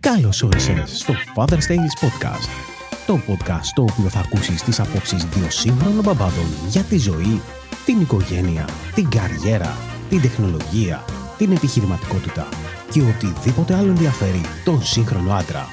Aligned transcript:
Καλώς 0.00 0.42
όρισες 0.42 0.98
στο 0.98 1.14
Father's 1.34 1.66
Tales 1.68 1.96
Podcast. 2.00 2.48
Το 3.06 3.20
podcast 3.28 3.62
στο 3.62 3.82
οποίο 3.82 4.08
θα 4.08 4.20
ακούσεις 4.20 4.62
τις 4.62 4.80
απόψεις 4.80 5.24
δύο 5.24 5.50
σύγχρονων 5.50 6.04
μπαμπάδων 6.04 6.46
για 6.68 6.82
τη 6.82 6.98
ζωή, 6.98 7.40
την 7.84 8.00
οικογένεια, 8.00 8.68
την 8.94 9.08
καριέρα, 9.08 9.76
την 10.08 10.20
τεχνολογία, 10.20 11.04
την 11.38 11.52
επιχειρηματικότητα 11.52 12.48
και 12.90 13.02
οτιδήποτε 13.02 13.74
άλλο 13.74 13.88
ενδιαφέρει 13.88 14.40
τον 14.64 14.82
σύγχρονο 14.82 15.32
άντρα. 15.32 15.66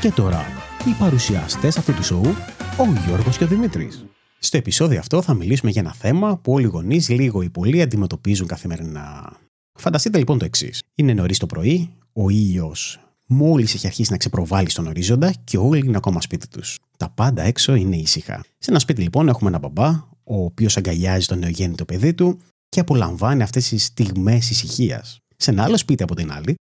Και 0.00 0.10
τώρα, 0.10 0.46
οι 0.86 0.90
παρουσιαστές 0.98 1.76
αυτού 1.76 1.94
του 1.94 2.04
σοου, 2.04 2.34
ο 2.78 2.84
Γιώργος 3.06 3.36
και 3.36 3.44
ο 3.44 3.46
Δημήτρης. 3.46 4.04
Στο 4.38 4.56
επεισόδιο 4.56 4.98
αυτό 4.98 5.22
θα 5.22 5.34
μιλήσουμε 5.34 5.70
για 5.70 5.80
ένα 5.80 5.92
θέμα 5.92 6.38
που 6.38 6.52
όλοι 6.52 6.64
οι 6.64 6.68
γονείς 6.68 7.08
λίγο 7.08 7.42
ή 7.42 7.50
πολύ 7.50 7.82
αντιμετωπίζουν 7.82 8.46
καθημερινά. 8.46 9.32
Φανταστείτε 9.78 10.18
λοιπόν 10.18 10.38
το 10.38 10.44
εξής. 10.44 10.82
Είναι 10.94 11.12
νωρίς 11.12 11.38
το 11.38 11.46
πρωί, 11.46 11.90
ο 12.16 12.28
ήλιο 12.28 12.74
μόλις 13.26 13.74
έχει 13.74 13.86
αρχίσει 13.86 14.10
να 14.10 14.16
ξεπροβάλλει 14.16 14.70
στον 14.70 14.86
ορίζοντα 14.86 15.34
και 15.44 15.58
όλοι 15.58 15.86
είναι 15.86 15.96
ακόμα 15.96 16.20
σπίτι 16.20 16.48
τους. 16.48 16.78
Τα 16.98 17.10
πάντα 17.10 17.42
έξω 17.42 17.74
είναι 17.74 17.96
ήσυχα. 17.96 18.44
Σε 18.58 18.70
ένα 18.70 18.78
σπίτι 18.78 19.02
λοιπόν 19.02 19.28
έχουμε 19.28 19.50
ένα 19.50 19.58
μπαμπά, 19.58 19.88
ο 20.24 20.44
οποίος 20.44 20.76
αγκαλιάζει 20.76 21.26
το 21.26 21.34
νεογέννητο 21.34 21.84
παιδί 21.84 22.14
του 22.14 22.38
και 22.68 22.80
απολαμβάνει 22.80 23.42
αυτές 23.42 23.68
τις 23.68 23.84
στιγμές 23.84 24.50
ησυχίας. 24.50 25.18
Σε 25.36 25.50
ένα 25.50 25.64
άλλο 25.64 25.76
σπίτι 25.76 26.02
από 26.02 26.14
την 26.14 26.32
άλλη, 26.32 26.54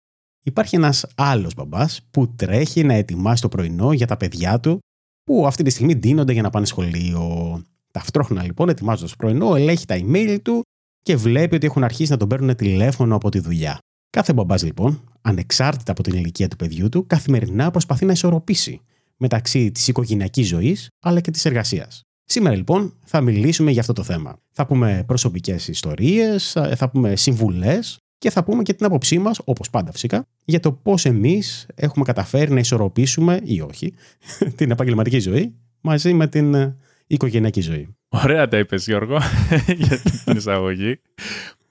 υπάρχει 0.46 0.76
ένας 0.76 1.06
άλλος 1.16 1.54
μπαμπάς 1.54 2.02
που 2.12 2.36
τρέχει 2.36 2.84
να 2.84 2.94
ετοιμάσει 2.94 3.42
το 3.42 3.50
πρωινό 3.50 3.94
για 3.94 4.08
τα 4.08 4.18
παιδιά 4.18 4.60
του 4.60 4.80
που 5.24 5.48
αυτή 5.48 5.64
τη 5.64 5.70
στιγμή 5.70 5.96
ντύνονται 5.96 6.34
για 6.34 6.42
να 6.42 6.50
πάνε 6.50 6.66
σχολείο. 6.66 7.62
Ταυτόχρονα 7.92 8.44
λοιπόν, 8.44 8.70
ετοιμάζοντας 8.70 9.10
το 9.10 9.16
πρωινό, 9.18 9.56
ελέγχει 9.56 9.86
τα 9.86 9.96
email 10.00 10.38
του 10.44 10.62
και 11.02 11.16
βλέπει 11.16 11.56
ότι 11.56 11.66
έχουν 11.66 11.84
αρχίσει 11.84 12.12
να 12.12 12.18
τον 12.18 12.28
παίρνουν 12.28 12.56
τηλέφωνο 12.56 13.16
από 13.16 13.30
τη 13.30 13.40
δουλειά. 13.40 13.80
Κάθε 14.16 14.34
μπαμπάς 14.34 14.64
λοιπόν, 14.64 15.02
ανεξάρτητα 15.22 15.92
από 15.92 16.04
την 16.04 16.14
ηλικία 16.14 16.48
του 16.48 16.56
παιδιού 16.56 16.90
του, 16.90 17.08
καθημερινά 17.08 17.72
προσπαθεί 17.72 18.06
να 18.06 18.12
ισορροπήσει 18.12 18.82
μεταξύ 19.18 19.72
της 19.72 19.88
οικογενειακής 19.88 20.48
ζωής 20.48 20.88
αλλά 21.00 21.20
και 21.20 21.32
της 21.32 21.46
εργασίας. 21.46 22.04
Σήμερα 22.26 22.56
λοιπόν 22.56 22.94
θα 23.04 23.22
μιλήσουμε 23.22 23.72
για 23.72 23.82
αυτό 23.82 23.94
το 23.94 24.04
θέμα. 24.04 24.38
Θα 24.52 24.66
πούμε 24.66 25.04
προσωπικές 25.08 25.68
ιστορίες, 25.68 26.58
θα 26.76 26.90
πούμε 26.90 27.16
συμβουλές 27.16 28.00
και 28.18 28.30
θα 28.30 28.44
πούμε 28.44 28.64
και 28.64 28.74
την 28.74 28.86
άποψή 28.86 29.20
μας, 29.20 29.40
όπως 29.44 29.70
πάντα 29.70 29.92
φυσικά, 29.92 30.28
για 30.46 30.60
το 30.60 30.72
πώς 30.72 31.06
εμείς 31.06 31.66
έχουμε 31.76 32.06
καταφέρει 32.06 32.52
να 32.52 32.60
ισορροπήσουμε 32.60 33.40
ή 33.44 33.62
όχι 33.62 33.94
την 34.58 34.72
επαγγελματική 34.72 35.20
ζωή 35.20 35.56
μαζί 35.82 36.14
με 36.14 36.28
την 36.28 36.54
ε, 36.54 36.78
οικογενειακή 37.08 37.62
ζωή. 37.62 37.96
Ωραία 38.10 38.48
τα 38.48 38.58
είπες, 38.58 38.86
Γιώργο, 38.86 39.18
για 39.78 40.02
την 40.26 40.38
εισαγωγή. 40.38 41.00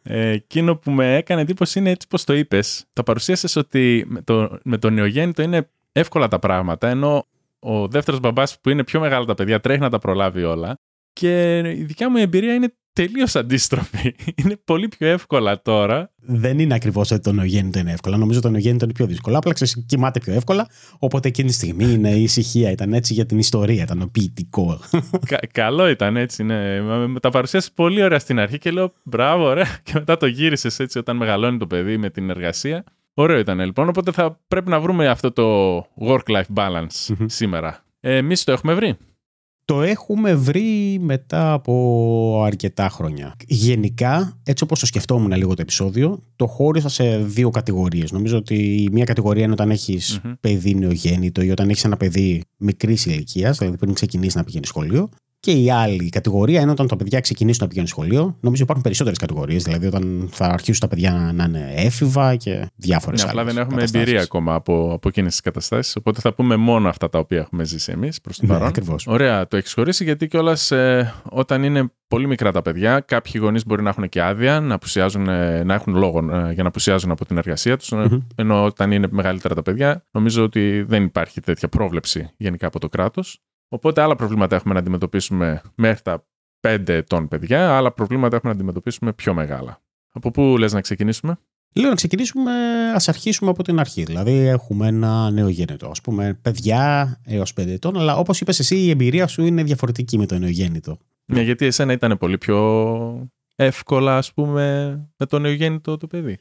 Ε, 0.06 0.28
εκείνο 0.28 0.76
που 0.76 0.90
με 0.90 1.16
έκανε 1.16 1.40
εντύπωση 1.40 1.78
είναι 1.78 1.90
έτσι 1.90 2.06
πως 2.08 2.24
το 2.24 2.34
είπες. 2.34 2.84
Τα 2.92 3.02
παρουσίασες 3.02 3.56
ότι 3.56 4.04
με, 4.08 4.22
το, 4.22 4.58
με 4.64 4.78
τον 4.78 4.94
νεογέννητο 4.94 5.42
είναι 5.42 5.70
εύκολα 5.92 6.28
τα 6.28 6.38
πράγματα, 6.38 6.88
ενώ 6.88 7.26
ο 7.58 7.88
δεύτερος 7.88 8.20
μπαμπάς 8.20 8.60
που 8.60 8.70
είναι 8.70 8.84
πιο 8.84 9.00
μεγάλο 9.00 9.24
τα 9.24 9.34
παιδιά 9.34 9.60
τρέχει 9.60 9.80
να 9.80 9.90
τα 9.90 9.98
προλάβει 9.98 10.42
όλα. 10.42 10.78
Και 11.12 11.58
η 11.58 11.84
δικιά 11.84 12.10
μου 12.10 12.16
εμπειρία 12.16 12.54
είναι 12.54 12.74
τελείως 12.94 13.36
αντίστροφη. 13.36 14.14
Είναι 14.34 14.56
πολύ 14.64 14.88
πιο 14.88 15.06
εύκολα 15.06 15.62
τώρα. 15.62 16.10
Δεν 16.16 16.58
είναι 16.58 16.74
ακριβώς 16.74 17.10
ότι 17.10 17.20
το 17.20 17.32
νεογέννητο 17.32 17.78
είναι 17.78 17.92
εύκολα. 17.92 18.16
Νομίζω 18.16 18.38
ότι 18.38 18.46
το 18.46 18.52
νεογέννητο 18.52 18.84
είναι 18.84 18.94
πιο 18.94 19.06
δύσκολο. 19.06 19.38
Απλά 19.38 19.52
ξέρεις, 19.52 19.84
κοιμάται 19.86 20.20
πιο 20.20 20.32
εύκολα. 20.32 20.68
Οπότε 20.98 21.28
εκείνη 21.28 21.48
τη 21.48 21.54
στιγμή 21.54 21.92
είναι 21.92 22.10
η 22.10 22.22
ησυχία. 22.22 22.70
Ήταν 22.70 22.92
έτσι 22.92 23.12
για 23.12 23.26
την 23.26 23.38
ιστορία. 23.38 23.82
Ήταν 23.82 24.10
ποιητικό. 24.10 24.80
Κα, 25.26 25.38
καλό 25.52 25.88
ήταν 25.88 26.16
έτσι. 26.16 26.42
Ναι. 26.42 26.78
Τα 27.20 27.30
παρουσίασε 27.30 27.70
πολύ 27.74 28.02
ωραία 28.02 28.18
στην 28.18 28.38
αρχή 28.38 28.58
και 28.58 28.70
λέω 28.70 28.92
μπράβο, 29.02 29.44
ωραία. 29.44 29.78
Και 29.84 29.92
μετά 29.94 30.16
το 30.16 30.26
γύρισες 30.26 30.78
έτσι 30.78 30.98
όταν 30.98 31.16
μεγαλώνει 31.16 31.58
το 31.58 31.66
παιδί 31.66 31.96
με 31.96 32.10
την 32.10 32.30
εργασία. 32.30 32.84
Ωραίο 33.14 33.38
ήταν 33.38 33.60
λοιπόν. 33.60 33.88
Οπότε 33.88 34.12
θα 34.12 34.40
πρέπει 34.48 34.70
να 34.70 34.80
βρούμε 34.80 35.08
αυτό 35.08 35.32
το 35.32 35.76
work-life 35.80 36.54
balance 36.54 37.14
σήμερα. 37.26 37.84
Ε, 38.00 38.16
Εμείς 38.16 38.44
το 38.44 38.52
έχουμε 38.52 38.74
βρει. 38.74 38.96
Το 39.64 39.82
έχουμε 39.82 40.34
βρει 40.34 40.98
μετά 41.00 41.52
από 41.52 42.42
αρκετά 42.46 42.88
χρόνια. 42.88 43.34
Γενικά, 43.46 44.38
έτσι 44.42 44.64
όπως 44.64 44.80
το 44.80 44.86
σκεφτόμουν 44.86 45.32
λίγο 45.32 45.54
το 45.54 45.62
επεισόδιο, 45.62 46.22
το 46.36 46.46
χώρισα 46.46 46.88
σε 46.88 47.18
δύο 47.18 47.50
κατηγορίες. 47.50 48.12
Νομίζω 48.12 48.36
ότι 48.36 48.54
η 48.54 48.88
μία 48.92 49.04
κατηγορία 49.04 49.42
είναι 49.42 49.52
όταν 49.52 49.70
έχεις 49.70 50.20
mm-hmm. 50.22 50.34
παιδί 50.40 50.74
νεογέννητο 50.74 51.42
ή 51.42 51.50
όταν 51.50 51.68
έχεις 51.68 51.84
ένα 51.84 51.96
παιδί 51.96 52.42
μικρής 52.56 53.06
ηλικίας, 53.06 53.58
δηλαδή 53.58 53.76
πριν 53.76 53.94
ξεκινήσεις 53.94 54.34
να 54.34 54.44
πηγαίνεις 54.44 54.68
σχολείο. 54.68 55.08
Και 55.44 55.52
η 55.52 55.70
άλλη 55.70 56.08
κατηγορία 56.08 56.60
είναι 56.60 56.70
όταν 56.70 56.86
τα 56.86 56.96
παιδιά 56.96 57.20
ξεκινήσουν 57.20 57.62
να 57.62 57.68
πηγαίνουν 57.68 57.88
σχολείο. 57.88 58.36
Νομίζω 58.40 58.62
υπάρχουν 58.62 58.82
περισσότερες 58.82 59.18
κατηγορίες. 59.18 59.62
Δηλαδή, 59.62 59.86
όταν 59.86 60.28
θα 60.30 60.46
αρχίσουν 60.46 60.80
τα 60.80 60.88
παιδιά 60.88 61.32
να 61.34 61.44
είναι 61.44 61.72
έφηβα 61.76 62.36
και 62.36 62.66
διάφορες 62.76 63.22
άλλε. 63.22 63.32
Ναι, 63.32 63.40
απλά 63.40 63.52
δεν 63.52 63.62
έχουμε 63.62 63.82
εμπειρία 63.82 64.22
ακόμα 64.22 64.54
από, 64.54 64.92
από 64.92 65.08
εκείνες 65.08 65.30
τις 65.30 65.40
καταστάσεις. 65.40 65.96
Οπότε 65.96 66.20
θα 66.20 66.34
πούμε 66.34 66.56
μόνο 66.56 66.88
αυτά 66.88 67.08
τα 67.08 67.18
οποία 67.18 67.38
έχουμε 67.38 67.64
ζήσει 67.64 67.92
εμείς 67.92 68.20
προς 68.20 68.36
το 68.36 68.46
ναι, 68.46 68.52
παρόν. 68.52 68.68
Ακριβώς. 68.68 69.06
Ωραία, 69.06 69.48
το 69.48 69.56
έχεις 69.56 69.72
χωρίσει 69.72 70.04
γιατί 70.04 70.26
κιόλας 70.26 70.70
ε, 70.70 71.14
όταν 71.28 71.62
είναι 71.62 71.90
πολύ 72.08 72.26
μικρά 72.26 72.52
τα 72.52 72.62
παιδιά, 72.62 73.00
κάποιοι 73.00 73.32
γονείς 73.44 73.66
μπορεί 73.66 73.82
να 73.82 73.88
έχουν 73.88 74.08
και 74.08 74.22
άδεια, 74.22 74.60
να, 74.60 74.78
να 75.64 75.74
έχουν 75.74 75.94
λόγο 75.96 76.18
ε, 76.18 76.52
για 76.52 76.62
να 76.62 76.68
απουσιάζουν 76.68 77.10
από 77.10 77.24
την 77.24 77.36
εργασία 77.36 77.76
τους. 77.76 77.90
Mm-hmm. 77.92 78.18
Ενώ 78.34 78.64
όταν 78.64 78.92
είναι 78.92 79.06
μεγαλύτερα 79.10 79.54
τα 79.54 79.62
παιδιά, 79.62 80.04
νομίζω 80.10 80.42
ότι 80.42 80.82
δεν 80.82 81.02
υπάρχει 81.04 81.40
τέτοια 81.40 81.68
πρόβλεψη 81.68 82.30
γενικά 82.36 82.66
από 82.66 82.78
το 82.78 82.88
κράτος. 82.88 83.42
Οπότε 83.68 84.00
άλλα 84.00 84.16
προβλήματα 84.16 84.56
έχουμε 84.56 84.74
να 84.74 84.80
αντιμετωπίσουμε 84.80 85.62
μέχρι 85.74 86.02
τα 86.02 86.26
5 86.60 86.88
ετών 86.88 87.28
παιδιά, 87.28 87.76
άλλα 87.76 87.92
προβλήματα 87.92 88.36
έχουμε 88.36 88.52
να 88.52 88.58
αντιμετωπίσουμε 88.58 89.12
πιο 89.12 89.34
μεγάλα. 89.34 89.82
Από 90.12 90.30
πού 90.30 90.56
λες 90.58 90.72
να 90.72 90.80
ξεκινήσουμε; 90.80 91.38
Λέω 91.76 91.88
να 91.88 91.94
ξεκινήσουμε, 91.94 92.52
ας 92.94 93.08
αρχίσουμε 93.08 93.50
από 93.50 93.62
την 93.62 93.78
αρχή. 93.78 94.02
Δηλαδή, 94.02 94.32
έχουμε 94.32 94.86
ένα 94.86 95.30
νεογέννητο. 95.30 95.86
Α 95.86 95.92
πούμε, 96.02 96.38
παιδιά 96.42 97.16
έως 97.24 97.52
5 97.52 97.66
ετών, 97.66 97.98
αλλά 97.98 98.16
όπως 98.16 98.40
είπες 98.40 98.58
εσύ, 98.58 98.76
η 98.76 98.90
εμπειρία 98.90 99.26
σου 99.26 99.44
είναι 99.44 99.62
διαφορετική 99.62 100.18
με 100.18 100.26
το 100.26 100.38
νεογέννητο. 100.38 100.98
Ναι, 101.24 101.40
γιατί 101.40 101.66
εσένα 101.66 101.92
ήταν 101.92 102.18
πολύ 102.18 102.38
πιο 102.38 103.30
εύκολα, 103.54 104.16
ας 104.16 104.32
πούμε, 104.32 104.94
με 105.16 105.26
το 105.26 105.38
νεογέννητο 105.38 105.96
το 105.96 106.06
παιδί 106.06 106.38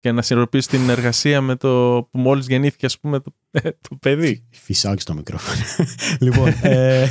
και 0.00 0.12
να 0.12 0.22
συνειδητοποιήσει 0.22 0.68
την 0.68 0.88
εργασία 0.88 1.40
με 1.40 1.56
το 1.56 1.68
που 2.10 2.18
μόλις 2.18 2.46
γεννήθηκε, 2.46 2.86
ας 2.86 2.98
πούμε, 2.98 3.20
το, 3.20 3.32
το 3.88 3.96
παιδί. 4.00 4.44
Φυσάω 4.50 4.94
και 4.94 5.00
στο 5.00 5.14
μικρόφωνο. 5.14 5.64
λοιπόν. 6.20 6.54
Ε... 6.62 7.06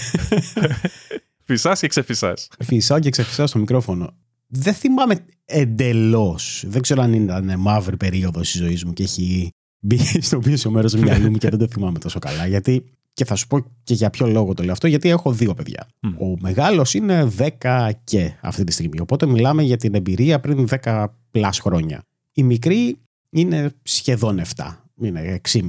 Φυσάς 1.43 1.79
και 1.79 1.87
ξεφυσάς; 1.87 2.47
Φυσάω 2.63 2.99
και 2.99 3.09
ξεφυσάς 3.09 3.49
στο 3.49 3.59
μικρόφωνο. 3.59 4.13
Δεν 4.47 4.73
θυμάμαι 4.73 5.25
εντελώς. 5.45 6.63
Δεν 6.67 6.81
ξέρω 6.81 7.01
αν 7.01 7.13
ήταν 7.13 7.53
μαύρη 7.57 7.97
περίοδος 7.97 8.51
της 8.51 8.61
ζωής 8.61 8.85
μου 8.85 8.93
και 8.93 9.03
έχει 9.03 9.49
μπει 9.79 9.97
στο 10.27 10.39
πίσω 10.39 10.71
μέρος 10.71 10.91
του 10.91 10.99
μυαλού 10.99 11.29
μου 11.31 11.37
και 11.37 11.49
δεν 11.49 11.59
το 11.59 11.67
θυμάμαι 11.67 11.99
τόσο 11.99 12.19
καλά. 12.19 12.47
Γιατί 12.47 12.83
και 13.13 13.25
θα 13.25 13.35
σου 13.35 13.47
πω 13.47 13.65
και 13.83 13.93
για 13.93 14.09
ποιο 14.09 14.27
λόγο 14.27 14.53
το 14.53 14.63
λέω 14.63 14.71
αυτό, 14.71 14.87
γιατί 14.87 15.09
έχω 15.09 15.31
δύο 15.31 15.53
παιδιά. 15.53 15.87
Ο 16.01 16.37
μεγάλος 16.39 16.93
είναι 16.93 17.31
10 17.61 17.89
και 18.03 18.33
αυτή 18.41 18.63
τη 18.63 18.71
στιγμή. 18.71 18.99
Οπότε 18.99 19.25
μιλάμε 19.25 19.63
για 19.63 19.77
την 19.77 19.95
εμπειρία 19.95 20.39
πριν 20.39 20.67
10 20.81 21.05
πλάς 21.31 21.59
χρόνια. 21.59 22.03
Η 22.37 22.43
μικρή 22.43 22.97
είναι 23.29 23.71
σχεδόν 23.83 24.41
7, 24.55 24.75
είναι 25.01 25.41
6,5. 25.51 25.61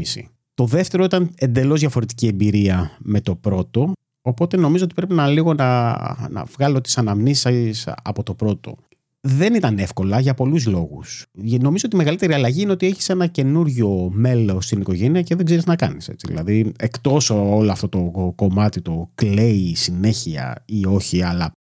Το 0.55 0.67
δεύτερο 0.67 1.05
ήταν 1.05 1.31
εντελώς 1.37 1.81
διαφορετική 1.81 2.27
εμπειρία 2.27 2.97
με 2.99 3.21
το 3.21 3.35
πρώτο, 3.35 3.93
οπότε 4.23 4.57
νομίζω 4.57 4.85
ότι 4.85 4.95
πρέπει 4.95 5.15
να 5.15 5.27
λίγο 5.29 5.55
να, 5.55 5.93
να 6.31 6.45
βγάλω 6.45 6.81
τις 6.81 6.99
αναμνήσεις 6.99 7.89
από 8.03 8.23
το 8.23 8.35
πρώτο. 8.35 8.77
Δεν 9.21 9.55
ήταν 9.55 9.79
εύκολα 9.79 10.21
για 10.21 10.35
πολλούς 10.35 10.67
λόγους. 10.67 11.27
Νομίζω 11.61 11.83
ότι 11.87 11.97
η 11.97 11.99
μεγαλύτερη 11.99 12.33
αλλαγή 12.33 12.63
είναι 12.63 12.73
ότι 12.73 12.87
έχεις 12.87 13.09
ένα 13.09 13.27
καινούριο 13.27 14.11
μέλος 14.13 14.65
στην 14.65 14.81
οικογένεια 14.81 15.23
και 15.23 15.35
δεν 15.35 15.45
ξέρεις 15.45 15.65
να 15.65 15.77
κάνεις. 15.77 16.09
Έτσι. 16.09 16.27
Δηλαδή, 16.29 16.73
εκτός 16.79 17.31
όλο 17.31 17.71
αυτό 17.71 17.89
το 17.89 18.33
κομμάτι 18.37 18.81
το 18.81 19.11
κλαίει 19.15 19.75
συνέχεια 19.75 20.63
ή 20.65 20.87
όχι, 20.87 21.23
αλλά 21.23 21.53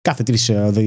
κάθε 0.00 0.22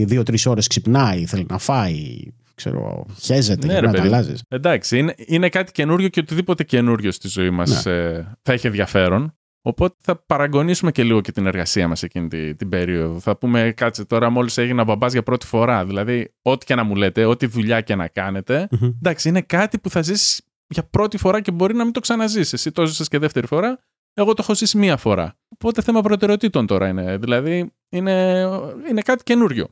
δύο-τρει 0.05 0.37
ώρες 0.45 0.67
ξυπνάει, 0.67 1.25
θέλει 1.25 1.45
να 1.49 1.57
φάει, 1.57 2.23
ξέρω, 2.61 3.05
χέζεται 3.19 3.67
ναι, 3.67 3.81
να 3.81 3.91
τα 3.91 4.01
αλλάζεις. 4.01 4.43
Εντάξει, 4.47 4.97
είναι, 4.97 5.15
είναι 5.17 5.49
κάτι 5.49 5.71
καινούριο 5.71 6.07
και 6.07 6.19
οτιδήποτε 6.19 6.63
καινούριο 6.63 7.11
στη 7.11 7.27
ζωή 7.27 7.49
μας 7.49 7.85
ναι. 7.85 7.91
ε, 7.91 8.37
θα 8.41 8.53
έχει 8.53 8.67
ενδιαφέρον. 8.67 9.35
Οπότε 9.63 9.95
θα 10.01 10.15
παραγωνίσουμε 10.25 10.91
και 10.91 11.03
λίγο 11.03 11.21
και 11.21 11.31
την 11.31 11.45
εργασία 11.45 11.87
μας 11.87 12.03
εκείνη 12.03 12.27
την, 12.27 12.57
την 12.57 12.69
περίοδο. 12.69 13.19
Θα 13.19 13.37
πούμε, 13.37 13.73
κάτσε 13.75 14.05
τώρα, 14.05 14.29
μόλις 14.29 14.57
έγινα 14.57 14.83
μπαμπάς 14.83 15.11
για 15.11 15.23
πρώτη 15.23 15.45
φορά. 15.45 15.85
Δηλαδή, 15.85 16.33
ό,τι 16.41 16.65
και 16.65 16.75
να 16.75 16.83
μου 16.83 16.95
λέτε, 16.95 17.25
ό,τι 17.25 17.45
δουλειά 17.45 17.81
και 17.81 17.95
να 17.95 18.07
κάνετε. 18.07 18.67
Mm-hmm. 18.71 18.93
Εντάξει, 18.97 19.29
είναι 19.29 19.41
κάτι 19.41 19.79
που 19.79 19.89
θα 19.89 20.01
ζήσει 20.01 20.43
για 20.67 20.83
πρώτη 20.83 21.17
φορά 21.17 21.41
και 21.41 21.51
μπορεί 21.51 21.73
να 21.75 21.83
μην 21.83 21.93
το 21.93 21.99
ξαναζήσει. 21.99 22.51
Εσύ 22.53 22.71
το 22.71 22.85
ζήσει 22.85 23.05
και 23.05 23.17
δεύτερη 23.17 23.47
φορά. 23.47 23.79
Εγώ 24.13 24.33
το 24.33 24.41
έχω 24.43 24.55
ζήσει 24.55 24.77
μία 24.77 24.97
φορά. 24.97 25.37
Οπότε 25.49 25.81
θέμα 25.81 26.01
προτεραιοτήτων 26.01 26.67
τώρα 26.67 26.87
είναι. 26.87 27.17
Δηλαδή, 27.17 27.73
είναι, 27.89 28.45
είναι 28.89 29.01
κάτι 29.01 29.23
καινούριο. 29.23 29.67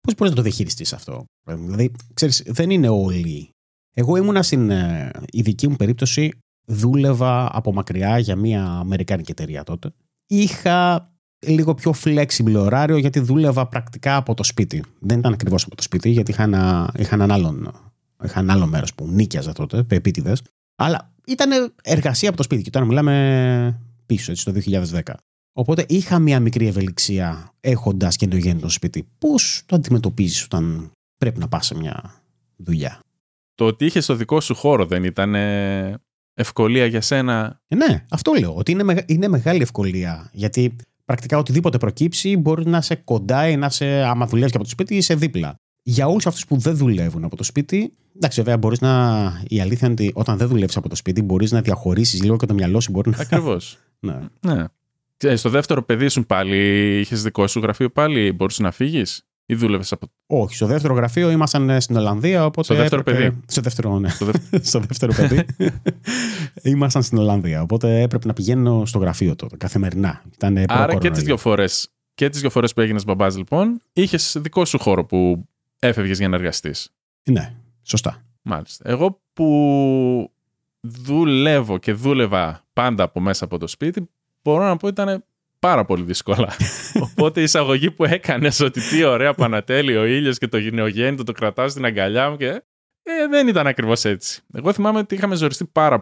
Πώς 0.00 0.14
μπορεί 0.14 0.30
να 0.30 0.36
το 0.36 0.42
διαχειριστείς 0.42 0.92
αυτό, 0.92 1.24
Δηλαδή, 1.44 1.90
ξέρεις, 2.14 2.42
δεν 2.46 2.70
είναι 2.70 2.88
όλοι. 2.88 3.50
Εγώ 3.94 4.16
ήμουνα 4.16 4.42
στην 4.42 4.70
ε, 4.70 5.10
ειδική 5.30 5.68
μου 5.68 5.76
περίπτωση, 5.76 6.30
δούλευα 6.66 7.56
από 7.56 7.72
μακριά 7.72 8.18
για 8.18 8.36
μια 8.36 8.64
Αμερικάνικη 8.64 9.30
εταιρεία 9.30 9.64
τότε. 9.64 9.90
Είχα 10.26 11.10
λίγο 11.46 11.74
πιο 11.74 11.94
flexible 12.04 12.54
ωράριο 12.54 12.96
γιατί 12.96 13.20
δούλευα 13.20 13.68
πρακτικά 13.68 14.16
από 14.16 14.34
το 14.34 14.42
σπίτι. 14.42 14.84
Δεν 15.00 15.18
ήταν 15.18 15.32
ακριβώς 15.32 15.64
από 15.64 15.76
το 15.76 15.82
σπίτι, 15.82 16.10
γιατί 16.10 16.30
είχα 16.30 16.42
ένα, 16.42 16.92
είχα 16.98 17.14
έναν 17.14 17.30
άλλον, 17.30 17.72
είχα 18.24 18.40
ένα 18.40 18.52
άλλο 18.52 18.66
μέρος 18.66 18.94
που 18.94 19.08
νίκιαζα 19.08 19.52
τότε, 19.52 19.84
επίτηδες. 19.88 20.42
Αλλά 20.76 21.12
ήταν 21.26 21.74
εργασία 21.82 22.28
από 22.28 22.36
το 22.36 22.42
σπίτι. 22.42 22.62
Και 22.62 22.70
τώρα 22.70 22.86
μιλάμε 22.86 23.80
πίσω, 24.06 24.30
έτσι, 24.30 24.44
το 24.44 24.52
2010. 24.52 25.00
Οπότε 25.52 25.84
είχα 25.88 26.18
μια 26.18 26.40
μικρή 26.40 26.66
ευελιξία 26.66 27.52
έχοντας 27.60 28.16
και 28.16 28.24
ενδογέννητο 28.24 28.68
στο 28.68 28.74
σπίτι. 28.74 29.08
Πώς 29.18 29.62
το 29.66 29.76
αντιμετωπίζεις 29.76 30.44
όταν 30.44 30.90
πρέπει 31.18 31.38
να 31.38 31.48
πας 31.48 31.66
σε 31.66 31.74
μια 31.76 32.22
δουλειά; 32.56 33.00
Το 33.54 33.66
ότι 33.66 33.84
είχες 33.84 34.06
το 34.06 34.14
δικό 34.14 34.40
σου 34.40 34.54
χώρο 34.54 34.86
δεν 34.86 35.04
ήταν 35.04 35.34
ευκολία 36.34 36.86
για 36.86 37.00
σένα; 37.00 37.60
Ε, 37.68 37.74
ναι, 37.76 38.04
αυτό 38.10 38.32
λέω. 38.32 38.54
Ότι 38.54 38.72
είναι, 38.72 39.04
είναι 39.06 39.28
μεγάλη 39.28 39.62
ευκολία. 39.62 40.30
Γιατί 40.32 40.76
πρακτικά 41.04 41.38
οτιδήποτε 41.38 41.78
προκύψει 41.78 42.36
μπορεί 42.36 42.66
να 42.66 42.78
είσαι 42.78 42.94
κοντά 42.94 43.48
ή 43.48 43.56
να 43.56 43.66
είσαι, 43.66 44.02
άμα 44.02 44.26
δουλεύεις 44.26 44.54
από 44.54 44.64
το 44.64 44.70
σπίτι, 44.70 44.96
είσαι 44.96 45.14
δίπλα. 45.14 45.54
Για 45.82 46.06
όλους 46.08 46.26
αυτούς 46.26 46.46
που 46.46 46.56
δεν 46.56 46.76
δουλεύουν 46.76 47.24
από 47.24 47.36
το 47.36 47.42
σπίτι, 47.42 47.92
εντάξει, 48.16 48.40
βέβαια, 48.40 48.56
μπορείς 48.56 48.80
να. 48.80 49.42
Η 49.48 49.60
αλήθεια 49.60 49.88
είναι 49.88 49.96
ότι 50.00 50.12
όταν 50.14 50.36
δεν 50.36 50.48
δουλεύεις 50.48 50.76
από 50.76 50.88
το 50.88 50.94
σπίτι, 50.94 51.22
μπορείς 51.22 51.50
να 51.50 51.60
διαχωρίσεις 51.60 52.22
λίγο 52.22 52.36
και 52.36 52.46
το 52.46 52.54
μυαλό 52.54 52.80
σου 52.80 52.90
μπορεί 52.90 53.10
να. 53.10 53.16
Ακριβώς. 53.20 53.78
ναι. 54.06 54.18
ναι. 54.40 54.64
Στο 55.34 55.48
δεύτερο 55.48 55.82
παιδί 55.82 56.08
σου 56.08 56.26
πάλι 56.26 56.58
είχες 56.98 57.22
δικό 57.22 57.46
σου 57.46 57.60
γραφείο 57.60 57.90
πάλι, 57.90 58.32
μπορούσες 58.32 58.60
να 58.60 58.70
φύγεις 58.70 59.28
ή 59.50 59.54
δούλευες 59.54 59.92
από. 59.92 60.06
Όχι, 60.26 60.54
στο 60.54 60.66
δεύτερο 60.66 60.94
γραφείο 60.94 61.30
ήμασταν 61.30 61.70
ε, 61.70 61.80
στην 61.80 61.96
Ολλανδία. 61.96 62.44
Οπότε 62.44 62.62
στο 62.62 62.74
δεύτερο 62.74 63.00
έπρεπε... 63.00 63.22
παιδί. 63.22 63.40
Στο 63.46 63.60
δεύτερο, 63.60 63.98
ναι. 63.98 64.08
στο, 64.60 64.80
δεύτερο 64.80 65.12
παιδί. 65.18 65.44
ήμασταν 66.72 67.02
στην 67.02 67.18
Ολλανδία. 67.18 67.62
Οπότε 67.62 68.00
έπρεπε 68.00 68.26
να 68.26 68.32
πηγαίνω 68.32 68.86
στο 68.86 68.98
γραφείο 68.98 69.36
τότε 69.36 69.56
καθημερινά. 69.56 70.22
Ήταν 70.34 70.64
Άρα 70.68 70.94
και 70.94 71.10
τις 71.10 71.22
δύο 71.22 71.36
φορέ. 71.36 71.64
Και 72.14 72.28
τις 72.28 72.40
δύο 72.40 72.50
φορές 72.50 72.72
που 72.72 72.80
έγινες 72.80 73.04
μπαμπάς, 73.04 73.36
λοιπόν, 73.36 73.80
είχες 73.92 74.36
δικό 74.40 74.64
σου 74.64 74.78
χώρο 74.78 75.04
που 75.04 75.48
έφευγες 75.78 76.18
για 76.18 76.28
να 76.28 76.36
εργαστείς. 76.36 76.90
Ναι, 77.30 77.54
σωστά. 77.82 78.22
Μάλιστα. 78.42 78.90
Εγώ 78.90 79.20
που 79.32 80.30
δουλεύω 80.80 81.78
και 81.78 81.92
δούλευα 81.92 82.64
πάντα 82.72 83.02
από 83.02 83.20
μέσα 83.20 83.44
από 83.44 83.58
το 83.58 83.66
σπίτι, 83.66 84.08
μπορώ 84.48 84.64
να 84.64 84.76
πω 84.76 84.88
ήταν 84.88 85.24
πάρα 85.58 85.84
πολύ 85.84 86.04
δύσκολα. 86.04 86.52
Οπότε 87.10 87.40
η 87.40 87.42
εισαγωγή 87.42 87.90
που 87.90 88.04
έκανες 88.04 88.60
ότι 88.60 88.80
τι 88.80 89.04
ωραία 89.04 89.34
που 89.34 89.44
ανατέλει 89.44 89.96
ο 89.96 90.04
ήλιος 90.04 90.38
και 90.38 90.48
το 90.48 90.58
γυναιογέννητο 90.58 91.24
το 91.24 91.32
κρατάω 91.32 91.68
στην 91.68 91.84
αγκαλιά 91.84 92.30
μου 92.30 92.36
και. 92.36 92.62
Ε, 93.02 93.26
δεν 93.30 93.48
ήταν 93.48 93.66
ακριβώς 93.66 94.04
έτσι. 94.04 94.42
Εγώ 94.52 94.72
θυμάμαι 94.72 94.98
ότι 94.98 95.14
είχαμε 95.14 95.34
ζοριστεί 95.34 95.64
πάρα 95.64 95.98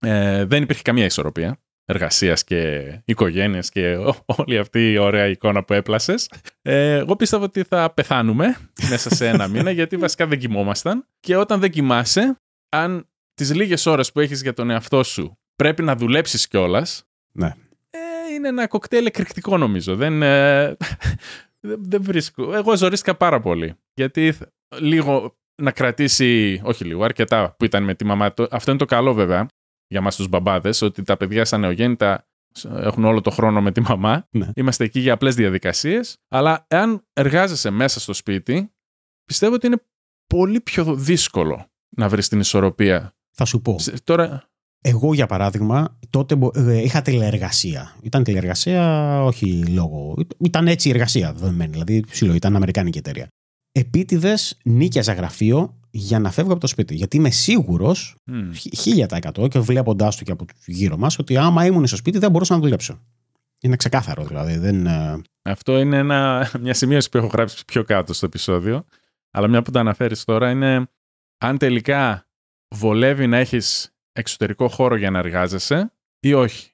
Ε, 0.00 0.44
δεν 0.44 0.62
υπήρχε 0.62 0.82
καμία 0.82 1.04
ισορροπία 1.04 1.58
εργασίας 1.84 2.44
και 2.44 2.90
οικογένειας 3.04 3.70
και 3.70 3.96
όλη 4.24 4.58
αυτή 4.58 4.92
η 4.92 4.98
ωραία 4.98 5.26
εικόνα 5.26 5.64
που 5.64 5.72
έπλασες. 5.72 6.30
Ε, 6.62 6.96
εγώ 6.96 7.16
πίστευα 7.16 7.44
ότι 7.44 7.62
θα 7.62 7.92
πεθάνουμε 7.94 8.56
μέσα 8.88 9.14
σε 9.14 9.28
ένα 9.28 9.48
μήνα, 9.48 9.70
γιατί 9.70 9.96
βασικά 10.06 10.26
δεν 10.26 10.38
κοιμόμασταν. 10.38 11.06
Και 11.20 11.36
όταν 11.36 11.60
δεν 11.60 11.70
κοιμάσαι, 11.70 12.40
αν 12.68 13.08
τις 13.34 13.54
λίγες 13.54 13.86
ώρες 13.86 14.12
που 14.12 14.20
έχεις 14.20 14.42
για 14.42 14.52
τον 14.52 14.70
εαυτό 14.70 15.02
σου 15.02 15.38
πρέπει 15.58 15.82
να 15.82 15.96
δουλέψεις 15.96 16.48
κιόλας. 16.48 17.07
Ναι 17.38 17.54
είναι 18.38 18.48
ένα 18.48 18.66
κοκτέιλ 18.66 19.06
εκρηκτικό 19.06 19.56
νομίζω. 19.56 19.96
Δεν, 19.96 20.22
ε, 20.22 20.76
δεν 21.60 22.02
βρίσκω. 22.02 22.54
Εγώ 22.54 22.76
ζορίστηκα 22.76 23.16
πάρα 23.16 23.40
πολύ. 23.40 23.74
Γιατί 23.94 24.34
λίγο 24.78 25.36
να 25.62 25.70
κρατήσει, 25.70 26.60
όχι 26.64 26.84
λίγο, 26.84 27.04
αρκετά 27.04 27.54
που 27.58 27.64
ήταν 27.64 27.84
με 27.84 27.94
τη 27.94 28.04
μαμά. 28.04 28.34
Αυτό 28.50 28.70
είναι 28.70 28.80
το 28.80 28.84
καλό 28.84 29.14
βέβαια 29.14 29.46
για 29.86 30.00
μας 30.00 30.16
τους 30.16 30.28
μπαμπάδες, 30.28 30.82
ότι 30.82 31.02
τα 31.02 31.16
παιδιά 31.16 31.44
σαν 31.44 31.60
νεογέννητα 31.60 32.28
έχουν 32.64 33.04
όλο 33.04 33.20
το 33.20 33.30
χρόνο 33.30 33.62
με 33.62 33.72
τη 33.72 33.80
μαμά. 33.80 34.26
Ναι. 34.30 34.50
Είμαστε 34.54 34.84
εκεί 34.84 35.00
για 35.00 35.12
απλές 35.12 35.34
διαδικασίες. 35.34 36.16
Αλλά 36.28 36.66
εάν 36.68 37.04
εργάζεσαι 37.12 37.70
μέσα 37.70 38.00
στο 38.00 38.12
σπίτι, 38.12 38.72
πιστεύω 39.24 39.54
ότι 39.54 39.66
είναι 39.66 39.82
πολύ 40.26 40.60
πιο 40.60 40.94
δύσκολο 40.94 41.66
να 41.96 42.08
βρεις 42.08 42.28
την 42.28 42.40
ισορροπία. 42.40 43.12
Θα 43.36 43.44
σου 43.44 43.60
πω. 43.60 43.76
Τώρα, 44.04 44.47
εγώ, 44.80 45.14
για 45.14 45.26
παράδειγμα, 45.26 45.98
τότε 46.10 46.38
ε, 46.54 46.82
είχα 46.82 47.02
τηλεεργασία. 47.02 47.96
Ήταν 48.02 48.24
τηλεεργασία, 48.24 49.24
όχι 49.24 49.66
λόγω. 49.66 50.14
Ήταν 50.38 50.68
έτσι 50.68 50.88
η 50.88 50.90
εργασία 50.90 51.32
δεδομένη. 51.32 51.72
Δηλαδή, 51.72 52.04
ψηλό, 52.10 52.34
ήταν 52.34 52.56
Αμερικάνικη 52.56 52.98
εταιρεία. 52.98 53.28
Επίτηδες 53.72 54.58
νίκιαζα 54.64 55.12
γραφείο 55.12 55.78
για 55.90 56.18
να 56.18 56.30
φεύγω 56.30 56.52
από 56.52 56.60
το 56.60 56.66
σπίτι. 56.66 56.94
Γιατί 56.94 57.16
είμαι 57.16 57.30
σίγουρος, 57.30 58.16
mm. 58.30 59.06
1000% 59.40 59.48
και 59.50 59.58
βλέποντάς 59.58 60.16
το 60.16 60.24
και 60.24 60.32
από 60.32 60.44
γύρω 60.66 60.96
μας, 60.96 61.18
ότι 61.18 61.36
άμα 61.36 61.66
ήμουν 61.66 61.86
στο 61.86 61.96
σπίτι 61.96 62.18
δεν 62.18 62.30
μπορούσα 62.30 62.54
να 62.54 62.60
δουλέψω. 62.60 63.00
Είναι 63.60 63.76
ξεκάθαρο 63.76 64.24
δηλαδή. 64.24 64.56
Δεν... 64.56 64.86
Ε, 64.86 65.22
Αυτό 65.42 65.78
είναι 65.78 65.96
ένα, 65.96 66.50
μια 66.60 66.74
σημείωση 66.74 67.10
που 67.10 67.16
έχω 67.16 67.26
γράψει 67.26 67.64
πιο 67.64 67.84
κάτω 67.84 68.12
στο 68.12 68.26
επεισόδιο. 68.26 68.84
Αλλά 69.30 69.48
μια 69.48 69.62
που 69.62 69.70
το 69.70 69.78
αναφέρεις 69.78 70.24
τώρα 70.24 70.50
είναι 70.50 70.86
αν 71.38 71.58
τελικά 71.58 72.26
βολεύει 72.74 73.26
να 73.26 73.36
έχεις 73.36 73.97
εξωτερικό 74.18 74.68
χώρο 74.68 74.96
για 74.96 75.10
να 75.10 75.18
εργάζεσαι 75.18 75.92
ή 76.20 76.32
όχι; 76.32 76.72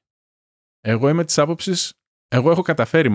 Εγώ 0.80 1.08
είμαι 1.08 1.24
της 1.24 1.38
άποψης, 1.38 1.94
εγώ 2.28 2.50
έχω 2.50 2.62
καταφέρει 2.62 3.10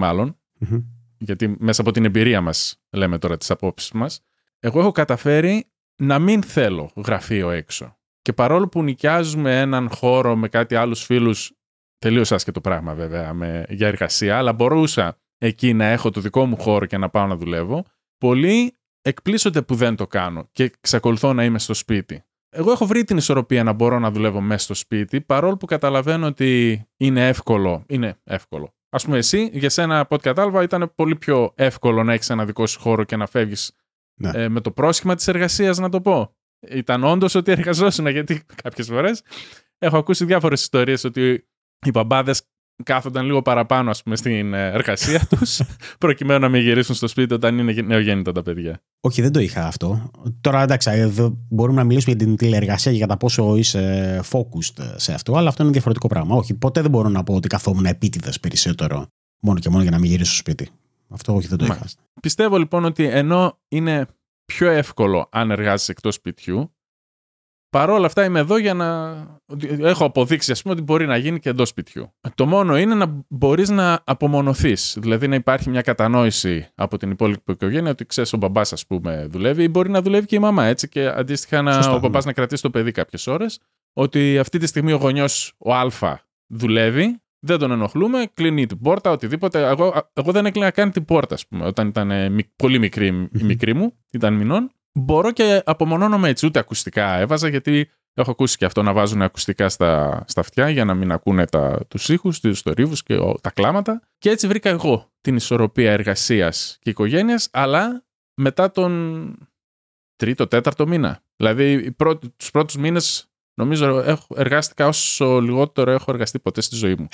γιατί 1.17 1.55
μέσα 1.59 1.81
από 1.81 1.91
την 1.91 2.05
εμπειρία 2.05 2.41
μας 2.41 2.81
λέμε 2.89 3.17
τώρα 3.17 3.37
τις 3.37 3.51
απόψεις 3.51 3.91
μας, 3.91 4.21
εγώ 4.59 4.79
έχω 4.79 4.91
καταφέρει 4.91 5.71
να 5.95 6.19
μην 6.19 6.43
θέλω 6.43 6.91
γραφείο 6.95 7.49
έξω. 7.49 7.97
Και 8.21 8.33
παρόλο 8.33 8.67
που 8.67 8.83
νοικιάζουμε 8.83 9.59
έναν 9.59 9.89
χώρο 9.89 10.35
με 10.35 10.47
κάτι 10.47 10.75
άλλους 10.75 11.03
φίλους, 11.03 11.51
τελείως 11.97 12.31
άσχετο 12.31 12.61
πράγμα 12.61 12.93
βέβαια 12.93 13.33
με, 13.33 13.65
για 13.69 13.87
εργασία, 13.87 14.37
αλλά 14.37 14.53
μπορούσα 14.53 15.17
εκεί 15.37 15.73
να 15.73 15.85
έχω 15.85 16.09
το 16.09 16.21
δικό 16.21 16.45
μου 16.45 16.57
χώρο 16.57 16.85
και 16.85 16.97
να 16.97 17.09
πάω 17.09 17.27
να 17.27 17.35
δουλεύω, 17.35 17.85
πολλοί 18.17 18.75
εκπλήσονται 19.01 19.61
που 19.61 19.75
δεν 19.75 19.95
το 19.95 20.07
κάνω 20.07 20.49
και 20.51 20.63
εξακολουθώ 20.63 21.33
να 21.33 21.43
είμαι 21.43 21.59
στο 21.59 21.73
σπίτι. 21.73 22.23
Εγώ 22.49 22.71
έχω 22.71 22.85
βρει 22.85 23.03
την 23.03 23.17
ισορροπία 23.17 23.63
να 23.63 23.73
μπορώ 23.73 23.99
να 23.99 24.11
δουλεύω 24.11 24.41
μέσα 24.41 24.63
στο 24.63 24.73
σπίτι, 24.73 25.21
παρόλο 25.21 25.57
που 25.57 25.65
καταλαβαίνω 25.65 26.25
ότι 26.25 26.81
είναι 26.97 27.27
εύκολο. 27.27 27.83
Είναι 27.87 28.19
εύκολο. 28.23 28.73
Α 28.89 28.97
πούμε, 28.97 29.17
εσύ, 29.17 29.49
για 29.53 29.69
σένα, 29.69 29.99
από 29.99 30.15
ό,τι 30.15 30.23
κατάλαβα, 30.23 30.63
ήταν 30.63 30.91
πολύ 30.95 31.15
πιο 31.15 31.53
εύκολο 31.55 32.03
να 32.03 32.13
έχεις 32.13 32.29
ένα 32.29 32.45
δικό 32.45 32.67
σου 32.67 32.79
χώρο 32.79 33.03
και 33.03 33.15
να 33.15 33.25
φεύγεις 33.25 33.71
ναι. 34.19 34.31
ε, 34.33 34.49
με 34.49 34.61
το 34.61 34.71
πρόσχημα 34.71 35.15
της 35.15 35.27
εργασίας, 35.27 35.77
να 35.77 35.89
το 35.89 36.01
πω. 36.01 36.35
Ήταν 36.69 37.03
όντως 37.03 37.35
ότι 37.35 37.51
εργαζόσουν, 37.57 38.07
γιατί 38.07 38.45
κάποιες 38.63 38.87
φορές 38.87 39.21
έχω 39.77 39.97
ακούσει 39.97 40.25
διάφορες 40.25 40.61
ιστορίες 40.61 41.03
ότι 41.03 41.47
οι 41.85 41.89
μπαμπάδες 41.89 42.43
κάθονταν 42.83 43.25
λίγο 43.25 43.41
παραπάνω 43.41 43.89
ας 43.89 44.03
πούμε, 44.03 44.15
στην 44.15 44.53
ε, 44.53 44.71
εργασία 44.71 45.27
τους, 45.29 45.61
προκειμένου 45.97 46.39
να 46.39 46.49
μην 46.49 46.61
γυρίσουν 46.61 46.95
στο 46.95 47.07
σπίτι 47.07 47.33
όταν 47.33 47.57
είναι 47.57 47.81
νεογέννητα 47.81 48.31
τα 48.31 48.41
παιδιά. 48.41 48.81
Όχι, 48.99 49.21
δεν 49.21 49.31
το 49.31 49.39
είχα 49.39 49.65
αυτό. 49.65 50.11
Τώρα 50.41 50.61
εντάξει, 50.61 50.89
εδώ 50.91 51.37
μπορούμε 51.49 51.77
να 51.77 51.83
μιλήσουμε 51.83 52.15
για 52.15 52.25
την 52.25 52.35
τηλεεργασία 52.35 52.91
και 52.91 52.97
για 52.97 53.07
τα 53.07 53.17
πόσο 53.17 53.55
είσαι 53.55 54.19
focused 54.31 54.93
σε 54.95 55.13
αυτό, 55.13 55.35
αλλά 55.35 55.49
αυτό 55.49 55.63
είναι 55.63 55.71
διαφορετικό 55.71 56.07
πράγμα. 56.07 56.35
Όχι, 56.35 56.53
ποτέ 56.53 56.81
δεν 56.81 56.89
μπορώ 56.89 57.09
να 57.09 57.23
πω 57.23 57.33
ότι 57.33 57.47
καθόμουν 57.47 57.85
επίτηδες 57.85 58.39
περισσότερο 58.39 59.07
μόνο 59.39 59.59
και 59.59 59.69
μόνο 59.69 59.81
για 59.81 59.91
να 59.91 59.99
μην 59.99 60.09
γυρίσω 60.09 60.31
στο 60.31 60.39
σπίτι. 60.39 60.69
Αυτό 61.09 61.35
όχι, 61.35 61.47
δεν 61.47 61.57
το 61.57 61.65
είχα. 61.65 61.85
Πιστεύω 62.21 62.57
λοιπόν 62.57 62.85
ότι 62.85 63.03
ενώ 63.03 63.59
είναι 63.67 64.07
πιο 64.45 64.69
εύκολο 64.69 65.27
αν 65.31 65.51
εργάζεσαι 65.51 65.91
εκτός 65.91 66.15
σπιτιού, 66.15 66.73
Παρ' 67.69 67.89
όλα 67.89 68.05
αυτά 68.05 68.23
είμαι 68.23 68.39
εδώ 68.39 68.57
για 68.57 68.73
να. 68.73 69.17
Έχω 69.79 70.05
αποδείξει, 70.05 70.51
ας 70.51 70.61
πούμε, 70.61 70.73
ότι 70.73 70.83
μπορεί 70.83 71.05
να 71.05 71.17
γίνει 71.17 71.39
και 71.39 71.49
εντός 71.49 71.69
σπιτιού. 71.69 72.13
Το 72.35 72.45
μόνο 72.45 72.77
είναι 72.77 72.95
να 72.95 73.25
μπορείς 73.27 73.69
να 73.69 74.01
απομονωθείς. 74.03 74.97
Δηλαδή 74.99 75.27
να 75.27 75.35
υπάρχει 75.35 75.69
μια 75.69 75.81
κατανόηση 75.81 76.67
από 76.75 76.97
την 76.97 77.11
υπόλοιπη 77.11 77.51
οικογένεια 77.51 77.91
ότι 77.91 78.05
ξέρεις 78.05 78.33
ο 78.33 78.37
μπαμπάς, 78.37 78.73
ας 78.73 78.85
πούμε, 78.85 79.27
δουλεύει 79.29 79.63
ή 79.63 79.67
μπορεί 79.71 79.89
να 79.89 80.01
δουλεύει 80.01 80.25
και 80.25 80.35
η 80.35 80.39
μαμά 80.39 80.65
έτσι. 80.65 80.89
Και 80.89 81.07
αντίστοιχα 81.07 81.61
να, 81.61 81.91
ο 81.91 81.99
μπαμπάς 81.99 82.25
να 82.25 82.33
κρατήσει 82.33 82.61
το 82.61 82.69
παιδί 82.69 82.91
κάποιες 82.91 83.27
ώρες. 83.27 83.59
Ότι 83.93 84.39
αυτή 84.39 84.57
τη 84.57 84.67
στιγμή 84.67 84.91
ο 84.91 84.97
γονιός, 84.97 85.53
ο 85.57 85.73
Α, 85.73 86.19
δουλεύει, 86.47 87.21
δεν 87.39 87.59
τον 87.59 87.71
ενοχλούμε, 87.71 88.27
κλείνει 88.33 88.65
την 88.65 88.79
πόρτα, 88.79 89.11
οτιδήποτε. 89.11 89.67
Εγώ, 89.67 89.93
εγώ 90.13 90.31
δεν 90.31 90.45
έκλεινα 90.45 90.71
καν 90.71 90.91
την 90.91 91.05
πόρτα, 91.05 91.33
ας 91.35 91.47
πούμε, 91.47 91.65
όταν 91.65 91.87
ήταν 91.87 92.11
πολύ 92.55 92.79
μικρή 92.79 93.29
η 93.39 93.43
μικρή 93.43 93.73
μου, 93.73 93.93
ήταν 94.11 94.33
μηνών 94.33 94.71
μπορώ 94.93 95.31
και 95.31 95.61
απομονώνομαι 95.65 96.29
έτσι. 96.29 96.45
Ούτε 96.45 96.59
ακουστικά 96.59 97.17
έβαζα, 97.17 97.47
γιατί 97.47 97.89
έχω 98.13 98.31
ακούσει 98.31 98.57
και 98.57 98.65
αυτό 98.65 98.83
να 98.83 98.93
βάζουν 98.93 99.21
ακουστικά 99.21 99.69
στα, 99.69 100.23
στα 100.27 100.39
αυτιά 100.39 100.69
για 100.69 100.85
να 100.85 100.93
μην 100.93 101.11
ακούνε 101.11 101.45
τα, 101.45 101.85
τους 101.87 102.09
ήχους, 102.09 102.39
τους 102.39 102.61
θορύβους 102.61 103.03
και 103.03 103.17
τα 103.41 103.51
κλάματα. 103.51 104.01
Και 104.17 104.29
έτσι 104.29 104.47
βρήκα 104.47 104.69
εγώ 104.69 105.11
την 105.21 105.35
ισορροπία 105.35 105.91
εργασίας 105.91 106.77
και 106.81 106.89
οικογένειας, 106.89 107.49
αλλά 107.51 108.05
μετά 108.33 108.71
τον 108.71 109.33
τρίτο, 110.15 110.47
τέταρτο 110.47 110.87
μήνα. 110.87 111.23
Δηλαδή 111.35 111.91
πρώτη, 111.91 112.29
τους 112.29 112.51
πρώτους 112.51 112.75
μήνες 112.75 113.29
νομίζω 113.53 113.99
έχω, 113.99 114.35
εργάστηκα 114.35 114.87
όσο 114.87 115.39
λιγότερο 115.39 115.91
έχω 115.91 116.11
εργαστεί 116.11 116.39
ποτέ 116.39 116.61
στη 116.61 116.75
ζωή 116.75 116.95
μου. 116.95 117.07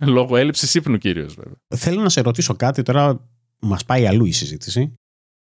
Λόγω 0.14 0.36
έλλειψης 0.36 0.74
ύπνου 0.74 0.98
κυρίως 0.98 1.34
βέβαια. 1.34 1.56
Θέλω 1.76 2.02
να 2.02 2.08
σε 2.08 2.20
ρωτήσω 2.20 2.54
κάτι 2.54 2.82
τώρα, 2.82 3.28
μας 3.60 3.84
πάει 3.84 4.06
αλλού 4.06 4.24
η 4.24 4.32
συζήτηση 4.32 4.98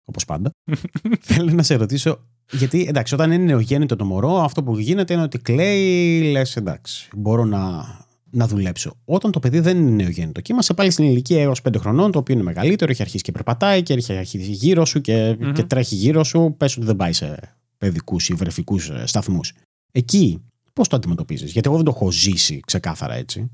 όπως 0.10 0.26
πάντα. 0.26 0.52
Θέλω 1.22 1.52
να 1.52 1.64
σε 1.64 1.76
ρωτήσω, 1.76 2.20
γιατί 2.52 2.86
εντάξει, 2.88 3.14
όταν 3.14 3.32
είναι 3.32 3.44
νεογέννητο 3.44 3.96
το 3.96 4.06
μωρό, 4.06 4.36
αυτό 4.38 4.64
που 4.64 4.78
γίνεται 4.80 5.14
είναι 5.14 5.22
ότι 5.24 5.38
κλαίει, 5.40 6.22
λες 6.32 6.56
εντάξει, 6.56 7.10
μπορώ 7.16 7.46
να, 7.46 7.86
να 8.30 8.48
δουλέψω. 8.48 8.94
Όταν 9.06 9.32
το 9.32 9.40
παιδί 9.40 9.60
δεν 9.60 9.78
είναι 9.78 9.90
νεογέννητο 10.04 10.42
και 10.42 10.54
είμαστε 10.54 10.74
πάλι 10.74 10.90
στην 10.92 11.06
ηλικία 11.06 11.42
έως 11.42 11.62
5 11.70 11.76
χρονών, 11.80 12.12
το 12.12 12.20
οποίο 12.20 12.36
είναι 12.36 12.44
μεγαλύτερο, 12.44 12.92
έχει 12.92 13.02
αρχίσει 13.02 13.24
και 13.24 13.32
περπατάει 13.32 13.84
και 13.84 13.94
έχει 13.94 14.18
αρχίσει 14.18 14.52
γύρω 14.52 14.86
σου 14.86 15.02
και, 15.02 15.38
και 15.54 15.64
τρέχει 15.64 15.96
γύρω 15.96 16.24
σου, 16.24 16.56
πες 16.58 16.78
ότι 16.78 16.86
δεν 16.86 16.96
πάει 16.96 17.14
σε 17.14 17.56
παιδικούς 17.78 18.30
ή 18.30 18.34
βρεφικούς 18.34 18.90
ε, 18.90 19.04
σταθμούς. 19.06 19.54
Εκεί 19.92 20.42
πώς 20.74 20.88
το 20.88 20.96
αντιμετωπίζεις, 20.96 21.52
Γιατί 21.52 21.68
εγώ 21.68 21.76
δεν 21.78 21.86
το 21.86 21.92
έχω 21.96 22.12
ζήσει 22.12 22.60
ξεκάθαρα 22.66 23.14
έτσι. 23.14 23.52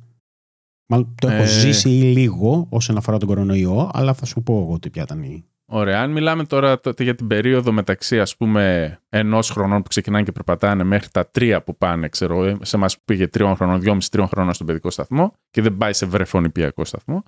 Μάλλον 0.85 1.15
το 1.21 1.27
έχω 1.27 1.41
Ε. 1.43 1.45
ζήσει 1.45 1.87
λίγο 1.87 2.65
όσον 2.69 2.97
αφορά 2.97 3.17
τον 3.17 3.27
κορονοϊό, 3.27 3.89
αλλά 3.93 4.13
θα 4.13 4.25
σου 4.25 4.43
πω 4.43 4.61
εγώ 4.61 4.79
τι 4.79 4.89
ποια 4.89 5.03
ήταν 5.03 5.23
η. 5.23 5.45
Ωραία. 5.75 6.01
Αν 6.01 6.11
μιλάμε 6.11 6.43
τώρα 6.45 6.79
τότε 6.79 7.03
για 7.03 7.15
την 7.15 7.27
περίοδο 7.27 7.71
μεταξύ 7.71 8.19
ας 8.19 8.37
πούμε 8.37 8.97
ενός 9.09 9.49
χρονών 9.49 9.81
που 9.81 9.87
ξεκινάνε 9.89 10.23
και 10.23 10.31
περπατάνε 10.31 10.83
μέχρι 10.83 11.09
τα 11.09 11.27
τρία 11.27 11.63
που 11.63 11.77
πάνε, 11.77 12.07
ξέρω, 12.09 12.45
ε, 12.45 12.57
σε 12.61 12.75
εμά 12.75 12.85
που 12.87 13.01
πήγε 13.05 13.27
τριών 13.27 13.55
χρονών, 13.55 13.79
δυόμιση 13.81 14.11
τριών 14.11 14.27
χρονών 14.27 14.53
στον 14.53 14.67
παιδικό 14.67 14.89
σταθμό 14.91 15.33
και 15.51 15.61
δεν 15.61 15.77
πάει 15.77 15.93
σε 15.93 16.05
βρεφονιπιακό 16.05 16.85
σταθμό. 16.85 17.23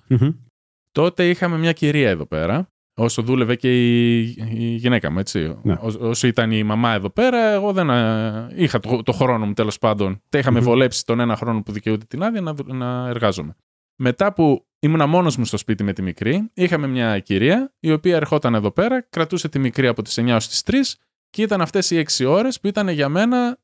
Τότε 0.92 1.28
είχαμε 1.28 1.58
μια 1.58 1.72
κυρία 1.72 2.08
εδώ 2.10 2.26
πέρα, 2.26 2.68
όσο 2.94 3.22
δούλευε 3.22 3.56
και 3.56 3.68
η, 4.18 4.20
η 4.54 4.74
γυναίκα 4.76 5.10
μου, 5.10 5.18
έτσι. 5.18 5.56
Ναι. 5.62 5.72
Ό- 5.72 6.06
όσο 6.08 6.26
ήταν 6.26 6.50
η 6.50 6.62
μαμά 6.62 6.92
εδώ 6.92 7.10
πέρα, 7.10 7.38
εγώ 7.52 7.72
δεν 7.72 7.90
α, 7.90 8.48
είχα 8.54 8.80
το, 8.80 9.02
το 9.02 9.12
χρόνο 9.12 9.46
μου 9.46 9.52
τέλος 9.52 9.78
πάντων. 9.78 10.20
Τα 10.28 10.38
είχαμε 10.38 10.58
Μμμ. 10.58 10.64
βολέψει 10.66 11.04
τον 11.04 11.20
ένα 11.20 11.36
χρόνο 11.36 11.62
που 11.62 11.72
δικαιούται 11.72 12.04
την 12.08 12.22
άδεια 12.22 12.40
να, 12.40 12.54
δου- 12.54 12.72
να 12.72 13.08
εργάζομαι. 13.08 13.56
Μετά 13.96 14.32
που 14.32 14.66
ήμουνα 14.78 15.06
μόνος 15.06 15.36
μου 15.36 15.44
στο 15.44 15.56
σπίτι 15.56 15.82
με 15.84 15.92
τη 15.92 16.02
μικρή, 16.02 16.50
είχαμε 16.54 16.86
μια 16.86 17.18
κυρία 17.18 17.74
η 17.80 17.92
οποία 17.92 18.16
ερχόταν 18.16 18.54
εδώ 18.54 18.70
πέρα, 18.70 19.00
κρατούσε 19.10 19.48
τη 19.48 19.58
μικρή 19.58 19.86
από 19.86 20.02
τις 20.02 20.18
9 20.20 20.34
ως 20.34 20.48
τις 20.48 20.62
3 20.66 20.74
και 21.30 21.42
ήταν 21.42 21.60
αυτές 21.60 21.90
οι 21.90 21.96
6 22.18 22.24
ώρες 22.28 22.60
που 22.60 22.66
ήταν 22.66 22.88
για 22.88 23.08
μένα 23.08 23.58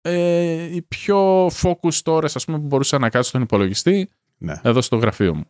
ε, 0.00 0.74
οι 0.74 0.82
πιο 0.82 1.46
focused 1.46 2.02
ώρες 2.06 2.36
ας 2.36 2.44
πούμε, 2.44 2.58
που 2.58 2.66
μπορούσα 2.66 2.98
να 2.98 3.08
κάτσω 3.10 3.28
στον 3.28 3.42
υπολογιστή 3.42 4.08
Ναι. 4.38 4.60
εδώ 4.62 4.80
στο 4.80 4.96
γραφείο 4.96 5.34
μου. 5.34 5.44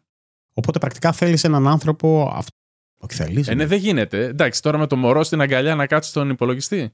Οπότε 0.54 0.78
πρακτικά 0.78 1.12
θέλεις 1.12 1.44
έναν 1.44 1.66
άνθρωπο. 1.68 2.30
αυ- 2.34 2.48
Όχι 2.98 3.14
θέλεις. 3.22 3.48
Ε, 3.48 3.54
ναι, 3.54 3.66
δεν 3.66 3.78
γίνεται. 3.78 4.24
Εντάξει, 4.24 4.62
τώρα 4.62 4.78
με 4.78 4.86
το 4.86 4.96
μωρό 4.96 5.22
στην 5.24 5.40
αγκαλιά 5.40 5.74
να 5.74 5.86
κάτσει 5.86 6.10
στον 6.10 6.30
υπολογιστή. 6.30 6.92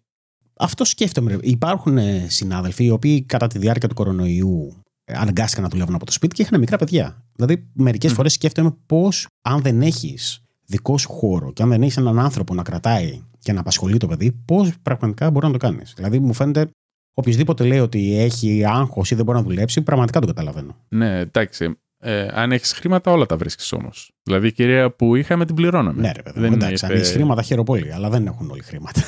Αυτό 0.57 0.85
σκέφτομαι. 0.85 1.31
ρε. 1.31 1.38
Υπάρχουν 1.43 1.99
ε, 1.99 2.26
συνάδελφοι 2.29 2.85
οι 2.85 2.91
οποίοι 2.91 3.23
κατά 3.23 3.47
τη 3.47 3.59
διάρκεια 3.59 3.88
του 3.88 3.95
κορονοϊού 3.95 4.69
ε, 4.76 4.84
αναγκάστηκαν 5.04 5.64
να 5.64 5.70
δουλεύουν 5.70 5.94
από 5.94 6.06
το 6.06 6.12
σπίτι 6.12 6.34
και 6.34 6.42
είχαν 6.42 6.61
μικρά 6.61 6.76
παιδιά. 6.76 7.25
Δηλαδή, 7.32 7.68
μερικές 7.73 8.11
Μμ. 8.11 8.14
φορές 8.14 8.32
σκέφτομαι 8.32 8.76
πώς, 8.87 9.26
αν 9.42 9.61
δεν 9.62 9.82
έχεις 9.82 10.42
δικό 10.66 10.99
σου 10.99 11.12
χώρο 11.12 11.52
και 11.52 11.62
αν 11.62 11.68
δεν 11.68 11.82
έχεις 11.82 11.96
έναν 11.96 12.18
άνθρωπο 12.18 12.54
να 12.54 12.62
κρατάει 12.62 13.23
και 13.38 13.52
να 13.52 13.61
απασχολεί 13.61 13.96
το 13.96 14.06
παιδί, 14.06 14.32
πώς 14.44 14.73
πραγματικά 14.82 15.30
μπορεί 15.30 15.46
να 15.46 15.52
το 15.52 15.58
κάνεις. 15.58 15.92
Δηλαδή, 15.96 16.18
μου 16.18 16.32
φαίνεται 16.32 16.70
οποιοδήποτε 17.14 17.64
λέει 17.64 17.78
ότι 17.78 18.18
έχει 18.18 18.64
άγχος 18.64 19.11
ή 19.11 19.14
δεν 19.14 19.25
μπορεί 19.25 19.38
να 19.38 19.44
δουλέψει, 19.44 19.82
πραγματικά 19.82 20.20
το 20.20 20.26
καταλαβαίνω. 20.26 20.76
Ναι, 20.88 21.18
εντάξει. 21.18 21.78
Ε, 21.99 22.26
αν 22.32 22.52
έχεις 22.52 22.73
χρήματα, 22.73 23.11
όλα 23.11 23.26
τα 23.26 23.37
βρίσκεις 23.37 23.73
όμως. 23.73 24.11
Δηλαδή 24.23 24.46
η 24.46 24.52
κυρία 24.52 24.90
που 24.90 25.14
είχαμε 25.16 25.46
την 25.46 25.54
πληρώναμε. 25.54 26.00
Ναι, 26.00 26.12
ρε 26.12 26.23
παιδί. 26.23 26.40
Δεν 26.40 26.49
μου, 26.49 26.54
Εντάξει, 26.54 26.75
είπε- 26.84 26.92
αν 26.94 27.00
έχεις 27.00 27.12
χρήματα, 27.12 27.42
χαίρομαι 27.42 27.64
πολύ, 27.64 27.92
αλλά 27.92 28.11
δεν 28.11 28.26
έχουν 28.26 28.50
όλοι 28.50 28.62
χρήματα. 28.62 29.00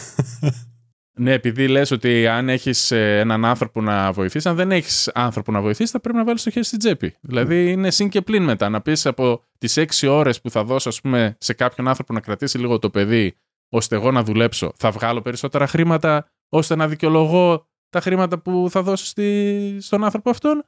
Ναι, 1.20 1.32
επειδή 1.32 1.68
λες 1.68 1.90
ότι 1.90 2.26
αν 2.26 2.48
έχεις 2.48 2.90
έναν 2.90 3.44
άνθρωπο 3.44 3.80
να 3.80 4.12
βοηθήσει, 4.12 4.48
αν 4.48 4.56
δεν 4.56 4.72
έχεις 4.72 5.10
άνθρωπο 5.14 5.52
να 5.52 5.60
βοηθήσει, 5.60 5.90
θα 5.90 6.00
πρέπει 6.00 6.18
να 6.18 6.24
βάλεις 6.24 6.42
το 6.42 6.50
χέρι 6.50 6.64
στην 6.64 6.78
τσέπη. 6.78 7.14
Δηλαδή 7.20 7.70
είναι 7.70 7.90
συν 7.90 8.08
και 8.08 8.22
πλην 8.22 8.42
μετά. 8.42 8.68
Να 8.68 8.80
πεις 8.80 9.06
από 9.06 9.42
τις 9.58 9.78
6 9.78 10.08
ώρες 10.08 10.40
που 10.40 10.50
θα 10.50 10.64
δώσω, 10.64 10.88
ας 10.88 11.00
πούμε, 11.00 11.36
σε 11.40 11.52
κάποιον 11.52 11.88
άνθρωπο 11.88 12.12
να 12.12 12.20
κρατήσει 12.20 12.58
λίγο 12.58 12.78
το 12.78 12.90
παιδί, 12.90 13.36
ώστε 13.68 13.96
εγώ 13.96 14.10
να 14.10 14.22
δουλέψω, 14.22 14.72
θα 14.76 14.90
βγάλω 14.90 15.22
περισσότερα 15.22 15.66
χρήματα, 15.66 16.28
ώστε 16.48 16.76
να 16.76 16.88
δικαιολογώ 16.88 17.66
τα 17.88 18.00
χρήματα 18.00 18.38
που 18.38 18.66
θα 18.70 18.82
δώσω 18.82 19.04
στη... 19.04 19.76
στον 19.80 20.04
άνθρωπο 20.04 20.30
αυτόν, 20.30 20.64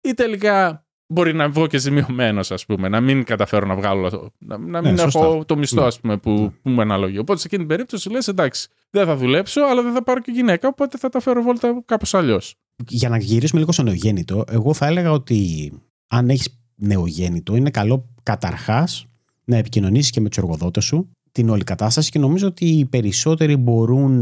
ή 0.00 0.14
τελικά 0.14 0.83
μπορεί 1.06 1.34
να 1.34 1.48
βγω 1.48 1.66
και 1.66 1.78
ζημιωμένος, 1.78 2.50
ας 2.50 2.66
πούμε, 2.66 2.88
να 2.88 3.00
μην 3.00 3.24
καταφέρω 3.24 3.66
να 3.66 3.74
βγάλω. 3.76 4.32
Να, 4.38 4.58
να 4.58 4.82
μην 4.82 4.92
Ναι, 4.92 4.98
σωστά. 5.00 5.18
έχω 5.20 5.44
το 5.44 5.56
μισθό, 5.56 5.80
Ναι. 5.80 5.86
ας 5.86 6.00
πούμε, 6.00 6.16
που, 6.16 6.30
Ναι. 6.30 6.48
που 6.62 6.70
μου 6.70 6.80
αναλογεί. 6.80 7.18
Οπότε 7.18 7.38
σε 7.40 7.46
εκείνη 7.46 7.60
την 7.66 7.70
περίπτωση 7.76 8.10
λες, 8.10 8.28
εντάξει, 8.28 8.68
δεν 8.90 9.06
θα 9.06 9.16
δουλέψω, 9.16 9.60
αλλά 9.62 9.82
δεν 9.82 9.92
θα 9.92 10.02
πάρω 10.02 10.20
και 10.20 10.30
γυναίκα, 10.34 10.68
οπότε 10.68 10.98
θα 10.98 11.08
τα 11.08 11.20
φέρω 11.20 11.42
βόλτα 11.42 11.82
κάπως 11.86 12.14
αλλιώς. 12.14 12.54
για 12.88 13.08
να 13.08 13.16
γυρίσουμε 13.18 13.60
λίγο 13.60 13.72
στο 13.72 13.82
νεογέννητο, 13.82 14.44
εγώ 14.50 14.74
θα 14.74 14.86
έλεγα 14.86 15.10
ότι 15.12 15.72
αν 16.08 16.28
έχεις 16.30 16.58
νεογέννητο, 16.74 17.56
είναι 17.56 17.70
καλό 17.70 18.08
καταρχάς 18.22 19.06
να 19.44 19.56
επικοινωνήσεις 19.56 20.10
και 20.10 20.20
με 20.20 20.28
τους 20.28 20.38
εργοδότες 20.38 20.84
σου 20.84 21.08
την 21.32 21.48
όλη 21.48 21.64
κατάσταση 21.64 22.10
και 22.10 22.18
νομίζω 22.18 22.46
ότι 22.46 22.64
οι 22.64 22.84
περισσότεροι 22.84 23.56
μπορούν 23.56 24.12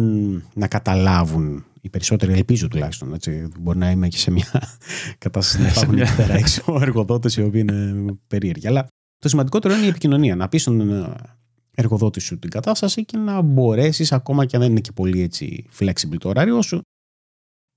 να 0.55 0.67
καταλάβουν. 0.69 1.65
Οι 1.85 1.89
περισσότεροι 1.89 2.33
ελπίζω 2.33 2.69
τουλάχιστον. 2.69 3.15
Έτσι. 3.15 3.49
Μπορεί 3.61 3.79
να 3.79 3.91
είμαι 3.91 4.09
και 4.09 4.17
σε 4.19 4.31
μια 4.31 4.47
κατάσταση 5.19 5.63
να 5.63 5.69
υπάρχουν 5.69 5.95
μια- 5.95 6.03
εκεί 6.05 6.17
πέρα 6.17 6.35
έξω 6.35 6.63
εργοδότε 6.81 7.31
οι 7.37 7.45
οποίοι 7.45 7.67
είναι 7.69 8.13
περίεργοι. 8.27 8.67
Αλλά 8.67 8.87
το 9.19 9.29
σημαντικότερο 9.29 9.75
είναι 9.75 9.85
η 9.85 9.89
επικοινωνία. 9.89 10.37
Να 10.37 10.49
πεις 10.49 10.63
στον 10.63 10.91
ε, 10.91 11.15
εργοδότη 11.75 12.21
σου 12.21 12.39
την 12.39 12.51
κατάσταση 12.51 13.05
και 13.05 13.17
να 13.17 13.41
μπορέσεις, 13.41 14.13
ακόμα 14.13 14.47
και 14.47 14.57
αν 14.57 14.63
δεν 14.63 14.71
είναι 14.71 14.81
και 14.81 14.93
πολύ 14.93 15.21
έτσι 15.21 15.65
flexible 15.79 16.17
το 16.19 16.29
ωράριό 16.29 16.63
σου, 16.63 16.81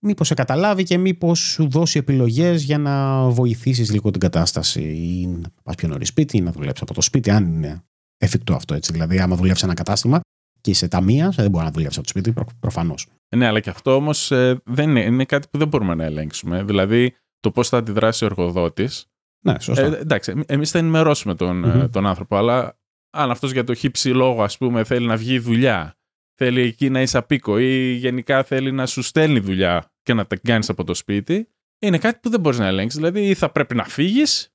μήπως 0.05 0.27
σε 0.27 0.33
καταλάβει 0.33 0.83
και 0.83 0.97
μήπως 0.97 1.39
σου 1.39 1.69
δώσει 1.69 1.97
επιλογές 1.99 2.63
για 2.63 2.77
να 2.77 3.23
βοηθήσεις 3.29 3.91
λίγο 3.91 4.11
την 4.11 4.19
κατάσταση. 4.19 4.81
Ή 4.81 5.27
να 5.27 5.47
πας 5.63 5.75
πιο 5.75 5.87
νωρίς 5.87 6.07
σπίτι, 6.07 6.37
ή 6.37 6.41
να 6.41 6.51
δουλέψεις 6.51 6.81
από 6.81 6.93
το 6.93 7.01
σπίτι, 7.01 7.29
αν 7.31 7.45
είναι 7.53 7.83
εφικτό 8.17 8.53
αυτό 8.53 8.73
έτσι. 8.73 8.91
Δηλαδή, 8.91 9.19
άμα 9.19 9.35
δουλεύει 9.35 9.57
σε 9.59 9.65
ένα 9.65 9.73
κατάστημα 9.73 10.19
και 10.65 10.71
είσαι 10.71 10.87
ταμεία, 10.87 11.29
δεν 11.29 11.49
μπορεί 11.49 11.65
να 11.65 11.71
δουλεύει 11.71 11.93
από 11.93 12.03
το 12.03 12.09
σπίτι, 12.09 12.31
προ, 12.31 12.45
προφανώς. 12.59 13.07
Ναι, 13.35 13.45
αλλά 13.45 13.59
και 13.59 13.69
αυτό 13.69 13.95
όμως 13.95 14.27
δεν 14.63 14.89
είναι, 14.89 14.99
είναι 15.03 15.25
κάτι 15.25 15.47
που 15.51 15.57
δεν 15.57 15.67
μπορούμε 15.67 15.95
να 15.95 16.03
ελέγξουμε. 16.03 16.63
Δηλαδή, 16.63 17.15
το 17.39 17.51
πώς 17.51 17.69
θα 17.69 17.77
αντιδράσει 17.77 18.23
ο 18.23 18.27
εργοδότης. 18.27 19.05
Ναι, 19.45 19.59
σωστά. 19.59 19.85
Ε, 19.85 19.97
εντάξει, 19.99 20.43
εμείς 20.47 20.71
θα 20.71 20.77
ενημερώσουμε 20.77 21.35
τον, 21.35 21.57
Μμμ. 21.57 21.79
ε, 21.81 21.87
τον 21.87 22.05
άνθρωπο, 22.05 22.35
αλλά 22.35 22.79
αν 23.09 23.31
αυτός 23.31 23.51
για 23.51 23.63
το 23.63 23.73
χύψη 23.73 24.09
λόγο, 24.09 24.43
ας 24.43 24.57
πούμε, 24.57 24.83
θέλει 24.83 25.05
να 25.05 25.17
βγει 25.17 25.39
δουλειά, 25.39 25.97
θέλει 26.35 26.61
εκεί 26.61 26.89
να 26.89 27.01
είσαι 27.01 27.17
απίκο 27.17 27.59
ή 27.59 27.93
γενικά 27.93 28.43
θέλει 28.43 28.71
να 28.71 28.85
σου 28.85 29.01
στέλνει 29.01 29.39
δουλειά 29.39 29.91
και 30.01 30.13
να 30.13 30.25
τα 30.25 30.37
κάνεις 30.37 30.69
από 30.69 30.83
το 30.83 30.93
σπίτι, 30.93 31.47
είναι 31.81 31.97
κάτι 31.97 32.19
που 32.21 32.29
δεν 32.29 32.39
μπορείς 32.39 32.59
να 32.59 32.67
ελέγξεις. 32.67 32.99
Δηλαδή, 32.99 33.27
ή 33.27 33.33
θα 33.33 33.51
πρέπει 33.51 33.75
να 33.75 33.83
φύγεις 33.83 34.53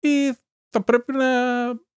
ή 0.00 0.32
θα 0.68 0.82
πρέπει 0.84 1.12
να 1.12 1.26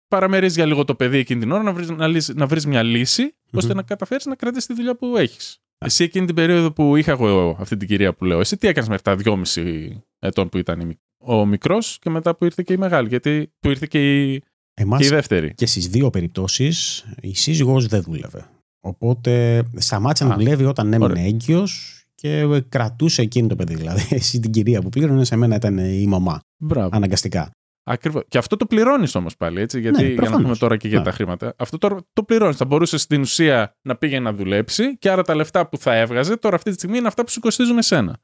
παραμερίσει 0.09 0.55
για 0.55 0.65
λίγο 0.65 0.85
το 0.85 0.95
παιδί 0.95 1.17
εκείνη 1.17 1.39
την 1.39 1.51
ώρα, 1.51 1.63
να 1.63 1.73
βρει 1.73 1.95
να 1.95 2.07
λύσει- 2.07 2.35
να 2.35 2.45
βρεις 2.47 2.65
μια 2.65 2.83
λύση, 2.83 3.35
ώστε 3.53 3.69
Μμμ. 3.69 3.75
να 3.77 3.83
καταφέρεις 3.83 4.25
να 4.25 4.35
κρατήσεις 4.35 4.65
τη 4.67 4.73
δουλειά 4.73 4.95
που 4.95 5.17
έχεις. 5.17 5.57
Εσύ 5.85 6.03
εκείνη 6.03 6.25
την 6.25 6.35
περίοδο 6.35 6.71
που 6.71 6.95
είχα 6.95 7.11
εγώ 7.11 7.57
αυτή 7.59 7.77
την 7.77 7.87
κυρία 7.87 8.13
που 8.13 8.25
λέω, 8.25 8.39
εσύ 8.39 8.57
τι 8.57 8.67
έκανες 8.67 8.89
μέχρι 8.89 9.03
τα 9.03 9.15
δυόμιση 9.15 9.97
ετών 10.19 10.49
που 10.49 10.57
ήταν 10.57 10.79
η 10.79 10.85
μικ- 10.85 10.99
ο 11.17 11.45
μικρός 11.45 11.97
και 12.01 12.09
μετά 12.09 12.35
που 12.35 12.45
ήρθε 12.45 12.63
και 12.65 12.73
η 12.73 12.77
μεγάλη, 12.77 13.07
γιατί 13.07 13.51
που 13.59 13.69
ήρθε 13.69 13.85
και 13.89 14.23
η, 14.33 14.43
Εμάς 14.73 14.99
και 14.99 15.05
η 15.05 15.09
δεύτερη. 15.09 15.53
και 15.53 15.65
στις 15.65 15.87
δύο 15.87 16.09
περιπτώσεις 16.09 17.05
η 17.21 17.35
σύζυγός 17.35 17.85
δεν 17.87 18.01
δούλευε. 18.01 18.45
Οπότε 18.79 19.63
σταμάτησε 19.77 20.23
να 20.25 20.33
Α, 20.33 20.37
δουλεύει 20.37 20.65
όταν 20.65 20.93
έμεινε 20.93 21.11
ωραία. 21.11 21.23
έγκυος 21.23 22.03
και 22.15 22.61
κρατούσε 22.69 23.21
εκείνη 23.21 23.47
το 23.47 23.55
παιδί. 23.55 23.75
Δηλαδή, 23.75 24.07
εσύ 24.09 24.39
την 24.39 24.51
κυρία 24.51 24.81
που 24.81 24.89
πλήρωνες, 24.89 25.27
σε 25.27 25.35
μένα 25.35 25.55
ήταν 25.55 25.77
η 25.77 26.05
μαμά. 26.07 26.39
Μπράβο. 26.57 26.89
Αναγκαστικά. 26.91 27.51
Ακριβώς. 27.83 28.23
Και 28.27 28.37
αυτό 28.37 28.55
το 28.57 28.65
πληρώνεις 28.65 29.15
όμως 29.15 29.35
πάλι, 29.37 29.61
έτσι. 29.61 29.79
Γιατί 29.79 29.97
Ναι, 29.97 30.03
για 30.07 30.15
να 30.15 30.21
προφανώς. 30.21 30.43
πούμε 30.43 30.55
τώρα 30.55 30.77
και 30.77 30.87
για 30.87 30.97
Ναι. 30.97 31.03
τα 31.03 31.11
χρήματα. 31.11 31.53
Αυτό 31.57 31.77
τώρα 31.77 31.95
το 32.13 32.23
πληρώνεις. 32.23 32.55
Θα 32.55 32.65
μπορούσες 32.65 33.01
στην 33.01 33.21
ουσία 33.21 33.75
να 33.81 33.95
πήγε 33.95 34.19
να 34.19 34.33
δουλέψει 34.33 34.97
και 34.97 35.09
άρα 35.11 35.21
τα 35.23 35.35
λεφτά 35.35 35.67
που 35.67 35.77
θα 35.77 35.95
έβγαζε 35.95 36.37
τώρα 36.37 36.55
αυτή 36.55 36.69
τη 36.69 36.75
στιγμή 36.75 36.97
είναι 36.97 37.07
αυτά 37.07 37.23
που 37.23 37.31
σου 37.31 37.39
κοστίζουν 37.39 37.77
εσένα. 37.77 38.17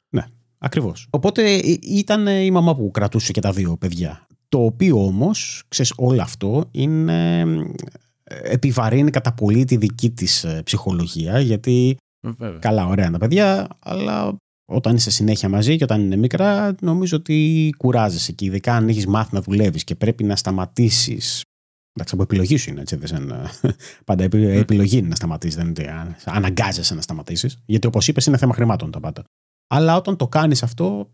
Ακριβώς. 0.57 1.07
Οπότε 1.09 1.53
ε, 1.53 1.59
ήταν 1.81 2.27
η 2.27 2.51
μαμά 2.51 2.75
που 2.75 2.91
κρατούσε 2.91 3.31
και 3.31 3.41
τα 3.41 3.51
δύο 3.51 3.77
παιδιά. 3.77 4.27
Το 4.49 4.63
οποίο 4.63 5.05
όμως, 5.05 5.63
ξέρεις, 5.67 5.93
όλο 5.97 6.21
αυτό 6.21 6.65
είναι. 6.71 7.39
ε, 8.23 8.37
επιβαρύνει 8.43 9.09
κατά 9.09 9.33
πολύ 9.33 9.65
τη 9.65 9.77
δική 9.77 10.09
της 10.11 10.45
ψυχολογία, 10.63 11.39
γιατί 11.39 11.97
Βέβαια. 12.19 12.59
καλά, 12.59 12.85
ωραία 12.85 13.03
είναι 13.05 13.13
τα 13.13 13.19
παιδιά, 13.19 13.67
αλλά 13.79 14.35
όταν 14.65 14.95
είσαι 14.95 15.09
συνέχεια 15.11 15.49
μαζί 15.49 15.77
και 15.77 15.83
όταν 15.83 16.01
είναι 16.01 16.15
μικρά, 16.15 16.75
νομίζω 16.81 17.17
ότι 17.17 17.69
κουράζεσαι. 17.77 18.31
Και 18.31 18.45
ειδικά 18.45 18.75
αν 18.75 18.87
έχεις 18.89 19.07
μάθει 19.07 19.33
να 19.33 19.41
δουλεύεις 19.41 19.83
και 19.83 19.95
πρέπει 19.95 20.23
να 20.23 20.35
σταματήσεις. 20.35 21.43
Εντάξει, 21.93 22.13
από 22.13 22.23
επιλογή 22.23 22.57
σου 22.57 22.69
είναι 22.69 22.81
έτσι. 22.81 22.95
Δεν 22.95 23.21
είναι- 23.21 23.43
πάντα 24.05 24.23
επι- 24.23 24.43
επιλογή 24.57 24.97
είναι 24.97 25.07
να 25.07 25.15
σταματήσεις. 25.15 25.55
Δεν 25.55 25.67
είναι 25.67 25.73
ότι 25.79 25.89
α- 25.89 26.17
αναγκάζεσαι 26.25 26.95
να 26.95 27.01
σταματήσεις. 27.01 27.57
Γιατί 27.65 27.87
όπως 27.87 28.07
είπες, 28.07 28.25
είναι 28.25 28.37
θέμα 28.37 28.53
χρημάτων 28.53 28.91
τα 28.91 28.99
πάντα. 28.99 29.23
Αλλά 29.67 29.95
όταν 29.95 30.15
το 30.15 30.27
κάνεις 30.27 30.63
αυτό, 30.63 31.09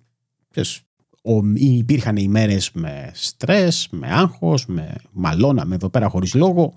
ξέρεις, 0.50 0.81
ο, 1.24 1.31
υπήρχαν 1.53 2.15
ημέρε 2.15 2.58
με 2.74 3.12
στρες, 3.13 3.88
με 3.91 4.08
άγχος, 4.12 4.65
με 4.65 4.96
μαλώναμε 5.12 5.75
εδώ 5.75 5.89
πέρα 5.89 6.10
χωρίς 6.10 6.34
λόγο. 6.34 6.74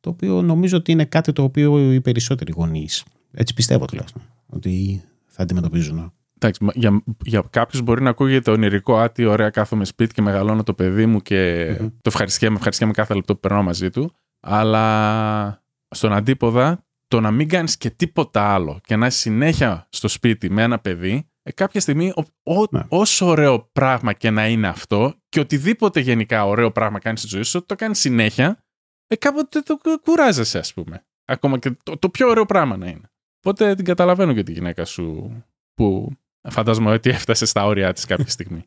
Το 0.00 0.10
οποίο 0.10 0.42
νομίζω 0.42 0.76
ότι 0.76 0.92
είναι 0.92 1.04
κάτι 1.04 1.32
το 1.32 1.42
οποίο 1.42 1.92
οι 1.92 2.00
περισσότεροι 2.00 2.52
γονείς, 2.56 3.04
έτσι 3.32 3.54
πιστεύω 3.54 3.84
τουλάχιστον, 3.84 4.22
ότι 4.46 5.02
θα 5.32 5.42
αντιμετωπίζουν. 5.42 6.12
Εντάξει, 6.38 6.64
μα- 6.64 6.72
για, 6.74 7.02
για 7.24 7.44
κάποιους 7.50 7.82
μπορεί 7.82 8.02
να 8.02 8.10
ακούγεται 8.10 8.50
ονειρικό, 8.50 8.96
α, 8.98 9.10
τι 9.12 9.24
ωραία 9.24 9.50
κάθομαι 9.50 9.84
σπίτι 9.84 10.14
και 10.14 10.22
μεγαλώνω 10.22 10.62
το 10.62 10.74
παιδί 10.74 11.06
μου 11.06 11.20
και 11.20 11.66
Μμμ. 11.80 11.86
το 11.88 11.96
ευχαριστιέμαι, 12.04 12.54
ευχαριστιέμαι 12.56 12.92
κάθε 12.92 13.14
λεπτό 13.14 13.34
που 13.34 13.40
περνάω 13.40 13.62
μαζί 13.62 13.90
του. 13.90 14.12
Αλλά 14.40 15.64
στον 15.88 16.12
αντίποδα, 16.12 16.84
το 17.08 17.20
να 17.20 17.30
μην 17.30 17.48
κάνεις 17.48 17.76
και 17.76 17.90
τίποτα 17.90 18.42
άλλο 18.54 18.80
και 18.84 18.96
να 18.96 19.06
είσαι 19.06 19.18
συνέχεια 19.18 19.86
στο 19.90 20.08
σπίτι 20.08 20.50
με 20.50 20.62
ένα 20.62 20.78
παιδί, 20.78 21.26
ε, 21.42 21.52
κάποια 21.52 21.80
στιγμή, 21.80 22.12
ο, 22.16 22.52
ο- 22.60 22.66
Ναι. 22.70 22.82
όσο 22.88 23.26
ωραίο 23.26 23.68
πράγμα 23.72 24.12
και 24.12 24.30
να 24.30 24.48
είναι 24.48 24.68
αυτό, 24.68 25.14
και 25.28 25.40
οτιδήποτε 25.40 26.00
γενικά 26.00 26.46
ωραίο 26.46 26.70
πράγμα 26.72 26.98
κάνεις 26.98 27.20
στη 27.20 27.28
ζωή 27.28 27.42
σου, 27.42 27.52
ότι 27.58 27.66
το 27.66 27.74
κάνεις 27.74 27.98
συνέχεια, 27.98 28.64
ε, 29.06 29.16
κάποτε 29.16 29.60
το 29.60 29.78
κουράζεσαι, 30.04 30.58
ας 30.58 30.74
πούμε. 30.74 31.04
Ακόμα 31.24 31.58
και 31.58 31.70
το, 31.82 31.98
το 31.98 32.08
πιο 32.08 32.28
ωραίο 32.28 32.46
πράγμα 32.46 32.76
να 32.76 32.86
είναι. 32.88 33.10
Οπότε 33.44 33.74
την 33.74 33.84
καταλαβαίνω 33.84 34.32
και 34.32 34.42
τη 34.42 34.52
γυναίκα 34.52 34.84
σου 34.84 35.36
που 35.74 36.10
φαντάζομαι 36.48 36.90
ότι 36.90 37.10
έφτασε 37.10 37.46
στα 37.46 37.64
όρια 37.64 37.92
της 37.92 38.04
κάποια 38.04 38.28
στιγμή. 38.36 38.64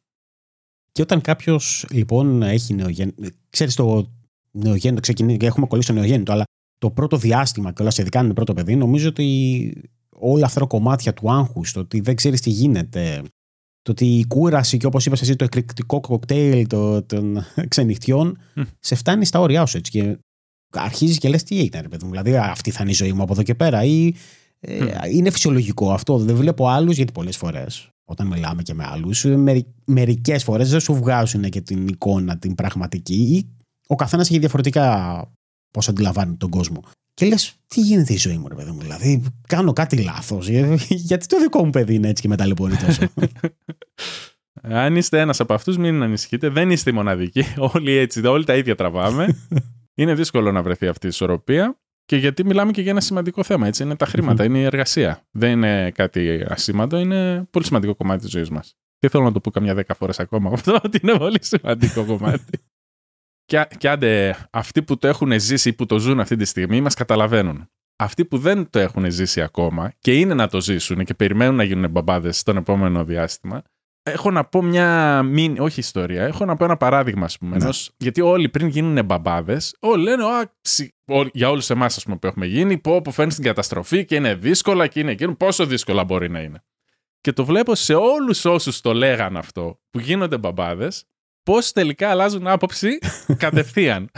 Και 0.92 1.02
όταν 1.02 1.22
κάποιος 1.22 1.86
λοιπόν 1.92 2.42
έχει 2.42 2.74
νεογέννητο. 2.74 3.30
Ξέρεις 3.50 3.76
το 3.76 4.12
νεογέννητο, 4.52 5.02
ξεκινήσει, 5.02 5.46
έχουμε 5.46 5.68
κολλήσει 5.68 5.88
το 5.88 5.94
νεογέννητο, 5.94 6.32
αλλά 6.32 6.44
το 6.78 6.92
πρώτο 6.92 7.18
διάστημα 7.18 7.74
και 7.74 7.82
όλα 7.82 7.92
ειδικά 7.98 8.20
είναι 8.20 8.34
πρώτο 8.34 8.54
παιδί, 8.54 8.76
νομίζω 8.76 9.10
ότι 9.10 9.90
όλα 10.10 10.46
αυτά 10.46 10.60
τα 10.60 10.66
κομμάτια 10.66 11.14
του 11.14 11.32
άγχους, 11.32 11.72
το 11.72 11.80
ότι 11.80 12.00
δεν 12.00 12.16
ξέρεις 12.16 12.42
τι 12.42 12.50
γίνεται, 12.50 13.22
το 13.82 13.92
ότι 13.92 14.06
η 14.06 14.26
κούραση 14.28 14.78
και 14.78 14.86
όπως 14.86 15.06
είπες 15.06 15.22
εσύ, 15.22 15.36
το 15.36 15.44
εκρηκτικό 15.44 16.00
κοκτέιλ 16.00 16.68
των 17.06 17.46
ξενυχτιών, 17.68 18.38
σε 18.80 18.96
φτάνει 18.96 19.26
στα 19.26 19.40
όρια 19.40 19.66
σου 19.66 19.78
έτσι. 19.78 19.92
Και 19.92 20.18
αρχίζεις 20.70 21.18
και 21.18 21.30
λες 21.30 21.44
τι 21.44 21.60
έγινε, 21.60 21.82
ρε 21.82 21.88
παιδί 21.88 22.04
μου. 22.06 22.12
Δηλαδή, 22.12 22.38
αυτή 22.38 22.72
θα 22.72 22.80
είναι 22.82 22.92
η 22.92 22.96
ζωή 22.96 23.14
μου 23.14 23.22
από 23.22 23.34
εδώ 23.34 23.44
και 23.44 23.56
πέρα. 23.56 23.84
Ή 23.84 24.14
ε, 24.68 25.10
είναι 25.10 25.30
φυσιολογικό 25.30 25.92
αυτό. 25.92 26.18
Δεν 26.18 26.36
βλέπω 26.36 26.68
άλλους, 26.68 26.96
γιατί 26.96 27.12
πολλές 27.12 27.38
φορές 27.38 27.90
όταν 28.06 28.28
μιλάμε 28.28 28.62
και 28.62 28.74
με 28.74 28.84
άλλους, 28.88 29.26
μερικές 29.86 30.44
φορές 30.44 30.70
δεν 30.70 30.80
σου 30.80 30.94
βγάζουν 30.94 31.50
και 31.50 31.62
την 31.62 31.88
εικόνα 31.88 32.38
την 32.38 32.56
πραγματική 32.56 33.14
ή 33.14 33.50
ο 33.88 33.96
καθένας 33.96 34.30
έχει 34.30 34.40
διαφορετικά 34.40 35.22
πώς 35.72 35.88
αντιλαμβάνει 35.90 36.36
τον 36.36 36.50
κόσμο. 36.50 36.84
Και 37.14 37.26
λες, 37.26 37.56
τι 37.68 37.82
γίνεται 37.82 38.14
η 38.14 38.18
ζωή 38.18 38.38
μου, 38.38 38.48
ρε 38.48 38.56
παιδί 38.56 38.72
μου. 38.72 38.82
Δηλαδή, 38.82 39.24
κάνω 39.48 39.74
κάτι 39.74 39.98
λάθος. 40.04 40.50
Ε, 40.50 40.78
γιατί 41.10 41.28
το 41.28 41.40
δικό 41.40 41.66
μου 41.66 41.70
παιδί 41.70 41.94
είναι 41.94 42.08
έτσι 42.08 42.22
και 42.22 42.28
με 42.28 42.36
ταλαιπωρεί 42.36 42.76
τόσο. 42.76 43.02
Αν 44.62 44.96
είστε 44.96 45.20
ένας 45.20 45.40
από 45.40 45.54
αυτούς, 45.54 45.78
μην 45.78 46.02
ανησυχείτε. 46.02 46.50
Δεν 46.50 46.72
είστε 46.72 46.90
οι 46.90 46.94
μοναδικοί. 46.94 47.44
Όλοι 47.74 47.92
έτσι, 47.92 48.26
όλοι 48.26 48.46
τα 48.46 48.56
ίδια 48.56 48.76
τραβάμε. 48.76 49.38
είναι 49.96 50.14
δύσκολο 50.14 50.52
να 50.52 50.62
βρεθεί 50.62 50.88
αυτή 50.88 51.06
η 51.06 51.10
ισορροπία. 51.10 51.80
Και 52.06 52.16
γιατί 52.16 52.46
μιλάμε 52.46 52.72
και 52.72 52.82
για 52.82 52.92
ένα 52.92 53.02
σημαντικό 53.02 53.44
θέμα. 53.44 53.68
Έτσι. 53.68 53.84
Είναι 53.84 53.96
τα 53.96 54.06
χρηματα 54.06 54.44
είναι 54.44 54.58
η 54.58 54.64
εργασία. 54.64 55.28
Δεν 55.32 55.52
είναι 55.52 55.92
κάτι 55.92 56.46
ασήμαντο, 56.48 56.98
είναι 56.98 57.44
πολύ 57.52 57.66
σημαντικό 57.66 57.96
κομμάτι 57.96 58.22
της 58.22 58.32
ζωής 58.32 58.50
μας. 58.50 58.76
Και 59.00 59.10
θέλω 59.10 59.24
να 59.24 59.32
το 59.32 59.40
πω 59.40 59.52
καμιά 59.52 59.74
δέκα 59.74 59.94
φορές 59.94 60.20
ακόμα 60.20 60.52
αυτό, 60.54 60.80
ότι 60.84 61.00
είναι 61.04 61.18
πολύ 61.18 61.40
σημαντικό 61.42 62.06
κομμάτι. 62.06 62.60
και, 63.50 63.68
και 63.78 63.90
άντε, 63.90 64.36
αυτοί 64.50 64.84
που 64.84 64.98
το 64.98 65.08
έχουν 65.08 65.40
ζήσει 65.40 65.70
ή 65.70 65.74
που 65.74 65.86
το 65.86 66.00
ζουν 66.00 66.20
αυτή 66.20 66.36
τη 66.36 66.46
στιγμή 66.46 66.82
μας 66.82 66.94
καταλαβαίνουν. 66.94 67.70
Αυτοί 67.98 68.26
που 68.26 68.38
δεν 68.38 68.70
το 68.70 68.80
έχουν 68.80 69.12
ζήσει 69.12 69.42
ακόμα 69.42 69.94
και 70.00 70.20
είναι 70.20 70.34
να 70.34 70.48
το 70.48 70.62
ζήσουν 70.62 71.04
και 71.04 71.14
περιμένουν 71.14 71.56
να 71.56 71.64
γίνουν 71.64 71.92
μπαμπάδες 71.92 72.40
στον 72.40 72.58
επόμενο 72.58 73.04
διάστημα, 73.06 73.64
έχω 74.06 74.32
να 74.32 74.44
πω 74.44 74.62
μια 74.62 75.22
μήνυ, 75.24 75.60
όχι 75.60 75.80
ιστορία, 75.80 76.24
έχω 76.24 76.46
να 76.46 76.56
πω 76.56 76.64
ένα 76.64 76.78
παράδειγμα, 76.78 77.26
ας 77.26 77.38
πούμε. 77.38 77.58
Ναι. 77.58 77.70
γιατί 77.98 78.22
όλοι 78.22 78.50
πριν 78.50 78.68
γίνουν 78.68 79.06
μπαμπάδες, 79.06 79.76
όλοι 79.80 80.04
λένε, 80.04 80.24
Α, 80.24 80.52
για 81.34 81.50
όλους 81.50 81.70
εμάς 81.70 82.04
που 82.04 82.28
έχουμε 82.28 82.46
γίνει, 82.46 82.78
πω 82.78 83.02
που 83.02 83.12
φέρνει 83.12 83.34
την 83.34 83.44
καταστροφή 83.44 84.06
και 84.06 84.16
είναι 84.16 84.36
δύσκολα 84.36 84.88
και 84.88 85.00
είναι 85.00 85.12
εκείνο, 85.12 85.36
πόσο 85.36 85.66
δύσκολα 85.66 86.04
μπορεί 86.04 86.30
να 86.30 86.40
είναι. 86.40 86.64
Και 87.22 87.34
το 87.34 87.46
βλέπω 87.46 87.76
σε 87.76 87.94
όλους 87.94 88.46
όσους 88.46 88.82
το 88.82 88.94
λέγαν 88.94 89.38
αυτό, 89.38 89.80
που 89.90 90.00
γίνονται 90.00 90.38
μπαμπάδες, 90.38 91.06
πώς 91.44 91.72
τελικά 91.72 92.10
αλλάζουν 92.10 92.48
άποψη 92.48 93.00
κατευθείαν. 93.38 94.10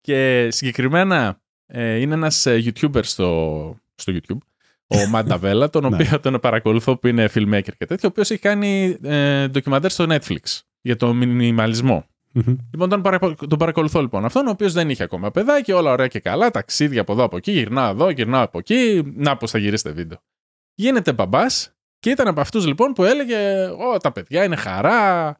και 0.00 0.48
συγκεκριμένα 0.50 1.40
ε, 1.66 2.00
είναι 2.00 2.14
ένας 2.14 2.46
ε, 2.46 2.62
YouTuber 2.64 3.04
στο, 3.04 3.78
στο 3.94 4.12
YouTube, 4.16 4.38
ο 4.86 5.06
Μανταβέλα, 5.08 5.70
τον 5.70 5.82
ναι. 5.88 5.96
οποίο 5.96 6.20
τον 6.20 6.40
παρακολουθώ 6.40 6.96
που 6.96 7.06
είναι 7.06 7.28
filmmaker 7.34 7.72
και 7.78 7.86
τέτοιο, 7.86 8.00
ο 8.02 8.06
οποίος 8.06 8.30
έχει 8.30 8.40
κάνει 8.40 8.98
ε, 9.02 9.48
ντοκιμαντέρ 9.48 9.90
στο 9.90 10.06
Netflix 10.08 10.60
για 10.80 10.96
το 10.96 11.14
μινιμαλισμό. 11.14 12.04
Mm-hmm. 12.34 12.56
Λοιπόν, 12.72 12.88
τον, 12.88 13.02
τον 13.48 13.58
παρακολουθώ 13.58 14.00
λοιπόν 14.00 14.24
αυτόν, 14.24 14.46
ο 14.46 14.50
οποίος 14.50 14.72
δεν 14.72 14.90
είχε 14.90 15.02
ακόμα 15.02 15.30
παιδάκι, 15.30 15.72
όλα 15.72 15.90
ωραία 15.90 16.06
και 16.06 16.20
καλά, 16.20 16.50
ταξίδια 16.50 17.00
από 17.00 17.12
εδώ 17.12 17.22
από 17.22 17.36
εκεί, 17.36 17.52
γυρνάω 17.52 17.90
εδώ, 17.90 18.10
γυρνάω 18.10 18.42
από 18.42 18.58
εκεί, 18.58 19.12
να 19.14 19.36
πώ 19.36 19.46
θα 19.46 19.58
γυρίσετε 19.58 19.90
βίντεο. 19.90 20.18
Γίνεται 20.74 21.12
μπαμπάς 21.12 21.74
και 21.98 22.10
ήταν 22.10 22.28
από 22.28 22.40
αυτούς 22.40 22.66
λοιπόν 22.66 22.92
που 22.92 23.04
έλεγε: 23.04 23.66
Ω, 23.66 23.96
τα 23.96 24.12
παιδιά 24.12 24.44
είναι 24.44 24.56
χαρά, 24.56 25.38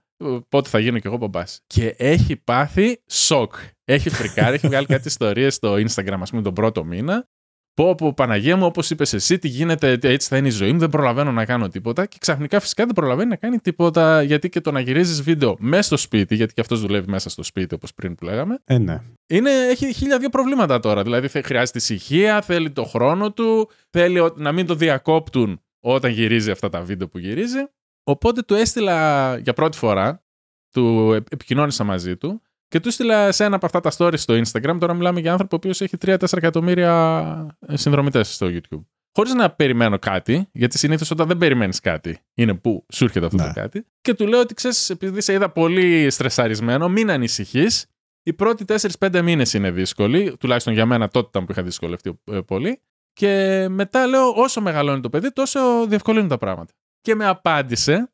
πότε 0.48 0.68
θα 0.68 0.78
γίνω 0.78 0.98
κι 0.98 1.06
εγώ 1.06 1.16
μπαμπάς. 1.16 1.60
Και 1.66 1.94
έχει 1.98 2.36
πάθει 2.36 3.02
σοκ. 3.06 3.54
Έχει 3.84 4.10
φρικάρει, 4.10 4.54
έχει 4.54 4.66
βγάλει 4.66 4.86
κάτι 4.86 5.08
ιστορίες 5.14 5.54
στο 5.54 5.74
Instagram, 5.74 6.18
ας 6.20 6.30
πούμε, 6.30 6.42
τον 6.42 6.54
πρώτο 6.54 6.84
μήνα. 6.84 7.28
Πω 7.74 7.94
πω 7.94 8.14
Παναγία 8.14 8.56
μου, 8.56 8.66
όπως 8.66 8.90
είπες 8.90 9.12
εσύ, 9.12 9.38
τι 9.38 9.48
γίνεται, 9.48 9.98
έτσι 10.02 10.28
θα 10.28 10.36
είναι 10.36 10.48
η 10.48 10.50
ζωή 10.50 10.72
μου, 10.72 10.78
δεν 10.78 10.88
προλαβαίνω 10.88 11.32
να 11.32 11.44
κάνω 11.44 11.68
τίποτα. 11.68 12.06
Και 12.06 12.16
ξαφνικά 12.20 12.60
φυσικά 12.60 12.84
δεν 12.84 12.94
προλαβαίνει 12.94 13.28
να 13.28 13.36
κάνει 13.36 13.58
τίποτα, 13.58 14.22
γιατί 14.22 14.48
και 14.48 14.60
το 14.60 14.70
να 14.70 14.80
γυρίζεις 14.80 15.22
βίντεο 15.22 15.56
μέσα 15.58 15.82
στο 15.82 15.96
σπίτι, 15.96 16.34
γιατί 16.34 16.54
και 16.54 16.60
αυτός 16.60 16.80
δουλεύει 16.80 17.10
μέσα 17.10 17.30
στο 17.30 17.42
σπίτι, 17.42 17.74
όπως 17.74 17.94
πριν 17.94 18.14
που 18.14 18.24
λέγαμε. 18.24 18.58
Ε, 18.64 18.78
ναι. 18.78 19.02
Είναι, 19.26 19.50
έχει 19.50 19.92
χίλια 19.92 20.18
δύο 20.18 20.28
προβλήματα 20.28 20.80
τώρα. 20.80 21.02
Δηλαδή 21.02 21.28
χρειάζεται 21.28 21.78
ησυχία, 21.78 22.42
θέλει 22.42 22.70
το 22.70 22.84
χρόνο 22.84 23.32
του, 23.32 23.70
θέλει 23.90 24.32
να 24.36 24.52
μην 24.52 24.66
το 24.66 24.74
διακόπτουν 24.74 25.60
όταν 25.80 26.10
γυρίζει 26.10 26.50
αυτά 26.50 26.68
τα 26.68 26.80
βίντεο 26.80 27.08
που 27.08 27.18
γυρίζει. 27.18 27.66
Οπότε 28.04 28.42
του 28.42 28.54
έστειλα 28.54 29.38
για 29.38 29.52
πρώτη 29.52 29.76
φορά, 29.76 30.24
του 30.70 31.12
επικοινώνησα 31.30 31.84
μαζί 31.84 32.16
του 32.16 32.42
και 32.74 32.80
του 32.80 32.88
έστειλα 32.88 33.32
σε 33.32 33.44
ένα 33.44 33.56
από 33.56 33.66
αυτά 33.66 33.80
τα 33.80 33.90
stories 33.96 34.18
στο 34.18 34.34
Instagram. 34.34 34.76
Τώρα 34.80 34.94
μιλάμε 34.94 35.20
για 35.20 35.32
άνθρωπο 35.32 35.56
ο 35.56 35.58
οποίος 35.58 35.80
έχει 35.80 35.96
3-4 36.06 36.36
εκατομμύρια 36.36 37.56
ε, 37.66 37.76
συνδρομητές 37.76 38.34
στο 38.34 38.46
YouTube. 38.50 38.84
Χωρίς 39.12 39.34
να 39.34 39.50
περιμένω 39.50 39.98
κάτι, 39.98 40.48
γιατί 40.52 40.78
συνήθως 40.78 41.10
όταν 41.10 41.28
δεν 41.28 41.38
περιμένεις 41.38 41.80
κάτι, 41.80 42.18
είναι 42.34 42.54
που 42.54 42.86
σου 42.92 43.04
έρχεται 43.04 43.26
αυτό 43.26 43.38
το 43.38 43.44
ναι. 43.44 43.52
κάτι. 43.52 43.86
Και 44.00 44.14
του 44.14 44.26
λέω 44.26 44.40
ότι 44.40 44.54
ξέρεις, 44.54 44.90
επειδή 44.90 45.20
σε 45.20 45.32
είδα 45.32 45.50
πολύ 45.50 46.10
στρεσαρισμένο, 46.10 46.88
μην 46.88 47.10
ανησυχείς. 47.10 47.86
Οι 48.22 48.32
πρώτοι 48.32 48.64
4-5 48.98 49.20
μήνες 49.22 49.54
είναι 49.54 49.70
δύσκολοι, 49.70 50.36
τουλάχιστον 50.36 50.72
για 50.72 50.86
μένα 50.86 51.08
τότε 51.08 51.26
ήταν 51.28 51.44
που 51.44 51.52
είχα 51.52 51.62
δυσκολευτεί 51.62 52.20
ε, 52.24 52.40
πολύ. 52.40 52.80
Και 53.12 53.66
μετά 53.70 54.06
λέω, 54.06 54.28
όσο 54.28 54.60
μεγαλώνει 54.60 55.00
το 55.00 55.08
παιδί, 55.08 55.32
τόσο 55.32 55.86
διευκολύνουν 55.86 56.28
τα 56.28 56.38
πράγματα. 56.38 56.72
Και 57.00 57.14
με 57.14 57.26
απάντησε 57.26 58.13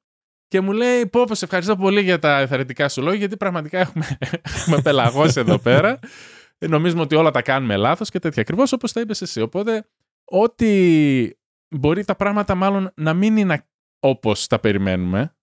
και 0.50 0.60
μου 0.60 0.72
λέει: 0.72 1.06
Πω, 1.06 1.24
πω, 1.24 1.34
σε 1.34 1.44
ευχαριστώ 1.44 1.76
πολύ 1.76 2.02
για 2.02 2.18
τα 2.18 2.38
εθαρρυντικά 2.38 2.88
σου 2.88 3.02
λόγια, 3.02 3.18
γιατί 3.18 3.36
πραγματικά 3.36 3.78
έχουμε, 3.78 4.18
έχουμε 4.56 4.80
πελαγώσει 4.82 5.40
εδώ 5.40 5.58
πέρα. 5.58 5.98
Νομίζουμε 6.58 7.00
ότι 7.00 7.14
όλα 7.14 7.30
τα 7.30 7.42
κάνουμε 7.42 7.76
λάθος 7.76 8.10
και 8.10 8.18
τέτοια. 8.18 8.42
Ακριβώς 8.42 8.72
όπως 8.72 8.92
τα 8.92 9.00
είπες 9.00 9.22
εσύ. 9.22 9.40
Οπότε, 9.40 9.84
ότι 10.24 11.38
μπορεί 11.68 12.04
τα 12.04 12.14
πράγματα 12.14 12.54
μάλλον 12.54 12.92
να 12.94 13.14
μην 13.14 13.36
είναι 13.36 13.66
όπως 14.00 14.46
τα 14.46 14.58
περιμένουμε. 14.58 15.34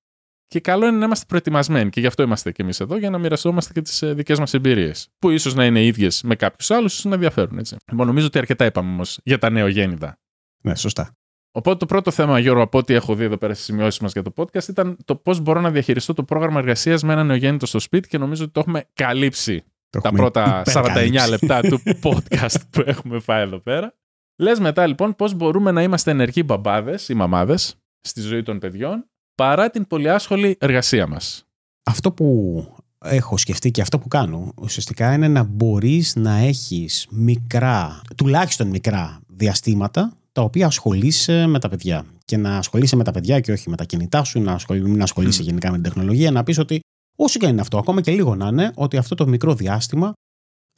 Και 0.48 0.60
καλό 0.60 0.88
είναι 0.88 0.98
να 0.98 1.06
είμαστε 1.06 1.26
προετοιμασμένοι. 1.28 1.90
Και 1.90 2.00
γι' 2.00 2.08
αυτό 2.08 2.24
είμαστε 2.24 2.52
και 2.52 2.62
εμείς 2.62 2.80
εδώ, 2.80 2.98
για 2.98 3.10
να 3.10 3.18
μοιραστόμαστε 3.18 3.74
και 3.74 3.82
τις 3.82 4.02
ε, 4.02 4.14
δικές 4.14 4.40
μας 4.40 4.54
εμπειρίες. 4.54 5.10
Που 5.20 5.30
ίσως 5.30 5.54
να 5.54 5.66
είναι 5.66 5.84
ίδιες 5.84 6.22
με 6.24 6.36
κάποιους 6.36 6.72
άλλους, 6.72 6.94
ίσως 6.94 7.06
να 7.06 7.14
ενδιαφέρουν. 7.14 7.58
Έτσι. 7.58 7.76
Λοιπόν, 7.92 8.08
νομίζω 8.08 8.26
ότι 8.26 8.38
αρκετά 8.38 8.66
είπαμε 8.66 8.92
όμως 8.92 9.20
για 9.24 9.38
τα 9.38 9.50
νεογέννητα. 9.50 10.20
Ναι, 10.64 10.76
σωστά. 10.76 11.17
Οπότε 11.58 11.78
το 11.78 11.86
πρώτο 11.86 12.12
θέμα, 12.12 12.40
Γιώργο, 12.40 12.62
από 12.62 12.78
ό,τι 12.78 12.94
έχω 12.94 13.16
δει 13.16 13.24
εδώ 13.24 13.38
πέρα 13.38 13.54
στις 13.54 13.66
σημειώσεις 13.66 14.00
μας 14.00 14.12
για 14.12 14.22
το 14.22 14.34
podcast, 14.36 14.68
ήταν 14.68 14.98
το 15.06 15.16
πώς 15.16 15.40
μπορώ 15.40 15.62
να 15.62 15.72
διαχειριστώ 15.72 16.14
το 16.14 16.24
πρόγραμμα 16.24 16.60
εργασίας 16.60 17.04
με 17.04 17.14
ένα 17.14 17.24
νεογέννητο 17.24 17.66
στο 17.66 17.80
σπίτι 17.80 18.08
και 18.08 18.18
νομίζω 18.18 18.44
ότι 18.44 18.52
το 18.52 18.60
έχουμε 18.60 18.86
καλύψει 18.94 19.64
το 19.90 20.02
τα 20.02 20.12
πρώτα 20.12 20.64
49 20.66 21.12
λεπτά 21.30 21.62
του 21.62 21.82
podcast 22.04 22.56
που 22.70 22.84
έχουμε 22.86 23.20
φάει 23.20 23.42
εδώ 23.42 23.60
πέρα. 23.60 23.94
Λες 24.36 24.60
μετά 24.60 24.88
λοιπόν 24.88 25.16
πώς 25.16 25.34
μπορούμε 25.34 25.72
να 25.72 25.82
είμαστε 25.84 26.12
ενεργοί 26.12 26.44
μπαμπάδες 26.46 27.10
ή 27.10 27.14
μαμάδες 27.14 27.76
στη 28.02 28.22
ζωή 28.22 28.44
των 28.44 28.60
παιδιών 28.60 29.06
παρά 29.36 29.70
την 29.70 29.88
πολυάσχολη 29.88 30.58
εργασία 30.60 31.08
μας. 31.08 31.46
Αυτό 31.84 32.12
που 32.12 32.60
έχω 33.02 33.38
σκεφτεί 33.38 33.72
και 33.72 33.82
αυτό 33.82 34.00
που 34.00 34.08
κάνω 34.08 34.54
ουσιαστικά 34.62 35.14
είναι 35.14 35.28
να 35.28 35.44
μπορείς 35.44 36.16
να 36.16 36.38
έχεις 36.38 37.08
μικρά, 37.10 38.02
τουλάχιστον 38.18 38.68
μικρά 38.68 39.20
διαστήματα 39.28 40.18
τα 40.38 40.44
οποία 40.44 40.66
ασχολείσαι 40.66 41.46
με 41.48 41.60
τα 41.60 41.70
παιδιά. 41.70 42.06
Και 42.26 42.38
να 42.38 42.58
ασχολείσαι 42.58 42.96
με 42.96 43.04
τα 43.04 43.12
παιδιά 43.12 43.40
και 43.40 43.52
όχι 43.52 43.70
με 43.70 43.76
τα 43.76 43.84
κινητά 43.84 44.24
σου, 44.24 44.40
να 44.40 44.54
ασχολείσαι, 44.54 44.88
μην 44.88 45.02
ασχολείσαι 45.02 45.44
γενικά 45.44 45.68
με 45.70 45.74
την 45.74 45.84
τεχνολογία, 45.84 46.32
να 46.32 46.44
πεις 46.44 46.58
ότι 46.58 46.80
όσο 47.16 47.40
και 47.40 47.48
είναι 47.48 47.62
αυτό, 47.62 47.78
ακόμα 47.78 48.02
και 48.02 48.12
λίγο 48.12 48.36
να 48.36 48.48
είναι, 48.48 48.72
ότι 48.76 48.98
αυτό 48.98 49.16
το 49.16 49.28
μικρό 49.28 49.56
διάστημα 49.56 50.14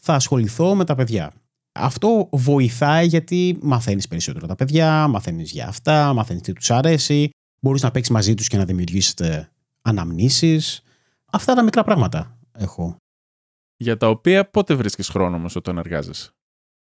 θα 0.02 0.14
ασχοληθώ 0.14 0.76
με 0.76 0.86
τα 0.86 0.96
παιδιά. 0.96 1.34
Αυτό 1.72 2.30
βοηθάει 2.32 3.08
γιατί 3.08 3.58
μαθαίνεις 3.62 4.08
περισσότερο 4.08 4.48
τα 4.48 4.56
παιδιά, 4.56 5.08
μαθαίνεις 5.08 5.52
για 5.52 5.68
αυτά, 5.68 6.14
μαθαίνεις 6.14 6.42
τι 6.42 6.54
τους 6.54 6.72
αρέσει, 6.72 7.30
μπορείς 7.60 7.82
να 7.82 7.92
παίξεις 7.92 8.14
μαζί 8.14 8.34
τους 8.34 8.48
και 8.48 8.58
να 8.58 8.66
δημιουργήσετε 8.66 9.50
αναμνήσεις. 9.82 10.82
Αυτά 11.32 11.54
τα 11.54 11.64
μικρά 11.64 11.84
πράγματα 11.84 12.38
έχω. 12.52 12.96
Για 13.78 13.98
τα 13.98 14.10
οποία 14.10 14.50
πότε 14.50 14.74
βρίσκεις 14.74 15.10
χρόνο 15.10 15.36
όμω 15.36 15.48
όταν 15.56 15.78
εργάζεσαι; 15.78 16.30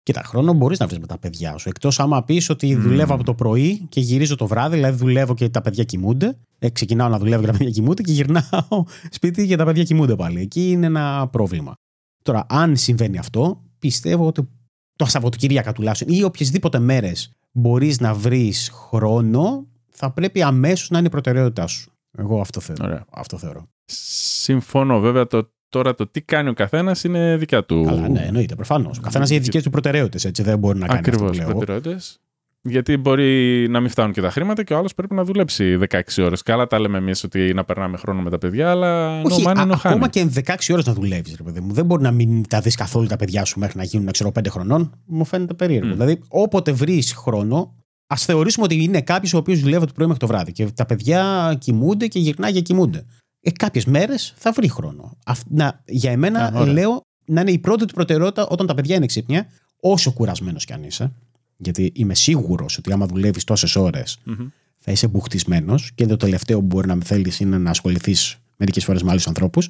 Κοίτα, 0.03 0.23
χρόνο 0.23 0.53
μπορείς 0.53 0.79
να 0.79 0.87
βρεις 0.87 0.99
με 0.99 1.07
τα 1.07 1.19
παιδιά 1.19 1.59
σου. 1.59 1.69
Εκτός 1.69 2.01
άμα 2.01 2.25
πεις 2.25 2.51
ότι 2.51 2.77
δουλεύω 2.77 3.15
από 3.15 3.25
το 3.25 3.35
πρωί 3.35 3.87
και 3.89 4.01
γυρίζω 4.01 4.37
το 4.37 4.47
βράδυ, 4.47 4.75
δηλαδή 4.77 4.97
δουλεύω 4.97 5.35
και 5.35 5.49
τα 5.49 5.61
παιδιά 5.61 5.85
κοιμούνται. 5.85 6.39
Ε, 6.59 6.71
ξεκινάω 6.71 7.09
να 7.09 7.19
δουλεύω 7.19 7.41
και 7.41 7.47
τα 7.47 7.53
παιδιά 7.53 7.71
κοιμούνται 7.71 8.03
και 8.03 8.13
γυρνάω 8.13 8.85
σπίτι 9.11 9.47
και 9.47 9.57
τα 9.57 9.65
παιδιά 9.65 9.83
κοιμούνται 9.83 10.17
πάλι. 10.17 10.41
Εκεί 10.41 10.71
είναι 10.71 10.87
ένα 10.87 11.29
πρόβλημα. 11.29 11.75
Τώρα, 12.23 12.47
αν 12.49 12.77
συμβαίνει 12.77 13.19
αυτό, 13.19 13.63
πιστεύω 13.79 14.27
ότι 14.27 14.49
το 14.97 15.05
Σαββατοκύριακα 15.05 15.73
τουλάχιστον 15.73 16.09
ή 16.15 16.23
οποιασδήποτε 16.23 16.79
μέρες 16.79 17.31
μπορείς 17.53 18.01
να 18.01 18.15
βρεις 18.15 18.71
χρόνο, 18.73 19.67
θα 19.91 20.11
πρέπει 20.11 20.43
αμέσως 20.43 20.91
να 20.91 20.99
είναι 20.99 21.07
η 21.07 21.11
προτεραιότητά 21.11 21.67
σου. 21.67 21.93
Εγώ 22.19 22.41
αυτό 22.41 22.61
θεωρώ. 22.61 23.05
Αυτό 23.11 23.39
θεωρώ. 23.39 23.69
Συμφωνώ. 23.85 25.01
Βέβαια, 25.01 25.27
το 25.27 25.51
Τώρα 25.73 25.95
το 25.95 26.07
τι 26.07 26.21
κάνει 26.21 26.49
ο 26.49 26.53
καθένας 26.53 27.05
είναι 27.05 27.37
δικιά 27.37 27.65
του. 27.65 27.85
Καλά, 27.87 28.09
ναι, 28.09 28.25
εννοείται 28.27 28.55
προφανώς. 28.55 28.99
Ο 28.99 29.01
καθένας 29.01 29.31
έχει 29.31 29.41
δικές 29.41 29.63
του 29.63 29.71
προτεραιότητες. 29.71 30.25
Έτσι 30.25 30.43
δεν 30.43 30.59
μπορεί 30.59 30.79
να 30.79 30.87
κάνει 30.87 30.99
Ακριβώς. 30.99 31.39
Προτεραιότητες. 31.39 32.21
Γιατί 32.63 32.97
μπορεί 32.97 33.67
να 33.71 33.81
μην 33.81 33.91
φτάνουν 33.91 34.13
και 34.13 34.21
τα 34.21 34.31
χρήματα 34.31 34.63
και 34.63 34.75
ο 34.75 34.77
άλλος 34.77 34.95
πρέπει 34.95 35.15
να 35.15 35.25
δουλέψει 35.25 35.77
16 35.77 36.01
ώρες. 36.19 36.43
Καλά 36.43 36.67
τα 36.67 36.81
λέμε 36.81 36.99
εμείς 36.99 37.25
ότι 37.25 37.55
να 37.55 37.65
περνάμε 37.65 37.97
χρόνο 37.97 38.23
με 38.23 38.31
τα 38.31 38.39
παιδιά, 38.39 38.71
αλλά 38.71 39.21
Όχι, 39.21 39.43
νομάνε 39.43 39.73
α, 39.73 39.77
ακόμα 39.83 40.09
και 40.09 40.29
16 40.47 40.55
ώρες 40.73 40.87
να 40.87 40.93
δουλεύεις, 40.93 41.35
ρε 41.37 41.43
παιδί 41.43 41.61
μου. 41.61 41.73
Δεν 41.73 41.85
μπορεί 41.85 42.03
να 42.03 42.11
μην 42.11 42.49
τα 42.49 42.61
δεις 42.61 42.75
καθόλου 42.75 43.07
τα 43.07 43.17
παιδιά 43.17 43.45
σου 43.45 43.59
μέχρι 43.59 43.79
να 43.79 43.85
γίνουν, 43.85 44.11
ξέρω, 44.11 44.33
5 44.33 44.49
χρονών. 44.49 44.93
Μου 45.07 45.25
φαίνεται 45.25 45.55
περίεργο. 45.55 45.89
Μμ. 45.89 45.93
Δηλαδή, 45.93 46.19
όποτε 46.29 46.73
βρεις 46.73 47.13
χρόνο, 47.13 47.75
ας 48.07 48.25
θεωρήσουμε 48.25 48.65
ότι 48.65 48.83
είναι 48.83 49.01
κάποιος 49.01 49.35
ο 49.35 49.37
οποίος 49.37 49.61
δουλεύει 49.61 49.77
από 49.77 49.87
το 49.87 49.93
πρωί 49.93 50.07
μέχρι 50.07 50.21
το 50.21 50.27
βράδυ 50.27 50.53
και 50.53 50.67
τα 50.75 50.87
παιδιά 50.87 51.55
κοιμούνται 51.59 52.07
και 52.07 52.19
γυρνάει 52.19 52.53
και 52.53 52.61
κοιμούνται. 52.61 53.05
Ε, 53.45 53.51
Κάποιες 53.51 53.85
μέρες 53.85 54.33
θα 54.37 54.53
βρει 54.53 54.69
χρόνο. 54.69 55.19
Αυ- 55.25 55.47
να, 55.51 55.83
για 55.87 56.11
εμένα, 56.11 56.45
Α, 56.45 56.61
ωραία. 56.61 56.73
λέω 56.73 57.01
να 57.25 57.41
είναι 57.41 57.51
η 57.51 57.59
πρώτη 57.59 57.85
του 57.87 57.95
προτεραιότητα 57.95 58.47
όταν 58.47 58.67
τα 58.67 58.75
παιδιά 58.75 58.97
είναι 58.97 59.07
ξύπνια, 59.07 59.47
όσο 59.81 60.13
κουρασμένος 60.13 60.65
κι 60.65 60.73
αν 60.73 60.83
είσαι. 60.83 61.13
Γιατί 61.57 61.93
είμαι 61.95 62.15
σίγουρος 62.15 62.79
ότι 62.79 62.93
άμα 62.93 63.07
δουλεύεις 63.07 63.45
τόσες 63.45 63.77
ώρες, 63.77 64.19
Μμμ. 64.25 64.49
θα 64.77 64.93
είσαι 64.93 65.07
μπουχτισμένος 65.07 65.93
και 65.95 66.07
το 66.07 66.17
τελευταίο 66.17 66.59
που 66.61 66.67
μπορεί 66.67 66.87
να 66.87 66.95
με 66.95 67.05
θέλεις 67.05 67.41
είναι 67.41 67.59
να 67.59 67.71
ασχοληθείς 67.71 68.37
μερικές 68.57 68.85
φορές 68.85 69.03
με 69.03 69.11
άλλους 69.11 69.27
ανθρώπους. 69.27 69.69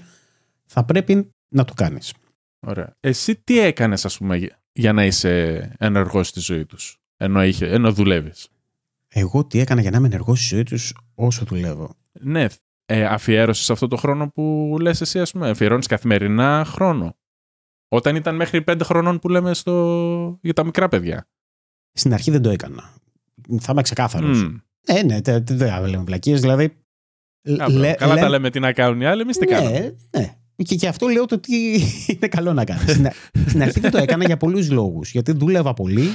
Θα 0.67 0.85
πρέπει 0.85 1.29
να 1.49 1.65
το 1.65 1.75
κάνεις. 1.75 2.13
Ωραία. 2.61 2.97
Εσύ 3.01 3.37
τι 3.45 3.59
έκανες, 3.59 4.05
ας 4.05 4.17
πούμε, 4.19 4.37
για- 4.37 4.59
για 4.73 4.93
να 4.93 5.05
είσαι 5.05 5.75
ενεργός 5.79 6.29
στη 6.29 6.41
ζωή 6.41 6.67
τους, 6.67 6.99
ενώ, 7.17 7.45
είχε, 7.45 7.67
ενώ 7.67 7.93
δουλεύεις; 7.93 8.49
Εγώ 9.09 9.45
τι 9.45 9.59
έκανα 9.59 9.81
για 9.81 9.91
να 9.91 9.97
είμαι 9.97 10.07
ενεργός 10.07 10.39
στη 10.39 10.55
ζωή 10.55 10.63
τους 10.63 10.95
όσο 11.15 11.45
δουλεύω. 11.45 11.95
Ναι, 12.21 12.47
ε, 12.87 13.05
αφιέρωσες 13.05 13.71
αυτό 13.71 13.89
το 13.89 13.97
χρόνο 13.97 14.29
που 14.31 14.77
λες 14.81 15.01
εσύ, 15.01 15.21
ας 15.21 15.33
πούμε. 15.33 15.51
Αφιερώνεις 15.51 15.87
καθημερινά 15.87 16.65
χρόνο. 16.67 17.17
Όταν 17.89 18.17
ήταν 18.17 18.37
μέχρι 18.37 18.65
5 18.71 18.81
χρονών 18.83 19.19
που 19.19 19.29
λέμε 19.29 19.55
στο... 19.55 20.39
για 20.43 20.53
τα 20.53 20.65
μικρά 20.65 20.89
παιδιά. 20.89 21.29
Στην 21.93 22.13
αρχή 22.13 22.31
δεν 22.31 22.43
το 22.43 22.51
έκανα. 22.51 22.93
Θα 23.61 23.73
είμαι 23.73 23.83
ξεκάθαρος. 23.83 24.43
Μμ. 24.45 24.57
Ε, 24.87 25.03
ναι, 25.03 25.21
τε- 25.21 25.45
τε- 25.45 25.57
δεν 25.57 25.69
θα 25.69 25.89
λέμε 25.89 26.03
βλακίες. 26.03 26.41
Δηλαδή. 26.41 26.65
Α, 26.65 27.69
λέ- 27.69 27.97
Καλά 27.97 28.15
λέ- 28.15 28.23
τα 28.23 28.29
λέμε 28.29 28.51
τι 28.51 28.61
να 28.61 28.73
κάνουν 28.73 29.01
οι 29.01 29.07
άλλοι, 29.07 29.21
εμείς 29.21 29.37
τι 29.39 29.47
κάνουμε. 29.47 29.79
Ναι, 29.79 30.21
ναι. 30.21 30.37
Και, 30.57 30.75
και 30.75 30.89
αυτό 30.89 31.07
λέω 31.07 31.25
το 31.27 31.39
τι 31.41 31.75
είναι 32.13 32.29
καλό 32.29 32.53
να 32.53 32.65
κάνεις. 32.65 32.91
στην, 32.93 33.09
στην 33.47 33.63
αρχή 33.63 33.81
δεν 33.81 33.91
το 33.91 33.99
έκανα 33.99 34.25
για 34.25 34.37
πολλούς 34.37 34.71
λόγους. 34.71 35.11
Γιατί 35.11 35.33
δούλευα 35.33 35.73
πολύ. 35.75 36.09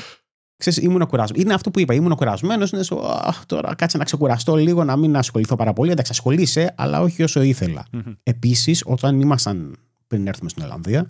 Ξέρεις, 0.57 0.79
ήμουν 0.79 1.07
κουρασμένο. 1.07 1.43
Είναι 1.43 1.53
αυτό 1.53 1.71
που 1.71 1.79
είπα. 1.79 1.93
Ήμουν 1.93 2.15
κουρασμένος. 2.15 2.71
Είναι 2.71 2.83
στο, 2.83 2.99
«Αχ, 3.23 3.45
τώρα 3.45 3.75
κάτσε 3.75 3.97
να 3.97 4.03
ξεκουραστώ 4.03 4.55
λίγο, 4.55 4.83
να 4.83 4.95
μην 4.95 5.15
ασχοληθώ 5.17 5.55
πάρα 5.55 5.73
πολύ. 5.73 5.91
Εντάξει, 5.91 6.11
ασχολείσαι, 6.11 6.73
αλλά 6.77 7.01
όχι 7.01 7.23
όσο 7.23 7.41
ήθελα. 7.41 7.85
Μμμ. 7.91 8.01
Επίσης, 8.23 8.83
όταν 8.85 9.19
ήμασταν 9.21 9.75
πριν 10.07 10.27
έρθουμε 10.27 10.49
στην 10.49 10.63
Ολλανδία, 10.63 11.07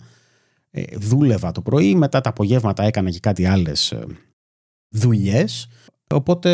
ε, 0.70 0.82
δούλευα 0.96 1.52
το 1.52 1.60
πρωί, 1.60 1.94
μετά 1.94 2.20
τα 2.20 2.28
απογεύματα 2.30 2.82
έκανα 2.82 3.10
και 3.10 3.18
κάτι 3.20 3.46
άλλες 3.46 3.94
δουλειές. 4.88 5.68
Οπότε 6.14 6.50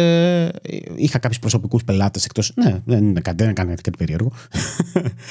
ε, 0.63 0.79
είχα 0.97 1.19
κάποιους 1.19 1.39
προσωπικούς 1.39 1.85
πελάτες 1.85 2.25
εκτός. 2.25 2.53
Ναι, 2.55 2.83
δεν 2.85 3.05
είναι 3.05 3.21
κάτι, 3.21 3.37
δεν 3.43 3.49
έκανε 3.49 3.75
κάτι 3.75 3.97
περίεργο. 3.99 4.33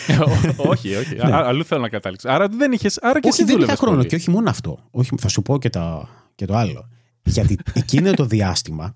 Ε, 0.08 0.18
Ό- 0.18 0.70
όχι, 0.70 0.96
όχι. 0.96 1.16
Ναι. 1.26 1.32
Α- 1.36 1.48
αλλού 1.48 1.66
θέλω 1.66 1.82
να 1.82 1.90
καταλήξω. 1.90 2.30
Άρα 2.30 2.48
δεν 2.48 2.72
είχες. 2.72 2.98
Άρα 3.02 3.20
και 3.20 3.28
όχι, 3.28 3.42
εσύ 3.42 3.44
δεν 3.44 3.46
είχα 3.50 3.56
δούλευες 3.56 3.80
χρόνο. 3.80 3.96
πολύ. 3.96 4.08
Και 4.08 4.16
όχι 4.16 4.30
μόνο 4.30 4.50
αυτό. 4.50 4.80
Όχι, 4.92 5.10
θα 5.18 5.28
σου 5.28 5.42
πω 5.42 5.60
και, 5.60 5.70
τα, 5.70 6.10
και 6.36 6.46
το 6.46 6.56
άλλο. 6.56 6.88
Γιατί 7.26 7.58
εκείνο 7.74 8.12
το 8.14 8.26
διάστημα 8.26 8.96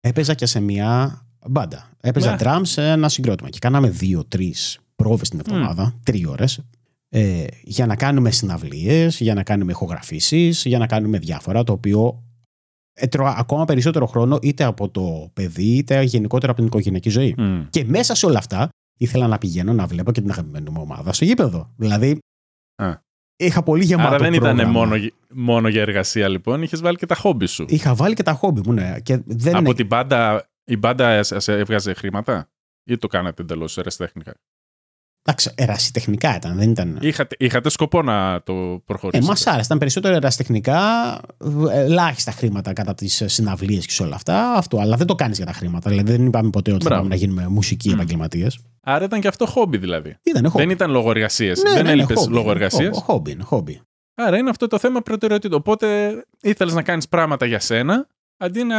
έπαιζα 0.00 0.34
και 0.34 0.46
σε 0.46 0.60
μια 0.60 1.20
μπάντα. 1.48 1.90
Έπαιζα 2.00 2.30
Ναι. 2.30 2.36
drum 2.40 2.60
σε 2.62 2.90
ένα 2.90 3.08
συγκρότημα. 3.08 3.48
Και 3.48 3.58
κάναμε 3.58 3.88
δύο-τρει 3.90 4.54
πρόβες 4.96 5.28
την 5.28 5.38
εβδομάδα, 5.38 5.94
τρεις 6.02 6.26
ώρες. 6.26 6.60
Ε, 7.08 7.44
για 7.62 7.86
να 7.86 7.96
κάνουμε 7.96 8.30
συναυλίες, 8.30 9.20
για 9.20 9.34
να 9.34 9.42
κάνουμε 9.42 9.70
ηχογραφήσεις, 9.72 10.64
για 10.64 10.78
να 10.78 10.86
κάνουμε 10.86 11.18
διάφορα, 11.18 11.64
το 11.64 11.72
οποίο 11.72 12.22
έτρωα 12.92 13.34
ακόμα 13.38 13.64
περισσότερο 13.64 14.06
χρόνο 14.06 14.38
είτε 14.42 14.64
από 14.64 14.88
το 14.88 15.30
παιδί, 15.32 15.76
είτε 15.76 16.02
γενικότερα 16.02 16.50
από 16.52 16.60
την 16.60 16.68
οικογενειακή 16.70 17.08
ζωή. 17.10 17.34
Μμ. 17.38 17.66
Και 17.70 17.84
μέσα 17.84 18.14
σε 18.14 18.26
όλα 18.26 18.38
αυτά 18.38 18.68
ήθελα 18.98 19.26
να 19.26 19.38
πηγαίνω 19.38 19.72
να 19.72 19.86
βλέπω 19.86 20.12
και 20.12 20.20
την 20.20 20.30
αγαπημένη 20.30 20.70
μου 20.70 20.80
ομάδα 20.80 21.12
στο 21.12 21.24
γήπεδο. 21.24 21.72
Δηλαδή. 21.76 22.18
Α. 22.76 23.04
Είχα 23.36 23.62
πολύ 23.62 23.84
γεμάτο 23.84 24.08
Άρα 24.08 24.18
δεν 24.18 24.32
ήταν 24.32 24.54
πρόγραμμα. 24.54 24.78
μόνο, 24.78 24.96
γε- 24.96 25.12
μόνο 25.34 25.68
για 25.68 25.80
εργασία 25.82 26.28
λοιπόν, 26.28 26.62
είχες 26.62 26.80
βάλει 26.80 26.96
και 26.96 27.06
τα 27.06 27.14
χόμπι 27.14 27.46
σου. 27.46 27.64
Είχα 27.68 27.94
βάλει 27.94 28.14
και 28.14 28.22
τα 28.22 28.32
χόμπι 28.32 28.60
μου, 28.66 28.72
ναι. 28.72 28.96
Και 29.02 29.20
δεν 29.26 29.54
Από 29.54 29.64
είναι... 29.64 29.74
την 29.74 29.86
μπάντα, 29.86 30.48
η 30.64 30.76
μπάντα 30.76 31.22
σα 31.22 31.52
έβγαζε 31.52 31.92
χρήματα 31.94 32.50
ή 32.84 32.98
το 32.98 33.06
κάνατε 33.06 33.42
εντελώς 33.42 33.78
ερασιτέχνικα. 33.78 34.34
Εντάξει, 35.28 35.50
ερασιτεχνικά 35.54 36.36
ήταν, 36.36 36.56
δεν 36.56 36.70
ήταν. 36.70 36.98
Είχατε, 37.00 37.36
είχατε 37.38 37.68
σκοπό 37.70 38.02
να 38.02 38.42
το 38.42 38.52
Ε, 38.52 38.76
προχωρήσετε. 38.84 39.26
μας 39.26 39.46
άρεσε. 39.46 39.62
Ήταν 39.64 39.78
περισσότερο 39.78 40.14
ερασιτεχνικά, 40.14 40.80
ε, 41.72 41.80
ελάχιστα 41.80 42.30
χρήματα 42.32 42.72
κατά 42.72 42.94
τις 42.94 43.22
συναυλίες 43.26 43.86
και 43.86 43.92
σε 43.92 44.02
όλα 44.02 44.14
αυτά. 44.14 44.52
Αυτό, 44.52 44.78
αλλά 44.80 44.96
δεν 44.96 45.06
το 45.06 45.14
κάνεις 45.14 45.36
για 45.36 45.46
τα 45.46 45.52
χρήματα. 45.52 45.90
Δηλαδή 45.90 46.10
δεν 46.12 46.26
είπαμε 46.26 46.50
ποτέ 46.50 46.72
ότι 46.72 46.82
θα 46.82 46.88
Μπράβο. 46.88 47.02
πάμε 47.02 47.14
να 47.14 47.20
γίνουμε 47.20 47.48
μουσικοί 47.48 47.88
Μμ. 47.88 47.92
επαγγελματίες. 47.92 48.58
Άρα 48.82 49.04
ήταν 49.04 49.20
και 49.20 49.28
αυτό 49.28 49.46
χόμπι 49.46 49.76
δηλαδή. 49.78 50.16
Ήταν 50.22 50.44
χόμπι; 50.50 50.62
Δεν 50.64 50.70
ήταν 50.70 50.90
λόγω 50.90 51.10
εργασία. 51.10 51.52
Ναι, 51.66 51.72
δεν 51.74 51.84
ναι, 51.84 51.90
έλειπες 51.90 52.08
ναι, 52.16 52.22
χόμπι. 52.22 52.32
λόγω 52.34 52.50
εργασία. 52.50 52.90
Χο- 52.92 53.00
Χόμπι, 53.00 53.30
είναι 53.30 53.42
χόμπι. 53.42 53.80
Άρα 54.14 54.36
είναι 54.38 54.50
αυτό 54.50 54.66
το 54.66 54.78
θέμα 54.78 55.00
προτεραιότητα. 55.00 55.56
Οπότε 55.56 56.14
ήθελες 56.42 56.74
να 56.74 56.82
κάνεις 56.82 57.08
πράγματα 57.08 57.46
για 57.46 57.60
σένα 57.60 58.06
αντί 58.38 58.62
να 58.64 58.76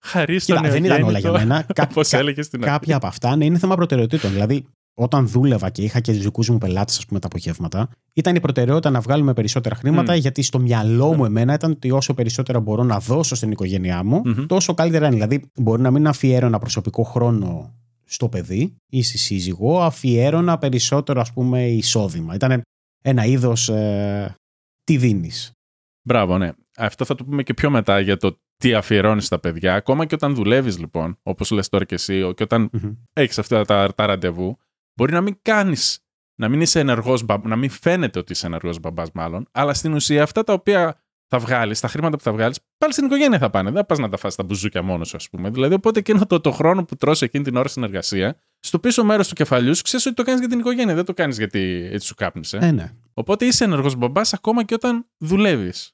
χαρίσει 0.00 0.46
τον 0.46 0.56
Κοίτα, 0.56 0.70
δεν 0.70 0.84
ήταν 0.84 1.02
όλα 1.02 1.18
για 1.18 1.32
μένα. 1.32 1.66
Κα- 1.74 1.86
Όπως 1.90 2.08
κα- 2.08 2.18
έλεγες 2.18 2.46
στην 2.46 2.62
αρχή. 2.64 2.72
κάποια 2.78 2.96
από 2.96 3.06
αυτά 3.06 3.36
ναι, 3.36 3.44
είναι 3.44 3.58
θέμα 3.58 3.74
προτεραιοτήτων. 3.74 4.30
Δηλαδή, 4.32 4.66
όταν 5.00 5.28
δούλευα 5.28 5.70
και 5.70 5.82
είχα 5.82 6.00
και 6.00 6.12
του 6.12 6.18
δικούς 6.18 6.48
μου 6.48 6.58
πελάτες, 6.58 6.98
ας 6.98 7.06
πούμε, 7.06 7.20
τα 7.20 7.26
απογεύματα, 7.26 7.88
ήταν 8.14 8.34
η 8.34 8.40
προτεραιότητα 8.40 8.90
να 8.90 9.00
βγάλουμε 9.00 9.32
περισσότερα 9.32 9.74
χρήματα, 9.74 10.12
Μμ. 10.14 10.16
γιατί 10.18 10.42
στο 10.42 10.58
μυαλό 10.58 11.14
μου 11.14 11.24
εμένα 11.24 11.54
ήταν 11.54 11.70
ότι 11.70 11.90
όσο 11.90 12.14
περισσότερα 12.14 12.60
μπορώ 12.60 12.82
να 12.82 12.98
δώσω 12.98 13.34
στην 13.34 13.50
οικογένειά 13.50 14.04
μου, 14.04 14.22
Μμμ. 14.24 14.46
τόσο 14.46 14.74
καλύτερα 14.74 15.06
είναι. 15.06 15.14
Δηλαδή, 15.14 15.50
μπορεί 15.54 15.82
να 15.82 15.90
μην 15.90 16.06
αφιέρωνα 16.06 16.58
προσωπικό 16.58 17.02
χρόνο 17.02 17.74
στο 18.04 18.28
παιδί 18.28 18.76
ή 18.90 19.02
στη 19.02 19.18
σύζυγο, 19.18 19.80
αφιέρωνα 19.80 20.58
περισσότερο, 20.58 21.20
ας 21.20 21.32
πούμε, 21.32 21.68
εισόδημα. 21.68 22.34
Ήταν 22.34 22.62
ένα 23.02 23.24
είδος. 23.24 23.68
Ε, 23.68 24.34
τι 24.84 24.96
δίνεις. 24.96 25.52
Μπράβο, 26.02 26.38
ναι. 26.38 26.50
Αυτό 26.76 27.04
θα 27.04 27.14
το 27.14 27.24
πούμε 27.24 27.42
και 27.42 27.54
πιο 27.54 27.70
μετά 27.70 28.00
για 28.00 28.16
το 28.16 28.38
τι 28.56 28.74
αφιερώνεις 28.74 29.26
στα 29.26 29.38
παιδιά. 29.38 29.74
Ακόμα 29.74 30.06
και 30.06 30.14
όταν 30.14 30.34
δουλεύεις, 30.34 30.78
λοιπόν, 30.78 31.18
όπως 31.22 31.50
λες 31.50 31.68
τώρα 31.68 31.84
και 31.84 31.94
εσύ, 31.94 32.32
και 32.34 32.42
όταν 32.42 32.70
έχεις 33.12 33.38
αυτά 33.38 33.64
τα, 33.64 33.92
τα 33.94 34.06
ραντεβού, 34.06 34.58
μπορεί 34.98 35.12
να 35.12 35.20
μην 35.20 35.38
κάνεις, 35.42 35.98
να 36.34 36.48
μην 36.48 36.60
είσαι 36.60 36.80
ενεργός, 36.80 37.24
να 37.42 37.56
μην 37.56 37.70
φαίνεται 37.70 38.18
ότι 38.18 38.32
είσαι 38.32 38.46
ενεργός 38.46 38.80
μπαμπάς, 38.80 39.08
μάλλον, 39.14 39.48
αλλά 39.52 39.74
στην 39.74 39.92
ουσία 39.92 40.22
αυτά 40.22 40.44
τα 40.44 40.52
οποία 40.52 41.02
θα 41.26 41.38
βγάλεις, 41.38 41.80
τα 41.80 41.88
χρήματα 41.88 42.16
που 42.16 42.22
θα 42.22 42.32
βγάλεις, 42.32 42.58
πάλι 42.78 42.92
στην 42.92 43.04
οικογένεια 43.04 43.38
θα 43.38 43.50
πάνε. 43.50 43.70
Δεν 43.70 43.86
πας 43.86 43.98
να 43.98 44.08
τα 44.08 44.16
φας 44.16 44.34
τα 44.34 44.42
μπουζούκια 44.42 44.82
μόνος 44.82 45.08
σου, 45.08 45.16
ας 45.16 45.28
πούμε. 45.28 45.50
Δηλαδή, 45.50 45.74
οπότε 45.74 45.98
εκείνο 45.98 46.26
το, 46.26 46.40
το 46.40 46.50
χρόνο 46.50 46.84
που 46.84 46.96
τρώσει 46.96 47.24
εκείνη 47.24 47.44
την 47.44 47.56
ώρα 47.56 47.68
στην 47.68 47.82
εργασία, 47.82 48.38
στο 48.60 48.78
πίσω 48.78 49.04
μέρος 49.04 49.28
του 49.28 49.34
κεφαλιού 49.34 49.74
σου 49.74 49.82
ξέρεις 49.82 50.06
ότι 50.06 50.14
το 50.14 50.22
κάνεις 50.22 50.40
για 50.40 50.48
την 50.48 50.58
οικογένεια, 50.58 50.94
δεν 50.94 51.04
το 51.04 51.14
κάνεις 51.14 51.38
γιατί 51.38 51.88
έτσι 51.92 52.06
σου 52.06 52.14
κάπνισε. 52.14 52.58
Ε, 52.60 52.70
ναι. 52.70 52.92
Οπότε 53.14 53.44
είσαι 53.44 53.64
ενεργός 53.64 53.94
μπαμπάς 53.94 54.32
ακόμα 54.32 54.64
και 54.64 54.74
όταν 54.74 55.06
δουλεύεις. 55.18 55.92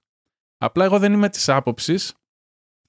Απλά 0.58 0.84
εγώ 0.84 0.98
δεν 0.98 1.12
είμαι 1.12 1.28
της 1.28 1.48
άποψης. 1.48 2.14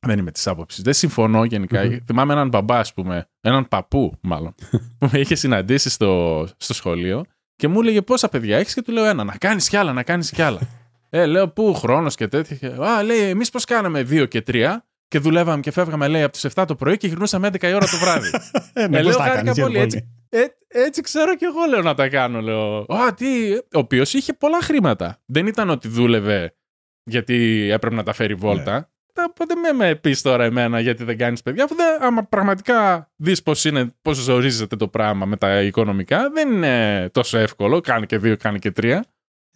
Δεν 0.05 0.19
είμαι 0.19 0.31
της 0.31 0.47
άποψης. 0.47 0.83
Δεν 0.83 0.93
συμφωνώ 0.93 1.43
γενικά. 1.43 1.85
Μμμ. 1.85 1.97
Θυμάμαι 2.05 2.33
έναν 2.33 2.47
μπαμπά, 2.47 2.79
ας 2.79 2.93
πούμε, 2.93 3.29
έναν 3.41 3.67
παππού 3.67 4.17
μάλλον, 4.21 4.55
που 4.99 5.09
με 5.11 5.19
είχε 5.19 5.35
συναντήσει 5.35 5.89
στο, 5.89 6.47
στο 6.57 6.73
σχολείο 6.73 7.25
και 7.55 7.67
μου 7.67 7.79
έλεγε 7.79 8.01
πόσα 8.01 8.29
παιδιά 8.29 8.57
έχεις; 8.57 8.73
και 8.73 8.81
του 8.81 8.91
λέω 8.91 9.05
ένα. 9.05 9.23
Να 9.23 9.35
κάνεις 9.37 9.69
κι 9.69 9.77
άλλα, 9.77 9.93
να 9.93 10.03
κάνεις 10.03 10.31
κι 10.31 10.41
άλλα. 10.41 10.59
ε, 11.09 11.25
λέω 11.25 11.49
πού 11.49 11.73
χρόνος 11.73 12.15
και 12.15 12.27
τέτοια. 12.27 12.75
Α, 12.81 13.03
λέει, 13.03 13.29
εμείς 13.29 13.49
πώς 13.49 13.65
κάναμε 13.65 14.03
δύο 14.03 14.25
και 14.25 14.41
τρία 14.41 14.85
και 15.07 15.19
δουλεύαμε 15.19 15.59
και 15.59 15.71
φεύγαμε, 15.71 16.07
λέει, 16.07 16.23
από 16.23 16.31
τις 16.31 16.47
7 16.55 16.63
το 16.67 16.75
πρωί 16.75 16.97
και 16.97 17.07
γυρνούσαμε 17.07 17.47
11 17.47 17.63
η 17.63 17.73
ώρα 17.73 17.85
το 17.85 17.97
βράδυ. 17.97 18.29
Ε, 18.73 18.87
ναι, 18.87 18.99
Ε, 18.99 19.01
πώς 19.01 19.09
λέω, 19.09 19.17
τα 19.17 19.23
χάρηκα 19.23 19.43
κάνεις, 19.43 19.61
πολύ, 19.61 19.71
Γιώργο, 19.71 19.81
έτσι. 19.81 20.09
Ε, 20.29 20.45
έτσι 20.67 21.01
ξέρω 21.01 21.35
κι 21.35 21.45
εγώ 21.45 21.65
λέω 21.69 21.81
να 21.81 21.93
τα 21.93 22.09
κάνω. 22.09 22.41
Λέω. 22.41 22.77
Α, 22.77 23.13
τι. 23.13 23.53
Ο 23.55 23.59
οποίος 23.79 24.13
είχε 24.13 24.33
πολλά 24.33 24.61
χρήματα. 24.61 25.21
Δεν 25.25 25.47
ήταν 25.47 25.69
ότι 25.69 25.87
δούλευε 25.87 26.55
γιατί 27.03 27.69
έπρεπε 27.71 27.95
να 27.95 28.03
τα 28.03 28.13
φέρει 28.13 28.33
βόλτα. 28.33 28.89
Ναι. 29.17 29.23
Τα- 29.23 29.27
Οπότε 29.29 29.55
με 29.55 29.71
με 29.85 29.95
πεις 29.95 30.21
τώρα 30.21 30.43
εμένα 30.43 30.79
γιατί 30.79 31.03
δεν 31.03 31.17
κάνεις 31.17 31.41
παιδιά. 31.41 31.63
Αφού 31.63 31.75
δεν, 31.75 32.03
άμα 32.03 32.23
πραγματικά 32.23 33.09
δεις 33.15 33.43
πώς 33.43 33.65
είναι, 33.65 33.93
πώς 34.01 34.17
ζορίζεται 34.17 34.75
το 34.75 34.87
πράγμα 34.87 35.25
με 35.25 35.37
τα 35.37 35.61
οικονομικά, 35.61 36.29
δεν 36.29 36.51
είναι 36.51 37.09
τόσο 37.13 37.37
εύκολο. 37.37 37.79
Κάνει 37.81 38.05
και 38.05 38.17
δύο, 38.17 38.37
κάνει 38.37 38.59
και 38.59 38.71
τρία. 38.71 39.05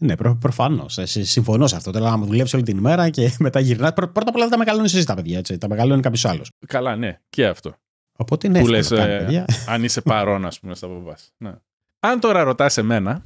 Ναι, 0.01 0.15
προ, 0.15 0.35
προφανώς. 0.35 0.97
Συμφωνώ 1.03 1.67
σε 1.67 1.75
αυτό. 1.75 1.91
Τώρα, 1.91 2.11
άμα 2.11 2.25
δουλεύει 2.25 2.55
όλη 2.55 2.63
την 2.63 2.77
ημέρα 2.77 3.09
και 3.09 3.31
μετά 3.39 3.59
γυρνάς. 3.59 3.93
Πρώτα 3.93 4.09
απ' 4.25 4.35
όλα 4.35 4.43
δεν 4.43 4.49
τα 4.49 4.57
μεγαλώνεις 4.57 4.93
εσύ 4.93 5.05
τα 5.05 5.13
παιδιά. 5.15 5.37
Έτσι. 5.37 5.57
Τα 5.57 5.67
μεγαλώνει 5.69 6.01
κάποιος 6.01 6.25
άλλος. 6.25 6.51
Καλά, 6.67 6.95
ναι, 6.95 7.19
και 7.29 7.45
αυτό. 7.47 7.75
Οπότε 8.17 8.47
είναι 8.47 8.59
Που 8.59 8.73
εύκολο 8.73 8.77
λες, 8.77 8.89
να 8.91 8.97
κάνει, 8.97 9.13
ε, 9.13 9.17
παιδιά. 9.17 9.45
αν 9.73 9.83
είσαι 9.83 10.01
παρόν, 10.01 10.45
ας 10.45 10.59
πούμε, 10.59 10.75
στα 10.75 10.87
μπαμπά. 10.87 11.13
Ναι. 11.37 11.51
Αν 11.99 12.19
τώρα 12.19 12.43
ρωτάς 12.43 12.77
εμένα 12.77 13.23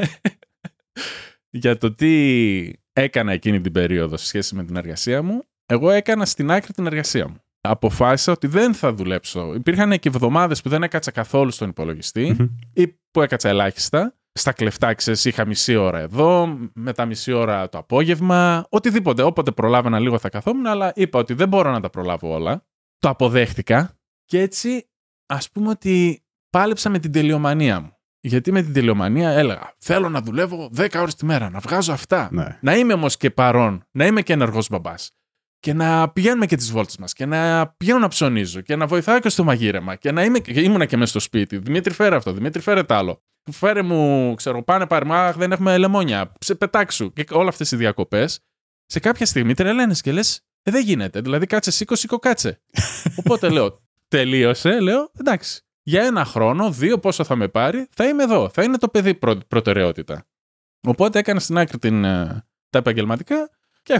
για 1.50 1.78
το 1.78 1.94
τι 1.94 2.10
έκανα 2.92 3.32
εκείνη 3.32 3.60
την 3.60 3.72
περίοδο 3.72 4.16
σε 4.16 4.26
σχέση 4.26 4.54
με 4.54 4.64
την 4.64 4.76
εργασία 4.76 5.22
μου, 5.22 5.42
εγώ 5.66 5.90
έκανα 5.90 6.24
στην 6.24 6.50
άκρη 6.50 6.72
την 6.72 6.86
εργασία 6.86 7.28
μου. 7.28 7.36
Αποφάσισα 7.60 8.32
ότι 8.32 8.46
δεν 8.46 8.74
θα 8.74 8.92
δουλέψω. 8.92 9.54
Υπήρχαν 9.54 9.98
και 9.98 10.08
εβδομάδες 10.08 10.62
που 10.62 10.68
δεν 10.68 10.82
έκατσα 10.82 11.10
καθόλου 11.10 11.50
στον 11.50 11.68
υπολογιστή 11.68 12.36
Μμμ. 12.38 12.46
ή 12.72 12.88
που 13.10 13.22
έκατσα 13.22 13.48
ελάχιστα 13.48 14.16
στα 14.32 14.52
κλεφτά, 14.52 14.94
ξέρεις, 14.94 15.24
είχα 15.24 15.46
μισή 15.46 15.76
ώρα 15.76 15.98
εδώ, 15.98 16.58
μετά 16.74 17.04
μισή 17.04 17.32
ώρα 17.32 17.68
το 17.68 17.78
απόγευμα, 17.78 18.66
οτιδήποτε. 18.68 19.22
Όποτε 19.22 19.50
προλάβαινα 19.50 19.98
λίγο 19.98 20.18
θα 20.18 20.28
καθόμουν, 20.28 20.66
αλλά 20.66 20.92
είπα 20.94 21.18
ότι 21.18 21.34
δεν 21.34 21.48
μπορώ 21.48 21.70
να 21.70 21.80
τα 21.80 21.90
προλάβω 21.90 22.34
όλα. 22.34 22.66
Το 22.98 23.08
αποδέχτηκα 23.08 23.98
και 24.24 24.40
έτσι 24.40 24.90
ας 25.26 25.50
πούμε 25.50 25.68
ότι 25.68 26.24
πάλεψα 26.50 26.90
με 26.90 26.98
την 26.98 27.12
τελειομανία 27.12 27.80
μου. 27.80 27.96
Γιατί 28.24 28.52
με 28.52 28.62
την 28.62 28.72
τελειομανία 28.72 29.30
έλεγα 29.30 29.74
Θέλω 29.78 30.08
να 30.08 30.20
δουλεύω 30.20 30.70
10 30.76 30.88
ώρες 30.96 31.14
τη 31.14 31.24
μέρα, 31.24 31.50
να 31.50 31.58
βγάζω 31.58 31.92
αυτά. 31.92 32.28
Ναι. 32.32 32.58
Να 32.60 32.76
είμαι 32.76 32.92
όμως 32.92 33.16
και 33.16 33.30
παρόν, 33.30 33.84
να 33.90 34.06
είμαι 34.06 34.22
και 34.22 34.32
ενεργός 34.32 34.68
μπαμπάς. 34.68 35.10
Και 35.60 35.72
να 35.72 36.08
πηγαίνουμε 36.10 36.46
και 36.46 36.56
τις 36.56 36.72
βόλτες 36.72 36.96
μας. 36.96 37.12
Και 37.12 37.26
να 37.26 37.68
πηγαίνω 37.68 37.98
να 37.98 38.08
ψωνίζω. 38.08 38.60
Και 38.60 38.76
να 38.76 38.86
βοηθάω 38.86 39.18
και 39.20 39.28
στο 39.28 39.44
μαγείρεμα. 39.44 39.94
Και 39.94 40.12
να 40.12 40.24
είμαι. 40.24 40.38
Και 40.38 40.60
ήμουνα 40.60 40.86
και 40.86 40.96
μέσα 40.96 41.10
στο 41.10 41.20
σπίτι. 41.20 41.58
Δημήτρη, 41.58 41.92
φέρε 41.92 42.16
αυτό. 42.16 42.32
Δημήτρη, 42.32 42.62
φέρε 42.62 42.82
τ' 42.82 42.92
άλλο. 42.92 43.22
Φέρε 43.50 43.82
μου, 43.82 44.34
ξέρω, 44.34 44.62
πάνε 44.62 44.86
πάρε. 44.86 45.32
δεν 45.36 45.52
έχουμε 45.52 45.78
λεμόνια. 45.78 46.32
Σε 46.38 46.54
πετάξου. 46.54 47.12
Και 47.12 47.24
όλα 47.30 47.48
αυτές 47.48 47.72
οι 47.72 47.76
διακοπές. 47.76 48.40
Σε 48.86 49.00
κάποια 49.00 49.26
στιγμή 49.26 49.54
τρελαίνε 49.54 49.94
και 50.00 50.12
λες, 50.12 50.40
ε, 50.62 50.70
δεν 50.70 50.84
γίνεται. 50.84 51.20
Δηλαδή, 51.20 51.46
κάτσε, 51.46 51.70
σήκω, 51.70 51.94
σήκω, 51.94 52.18
κάτσε. 52.18 52.60
Οπότε 53.16 53.48
λέω, 53.48 53.82
τελείωσε. 54.08 54.80
Λέω, 54.80 55.10
εντάξει. 55.18 55.62
Για 55.82 56.02
ένα 56.02 56.24
χρόνο, 56.24 56.70
δύο 56.70 56.98
πόσο 56.98 57.24
θα 57.24 57.36
με 57.36 57.48
πάρει, 57.48 57.86
θα 57.90 58.08
είμαι 58.08 58.22
εδώ. 58.22 58.48
Θα 58.48 58.62
είναι 58.62 58.78
το 58.78 58.88
παιδί 58.88 59.14
προ, 59.14 59.36
προτεραιότητα. 59.48 60.24
Οπότε 60.86 61.18
έκανα 61.18 61.40
στην 61.40 61.58
άκρη 61.58 61.78
την, 61.78 62.04
ε, 62.04 62.44
τα 62.70 62.78
επαγγελματικά 62.78 63.50
και 63.82 63.94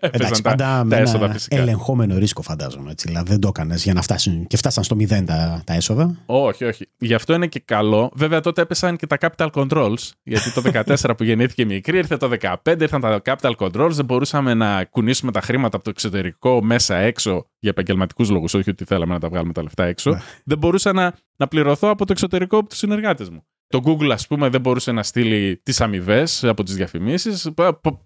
Εντάξει, 0.00 0.42
πάντα 0.42 0.84
με 0.84 0.96
ένα 0.96 1.36
ελεγχόμενο 1.48 2.18
ρίσκο, 2.18 2.42
φαντάζομαι. 2.42 2.90
Έτσι. 2.90 3.08
Δηλαδή 3.08 3.30
δεν 3.30 3.40
το 3.40 3.48
έκανες 3.48 3.84
για 3.84 3.94
να 3.94 4.02
φτάσουν 4.02 4.46
και 4.46 4.56
φτάσαν 4.56 4.84
στο 4.84 4.94
μηδέν 4.94 5.26
τα, 5.26 5.62
τα 5.66 5.74
έσοδα. 5.74 6.16
Όχι, 6.26 6.64
όχι. 6.64 6.88
Γι' 6.98 7.14
αυτό 7.14 7.34
είναι 7.34 7.46
και 7.46 7.62
καλό. 7.64 8.10
Βέβαια 8.14 8.40
τότε 8.40 8.62
έπεσαν 8.62 8.96
και 8.96 9.06
τα 9.06 9.16
capital 9.20 9.50
controls. 9.50 10.10
Γιατί 10.22 10.52
το 10.52 10.62
2014 10.74 11.16
που 11.16 11.24
γεννήθηκε 11.24 11.62
η 11.62 11.64
μικρή, 11.64 11.96
ήρθε 11.96 12.16
το 12.16 12.30
2015, 12.64 12.80
ήρθαν 12.80 13.00
τα 13.00 13.22
capital 13.24 13.52
controls. 13.58 13.90
Δεν 13.90 14.04
μπορούσαμε 14.04 14.54
να 14.54 14.84
κουνήσουμε 14.84 15.32
τα 15.32 15.40
χρήματα 15.40 15.76
από 15.76 15.84
το 15.84 15.90
εξωτερικό 15.90 16.62
μέσα 16.62 16.96
έξω 16.96 17.46
για 17.58 17.70
επαγγελματικούς 17.70 18.30
λόγους. 18.30 18.54
Όχι 18.54 18.70
ότι 18.70 18.84
θέλαμε 18.84 19.12
να 19.12 19.20
τα 19.20 19.28
βγάλουμε 19.28 19.52
τα 19.52 19.62
λεφτά 19.62 19.84
έξω. 19.84 20.10
Ναι. 20.10 20.20
Δεν 20.44 20.58
μπορούσα 20.58 20.92
να, 20.92 21.14
να 21.36 21.48
πληρωθώ 21.48 21.88
από 21.88 22.06
το 22.06 22.12
εξωτερικό 22.12 22.58
από 22.58 22.68
τους 22.68 22.78
συνεργάτες 22.78 23.30
μου. 23.30 23.46
Το 23.66 23.80
Google, 23.84 24.10
ας 24.10 24.26
πούμε, 24.26 24.48
δεν 24.48 24.60
μπορούσε 24.60 24.92
να 24.92 25.02
στείλει 25.02 25.60
τις 25.62 25.80
αμοιβές 25.80 26.44
από 26.44 26.62
τις 26.62 26.74
διαφημίσεις. 26.74 27.48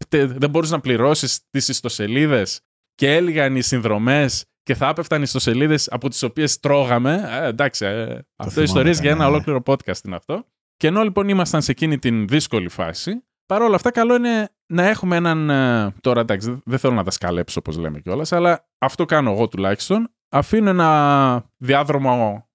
Δεν 0.08 0.50
μπορούσες 0.50 0.74
να 0.74 0.80
πληρώσεις 0.80 1.40
τις 1.50 1.68
ιστοσελίδες 1.68 2.60
και 2.94 3.14
έλεγαν 3.14 3.56
οι 3.56 3.60
συνδρομές 3.60 4.44
και 4.62 4.74
θα 4.74 4.88
έπεφταν 4.88 5.22
ιστοσελίδες 5.22 5.88
από 5.90 6.08
τις 6.08 6.22
οποίες 6.22 6.60
τρώγαμε. 6.60 7.28
Ε, 7.42 7.46
εντάξει, 7.46 7.86
ε, 7.86 8.18
αυτό 8.36 8.62
ιστορίε 8.62 8.92
για 8.92 9.10
ένα 9.10 9.24
ναι. 9.24 9.30
ολόκληρο 9.30 9.62
podcast 9.66 10.04
είναι 10.04 10.16
αυτό. 10.16 10.44
Και 10.76 10.86
ενώ 10.86 11.02
λοιπόν 11.02 11.28
ήμασταν 11.28 11.62
σε 11.62 11.70
εκείνη 11.70 11.98
την 11.98 12.26
δύσκολη 12.26 12.68
φάση, 12.68 13.24
παρόλα 13.46 13.74
αυτά, 13.74 13.90
καλό 13.90 14.14
είναι 14.14 14.48
να 14.66 14.88
έχουμε 14.88 15.16
έναν. 15.16 15.50
Ε, 15.50 15.94
τώρα 16.00 16.20
εντάξει, 16.20 16.62
δεν 16.64 16.78
θέλω 16.78 16.94
να 16.94 17.04
τα 17.04 17.10
σκαλέψω 17.10 17.58
όπως 17.58 17.76
λέμε 17.76 18.00
κιόλας, 18.00 18.32
αλλά 18.32 18.68
αυτό 18.78 19.04
κάνω 19.04 19.30
εγώ 19.30 19.48
τουλάχιστον. 19.48 20.10
Αφήνω 20.28 20.70
ένα 20.70 21.44
διάδρομο 21.56 22.47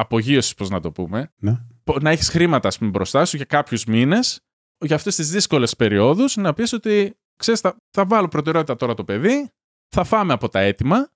απογείωσης, 0.00 0.54
πώς 0.54 0.68
να 0.68 0.80
το 0.80 0.92
πούμε. 0.92 1.32
Ναι 1.36 1.60
να 2.00 2.10
έχεις 2.10 2.28
χρήματα 2.28 2.68
ας 2.68 2.78
πούμε, 2.78 2.90
μπροστά 2.90 3.24
σου 3.24 3.36
για 3.36 3.44
κάποιους 3.44 3.84
μήνες, 3.84 4.40
για 4.84 4.96
αυτές 4.96 5.16
τις 5.16 5.30
δύσκολες 5.30 5.76
περιόδους, 5.76 6.36
να 6.36 6.54
πεις 6.54 6.72
ότι 6.72 7.18
ξέρεις, 7.36 7.60
θα, 7.60 7.76
θα 7.90 8.04
βάλω 8.06 8.28
προτεραιότητα 8.28 8.76
τώρα 8.76 8.94
το 8.94 9.04
παιδί, 9.04 9.50
θα 9.88 10.04
φάμε 10.04 10.32
από 10.32 10.48
τα 10.48 10.60
έτοιμα, 10.60 11.10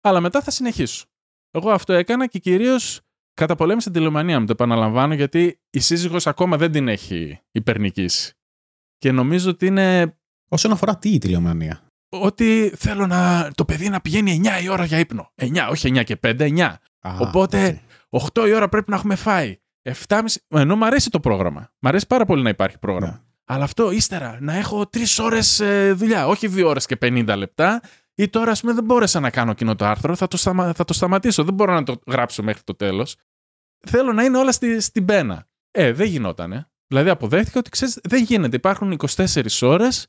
αλλά 0.00 0.20
μετά 0.20 0.42
θα 0.42 0.50
συνεχίσω. 0.50 1.06
Εγώ 1.50 1.70
αυτό 1.70 1.92
έκανα 1.92 2.26
και 2.26 2.38
κυρίως 2.38 3.00
καταπολέμησα 3.34 3.90
την 3.90 3.98
τηλεομανία 3.98 4.40
μου. 4.40 4.46
Το 4.46 4.52
επαναλαμβάνω 4.52 5.14
γιατί 5.14 5.60
η 5.70 5.80
σύζυγος 5.80 6.26
ακόμα 6.26 6.56
δεν 6.56 6.72
την 6.72 6.88
έχει 6.88 7.40
υπερνικήσει. 7.52 8.32
Και 8.98 9.12
νομίζω 9.12 9.50
ότι 9.50 9.66
είναι. 9.66 10.16
Όσον 10.50 10.72
αφορά 10.72 10.98
τι 10.98 11.10
η 11.10 11.18
τηλεομανία. 11.18 11.82
Ότι 12.08 12.72
θέλω 12.76 13.06
να, 13.06 13.50
το 13.54 13.64
παιδί 13.64 13.88
να 13.88 14.00
πηγαίνει 14.00 14.40
9 14.44 14.62
η 14.62 14.68
ώρα 14.68 14.84
για 14.84 14.98
ύπνο. 14.98 15.32
9, 15.36 15.68
όχι 15.70 15.92
9 15.94 16.04
και 16.04 16.18
5, 16.22 16.40
9. 16.40 16.60
Α, 17.00 17.16
Οπότε 17.18 17.82
8 18.10 18.46
η 18.48 18.52
ώρα 18.52 18.68
πρέπει 18.68 18.90
να 18.90 18.96
έχουμε 18.96 19.14
φάει. 19.14 19.58
7,5. 20.06 20.20
Ενώ 20.48 20.76
μου 20.76 20.84
αρέσει 20.84 21.10
το 21.10 21.20
πρόγραμμα. 21.20 21.72
Μ' 21.78 21.86
αρέσει 21.86 22.06
πάρα 22.06 22.24
πολύ 22.24 22.42
να 22.42 22.48
υπάρχει 22.48 22.78
πρόγραμμα. 22.78 23.12
Ναι. 23.12 23.20
Αλλά 23.44 23.64
αυτό 23.64 23.90
ύστερα 23.90 24.38
να 24.40 24.54
έχω 24.54 24.86
τρεις 24.86 25.18
ώρες 25.18 25.60
ε, 25.60 25.92
δουλειά, 25.92 26.26
όχι 26.26 26.46
δύο 26.46 26.68
ώρες 26.68 26.86
και 26.86 26.98
50 27.00 27.34
λεπτά. 27.36 27.82
Ή 28.14 28.28
τώρα, 28.28 28.50
ας 28.50 28.60
πούμε, 28.60 28.72
δεν 28.72 28.84
μπόρεσα 28.84 29.20
να 29.20 29.30
κάνω 29.30 29.50
εκείνο 29.50 29.74
το 29.74 29.84
άρθρο, 29.84 30.14
θα 30.16 30.28
το, 30.28 30.36
σταμα... 30.36 30.72
θα 30.72 30.84
το 30.84 30.92
σταματήσω. 30.92 31.44
Δεν 31.44 31.54
μπορώ 31.54 31.72
να 31.74 31.82
το 31.82 32.00
γράψω 32.06 32.42
μέχρι 32.42 32.62
το 32.62 32.74
τέλος. 32.74 33.16
Θέλω 33.86 34.12
να 34.12 34.24
είναι 34.24 34.38
όλα 34.38 34.52
στη... 34.52 34.80
στην 34.80 35.04
πένα. 35.04 35.48
Ε, 35.70 35.92
δεν 35.92 36.06
γινότανε. 36.06 36.70
Δηλαδή, 36.86 37.08
αποδέχτηκα 37.08 37.58
ότι 37.58 37.70
ξέρεις, 37.70 37.98
δεν 38.02 38.22
γίνεται. 38.22 38.56
Υπάρχουν 38.56 38.96
24 39.16 39.46
ώρες. 39.60 40.06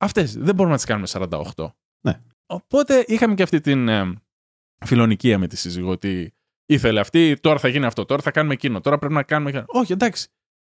Αυτές 0.00 0.34
δεν 0.34 0.54
μπορούμε 0.54 0.70
να 0.70 0.76
τις 0.76 0.84
κάνουμε 0.84 1.06
48. 1.54 1.72
Ναι. 2.00 2.20
Οπότε 2.46 3.04
είχαμε 3.06 3.34
και 3.34 3.42
αυτή 3.42 3.60
την 3.60 3.88
ε, 3.88 4.14
φιλονικία 4.84 5.38
με 5.38 5.46
τη 5.46 5.56
σύζυγο 5.56 5.90
ότι 5.90 6.34
ήθελε 6.74 7.00
αυτή, 7.00 7.36
τώρα 7.40 7.58
θα 7.58 7.68
γίνει 7.68 7.86
αυτό, 7.86 8.04
τώρα 8.04 8.22
θα 8.22 8.30
κάνουμε 8.30 8.54
εκείνο, 8.54 8.80
τώρα 8.80 8.98
πρέπει 8.98 9.14
να 9.14 9.22
κάνουμε 9.22 9.50
εκείνο. 9.50 9.64
Όχι, 9.68 9.92
εντάξει. 9.92 10.28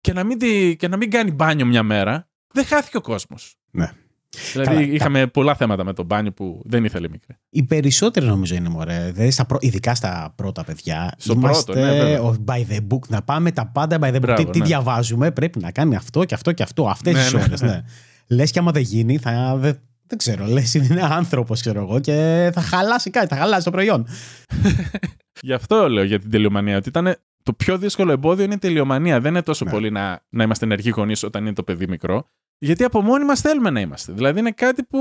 Και 0.01 0.13
να 0.13 0.23
μην, 0.23 0.39
και 0.77 0.87
να 0.87 0.97
μην 0.97 1.09
κάνει 1.09 1.31
μπάνιο 1.31 1.65
μια 1.65 1.83
μέρα, 1.83 2.29
δεν 2.53 2.65
χάθηκε 2.65 2.97
ο 2.97 3.01
κόσμος. 3.01 3.55
Ναι. 3.71 3.91
Δηλαδή 4.51 4.73
Καλά, 4.73 4.81
είχαμε 4.81 5.19
τα... 5.19 5.27
πολλά 5.27 5.55
θέματα 5.55 5.83
με 5.83 5.93
το 5.93 6.03
μπάνιο 6.03 6.31
που 6.31 6.61
δεν 6.65 6.83
ήθελε 6.83 7.09
μικρή. 7.09 7.37
Οι 7.49 7.63
περισσότεροι 7.63 8.25
νομίζω 8.25 8.55
είναι 8.55 8.69
μωρέ. 8.69 9.11
Δηλαδή 9.13 9.31
στα 9.31 9.45
ειδικά 9.59 9.95
στα 9.95 10.33
πρώτα 10.35 10.63
παιδιά. 10.63 11.13
Στο 11.17 11.33
είμαστε 11.33 11.71
πρώτο, 11.71 11.87
ναι, 11.87 12.17
by 12.45 12.73
the 12.73 12.79
book. 12.87 13.07
Να 13.07 13.21
πάμε 13.21 13.51
τα 13.51 13.67
πάντα 13.67 13.97
by 14.01 14.07
the 14.07 14.15
book. 14.15 14.21
Μπράβο, 14.21 14.43
τι, 14.43 14.49
τι 14.49 14.59
ναι. 14.59 14.65
διαβάζουμε, 14.65 15.31
πρέπει 15.31 15.59
να 15.59 15.71
κάνει 15.71 15.95
αυτό 15.95 16.25
και 16.25 16.33
αυτό 16.33 16.51
και 16.51 16.63
αυτό. 16.63 16.87
Αυτές 16.87 17.13
ναι, 17.13 17.21
τις 17.21 17.33
ναι, 17.33 17.41
ώρες. 17.41 17.61
Ναι. 17.61 17.67
ναι. 17.69 17.81
Λες 18.27 18.51
και 18.51 18.59
άμα 18.59 18.71
δεν 18.71 18.81
γίνει, 18.81 19.17
θα. 19.17 19.55
Δεν, 19.57 19.79
δεν 20.07 20.17
ξέρω. 20.17 20.45
Λες 20.45 20.73
είναι 20.73 21.01
άνθρωπος, 21.01 21.61
ξέρω 21.61 21.81
εγώ, 21.81 21.99
και 21.99 22.49
θα 22.53 22.61
χαλάσει 22.61 23.09
κάτι, 23.09 23.27
θα 23.27 23.35
χαλάσει 23.35 23.63
το 23.63 23.71
προϊόν. 23.71 24.07
Γι' 25.41 25.53
αυτό 25.53 25.89
λέω 25.89 26.03
για 26.03 26.19
την 26.19 26.29
τελειομανία. 26.29 26.77
Ότι 26.77 26.89
ήταν 26.89 27.15
το 27.43 27.53
πιο 27.53 27.77
δύσκολο 27.77 28.11
εμπόδιο 28.11 28.43
είναι 28.45 28.53
η 28.53 28.57
τελειομανία. 28.57 29.19
Δεν 29.19 29.31
είναι 29.31 29.43
τόσο 29.43 29.65
ναι. 29.65 29.71
πολύ 29.71 29.91
να, 29.91 30.25
να 30.29 30.43
είμαστε 30.43 30.65
ενεργοί 30.65 30.89
γονείς 30.95 31.23
όταν 31.23 31.45
είναι 31.45 31.53
το 31.53 31.63
παιδί 31.63 31.87
μικρό. 31.87 32.25
Γιατί 32.57 32.83
από 32.83 33.01
μόνοι 33.01 33.25
μας 33.25 33.41
θέλουμε 33.41 33.69
να 33.69 33.79
είμαστε. 33.79 34.13
Δηλαδή 34.13 34.39
είναι 34.39 34.51
κάτι 34.51 34.83
που, 34.83 34.99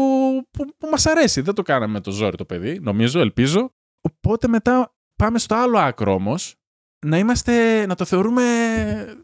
που, 0.51 0.65
που 0.79 0.89
μας 0.91 1.07
αρέσει. 1.07 1.41
Δεν 1.41 1.55
το 1.55 1.63
κάναμε 1.63 1.93
με 1.93 2.01
το 2.01 2.11
ζόρι 2.11 2.37
το 2.37 2.45
παιδί, 2.45 2.79
νομίζω, 2.81 3.21
ελπίζω. 3.21 3.73
Οπότε 4.01 4.49
μετά 4.49 4.95
πάμε 5.17 5.39
στο 5.39 5.55
άλλο 5.55 5.79
άκρο 5.79 6.15
όμως. 6.15 6.55
Να, 7.07 7.19
είμαστε, 7.19 7.87
να 7.87 7.95
το 7.95 8.05
θεωρούμε. 8.05 8.43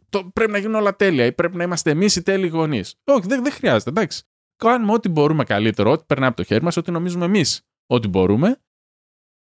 Το, 0.08 0.30
πρέπει 0.34 0.50
να 0.50 0.58
γίνουν 0.58 0.74
όλα 0.74 0.96
τέλεια 0.96 1.24
ή 1.24 1.32
πρέπει 1.32 1.56
να 1.56 1.62
είμαστε 1.62 1.90
εμείς 1.90 2.16
οι 2.16 2.22
τέλειοι 2.22 2.50
γονείς. 2.52 2.94
Όχι, 3.04 3.26
δεν, 3.26 3.42
δεν 3.42 3.52
χρειάζεται. 3.52 3.90
Εντάξει. 3.90 4.22
Κάνουμε 4.56 4.92
ό,τι 4.92 5.08
μπορούμε 5.08 5.44
καλύτερο, 5.44 5.90
ό,τι 5.90 6.04
περνάει 6.06 6.28
από 6.28 6.36
το 6.36 6.42
χέρι 6.42 6.64
μας, 6.64 6.76
ό,τι 6.76 6.90
νομίζουμε 6.90 7.24
εμείς 7.24 7.66
ότι 7.86 8.08
μπορούμε. 8.08 8.60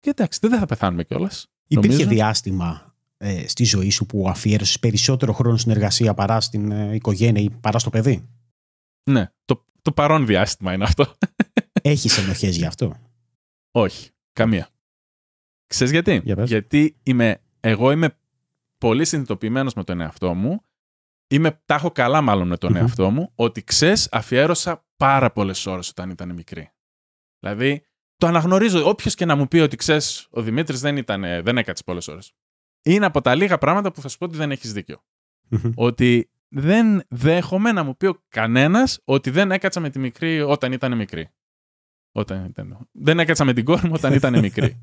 Και 0.01 0.09
εντάξει, 0.09 0.39
δεν 0.41 0.59
θα 0.59 0.65
πεθάνουμε 0.65 1.03
κιόλας. 1.03 1.47
Υπήρχε 1.67 1.97
νομίζω. 1.97 2.09
διάστημα 2.09 2.95
ε, 3.17 3.47
στη 3.47 3.63
ζωή 3.63 3.89
σου 3.89 4.05
που 4.05 4.29
αφιέρωσες 4.29 4.79
περισσότερο 4.79 5.33
χρόνο 5.33 5.57
στην 5.57 5.71
εργασία 5.71 6.13
παρά 6.13 6.41
στην 6.41 6.71
ε, 6.71 6.95
οικογένεια 6.95 7.41
ή 7.41 7.49
παρά 7.49 7.79
στο 7.79 7.89
παιδί; 7.89 8.29
Ναι, 9.09 9.31
το, 9.45 9.65
το 9.81 9.91
παρόν 9.91 10.25
διάστημα 10.25 10.73
είναι 10.73 10.83
αυτό. 10.83 11.17
Έχεις 11.81 12.17
ενοχές 12.17 12.57
γι' 12.57 12.65
αυτό; 12.65 12.95
Όχι, 13.71 14.09
καμία. 14.33 14.69
Ξέρεις 15.67 15.91
γιατί; 15.91 16.21
γιατί 16.45 16.97
είμαι, 17.03 17.41
εγώ 17.59 17.91
είμαι 17.91 18.17
πολύ 18.77 19.05
συνειδητοποιημένος 19.05 19.73
με 19.73 19.83
τον 19.83 20.01
εαυτό 20.01 20.33
μου. 20.33 20.61
Είμαι, 21.27 21.61
τα 21.65 21.75
έχω 21.75 21.91
καλά 21.91 22.21
μάλλον 22.21 22.47
με 22.47 22.57
τον 22.57 22.75
εαυτό 22.75 23.09
μου, 23.09 23.31
ότι 23.35 23.63
ξέρεις, 23.63 24.07
αφιέρωσα 24.11 24.85
πάρα 24.97 25.31
πολλές 25.31 25.65
ώρες 25.65 25.89
όταν 25.89 26.09
ήταν 26.09 26.33
μικρή. 26.33 26.71
Δηλαδή, 27.39 27.85
το 28.21 28.27
αναγνωρίζω. 28.27 28.89
Όποιος 28.89 29.15
και 29.15 29.25
να 29.25 29.35
μου 29.35 29.47
πει 29.47 29.59
ότι 29.59 29.75
ξέρεις, 29.75 30.27
ο 30.29 30.41
Δημήτρης 30.41 30.81
δεν, 30.81 30.97
ήταν, 30.97 31.21
δεν 31.21 31.57
έκατσε 31.57 31.83
πολλές 31.83 32.07
ώρες. 32.07 32.33
Είναι 32.85 33.05
από 33.05 33.21
τα 33.21 33.35
λίγα 33.35 33.57
πράγματα 33.57 33.91
που 33.91 34.01
θα 34.01 34.07
σου 34.07 34.17
πω 34.17 34.25
ότι 34.25 34.37
δεν 34.37 34.51
έχεις 34.51 34.73
δίκιο. 34.73 35.03
ότι 35.75 36.31
δεν 36.47 37.03
δέχομαι 37.09 37.71
να 37.71 37.83
μου 37.83 37.97
πει 37.97 38.05
ο 38.05 38.23
κανένας 38.27 39.01
ότι 39.03 39.29
δεν 39.29 39.51
έκατσα 39.51 39.79
με 39.79 39.89
τη 39.89 39.99
μικρή 39.99 40.41
όταν 40.41 40.71
ήταν 40.71 40.95
μικρή. 40.95 41.29
Όταν 42.11 42.45
ήταν... 42.45 42.89
Δεν 42.91 43.19
έκατσα 43.19 43.45
με 43.45 43.53
την 43.53 43.65
κόρη 43.65 43.87
μου 43.87 43.93
όταν 43.95 44.13
ήταν 44.13 44.39
μικρή. 44.39 44.81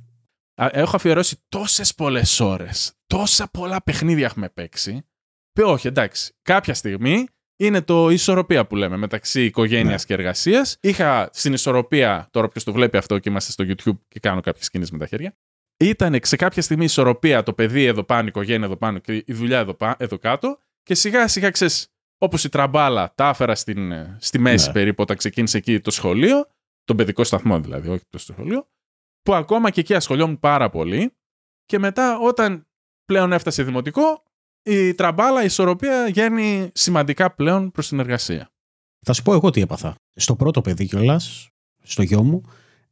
Έχω 0.54 0.96
αφιερώσει 0.96 1.44
τόσες 1.48 1.94
πολλές 1.94 2.40
ώρες, 2.40 2.92
τόσα 3.06 3.48
πολλά 3.50 3.82
παιχνίδια 3.82 4.24
έχουμε 4.24 4.48
παίξει. 4.48 5.06
Πει 5.52 5.62
όχι, 5.62 5.86
εντάξει. 5.86 6.34
Κάποια 6.42 6.74
στιγμή 6.74 7.26
είναι 7.58 7.82
το 7.82 8.10
ισορροπία 8.10 8.66
που 8.66 8.76
λέμε 8.76 8.96
μεταξύ 8.96 9.44
οικογένειας 9.44 10.00
ναι. 10.00 10.06
και 10.06 10.22
εργασίας. 10.22 10.76
Είχα 10.80 11.30
στην 11.32 11.52
ισορροπία, 11.52 12.28
τώρα 12.30 12.48
ποιο 12.48 12.62
το 12.62 12.72
βλέπει 12.72 12.96
αυτό 12.96 13.18
και 13.18 13.28
είμαστε 13.28 13.52
στο 13.52 13.64
YouTube 13.68 13.98
και 14.08 14.20
κάνω 14.20 14.40
κάποιες 14.40 14.70
κινήσεις 14.70 14.92
με 14.92 14.98
τα 14.98 15.06
χέρια. 15.06 15.36
Ήταν 15.76 16.18
σε 16.22 16.36
κάποια 16.36 16.62
στιγμή 16.62 16.84
ισορροπία 16.84 17.42
το 17.42 17.52
παιδί 17.52 17.84
εδώ 17.84 18.02
πάνω, 18.04 18.24
η 18.24 18.26
οικογένεια 18.26 18.66
εδώ 18.66 18.76
πάνω 18.76 18.98
και 18.98 19.14
η 19.14 19.32
δουλειά 19.32 19.58
εδώ, 19.58 19.76
εδώ 19.96 20.18
κάτω. 20.18 20.58
Και 20.82 20.94
σιγά 20.94 21.28
σιγά 21.28 21.50
ξέρεις, 21.50 21.88
όπως 22.18 22.44
η 22.44 22.48
τραμπάλα 22.48 23.12
τα 23.14 23.28
άφερα 23.28 23.54
στην, 23.54 23.92
στη 24.18 24.38
μέση 24.38 24.66
ναι. 24.66 24.72
περίπου 24.72 25.02
όταν 25.02 25.16
ξεκίνησε 25.16 25.56
εκεί 25.56 25.80
το 25.80 25.90
σχολείο, 25.90 26.46
τον 26.84 26.96
παιδικό 26.96 27.24
σταθμό 27.24 27.60
δηλαδή, 27.60 27.88
όχι 27.88 28.04
το 28.10 28.18
σχολείο, 28.18 28.68
που 29.22 29.34
ακόμα 29.34 29.70
και 29.70 29.80
εκεί 29.80 29.94
ασχολιόμουν 29.94 30.38
πάρα 30.40 30.70
πολύ. 30.70 31.12
Και 31.64 31.78
μετά 31.78 32.18
όταν 32.18 32.66
πλέον 33.04 33.32
έφτασε 33.32 33.62
δημοτικό, 33.62 34.22
η 34.68 34.94
τραμπάλα, 34.94 35.42
η 35.42 35.44
ισορροπία 35.44 36.08
γέρνει 36.08 36.70
σημαντικά 36.74 37.34
πλέον 37.34 37.70
προς 37.70 37.88
την 37.88 37.98
εργασία. 37.98 38.48
Θα 39.06 39.12
σου 39.12 39.22
πω 39.22 39.32
εγώ 39.32 39.50
τι 39.50 39.60
έπαθα. 39.60 39.94
Στο 40.14 40.36
πρώτο 40.36 40.60
παιδί 40.60 40.86
κιόλας, 40.86 41.48
στο 41.82 42.02
γιο 42.02 42.22
μου, 42.22 42.42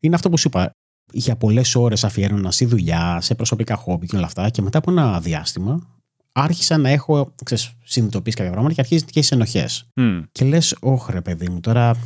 είναι 0.01 0.15
αυτό 0.15 0.31
που 0.31 0.39
σου 0.39 0.49
είπα. 0.49 0.71
Για 1.13 1.37
πολλές 1.37 1.75
ώρες 1.75 2.05
αφιέρωνα 2.05 2.51
στη 2.51 2.65
δουλειά, 2.65 3.21
σε 3.21 3.35
προσωπικά 3.35 3.77
χόμπι 3.77 4.07
και 4.07 4.17
όλα 4.17 4.27
αυτά. 4.27 4.51
Και 4.51 4.63
μετά 4.63 4.79
από 4.79 4.91
ένα 4.91 5.21
διάστημα 5.21 5.97
άρχισα 6.33 6.77
να 6.79 6.89
έχω 6.89 7.35
ξέρεις, 7.45 7.73
συνειδητοποιήσει 7.85 8.37
κάποια 8.37 8.51
πράγματα 8.53 8.75
και 8.75 8.81
αρχίζει 8.81 9.05
και 9.05 9.19
έχει 9.19 9.35
ενοχέ. 9.35 9.69
Mm. 9.95 10.25
Και 10.33 10.45
λες, 10.45 10.77
Όχι, 10.81 11.13
ρε 11.13 11.21
παιδί 11.21 11.49
μου, 11.49 11.61
τώρα 11.61 11.97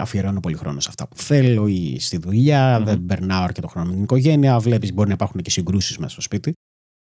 αφιερώνω 0.00 0.40
πολύ 0.40 0.56
χρόνο 0.56 0.80
σε 0.80 0.86
αυτά 0.88 1.08
που 1.08 1.16
θέλω 1.16 1.66
ή 1.66 1.96
στη 2.00 2.16
δουλειά, 2.16 2.78
Μμμ. 2.78 2.84
δεν 2.84 3.06
περνάω 3.06 3.42
αρκετό 3.42 3.68
χρόνο 3.68 3.86
με 3.88 3.94
την 3.94 4.02
οικογένεια. 4.02 4.58
Βλέπεις, 4.58 4.92
μπορεί 4.92 5.08
να 5.08 5.14
υπάρχουν 5.14 5.40
και 5.40 5.50
συγκρούσεις 5.50 5.98
μέσα 5.98 6.12
στο 6.12 6.20
σπίτι. 6.20 6.52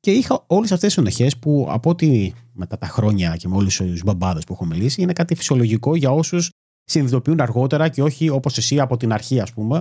Και 0.00 0.10
είχα 0.10 0.44
όλες 0.46 0.72
αυτές 0.72 0.88
τις 0.94 0.98
ενοχές 0.98 1.36
που 1.38 1.66
από 1.70 1.90
ότι 1.90 2.34
μετά 2.52 2.78
τα 2.78 2.86
χρόνια 2.86 3.36
και 3.36 3.48
με 3.48 3.56
όλους 3.56 3.76
τους 3.76 4.02
μπαμπάδες 4.02 4.44
που 4.44 4.52
έχω 4.52 4.64
μιλήσει, 4.64 5.02
είναι 5.02 5.12
κάτι 5.12 5.34
φυσιολογικό 5.34 5.96
για 5.96 6.10
όσους 6.10 6.50
συνειδητοποιούν 6.84 7.40
αργότερα 7.40 7.88
και 7.88 8.02
όχι 8.02 8.28
όπως 8.28 8.56
εσύ 8.56 8.80
από 8.80 8.96
την 8.96 9.12
αρχή, 9.12 9.40
ας 9.40 9.52
πούμε, 9.52 9.80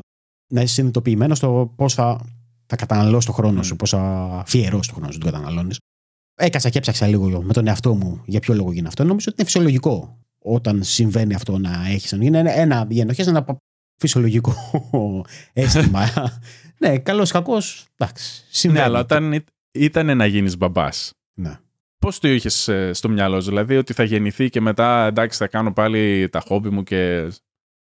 να 0.54 0.62
είσαι 0.62 0.74
συνειδητοποιημένο 0.74 1.36
στο 1.36 1.74
πώς 1.76 1.94
θα, 1.94 2.26
θα 2.66 2.76
καταναλώσει 2.76 3.28
το 3.28 3.34
χρόνο 3.34 3.64
σου, 3.64 3.74
Μμ. 3.74 3.78
πώς 3.78 3.90
θα 3.90 4.00
αφιερώσει 4.40 4.90
το 4.90 4.96
χρόνο 4.96 5.12
σου, 5.12 5.18
τον 5.20 5.32
καταναλώνεις. 5.32 5.78
Έκασα 6.40 6.70
και 6.70 6.78
έψαξα 6.78 7.08
λίγο 7.08 7.42
με 7.42 7.54
τον 7.54 7.68
εαυτό 7.68 7.96
μου 7.96 8.22
για 8.26 8.40
ποιο 8.40 8.54
λόγο 8.54 8.70
γίνεται 8.70 8.88
αυτό. 8.88 9.04
Νομίζω 9.04 9.26
ότι 9.30 9.36
είναι 9.42 9.50
φυσιολογικό 9.50 10.18
όταν 10.40 10.84
συμβαίνει 10.84 11.34
αυτό 11.34 11.58
να 11.58 11.88
έχεις. 11.88 12.12
Είναι 12.12 12.38
ένα, 12.38 12.52
ένα, 12.52 12.86
οι 12.90 13.00
ενοχές 13.00 13.26
είναι 13.26 13.38
ένα 13.48 13.58
φυσιολογικό 14.02 14.54
αίσθημα. 15.54 16.02
ναι, 16.80 16.98
καλός 16.98 17.32
κακός. 17.32 17.86
Εντάξει. 17.98 18.42
Ναι, 18.42 18.48
Συμβαίνει. 18.52 18.86
αλλά 18.86 19.00
όταν 19.00 19.34
ή- 19.34 19.44
ήταν 19.72 20.18
να 20.18 20.26
γίνεις 20.26 20.58
μπαμπάς. 20.58 21.14
Ναι. 21.34 21.60
Πώς 22.00 22.20
το 22.20 22.28
είχες 22.28 22.70
στο 22.92 23.10
μυαλό 23.10 23.42
σου, 23.42 23.48
Δηλαδή 23.48 23.78
ότι 23.78 23.94
θα 23.94 24.04
γεννηθεί 24.04 24.50
και 24.50 24.62
μετά 24.62 25.06
εντάξει 25.06 25.38
θα 25.38 25.48
κάνω 25.48 25.74
πάλι 25.74 26.30
τα 26.30 26.40
χόμπι 26.40 26.70
μου 26.70 26.84
και 26.84 27.32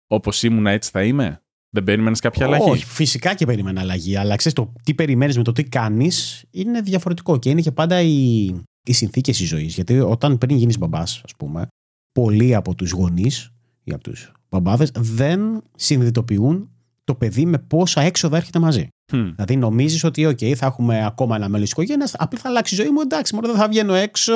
όπως 0.07 0.43
ήμουν 0.43 0.67
έτσι 0.67 0.91
θα 0.91 1.03
είμαι; 1.03 1.41
Δεν 1.69 1.83
περίμενες 1.83 2.19
κάποια 2.19 2.45
αλλαγή; 2.45 2.69
Όχι, 2.69 2.85
φυσικά 2.85 3.35
και 3.35 3.45
περίμενα 3.45 3.81
αλλαγή. 3.81 4.15
Αλλά 4.15 4.35
ξέρεις 4.35 4.57
το 4.57 4.73
τι 4.83 4.93
περιμένεις 4.93 5.37
με 5.37 5.43
το 5.43 5.51
τι 5.51 5.63
κάνεις 5.63 6.45
είναι 6.51 6.81
διαφορετικό 6.81 7.39
και 7.39 7.49
είναι 7.49 7.61
και 7.61 7.71
πάντα 7.71 8.01
οι, 8.01 8.45
οι 8.83 8.93
συνθήκες 8.93 9.37
της 9.37 9.47
ζωής. 9.47 9.73
Γιατί 9.73 9.99
όταν 9.99 10.37
πριν 10.37 10.57
γίνεις 10.57 10.77
μπαμπάς, 10.77 11.21
ας 11.25 11.35
πούμε, 11.37 11.67
πολλοί 12.11 12.55
από 12.55 12.75
τους 12.75 12.91
γονείς 12.91 13.53
ή 13.83 13.93
από 13.93 14.03
τους 14.03 14.31
μπαμπάδες 14.49 14.91
δεν 14.95 15.63
συνειδητοποιούν 15.75 16.70
το 17.11 17.17
παιδί 17.17 17.45
με 17.45 17.57
πόσα 17.57 18.01
έξοδα 18.01 18.37
έρχεται 18.37 18.59
μαζί. 18.59 18.87
Χμ. 19.11 19.29
Δηλαδή 19.35 19.55
νομίζεις 19.55 20.03
ότι, 20.03 20.27
OK, 20.27 20.53
θα 20.53 20.65
έχουμε 20.65 21.05
ακόμα 21.05 21.35
ένα 21.35 21.47
μέλος 21.49 21.63
της 21.63 21.71
οικογένειας, 21.71 22.13
απλά 22.17 22.39
θα 22.39 22.49
αλλάξει 22.49 22.73
η 22.73 22.77
ζωή 22.77 22.89
μου. 22.89 23.01
Εντάξει, 23.01 23.35
μόνο 23.35 23.47
δεν 23.47 23.55
θα 23.55 23.67
βγαίνω 23.67 23.93
έξω, 23.93 24.33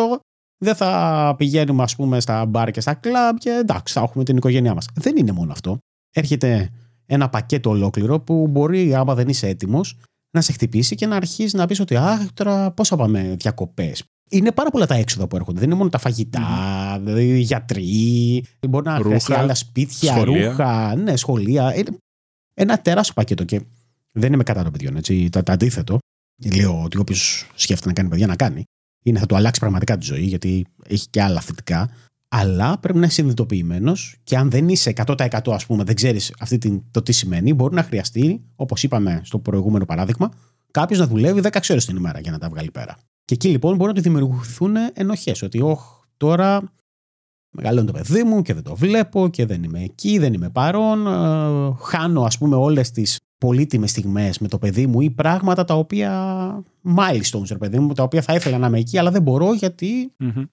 δεν 0.57 0.75
θα 0.75 1.33
πηγαίνουμε, 1.38 1.83
ας 1.83 1.95
πούμε, 1.95 2.19
στα 2.19 2.45
μπαρ 2.45 2.71
και 2.71 2.81
στα 2.81 2.93
κλαμπ 2.93 3.38
και 3.38 3.49
εντάξει, 3.49 3.93
θα 3.93 4.01
έχουμε 4.01 4.23
την 4.23 4.38
οικογένειά 4.38 4.73
μας. 4.73 4.88
Δεν 4.93 5.17
είναι 5.17 5.31
μόνο 5.31 5.51
αυτό. 5.51 5.77
Έρχεται 6.13 6.69
ένα 7.05 7.29
πακέτο 7.29 7.69
ολόκληρο 7.69 8.19
που 8.19 8.47
μπορεί, 8.47 8.95
άμα 8.95 9.15
δεν 9.15 9.27
είσαι 9.27 9.47
έτοιμος, 9.47 9.97
να 10.35 10.41
σε 10.41 10.51
χτυπήσει 10.51 10.95
και 10.95 11.05
να 11.05 11.15
αρχίσεις 11.15 11.53
να 11.53 11.65
πεις 11.65 11.79
ότι, 11.79 11.95
Α, 11.95 12.27
τώρα 12.33 12.71
πώς 12.71 12.88
θα 12.88 12.95
πάμε 12.95 13.35
διακοπές. 13.39 14.03
Είναι 14.29 14.51
πάρα 14.51 14.69
πολλά 14.69 14.85
τα 14.85 14.95
έξοδα 14.95 15.27
που 15.27 15.35
έρχονται. 15.35 15.59
Δεν 15.59 15.67
είναι 15.69 15.77
μόνο 15.77 15.89
τα 15.89 15.97
φαγητά, 15.97 16.47
δηλαδή 17.03 17.39
γιατροί, 17.39 18.43
μπορεί 18.69 18.85
να 18.85 18.95
Ρούχα, 18.95 19.05
χρειαστεί 19.07 19.33
άλλα 19.33 19.55
σπίτια, 19.55 20.13
σχολεία. 20.13 20.49
ρούχα, 20.49 20.95
ναι, 20.95 21.15
σχολεία. 21.15 21.75
Είναι 21.75 21.97
ένα 22.55 22.81
τεράστιο 22.81 23.13
πακέτο 23.13 23.43
και 23.43 23.61
δεν 24.11 24.33
είμαι 24.33 24.43
κατά 24.43 24.63
των 24.63 24.71
παιδιών. 24.71 24.95
Έτσι. 24.95 25.29
Το, 25.29 25.43
το 25.43 25.51
αντίθετο, 25.51 25.97
λέω 26.55 26.83
ότι 26.83 26.97
όποιος 26.97 27.49
σκέφτεται 27.55 27.87
να 27.87 27.93
κάνει 27.93 28.09
παιδιά 28.09 28.27
να 28.27 28.35
κάνει, 28.35 28.63
είναι 29.03 29.19
θα 29.19 29.25
του 29.25 29.35
αλλάξει 29.35 29.59
πραγματικά 29.59 29.97
τη 29.97 30.05
ζωή, 30.05 30.23
γιατί 30.23 30.65
έχει 30.87 31.07
και 31.09 31.21
άλλα 31.21 31.41
θετικά. 31.41 31.89
Αλλά 32.27 32.77
πρέπει 32.77 32.99
να 32.99 33.05
είσαι 33.05 33.15
συνειδητοποιημένος 33.15 34.15
και 34.23 34.37
αν 34.37 34.49
δεν 34.49 34.69
είσαι 34.69 34.93
100% 35.05 35.39
ας 35.45 35.65
πούμε, 35.65 35.83
δεν 35.83 35.95
ξέρεις 35.95 36.33
το 36.91 37.01
τι 37.01 37.11
σημαίνει, 37.11 37.53
μπορεί 37.53 37.75
να 37.75 37.83
χρειαστεί, 37.83 38.41
όπως 38.55 38.83
είπαμε 38.83 39.21
στο 39.23 39.39
προηγούμενο 39.39 39.85
παράδειγμα, 39.85 40.31
κάποιος 40.71 40.99
να 40.99 41.07
δουλεύει 41.07 41.41
10 41.43 41.69
ώρες 41.69 41.85
την 41.85 41.95
ημέρα 41.95 42.19
για 42.19 42.31
να 42.31 42.37
τα 42.37 42.49
βγάλει 42.49 42.71
πέρα. 42.71 42.97
Και 43.25 43.33
εκεί 43.33 43.47
λοιπόν 43.47 43.75
μπορεί 43.75 43.89
να 43.89 43.95
του 43.95 44.01
δημιουργηθούν 44.01 44.75
ενοχές. 44.93 45.41
Ότι, 45.41 45.61
όχ, 45.61 45.81
τώρα 46.17 46.73
μεγαλώνει 47.55 47.85
το 47.87 47.93
παιδί 47.93 48.23
μου 48.23 48.41
και 48.41 48.53
δεν 48.53 48.63
το 48.63 48.75
βλέπω 48.75 49.27
και 49.29 49.45
δεν 49.45 49.63
είμαι 49.63 49.83
εκεί, 49.83 50.17
δεν 50.17 50.33
είμαι 50.33 50.49
παρόν. 50.49 51.07
ε, 51.07 51.75
χάνω, 51.81 52.21
ας 52.23 52.37
πούμε, 52.37 52.55
όλες 52.55 52.91
τις 52.91 53.19
πολύτιμες 53.37 53.89
στιγμές 53.89 54.39
με 54.39 54.47
το 54.47 54.57
παιδί 54.57 54.87
μου 54.87 55.01
ή 55.01 55.09
πράγματα 55.09 55.63
τα 55.65 55.73
οποία. 55.73 56.11
milestones, 56.97 57.47
ρε 57.49 57.57
παιδί 57.57 57.79
μου, 57.79 57.93
τα 57.93 58.03
οποία 58.03 58.21
θα 58.21 58.33
ήθελα 58.33 58.57
να 58.57 58.67
είμαι 58.67 58.79
εκεί, 58.79 58.97
αλλά 58.97 59.11
δεν 59.11 59.21
μπορώ 59.21 59.53
γιατί 59.53 60.13
Μμμ. 60.17 60.43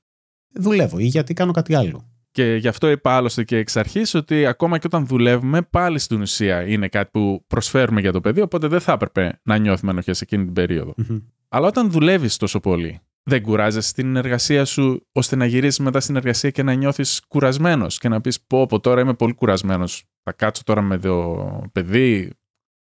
δουλεύω 0.54 0.98
ή 0.98 1.04
γιατί 1.04 1.34
κάνω 1.34 1.52
κάτι 1.52 1.74
άλλο. 1.74 2.06
Και 2.30 2.54
γι' 2.54 2.68
αυτό 2.68 2.90
είπα 2.90 3.12
άλλωστε 3.16 3.44
και 3.44 3.56
εξ 3.56 3.76
αρχής 3.76 4.14
ότι 4.14 4.46
ακόμα 4.46 4.78
και 4.78 4.86
όταν 4.86 5.06
δουλεύουμε, 5.06 5.62
πάλι 5.62 5.98
στην 5.98 6.20
ουσία 6.20 6.66
είναι 6.66 6.88
κάτι 6.88 7.10
που 7.12 7.44
προσφέρουμε 7.46 8.00
για 8.00 8.12
το 8.12 8.20
παιδί, 8.20 8.40
οπότε 8.40 8.66
δεν 8.66 8.80
θα 8.80 8.92
έπρεπε 8.92 9.40
να 9.42 9.56
νιώθουμε 9.56 9.90
ενοχές 9.90 10.20
εκείνη 10.20 10.44
την 10.44 10.52
περίοδο. 10.52 10.94
Αλλά 11.48 11.66
όταν 11.66 11.90
δουλεύεις 11.90 12.36
τόσο 12.36 12.60
πολύ, 12.60 13.00
δεν 13.24 13.42
κουράζεσαι 13.42 13.88
στην 13.88 14.16
εργασία 14.16 14.64
σου 14.64 15.06
ώστε 15.12 15.36
να 15.36 15.46
γυρίσεις 15.46 15.78
μετά 15.78 16.00
στην 16.00 16.16
εργασία 16.16 16.50
και 16.50 16.62
να 16.62 16.72
νιώθεις 16.72 17.22
κουρασμένος 17.28 17.98
και 17.98 18.08
να 18.08 18.20
πεις: 18.20 18.40
Πω, 18.40 18.66
πω, 18.66 18.80
τώρα 18.80 19.00
είμαι 19.00 19.14
πολύ 19.14 19.34
κουρασμένος. 19.34 20.04
Θα 20.22 20.32
κάτσω 20.32 20.62
τώρα 20.64 20.80
με 20.82 20.98
το 20.98 21.70
παιδί. 21.72 22.30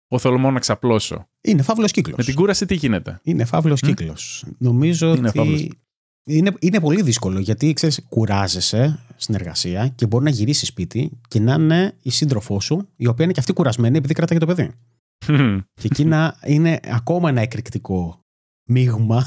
Εγώ 0.08 0.22
θέλω 0.22 0.38
μόνο 0.38 0.54
να 0.54 0.60
ξαπλώσω. 0.60 1.28
Είναι 1.42 1.62
φαύλος 1.62 1.92
κύκλος. 1.92 2.18
Με 2.18 2.24
την 2.24 2.36
κούραση 2.36 2.66
τι 2.66 2.76
γίνεται; 2.76 3.20
Είναι 3.24 3.46
φαύλος 3.46 3.82
Μμ. 3.82 3.88
κύκλος. 3.88 4.46
Νομίζω 4.58 5.14
Είναι 5.16 5.32
φαύλος 5.32 5.62
ότι. 5.62 5.80
Είναι, 6.28 6.54
είναι 6.60 6.80
πολύ 6.80 7.02
δύσκολο 7.02 7.40
γιατί 7.40 7.74
ξέρεις, 7.74 8.06
κουράζεσαι 8.10 9.00
στην 9.16 9.36
εργασία 9.36 9.88
και 9.88 10.08
μπορεί 10.08 10.24
να 10.24 10.30
γυρίσεις 10.30 10.68
σπίτι 10.68 11.20
και 11.28 11.40
να 11.40 11.54
είναι 11.54 11.98
η 12.02 12.10
σύντροφός 12.10 12.64
σου, 12.64 12.88
η 12.96 13.08
οποία 13.08 13.24
είναι 13.24 13.34
και 13.34 13.40
αυτή 13.40 13.54
κουρασμένη 13.54 13.98
επειδή 13.98 14.14
κρατάει 14.14 14.38
το 14.38 14.46
παιδί. 14.46 14.72
Και 15.74 15.84
εκεί 15.84 16.06
να 16.06 16.40
είναι 16.46 16.80
ακόμα 16.84 17.30
ένα 17.30 17.42
εκρηκτικό 17.42 18.20
μείγμα 18.66 19.26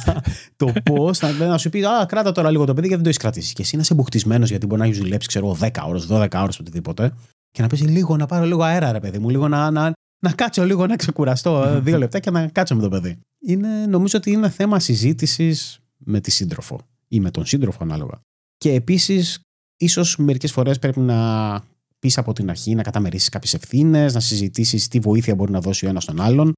το 0.56 0.72
πώς 0.90 1.20
να, 1.20 1.32
να 1.32 1.58
σου 1.58 1.70
πει 1.70 1.84
Α, 1.84 2.06
κράτα 2.08 2.32
τώρα 2.32 2.50
λίγο 2.50 2.64
το 2.64 2.74
παιδί 2.74 2.86
γιατί 2.86 3.02
δεν 3.02 3.02
το 3.02 3.08
έχεις 3.08 3.20
κρατήσει. 3.20 3.54
Και 3.54 3.62
εσύ 3.62 3.76
να 3.76 3.82
είσαι 3.82 3.94
μπουχτισμένος 3.94 4.50
γιατί 4.50 4.66
μπορεί 4.66 4.80
να 4.80 4.86
έχεις 4.86 4.98
δουλέψει, 4.98 5.28
ξέρω, 5.28 5.56
10 5.60 5.68
ώρες, 5.86 6.06
12 6.10 6.28
ώρες, 6.34 6.58
οτιδήποτε. 6.58 7.12
Και 7.50 7.62
να 7.62 7.68
πεις 7.68 7.82
λίγο 7.82 8.16
να 8.16 8.26
πάρω 8.26 8.44
λίγο 8.44 8.62
αέρα, 8.62 8.92
ρε 8.92 9.00
παιδί 9.00 9.18
μου, 9.18 9.28
λίγο 9.28 9.48
να, 9.48 9.70
να, 9.70 9.92
να 10.18 10.32
κάτσω 10.32 10.64
λίγο 10.64 10.86
να 10.86 10.96
ξεκουραστώ 10.96 11.62
ε, 11.62 11.80
δύο 11.86 11.98
λεπτά 11.98 12.18
και 12.18 12.30
να 12.30 12.48
κάτσω 12.48 12.74
με 12.74 12.82
το 12.82 12.88
παιδί. 12.88 13.18
Είναι, 13.40 13.86
νομίζω 13.86 14.18
ότι 14.18 14.30
είναι 14.30 14.48
θέμα 14.48 14.80
συζήτησης 14.80 15.78
με 15.96 16.20
τη 16.20 16.30
σύντροφο 16.30 16.80
ή 17.08 17.20
με 17.20 17.30
τον 17.30 17.46
σύντροφο 17.46 17.78
ανάλογα. 17.82 18.20
Και 18.58 18.72
επίσης, 18.72 19.40
ίσως 19.76 20.16
μερικές 20.16 20.52
φορές 20.52 20.78
πρέπει 20.78 21.00
να 21.00 21.62
πεις 21.98 22.18
από 22.18 22.32
την 22.32 22.50
αρχή 22.50 22.74
να 22.74 22.82
καταμερίσεις 22.82 23.28
κάποιες 23.28 23.54
ευθύνες, 23.54 24.14
να 24.14 24.20
συζητήσεις 24.20 24.88
τι 24.88 24.98
βοήθεια 24.98 25.34
μπορεί 25.34 25.52
να 25.52 25.60
δώσει 25.60 25.86
ο 25.86 25.88
ένας 25.88 26.04
τον 26.04 26.20
άλλον. 26.20 26.52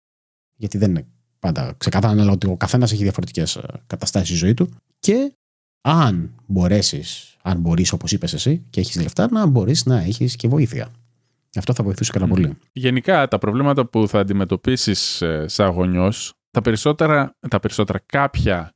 Γιατί 0.56 0.78
δεν 0.78 0.90
είναι 0.90 1.06
πάντα 1.40 1.74
ξεκάθαρα, 1.78 2.20
αλλά 2.22 2.32
ότι 2.32 2.46
ο 2.46 2.56
καθένας 2.56 2.92
έχει 2.92 3.02
διαφορετικές 3.02 3.60
καταστάσεις 3.86 4.28
στη 4.28 4.36
ζωή 4.36 4.54
του. 4.54 4.70
Και 4.98 5.32
αν 5.80 6.30
μπορέσεις, 6.46 7.36
αν 7.42 7.58
μπορείς, 7.60 7.92
όπως 7.92 8.12
είπες 8.12 8.32
εσύ, 8.32 8.62
και 8.70 8.80
έχεις 8.80 9.00
λεφτά, 9.02 9.28
να 9.30 9.46
μπορείς 9.46 9.84
να 9.86 9.98
έχεις 10.00 10.36
και 10.36 10.48
βοήθεια. 10.48 10.88
Αυτό 11.58 11.72
θα 11.74 11.84
βοηθούσε 11.84 12.12
πάρα 12.12 12.26
Μμμ. 12.26 12.32
πολύ. 12.34 12.56
Γενικά, 12.72 13.28
τα 13.28 13.38
προβλήματα 13.38 13.86
που 13.86 14.08
θα 14.08 14.18
αντιμετωπίσεις 14.20 15.22
σαν 15.46 15.70
γονιός, 15.70 16.32
τα 16.50 16.60
περισσότερα, 16.62 17.34
τα 17.48 17.60
περισσότερα 17.60 18.00
κάποια 18.06 18.70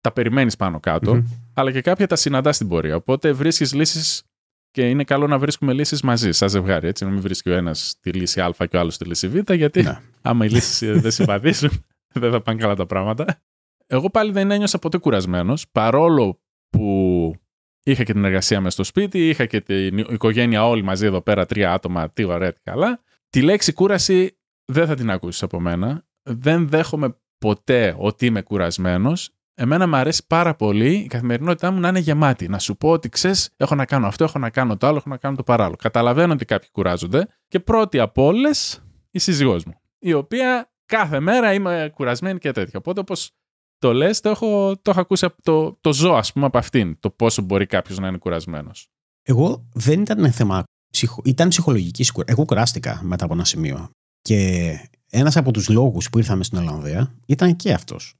τα 0.00 0.12
περιμένεις 0.12 0.56
πάνω 0.56 0.80
κάτω, 0.80 1.14
Μμμ. 1.14 1.24
αλλά 1.54 1.72
και 1.72 1.80
κάποια 1.80 2.06
τα 2.06 2.16
συναντάς 2.16 2.54
στην 2.54 2.68
πορεία. 2.68 2.96
Οπότε 2.96 3.32
βρίσκεις 3.32 3.72
λύσεις 3.74 4.22
και 4.70 4.88
είναι 4.88 5.04
καλό 5.04 5.26
να 5.26 5.38
βρίσκουμε 5.38 5.72
λύσεις 5.72 6.02
μαζί, 6.02 6.32
σαν 6.32 6.48
ζευγάρι. 6.48 6.88
Έτσι, 6.88 7.04
να 7.04 7.10
μην 7.10 7.20
βρίσκει 7.20 7.50
ο 7.50 7.54
ένας 7.54 7.94
τη 8.00 8.10
λύση 8.12 8.40
Α 8.40 8.54
και 8.70 8.76
ο 8.76 8.80
άλλος 8.80 8.96
τη 8.98 9.04
λύση 9.04 9.28
Β, 9.28 9.52
γιατί 9.52 9.82
Ναι. 9.82 10.00
άμα 10.22 10.44
οι 10.44 10.48
λύσεις 10.48 11.00
δεν 11.00 11.10
συμβαδίσουν, 11.18 11.70
δεν 12.20 12.30
θα 12.30 12.40
πάνε 12.42 12.58
καλά 12.58 12.74
τα 12.74 12.86
πράγματα. 12.86 13.42
Εγώ 13.86 14.10
πάλι 14.10 14.32
δεν 14.32 14.50
ένιωσα 14.50 14.78
ποτέ 14.78 14.98
κουρασμένος, 14.98 15.68
παρόλο 15.72 16.40
που 16.70 17.34
είχα 17.82 18.04
και 18.04 18.12
την 18.12 18.24
εργασία 18.24 18.60
μες 18.60 18.72
στο 18.72 18.84
σπίτι, 18.84 19.28
είχα 19.28 19.46
και 19.46 19.60
την 19.60 19.98
οικογένεια 19.98 20.66
όλοι 20.66 20.82
μαζί 20.82 21.06
εδώ 21.06 21.20
πέρα, 21.20 21.46
τρία 21.46 21.72
άτομα, 21.72 22.10
τι 22.10 22.24
ωραία, 22.24 22.52
τι 22.52 22.60
καλά. 22.62 23.00
Τη 23.30 23.42
λέξη 23.42 23.72
κούραση 23.72 24.38
δεν 24.64 24.86
θα 24.86 24.94
την 24.94 25.10
ακούσεις 25.10 25.42
από 25.42 25.60
μένα. 25.60 26.04
Δεν 26.22 26.68
δέχομαι 26.68 27.16
ποτέ 27.38 27.94
ότι 27.98 28.26
είμαι 28.26 28.42
κουρασμένος. 28.42 29.30
Εμένα 29.54 29.88
μου 29.88 29.96
αρέσει 29.96 30.26
πάρα 30.26 30.54
πολύ 30.54 30.94
η 30.94 31.06
καθημερινότητά 31.06 31.70
μου 31.70 31.80
να 31.80 31.88
είναι 31.88 31.98
γεμάτη. 31.98 32.48
Να 32.48 32.58
σου 32.58 32.76
πω 32.76 32.90
ότι 32.90 33.08
ξέρεις, 33.08 33.54
έχω 33.56 33.74
να 33.74 33.84
κάνω 33.84 34.06
αυτό, 34.06 34.24
έχω 34.24 34.38
να 34.38 34.50
κάνω 34.50 34.76
το 34.76 34.86
άλλο, 34.86 34.96
έχω 34.96 35.08
να 35.08 35.16
κάνω 35.16 35.36
το 35.36 35.42
παράλληλο. 35.42 35.76
Καταλαβαίνω 35.76 36.32
ότι 36.32 36.44
κάποιοι 36.44 36.68
κουράζονται 36.70 37.26
και 37.48 37.60
πρώτη 37.60 37.98
από 37.98 38.24
όλες 38.24 38.82
η 39.10 39.18
σύζυγός 39.18 39.64
μου, 39.64 39.80
η 39.98 40.12
οποία 40.12 40.71
κάθε 40.96 41.20
μέρα 41.20 41.54
είμαι 41.54 41.90
κουρασμένη 41.94 42.38
και 42.38 42.52
τέτοια. 42.52 42.78
Οπότε, 42.78 43.00
όπως 43.00 43.30
το 43.78 43.92
λες, 43.92 44.20
το 44.20 44.28
έχω, 44.28 44.76
το 44.82 44.90
έχω 44.90 45.00
ακούσει 45.00 45.24
από 45.24 45.42
το, 45.42 45.78
το 45.80 45.92
ζω, 45.92 46.12
ας 46.12 46.32
πούμε, 46.32 46.46
από 46.46 46.58
αυτήν. 46.58 46.96
Το 47.00 47.10
πόσο 47.10 47.42
μπορεί 47.42 47.66
κάποιος 47.66 47.98
να 47.98 48.08
είναι 48.08 48.18
κουρασμένος. 48.18 48.88
Εγώ 49.22 49.68
δεν 49.74 50.00
ήταν 50.00 50.32
θέμα. 50.32 50.62
Ψυχο... 50.92 51.22
Ήταν 51.24 51.48
ψυχολογική 51.48 52.02
σκουρ... 52.02 52.24
Εγώ 52.26 52.44
κουράστηκα 52.44 53.00
μετά 53.02 53.24
από 53.24 53.34
ένα 53.34 53.44
σημείο. 53.44 53.90
Και 54.20 54.70
ένας 55.10 55.36
από 55.36 55.50
τους 55.50 55.68
λόγους 55.68 56.10
που 56.10 56.18
ήρθαμε 56.18 56.44
στην 56.44 56.58
Ολλανδία 56.58 57.14
ήταν 57.26 57.56
και 57.56 57.72
αυτός. 57.72 58.14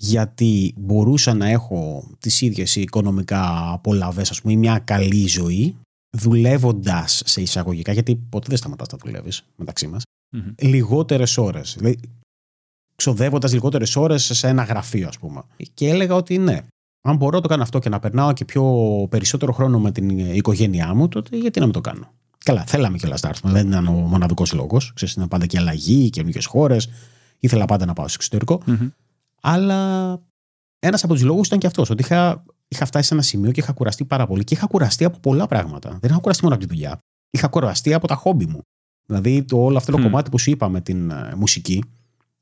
γιατί 0.00 0.74
μπορούσα 0.76 1.34
να 1.34 1.48
έχω 1.48 2.10
τις 2.18 2.40
ίδιες 2.40 2.76
οικονομικά 2.76 3.72
απολαύες, 3.72 4.30
ας 4.30 4.40
πούμε, 4.40 4.54
μια 4.54 4.78
καλή 4.78 5.26
ζωή, 5.26 5.76
δουλεύοντας 6.16 7.22
σε 7.24 7.40
εισαγωγικά, 7.40 7.92
γιατί 7.92 8.16
ποτέ 8.16 8.46
δεν 8.48 8.56
σταματάς 8.56 8.88
να 8.92 8.98
δουλεύεις 9.04 9.44
μεταξύ 9.56 9.86
μας, 9.86 10.02
mm-hmm. 10.36 10.54
λιγότερες 10.58 11.38
ώρες. 11.38 11.74
Δηλαδή, 11.78 11.98
ξοδεύοντας 12.98 13.52
λιγότερες 13.52 13.96
ώρες 13.96 14.30
σε 14.32 14.48
ένα 14.48 14.62
γραφείο, 14.62 15.08
ας 15.08 15.18
πούμε. 15.18 15.42
Και 15.74 15.88
έλεγα 15.88 16.14
ότι 16.14 16.38
ναι, 16.38 16.66
αν 17.00 17.16
μπορώ 17.16 17.36
να 17.36 17.42
το 17.42 17.48
κάνω 17.48 17.62
αυτό 17.62 17.78
και 17.78 17.88
να 17.88 17.98
περνάω 17.98 18.32
και 18.32 18.44
πιο 18.44 18.64
περισσότερο 19.10 19.52
χρόνο 19.52 19.78
με 19.78 19.92
την 19.92 20.18
οικογένειά 20.18 20.94
μου, 20.94 21.08
τότε 21.08 21.36
γιατί 21.36 21.58
να 21.58 21.64
μην 21.64 21.74
το 21.74 21.80
κάνω. 21.80 22.12
Καλά, 22.44 22.64
θέλαμε 22.66 22.96
κιόλας 22.96 23.22
να 23.22 23.28
έρθουμε. 23.28 23.52
Δεν 23.52 23.68
ήταν 23.68 23.86
ο 23.86 23.92
μοναδικός 23.92 24.52
λόγος. 24.52 24.92
Ξέρετε, 24.94 25.16
ήταν 25.16 25.28
πάντα 25.28 25.46
και 25.46 25.58
αλλαγή, 25.58 26.10
καινούργιες 26.10 26.46
χώρες. 26.46 26.88
Ήθελα 27.38 27.64
πάντα 27.64 27.86
να 27.86 27.92
πάω 27.92 28.08
στο 28.08 28.16
εξωτερικό. 28.18 28.62
Mm-hmm. 28.66 28.90
Αλλά 29.40 30.10
ένας 30.78 31.04
από 31.04 31.12
τους 31.12 31.22
λόγους 31.22 31.46
ήταν 31.46 31.58
και 31.58 31.66
αυτός. 31.66 31.90
Ότι 31.90 32.02
είχα, 32.02 32.44
είχα 32.68 32.84
φτάσει 32.84 33.08
σε 33.08 33.14
ένα 33.14 33.22
σημείο 33.22 33.50
και 33.50 33.60
είχα 33.60 33.72
κουραστεί 33.72 34.04
πάρα 34.04 34.26
πολύ. 34.26 34.44
Και 34.44 34.54
είχα 34.54 34.66
κουραστεί 34.66 35.04
από 35.04 35.18
πολλά 35.18 35.46
πράγματα. 35.46 35.98
Δεν 36.00 36.10
είχα 36.10 36.18
κουραστεί 36.18 36.42
μόνο 36.42 36.54
από 36.56 36.66
τη 36.66 36.74
δουλειά. 36.74 36.98
Είχα 37.30 37.48
κουραστεί 37.48 37.94
από 37.94 38.06
τα 38.06 38.14
χόμπι 38.14 38.46
μου. 38.46 38.60
Δηλαδή, 39.06 39.42
το 39.42 39.64
όλο 39.64 39.76
αυτό 39.76 39.92
το 39.92 39.98
mm. 39.98 40.02
κομμάτι 40.02 40.30
που 40.30 40.38
σου 40.38 40.50
είπα 40.50 40.68
με 40.68 40.80
την 40.80 41.12
uh, 41.12 41.34
μουσική, 41.36 41.84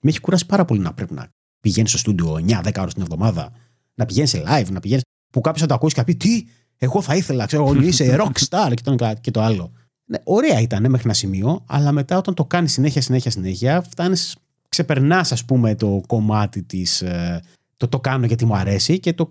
με 0.07 0.13
έχει 0.13 0.21
κουράσει 0.21 0.47
πάρα 0.47 0.65
πολύ 0.65 0.81
να 0.81 0.93
πρέπει 0.93 1.15
να 1.15 1.29
πηγαίνεις 1.61 1.91
στο 1.91 1.99
στούντιο 1.99 2.35
9-10 2.35 2.73
ώρες 2.79 2.93
την 2.93 3.03
εβδομάδα, 3.03 3.53
να 3.95 4.07
πηγαίνεις 4.07 4.31
σε 4.31 4.43
live, 4.47 4.71
να 4.71 4.81
πηγαίνεις. 4.81 5.03
που 5.33 5.41
κάποιο 5.41 5.61
θα 5.61 5.67
το 5.67 5.75
ακούσεις 5.75 5.95
και 5.95 6.01
θα 6.01 6.07
πεις 6.07 6.17
Τι, 6.17 6.47
εγώ 6.77 7.03
θα 7.03 7.17
ήθελα, 7.17 7.47
ξέρω, 7.47 7.75
είσαι 7.75 8.17
rock 8.21 8.45
star 8.49 8.73
και 8.75 8.83
το, 8.83 9.13
και 9.21 9.31
το 9.31 9.41
άλλο. 9.41 9.73
Ναι, 10.05 10.19
ωραία 10.25 10.61
ήταν 10.61 10.91
μέχρι 10.91 11.03
ένα 11.05 11.15
σημείο, 11.15 11.65
αλλά 11.67 11.93
μετά 11.93 12.17
όταν 12.19 12.35
το 12.35 12.45
κάνεις 12.45 12.73
συνέχεια, 12.73 13.03
συνέχεια, 13.03 13.31
συνέχεια, 13.31 13.83
φτάνεις, 13.83 14.37
ξεπερνάς, 14.69 15.33
ας 15.33 15.45
πούμε, 15.45 15.75
το 15.75 16.01
κομμάτι 16.07 16.63
της. 16.63 17.03
Ε, 17.03 17.43
το 17.77 17.89
το 17.89 18.01
κάνω 18.01 18.27
γιατί 18.27 18.45
μου 18.45 18.57
αρέσει 18.57 19.01
και 19.01 19.13
το, 19.13 19.29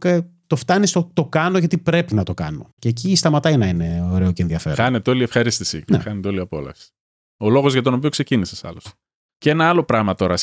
το 0.47 0.55
φτάνεις 0.55 0.89
στο 0.89 1.09
το 1.13 1.25
κάνω 1.25 1.57
γιατί 1.57 1.77
πρέπει 1.77 2.13
να 2.13 2.23
το 2.23 2.33
κάνω. 2.33 2.69
Και 2.79 2.89
εκεί 2.89 3.15
σταματάει 3.15 3.57
να 3.57 3.67
είναι 3.67 4.09
ωραίο 4.11 4.31
και 4.31 4.41
ενδιαφέρον. 4.41 4.77
Χάνεται 4.77 5.09
όλη 5.09 5.19
η 5.19 5.23
ευχαρίστηση 5.23 5.83
και 5.83 5.95
ναι. 5.95 5.99
χάνεται 5.99 6.27
όλη 6.27 6.37
η 6.37 6.41
απόλαυση. 6.41 6.89
Ο 7.37 7.49
λόγος 7.49 7.73
για 7.73 7.81
τον 7.81 7.93
οποίο 7.93 8.09
ξεκίνησες 8.09 8.63
άλλωστε. 8.63 8.91
Και 9.45 9.51
ένα 9.51 9.69
άλλο 9.69 9.83
πράγμα 9.83 10.15
τώρα 10.15 10.35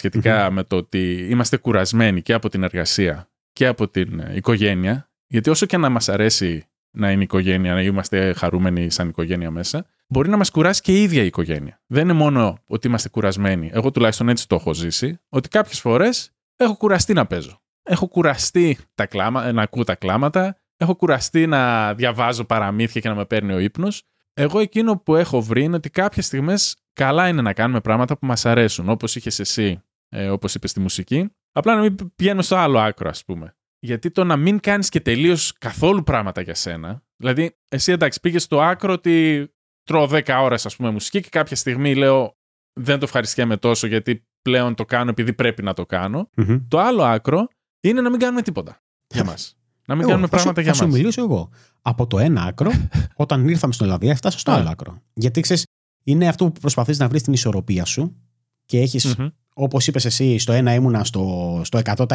με 0.51 0.65
το 0.65 0.77
ότι 0.77 1.27
είμαστε 1.31 1.57
κουρασμένοι 1.57 2.23
και 2.23 2.33
από 2.33 2.49
την 2.49 2.63
εργασία 2.63 3.29
και 3.53 3.67
από 3.67 3.89
την 3.89 4.21
ε, 4.21 4.33
οικογένεια. 4.35 5.11
Γιατί 5.27 5.51
όσο 5.51 5.67
και 5.67 5.77
να 5.77 5.89
μας 5.89 6.09
αρέσει 6.09 6.67
να 6.91 7.11
είναι 7.11 7.23
οικογένεια, 7.23 7.75
να 7.75 7.83
είμαστε 7.83 8.33
χαρούμενοι 8.33 8.91
σαν 8.91 9.09
οικογένεια 9.09 9.51
μέσα, 9.51 9.87
μπορεί 10.07 10.29
να 10.29 10.37
μας 10.37 10.51
κουράσει 10.51 10.81
και 10.81 10.93
η 10.93 11.03
ίδια 11.03 11.23
η 11.23 11.27
οικογένεια. 11.27 11.81
Δεν 11.87 12.03
είναι 12.03 12.13
μόνο 12.13 12.59
ότι 12.67 12.87
είμαστε 12.87 13.09
κουρασμένοι. 13.09 13.71
Εγώ 13.73 13.91
τουλάχιστον 13.91 14.29
έτσι 14.29 14.49
το 14.49 14.55
έχω 14.55 14.75
ζήσει, 14.75 15.21
ότι 15.29 15.49
κάποιες 15.49 15.81
φορές 15.81 16.33
έχω 16.57 16.77
κουραστεί 16.77 17.13
να 17.13 17.27
παίζω. 17.27 17.63
Έχω 17.83 18.09
κουραστεί 18.09 18.79
τα 18.95 19.07
κλάμα, 19.07 19.53
να 19.53 19.63
ακούω 19.63 19.85
τα 19.85 19.95
κλάματα, 19.95 20.57
έχω 20.77 20.95
κουραστεί 20.95 21.47
να 21.47 21.95
διαβάζω 21.95 22.45
παραμύθια 22.45 23.01
και 23.01 23.09
να 23.09 23.15
με 23.15 23.25
παίρνει 23.25 23.53
ο 23.53 23.59
ύπνος. 23.59 24.03
Εγώ 24.35 24.59
εκείνο 24.59 24.97
που 24.99 25.17
έχω 25.17 25.43
βρει 25.43 25.63
είναι 25.63 25.77
ότι 25.77 25.91
κάποιες 25.91 26.27
στιγμές 26.27 26.77
καλά 26.93 27.29
είναι 27.29 27.43
να 27.43 27.53
κάνουμε 27.53 27.81
πράγματα 27.81 28.19
που 28.19 28.27
μας 28.27 28.47
αρέσουν, 28.47 28.89
όπως 28.89 29.17
είχες 29.17 29.39
εσύ, 29.39 29.83
ε, 30.09 30.29
όπως 30.29 30.55
είπες 30.55 30.71
στη 30.71 30.81
μουσική. 30.81 31.31
Απλά 31.53 31.75
να 31.75 31.81
μην 31.81 31.97
πηγαίνω 32.17 32.43
στο 32.43 32.57
άλλο 32.57 32.79
άκρο, 32.79 33.09
ας 33.09 33.25
πούμε. 33.25 33.57
Γιατί 33.79 34.11
το 34.11 34.25
να 34.25 34.37
μην 34.37 34.61
κάνεις 34.61 34.89
και 34.89 35.01
τελείως 35.01 35.53
καθόλου 35.59 36.03
πράγματα 36.03 36.41
για 36.41 36.55
σένα. 36.55 37.03
Δηλαδή, 37.17 37.57
εσύ 37.69 37.93
εντάξει, 37.93 38.21
πήγες 38.21 38.43
στο 38.43 38.63
άκρο 38.63 38.93
ότι 38.93 39.49
τρώω 39.83 40.07
10 40.07 40.43
ώρες, 40.43 40.67
ας 40.67 40.77
πούμε, 40.77 40.91
μουσική 40.91 41.21
και 41.21 41.29
κάποια 41.29 41.57
στιγμή 41.57 41.95
λέω 41.95 42.37
δεν 42.81 42.99
το 42.99 43.05
ευχαριστιέμαι 43.05 43.57
τόσο 43.57 43.87
γιατί 43.87 44.27
πλέον 44.43 44.75
το 44.75 44.85
κάνω 44.85 45.11
επειδή 45.11 45.33
πρέπει 45.33 45.63
να 45.63 45.73
το 45.73 45.87
κανω 45.87 46.29
Το 46.69 46.79
άλλο 46.79 47.03
άκρο 47.03 47.49
είναι 47.81 48.01
να 48.01 48.11
μην 48.11 48.19
κάνουμε 48.19 48.43
τίποτα 48.43 48.83
για 49.15 49.25
μας. 49.25 49.57
Να 49.87 49.95
μην 49.95 50.07
κάνουμε 50.07 50.27
πράγματα 50.27 50.61
για 50.61 50.71
μα. 50.71 50.77
Θα 50.77 50.85
σου 50.85 50.91
μιλήσω 50.91 51.23
εγώ. 51.23 51.51
Από 51.83 52.07
το 52.07 52.19
ένα 52.19 52.43
άκρο, 52.43 52.71
όταν 53.15 53.49
ήρθαμε 53.49 53.73
στην 53.73 53.87
Ελλάδα, 53.87 54.11
έφτασα 54.11 54.39
στο 54.39 54.51
άλλο 54.51 54.69
άκρο. 54.69 55.03
Γιατί 55.13 55.41
ξέρεις, 55.41 55.67
είναι 56.05 56.29
αυτό 56.29 56.45
που 56.45 56.61
προσπαθείς 56.61 56.99
να 56.99 57.09
βρεις 57.09 57.23
την 57.23 57.33
ισορροπία 57.33 57.85
σου 57.85 58.17
και 58.65 58.79
έχεις 58.81 59.17
Όπως 59.55 59.87
είπες 59.87 60.05
εσύ, 60.05 60.39
στο 60.39 60.53
ένα 60.53 60.75
ήμουνα 60.75 61.05
στο, 61.05 61.61
στο 61.65 61.81
100%. 61.85 62.07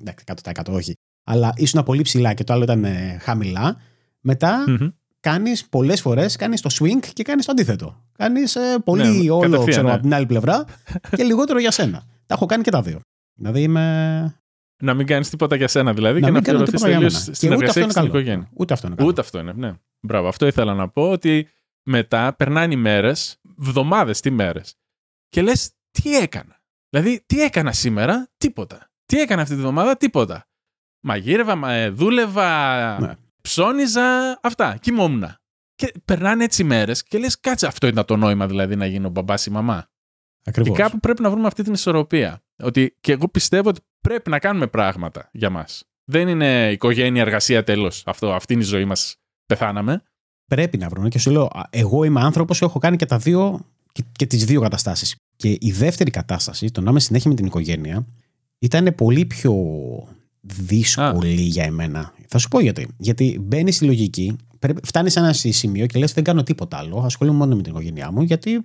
Εντάξει, 0.00 0.24
100% 0.42 0.52
όχι. 0.70 0.94
Αλλά 1.24 1.52
ήσουν 1.56 1.82
πολύ 1.82 2.02
ψηλά 2.02 2.34
και 2.34 2.44
το 2.44 2.52
άλλο 2.52 2.62
ήταν 2.62 2.84
ε, 2.84 3.18
χαμηλά. 3.20 3.76
Μετά 4.20 4.64
mm-hmm. 4.68 4.92
κάνεις 5.20 5.68
πολλές 5.68 6.00
φορές 6.00 6.36
κάνεις 6.36 6.60
το 6.60 6.70
swing 6.72 7.06
και 7.12 7.22
κάνεις 7.22 7.44
το 7.44 7.52
αντίθετο. 7.52 8.04
Κάνεις 8.16 8.56
ε, 8.56 8.78
πολύ 8.84 9.08
ναι, 9.08 9.30
όλο 9.30 9.64
ξέρω, 9.64 9.86
ναι. 9.86 9.92
από 9.92 10.02
την 10.02 10.14
άλλη 10.14 10.26
πλευρά 10.26 10.64
και 11.16 11.22
λιγότερο 11.22 11.58
για 11.58 11.70
σένα. 11.70 12.04
Τα 12.26 12.34
έχω 12.34 12.46
κάνει 12.46 12.62
και 12.62 12.70
τα 12.70 12.82
δύο. 12.82 13.00
Δηλαδή 13.34 13.62
είμαι. 13.62 14.36
Να 14.82 14.94
μην 14.94 15.06
κάνεις 15.06 15.28
τίποτα 15.30 15.56
για 15.56 15.68
σένα 15.68 15.92
δηλαδή 15.92 16.20
να 16.20 16.26
και 16.26 16.32
να 16.32 16.38
αφιερωθεί 16.38 16.78
τελείως 16.80 17.28
στην 17.32 17.52
εργασία 17.52 17.84
και 17.84 17.90
στην 17.90 18.04
οικογένεια. 18.04 18.48
Ούτε 18.52 18.72
αυτό 18.72 18.86
είναι 18.86 18.96
καλό. 18.96 19.08
Ούτε 19.08 19.20
αυτό 19.20 19.38
είναι. 19.38 19.52
Ναι. 19.56 19.72
Μπράβο. 20.00 20.28
Αυτό 20.28 20.46
ήθελα 20.46 20.74
να 20.74 20.88
πω 20.88 21.10
ότι 21.10 21.48
μετά 21.82 22.34
περνάνε 22.34 22.74
οι 22.74 22.76
μέρες, 22.76 23.40
εβδομάδε, 23.60 24.12
τι 24.12 24.30
μέρες. 24.30 24.74
Και 25.28 25.42
λες, 25.42 25.70
τι 25.90 26.16
έκανα; 26.16 26.60
Δηλαδή, 26.90 27.22
τι 27.26 27.42
έκανα 27.42 27.72
σήμερα, 27.72 28.30
τίποτα. 28.36 28.90
Τι 29.06 29.20
έκανα 29.20 29.42
αυτή 29.42 29.54
τη 29.54 29.60
βδομάδα, 29.60 29.96
τίποτα. 29.96 30.48
Μαγείρευα, 31.00 31.70
ε, 31.70 31.88
δούλευα, 31.88 33.00
ναι. 33.00 33.14
ψώνιζα, 33.42 34.38
αυτά. 34.42 34.76
Κοιμόμουν. 34.76 35.24
Και 35.74 35.92
περνάνε 36.04 36.44
έτσι 36.44 36.64
μέρες 36.64 37.02
και 37.02 37.18
λες, 37.18 37.40
κάτσε, 37.40 37.66
αυτό 37.66 37.86
ήταν 37.86 38.04
το 38.04 38.16
νόημα 38.16 38.46
δηλαδή 38.46 38.76
να 38.76 38.86
γίνω 38.86 39.08
μπαμπάς 39.08 39.46
ή 39.46 39.50
μαμά. 39.50 39.90
Ακριβώς. 40.44 40.76
Και 40.76 40.82
κάπου 40.82 40.98
πρέπει 40.98 41.22
να 41.22 41.30
βρούμε 41.30 41.46
αυτή 41.46 41.62
την 41.62 41.72
ισορροπία. 41.72 42.42
Ότι 42.62 42.96
και 43.00 43.12
εγώ 43.12 43.28
πιστεύω 43.28 43.68
ότι 43.68 43.80
πρέπει 44.00 44.30
να 44.30 44.38
κάνουμε 44.38 44.66
πράγματα 44.66 45.28
για 45.32 45.50
μας. 45.50 45.84
Δεν 46.04 46.28
είναι 46.28 46.70
οικογένεια, 46.72 47.22
εργασία, 47.22 47.64
τέλος. 47.64 48.02
Αυτή 48.06 48.52
είναι 48.52 48.62
η 48.62 48.66
ζωή 48.66 48.84
μας. 48.84 49.16
Πεθάναμε. 49.46 50.02
Πρέπει 50.52 50.78
να 50.78 50.88
βρούμε. 50.88 51.08
Και 51.08 51.18
σου 51.18 51.30
λέω, 51.30 51.50
εγώ 51.70 52.04
είμαι 52.04 52.20
άνθρωπος 52.20 52.58
και 52.58 52.64
έχω 52.64 52.78
κάνει 52.78 52.96
και 52.96 53.06
τα 53.06 53.18
δύο 53.18 53.60
και, 53.92 54.04
και 54.12 54.26
τις 54.26 54.44
δύο 54.44 54.60
καταστάσεις. 54.60 55.16
Και 55.36 55.56
η 55.60 55.72
δεύτερη 55.72 56.10
κατάσταση, 56.10 56.70
το 56.70 56.80
να 56.80 56.90
είμαι 56.90 57.00
συνέχεια 57.00 57.30
με 57.30 57.36
την 57.36 57.46
οικογένεια, 57.46 58.06
ήταν 58.58 58.94
πολύ 58.94 59.24
πιο 59.24 59.54
δύσκολη 60.40 61.40
για 61.40 61.64
εμένα. 61.64 62.12
Θα 62.28 62.38
σου 62.38 62.48
πω 62.48 62.60
γιατί. 62.60 62.88
Γιατί 62.96 63.38
μπαίνεις 63.42 63.76
στη 63.76 63.84
λογική, 63.84 64.36
φτάνεις 64.82 65.12
σε 65.12 65.18
ένα 65.18 65.32
σημείο 65.32 65.86
και 65.86 65.98
λες: 65.98 66.12
Δεν 66.12 66.24
κάνω 66.24 66.42
τίποτα 66.42 66.76
άλλο. 66.76 66.98
Ασχολούμαι 66.98 67.38
μόνο 67.38 67.56
με 67.56 67.62
την 67.62 67.72
οικογένειά 67.72 68.10
μου, 68.10 68.22
γιατί 68.22 68.62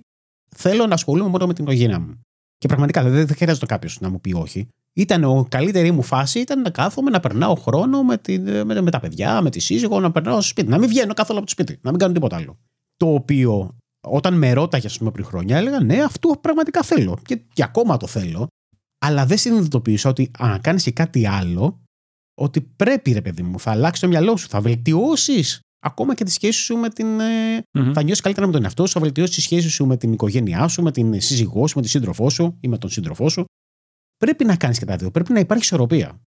θέλω 0.56 0.86
να 0.86 0.94
ασχολούμαι 0.94 1.30
μόνο 1.30 1.46
με 1.46 1.54
την 1.54 1.64
οικογένειά 1.64 2.00
μου. 2.00 2.20
Και 2.58 2.68
πραγματικά 2.68 3.02
δεν, 3.02 3.26
δεν 3.26 3.36
χρειάζεται 3.36 3.66
κάποιος 3.66 4.00
να 4.00 4.08
μου 4.08 4.20
πει 4.20 4.32
όχι. 4.32 4.68
Ήταν 4.98 5.22
η 5.22 5.44
καλύτερη 5.48 5.90
μου 5.90 6.02
φάση 6.02 6.40
ήταν 6.40 6.60
να 6.60 6.70
κάθομαι 6.70 7.10
να 7.10 7.20
περνάω 7.20 7.54
χρόνο 7.54 8.02
με, 8.02 8.18
τη, 8.18 8.38
με, 8.38 8.80
με 8.80 8.90
τα 8.90 9.00
παιδιά, 9.00 9.40
με 9.40 9.50
τη 9.50 9.60
σύζυγο, 9.60 10.00
να 10.00 10.10
περνάω 10.10 10.34
στο 10.34 10.48
σπίτι. 10.48 10.68
Να 10.68 10.78
μην 10.78 10.88
βγαίνω 10.88 11.14
καθόλου 11.14 11.38
από 11.38 11.46
το 11.46 11.52
σπίτι, 11.52 11.78
να 11.82 11.90
μην 11.90 11.98
κάνω 11.98 12.12
τίποτα 12.12 12.36
άλλο. 12.36 12.58
Το 12.96 13.12
οποίο 13.12 13.76
όταν 14.06 14.34
με 14.34 14.52
ρώταγες, 14.52 14.90
ας 14.90 14.98
πούμε, 14.98 15.10
πριν 15.10 15.24
χρόνια, 15.24 15.56
έλεγα 15.56 15.80
ναι, 15.80 16.02
αυτό 16.02 16.28
πραγματικά 16.40 16.82
θέλω. 16.82 17.18
Και, 17.24 17.36
και 17.52 17.62
ακόμα 17.62 17.96
το 17.96 18.06
θέλω. 18.06 18.46
Αλλά 18.98 19.26
δεν 19.26 19.38
συνειδητοποίησα 19.38 20.08
ότι 20.08 20.30
αν 20.38 20.60
κάνεις 20.60 20.82
και 20.82 20.90
κάτι 20.90 21.26
άλλο, 21.26 21.80
ότι 22.40 22.60
πρέπει, 22.60 23.12
ρε 23.12 23.22
παιδί 23.22 23.42
μου, 23.42 23.60
θα 23.60 23.70
αλλάξει 23.70 24.00
το 24.00 24.08
μυαλό 24.08 24.36
σου, 24.36 24.48
θα 24.48 24.60
βελτιώσεις 24.60 25.60
ακόμα 25.86 26.14
και 26.14 26.24
τη 26.24 26.30
σχέση 26.30 26.60
σου 26.60 26.76
με 26.76 26.88
την. 26.88 27.06
Mm-hmm. 27.18 27.90
Θα 27.94 28.02
νιώσεις 28.02 28.20
καλύτερα 28.20 28.46
με 28.46 28.52
τον 28.52 28.64
εαυτό 28.64 28.86
σου, 28.86 28.92
θα 28.92 29.00
βελτιώσεις 29.00 29.34
τη 29.34 29.40
σχέση 29.40 29.68
σου 29.68 29.86
με 29.86 29.96
την 29.96 30.12
οικογένειά 30.12 30.68
σου, 30.68 30.82
με 30.82 30.92
την 30.92 31.20
σύζυγό 31.20 31.66
σου, 31.66 31.76
με 31.76 31.82
τη 31.82 31.88
σύντροφό 31.88 32.30
σου 32.30 32.56
ή 32.60 32.68
με 32.68 32.78
τον 32.78 32.90
σύντροφό 32.90 33.28
σου. 33.28 33.44
Πρέπει 34.18 34.44
να 34.44 34.56
κάνεις 34.56 34.78
και 34.78 34.84
τα 34.84 34.96
δύο. 34.96 35.10
Πρέπει 35.10 35.32
να 35.32 35.40
υπάρχει 35.40 35.64
ισορροπία. 35.64 36.20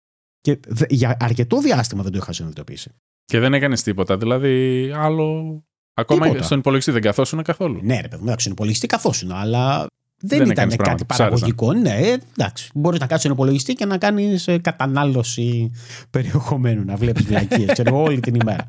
Και 0.41 0.59
για 0.89 1.17
αρκετό 1.19 1.61
διάστημα 1.61 2.03
δεν 2.03 2.11
το 2.11 2.17
είχα 2.21 2.33
συνειδητοποιήσει. 2.33 2.91
Και 3.25 3.39
δεν 3.39 3.53
έκανες 3.53 3.83
τίποτα. 3.83 4.17
Δηλαδή, 4.17 4.91
άλλο 4.95 5.59
Ακόμα 5.99 6.25
Τίποτα. 6.25 6.43
στον 6.43 6.59
υπολογιστή 6.59 6.91
δεν 6.91 7.01
καθόσουν 7.01 7.43
καθόλου. 7.43 7.79
Ναι, 7.83 7.99
ρε 8.01 8.07
παιδί 8.07 8.23
μου, 8.23 8.33
στον 8.37 8.51
υπολογιστή 8.51 8.87
καθόσουν, 8.87 9.31
αλλά 9.31 9.87
δεν, 10.21 10.37
δεν 10.37 10.49
ήταν 10.49 10.75
κάτι 10.75 11.05
παραγωγικό. 11.05 11.73
Ναι, 11.73 11.99
εντάξει. 12.37 12.69
Μπορείς 12.73 12.99
να 12.99 13.05
κάτσει 13.05 13.23
στον 13.23 13.35
υπολογιστή 13.35 13.73
και 13.73 13.85
να 13.85 13.97
κάνεις 13.97 14.47
ε, 14.47 14.57
κατανάλωση 14.57 15.71
περιεχομένου, 16.09 16.83
να 16.85 16.95
βλέπεις 16.95 17.25
βλακίες, 17.29 17.71
ξέρω 17.71 18.01
όλη 18.01 18.19
την 18.19 18.35
ημέρα. 18.35 18.67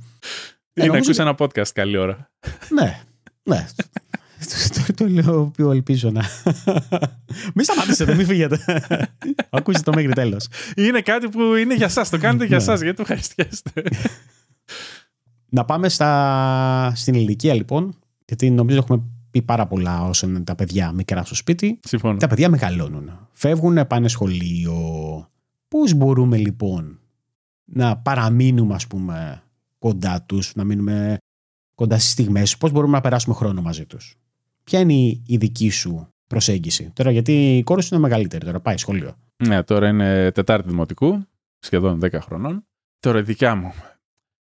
Ή 0.73 0.87
να 0.87 0.97
ακούσει 0.97 1.21
ένα 1.21 1.35
podcast 1.39 1.69
καλή 1.69 1.97
ώρα. 1.97 2.31
Ναι, 2.69 3.01
ναι. 3.43 3.67
το, 4.87 4.95
το 4.95 5.09
λέω 5.09 5.51
πιο 5.57 5.71
ελπίζω 5.71 6.11
να. 6.11 6.25
Μην 7.55 7.65
σταματήσετε, 7.65 8.15
μην 8.15 8.27
φύγετε. 8.27 8.59
Ακούστε 9.51 9.81
το 9.81 9.93
μέχρι 9.95 10.13
τέλος. 10.13 10.49
Είναι 10.77 11.01
κάτι 11.01 11.29
που 11.29 11.55
είναι 11.55 11.75
για 11.75 11.87
εσά. 11.87 12.09
Το 12.11 12.19
κάνετε 12.19 12.45
για 12.45 12.57
εσά, 12.57 12.75
γιατί 12.75 12.95
το 12.95 13.03
ευχαριστιέστε. 13.03 13.83
Να 15.49 15.65
πάμε 15.65 15.89
στα... 15.89 16.93
στην 16.95 17.15
ηλικία 17.15 17.55
λοιπόν, 17.55 17.99
γιατί 18.25 18.51
νομίζω 18.51 18.79
έχουμε 18.79 19.03
πει 19.31 19.43
πάρα 19.43 19.67
πολλά 19.67 20.05
όσο 20.05 20.27
είναι 20.27 20.41
τα 20.41 20.55
παιδιά 20.55 20.93
μικρά 20.93 21.25
στο 21.25 21.35
σπίτι. 21.35 21.81
Συμφωνώ. 21.83 22.17
Τα 22.17 22.27
παιδιά 22.27 22.49
μεγαλώνουν. 22.49 23.29
Φεύγουν, 23.31 23.87
πάνε 23.87 24.09
σχολείο. 24.09 24.75
Πώς 25.69 25.95
μπορούμε 25.95 26.37
λοιπόν 26.37 26.99
να 27.65 27.97
παραμείνουμε 27.97 28.75
ας 28.75 28.87
πούμε 28.87 29.43
κοντά 29.79 30.23
τους, 30.23 30.55
να 30.55 30.65
μείνουμε 30.65 31.17
κοντά 31.75 31.99
στις 31.99 32.11
στιγμές 32.11 32.57
πώς 32.57 32.71
μπορούμε 32.71 32.93
να 32.93 33.01
περάσουμε 33.01 33.35
χρόνο 33.35 33.63
μαζί 33.63 33.87
τους; 33.87 34.17
Ποια 34.65 34.81
είναι 34.81 34.93
η 35.27 35.37
δική 35.37 35.71
σου 35.71 36.09
προσέγγιση; 36.27 36.91
Τώρα 36.95 37.11
γιατί 37.11 37.57
η 37.57 37.63
κόρη 37.63 37.83
σου 37.83 37.95
είναι 37.95 38.03
μεγαλύτερη, 38.03 38.45
τώρα 38.45 38.61
πάει 38.61 38.77
σχολείο. 38.77 39.17
Ναι, 39.37 39.63
τώρα 39.63 39.89
είναι 39.89 40.31
Τετάρτη 40.31 40.69
Δημοτικού. 40.69 41.27
σχεδόν 41.59 42.01
10 42.03 42.19
χρονών. 42.21 42.67
Τώρα 43.01 43.19
η 43.19 43.23
δικιά 43.23 43.55
μου. 43.55 43.73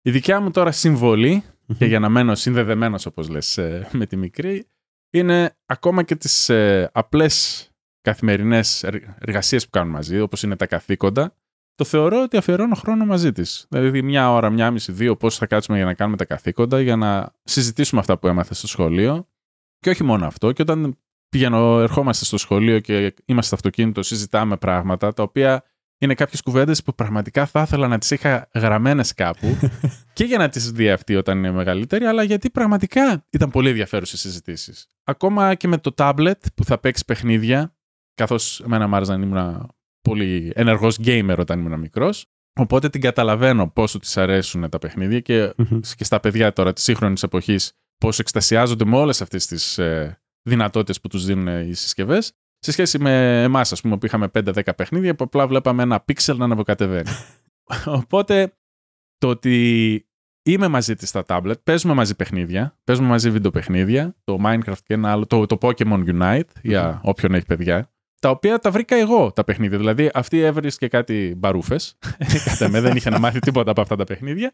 Η 0.02 0.12
δικιά 0.12 0.42
μου 0.42 0.52
τώρα 0.52 0.72
συμβολή, 0.72 1.44
και 1.78 1.86
για 1.86 2.00
να 2.00 2.10
μένω 2.10 2.36
συνδεδεμένος 2.36 3.06
όπως 3.06 3.30
λες 3.30 3.58
ε, 3.58 3.88
με 3.92 4.06
τη 4.06 4.16
μικρή, 4.16 4.68
είναι 5.10 5.58
ακόμα 5.66 6.04
και 6.04 6.16
τις 6.16 6.50
ε, 6.50 6.90
απλές 6.94 7.70
καθημερινές 8.02 8.84
εργασίες 9.20 9.64
που 9.64 9.70
κάνουν 9.70 9.92
μαζί, 9.92 10.20
όπως 10.20 10.44
είναι 10.44 10.56
τα 10.56 10.66
καθήκοντα, 10.66 11.36
το 11.76 11.84
θεωρώ 11.84 12.22
ότι 12.22 12.38
αφιερώνω 12.38 12.76
χρόνο 12.76 13.06
μαζί 13.06 13.32
της. 13.32 13.66
Δηλαδή, 13.70 14.02
μια 14.02 14.32
ώρα, 14.32 14.50
μια 14.50 14.72
μισή, 14.72 14.92
δύο, 14.92 15.16
πώς 15.16 15.38
θα 15.38 15.46
κάτσουμε 15.46 15.78
για 15.78 15.86
να 15.86 15.94
κάνουμε 15.94 16.18
τα 16.18 16.26
καθήκοντα, 16.26 16.82
για 16.82 16.96
να 16.96 17.34
συζητήσουμε 17.44 18.02
αυτά 18.02 18.18
που 18.18 18.28
έμαθε 18.28 18.54
στο 18.54 18.68
σχολείο. 18.68 19.28
Και 19.86 19.92
όχι 19.92 20.04
μόνο 20.04 20.26
αυτό. 20.26 20.52
Και 20.52 20.62
όταν 20.62 20.98
πηγαίνω, 21.30 21.80
ερχόμαστε 21.80 22.26
στο 22.26 22.38
σχολείο 22.38 22.80
και 22.80 23.14
είμαστε 23.26 23.46
στο 23.46 23.56
αυτοκίνητο, 23.56 24.04
συζητάμε 24.04 24.58
πράγματα 24.58 25.14
τα 25.14 25.24
οποία 25.24 25.64
είναι 25.98 26.14
κάποιες 26.14 26.42
κουβέντες 26.42 26.84
που 26.84 26.96
πραγματικά 26.96 27.46
θα 27.46 27.62
ήθελα 27.62 27.88
να 27.88 27.98
τις 27.98 28.12
είχα 28.12 28.50
γραμμένες 28.54 29.14
κάπου 29.14 29.58
και 30.14 30.24
για 30.24 30.38
να 30.38 30.50
τις 30.50 30.72
δει 30.72 30.90
αυτή 30.90 31.16
όταν 31.16 31.38
είναι 31.38 31.52
μεγαλύτερη, 31.52 32.06
αλλά 32.06 32.24
γιατί 32.24 32.50
πραγματικά 32.50 33.26
ήταν 33.30 33.50
πολύ 33.50 33.70
ενδιαφέρουσες 33.70 34.20
συζητήσεις. 34.20 34.88
Ακόμα 35.04 35.56
και 35.56 35.68
με 35.68 35.78
το 35.78 35.94
tablet 35.98 36.40
που 36.56 36.64
θα 36.64 36.78
παίξει 36.78 37.06
παιχνίδια, 37.06 37.76
καθώς 38.16 38.60
εμένα 38.60 38.88
μου 38.88 38.96
άρεσε 38.96 39.16
να 39.16 39.26
ήμουν 39.26 39.70
πολύ 40.02 40.52
ενεργός 40.56 40.98
gamer 41.06 41.36
όταν 41.38 41.60
ήμουν 41.60 41.80
μικρός. 41.80 42.26
Οπότε 42.60 42.90
την 42.90 43.02
καταλαβαίνω 43.02 43.70
πόσο 43.70 44.00
της 44.00 44.18
αρέσουν 44.18 44.70
τα 44.70 44.80
παιχνίδια 44.80 45.20
και, 45.20 45.54
και 45.96 46.04
στα 46.04 46.20
παιδιά 46.20 46.54
τώρα 46.54 46.74
της 46.74 46.84
σύγχρονης 46.84 47.24
εποχής 47.24 47.74
πόσο 47.98 48.22
εκστασιάζονται 48.22 48.86
με 48.86 48.98
όλες 48.98 49.22
αυτές 49.22 49.46
τις 49.46 49.78
ε, 49.78 50.20
δυνατότητες 50.42 51.02
που 51.02 51.08
τους 51.08 51.26
δίνουν 51.26 51.70
οι 51.70 51.74
συσκευές. 51.74 52.32
Σε 52.60 52.72
σχέση 52.72 53.00
με 53.00 53.44
εμάς, 53.44 53.72
ας 53.72 53.82
πούμε, 53.82 53.98
που 53.98 54.06
είχαμε 54.06 54.32
5-10 54.34 54.76
παιχνίδια, 54.76 55.16
που 55.16 55.24
απλά 55.24 55.48
βλέπαμε 55.48 55.84
ένα 55.84 56.00
πίξελ 56.00 56.38
να 56.38 56.46
αναβοκατεβαίνει. 56.46 57.10
Οπότε 58.02 58.54
το 59.18 59.28
ότι 59.28 60.08
είμαι 60.44 60.68
μαζί 60.68 60.96
της 60.96 61.10
στα 61.10 61.24
tablet, 61.28 61.64
παίζουμε 61.64 61.94
μαζί 61.94 62.16
παιχνίδια, 62.16 62.78
παίζουμε 62.84 63.08
μαζί 63.08 63.30
βιντεοπαιχνίδια, 63.32 64.16
το 64.24 64.38
Minecraft 64.46 64.78
και 64.84 64.94
ένα 64.94 65.12
άλλο, 65.12 65.26
το, 65.26 65.46
το 65.46 65.58
Pokemon 65.62 66.04
Unite, 66.06 66.50
για 66.62 67.02
όποιον 67.04 67.34
έχει 67.34 67.46
παιδιά, 67.46 67.90
τα 68.20 68.30
οποία 68.30 68.60
τα 68.60 68.72
βρήκα 68.72 68.96
εγώ 68.96 69.32
τα 69.32 69.44
παιχνίδια. 69.44 69.78
Δηλαδή, 69.78 70.10
αυτή 70.14 70.40
έβρισκε 70.40 70.88
κάτι 70.88 71.34
μπαρούφες. 71.38 71.98
Κατά 72.46 72.70
με 72.70 72.82
δεν 72.82 72.96
είχε 72.96 73.10
να 73.10 73.20
μάθει 73.20 73.40
τίποτα 73.40 73.72
από 73.72 73.82
αυτά 73.82 73.96
τα 73.96 74.04
παιχνίδια. 74.04 74.54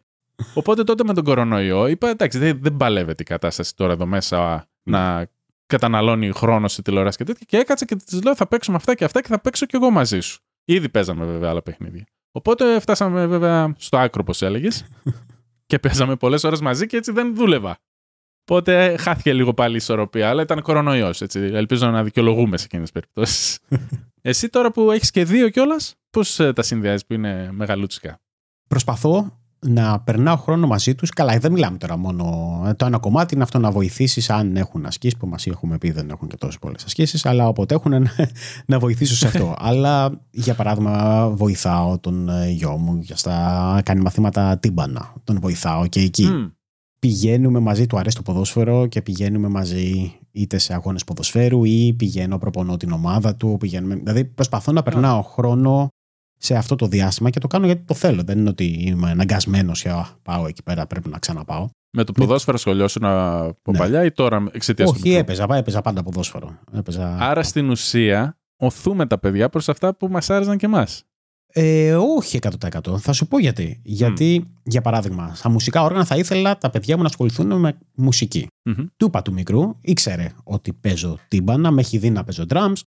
Οπότε 0.53 0.83
τότε 0.83 1.03
με 1.03 1.13
τον 1.13 1.23
κορονοϊό 1.23 1.87
είπα: 1.87 2.09
Εντάξει, 2.09 2.37
δεν, 2.37 2.59
δεν 2.61 2.77
παλεύεται 2.77 3.21
η 3.21 3.25
κατάσταση 3.25 3.75
τώρα 3.75 3.93
εδώ 3.93 4.05
μέσα 4.05 4.67
να 4.83 5.27
καταναλώνει 5.65 6.31
χρόνο 6.31 6.67
σε 6.67 6.81
τηλεόραση 6.81 7.17
και 7.17 7.23
τέτοια. 7.23 7.45
Και 7.47 7.57
έκατσα 7.57 7.85
και 7.85 7.95
της 7.95 8.23
λέω: 8.23 8.35
Θα 8.35 8.47
παίξουμε 8.47 8.77
αυτά 8.77 8.95
και 8.95 9.03
αυτά 9.03 9.21
και 9.21 9.27
θα 9.27 9.41
παίξω 9.41 9.65
κι 9.65 9.75
εγώ 9.75 9.89
μαζί 9.89 10.19
σου. 10.19 10.41
Ήδη 10.65 10.89
παίζαμε 10.89 11.25
βέβαια 11.25 11.49
άλλα 11.49 11.61
παιχνίδια. 11.61 12.05
Οπότε 12.31 12.79
φτάσαμε 12.79 13.25
βέβαια 13.25 13.75
στο 13.77 13.97
άκρο, 13.97 14.21
όπως 14.23 14.41
έλεγες. 14.41 14.85
και 15.65 15.79
παίζαμε 15.79 16.15
πολλές 16.15 16.43
ώρες 16.43 16.61
μαζί 16.61 16.87
και 16.87 16.97
έτσι 16.97 17.11
δεν 17.11 17.35
δούλευα. 17.35 17.77
Οπότε 18.41 18.97
χάθηκε 18.97 19.33
λίγο 19.33 19.53
πάλι 19.53 19.73
η 19.73 19.75
ισορροπία, 19.75 20.29
αλλά 20.29 20.41
ήταν 20.41 20.61
κορονοϊός. 20.61 21.21
Ελπίζω 21.35 21.89
να 21.89 22.03
δικαιολογούμε 22.03 22.57
σε 22.57 22.65
εκείνες 22.65 22.91
τις 22.91 23.01
περιπτώσεις. 23.01 23.59
Εσύ 24.21 24.49
τώρα 24.49 24.71
που 24.71 24.91
έχεις 24.91 25.11
και 25.11 25.23
δύο 25.23 25.49
κιόλας, 25.49 25.95
πώς 26.09 26.39
ε, 26.39 26.53
τα 26.53 26.61
συνδυάζεις 26.61 27.05
που 27.05 27.13
είναι 27.13 27.49
μεγαλούτσικα; 27.51 28.21
Προσπαθώ 28.67 29.40
να 29.67 29.99
περνάω 29.99 30.35
χρόνο 30.35 30.67
μαζί 30.67 30.95
τους. 30.95 31.09
Καλά, 31.09 31.37
δεν 31.39 31.51
μιλάμε 31.51 31.77
τώρα 31.77 31.97
μόνο. 31.97 32.25
Ε, 32.67 32.73
το 32.73 32.85
ένα 32.85 32.97
κομμάτι 32.97 33.33
είναι 33.33 33.43
αυτό 33.43 33.59
να 33.59 33.71
βοηθήσεις 33.71 34.29
αν 34.29 34.55
έχουν 34.55 34.85
ασκήσεις, 34.85 35.17
που 35.17 35.27
μας 35.27 35.47
έχουμε 35.47 35.77
πει 35.77 35.91
δεν 35.91 36.09
έχουν 36.09 36.27
και 36.27 36.37
τόσες 36.37 36.59
πολλές 36.59 36.83
ασκήσεις, 36.83 37.25
αλλά 37.25 37.47
όποτε 37.47 37.75
έχουν 37.75 37.93
να 38.65 38.79
βοηθήσω 38.79 39.15
σε 39.15 39.27
αυτό. 39.27 39.55
αλλά 39.67 40.21
για 40.31 40.53
παράδειγμα, 40.53 41.27
βοηθάω 41.29 41.99
τον 41.99 42.29
ε, 42.29 42.49
γιο 42.49 42.77
μου 42.77 42.99
για 43.01 43.15
στα 43.15 43.81
κάνει 43.85 44.01
μαθήματα 44.01 44.57
τύμπανα. 44.57 45.13
Τον 45.23 45.39
βοηθάω 45.39 45.87
και 45.87 45.99
εκεί 45.99 46.51
πηγαίνουμε 46.99 47.59
μαζί, 47.59 47.87
του 47.87 47.97
αρέσει 47.97 48.15
το 48.15 48.21
ποδόσφαιρο 48.21 48.87
και 48.87 49.01
πηγαίνουμε 49.01 49.47
μαζί 49.47 50.15
είτε 50.31 50.57
σε 50.57 50.73
αγώνες 50.73 51.03
ποδοσφαίρου 51.03 51.63
ή 51.63 51.93
πηγαίνω, 51.93 52.37
προπονώ 52.37 52.77
την 52.77 52.91
ομάδα 52.91 53.35
του. 53.35 53.55
Πηγαίνουμε, 53.59 53.95
δηλαδή 53.95 54.25
προσπαθώ 54.25 54.71
να 54.71 54.83
περνάω 54.83 55.21
χρόνο 55.21 55.87
σε 56.41 56.55
αυτό 56.55 56.75
το 56.75 56.87
διάστημα 56.87 57.29
και 57.29 57.39
το 57.39 57.47
κάνω 57.47 57.65
γιατί 57.65 57.81
το 57.85 57.93
θέλω. 57.93 58.23
Δεν 58.23 58.39
είναι 58.39 58.49
ότι 58.49 58.65
είμαι 58.65 59.09
αναγκασμένος 59.09 59.81
για 59.81 60.09
πάω 60.23 60.47
εκεί 60.47 60.63
πέρα, 60.63 60.87
πρέπει 60.87 61.09
να 61.09 61.19
ξαναπάω. 61.19 61.67
Με 61.97 62.03
το 62.03 62.11
ποδόσφαιρο 62.11 62.53
Με... 62.53 62.59
σχολιώσουν 62.59 63.05
από 63.05 63.71
ναι. 63.71 63.77
παλιά 63.77 64.05
ή 64.05 64.11
τώρα 64.11 64.43
εξαιτίας 64.51 64.91
του. 64.91 64.97
Όχι, 64.99 65.13
έπαιζα, 65.13 65.47
έπαιζα 65.55 65.81
πάντα 65.81 66.03
ποδόσφαιρο. 66.03 66.59
Έπαιζα... 66.73 67.17
Άρα 67.19 67.43
στην 67.43 67.69
ουσία 67.69 68.37
οθούμε 68.57 69.07
τα 69.07 69.19
παιδιά 69.19 69.49
προς 69.49 69.69
αυτά 69.69 69.95
που 69.95 70.07
μας 70.07 70.29
άρεσαν 70.29 70.57
και 70.57 70.65
εμάς. 70.65 71.03
Ε, 71.53 71.95
όχι 71.95 72.39
100%. 72.41 72.97
Θα 72.97 73.13
σου 73.13 73.27
πω 73.27 73.39
γιατί. 73.39 73.81
Γιατί, 73.83 74.51
για 74.63 74.81
παράδειγμα, 74.81 75.35
στα 75.35 75.49
μουσικά 75.49 75.83
όργανα 75.83 76.05
θα 76.05 76.15
ήθελα 76.15 76.57
τα 76.57 76.69
παιδιά 76.69 76.95
μου 76.95 77.01
να 77.01 77.07
ασχοληθούν 77.07 77.59
με 77.59 77.77
μουσική. 77.95 78.47
Mm-hmm. 78.69 78.85
Του 78.97 79.05
είπα 79.05 79.21
του 79.21 79.33
μικρού, 79.33 79.75
ήξερε 79.81 80.31
ότι 80.43 80.73
παίζω 80.73 81.17
τύμπανα, 81.27 81.71
με 81.71 81.81
έχει 81.81 81.97
δει 81.97 82.09
να 82.09 82.23
παίζω 82.23 82.45
drums. 82.49 82.81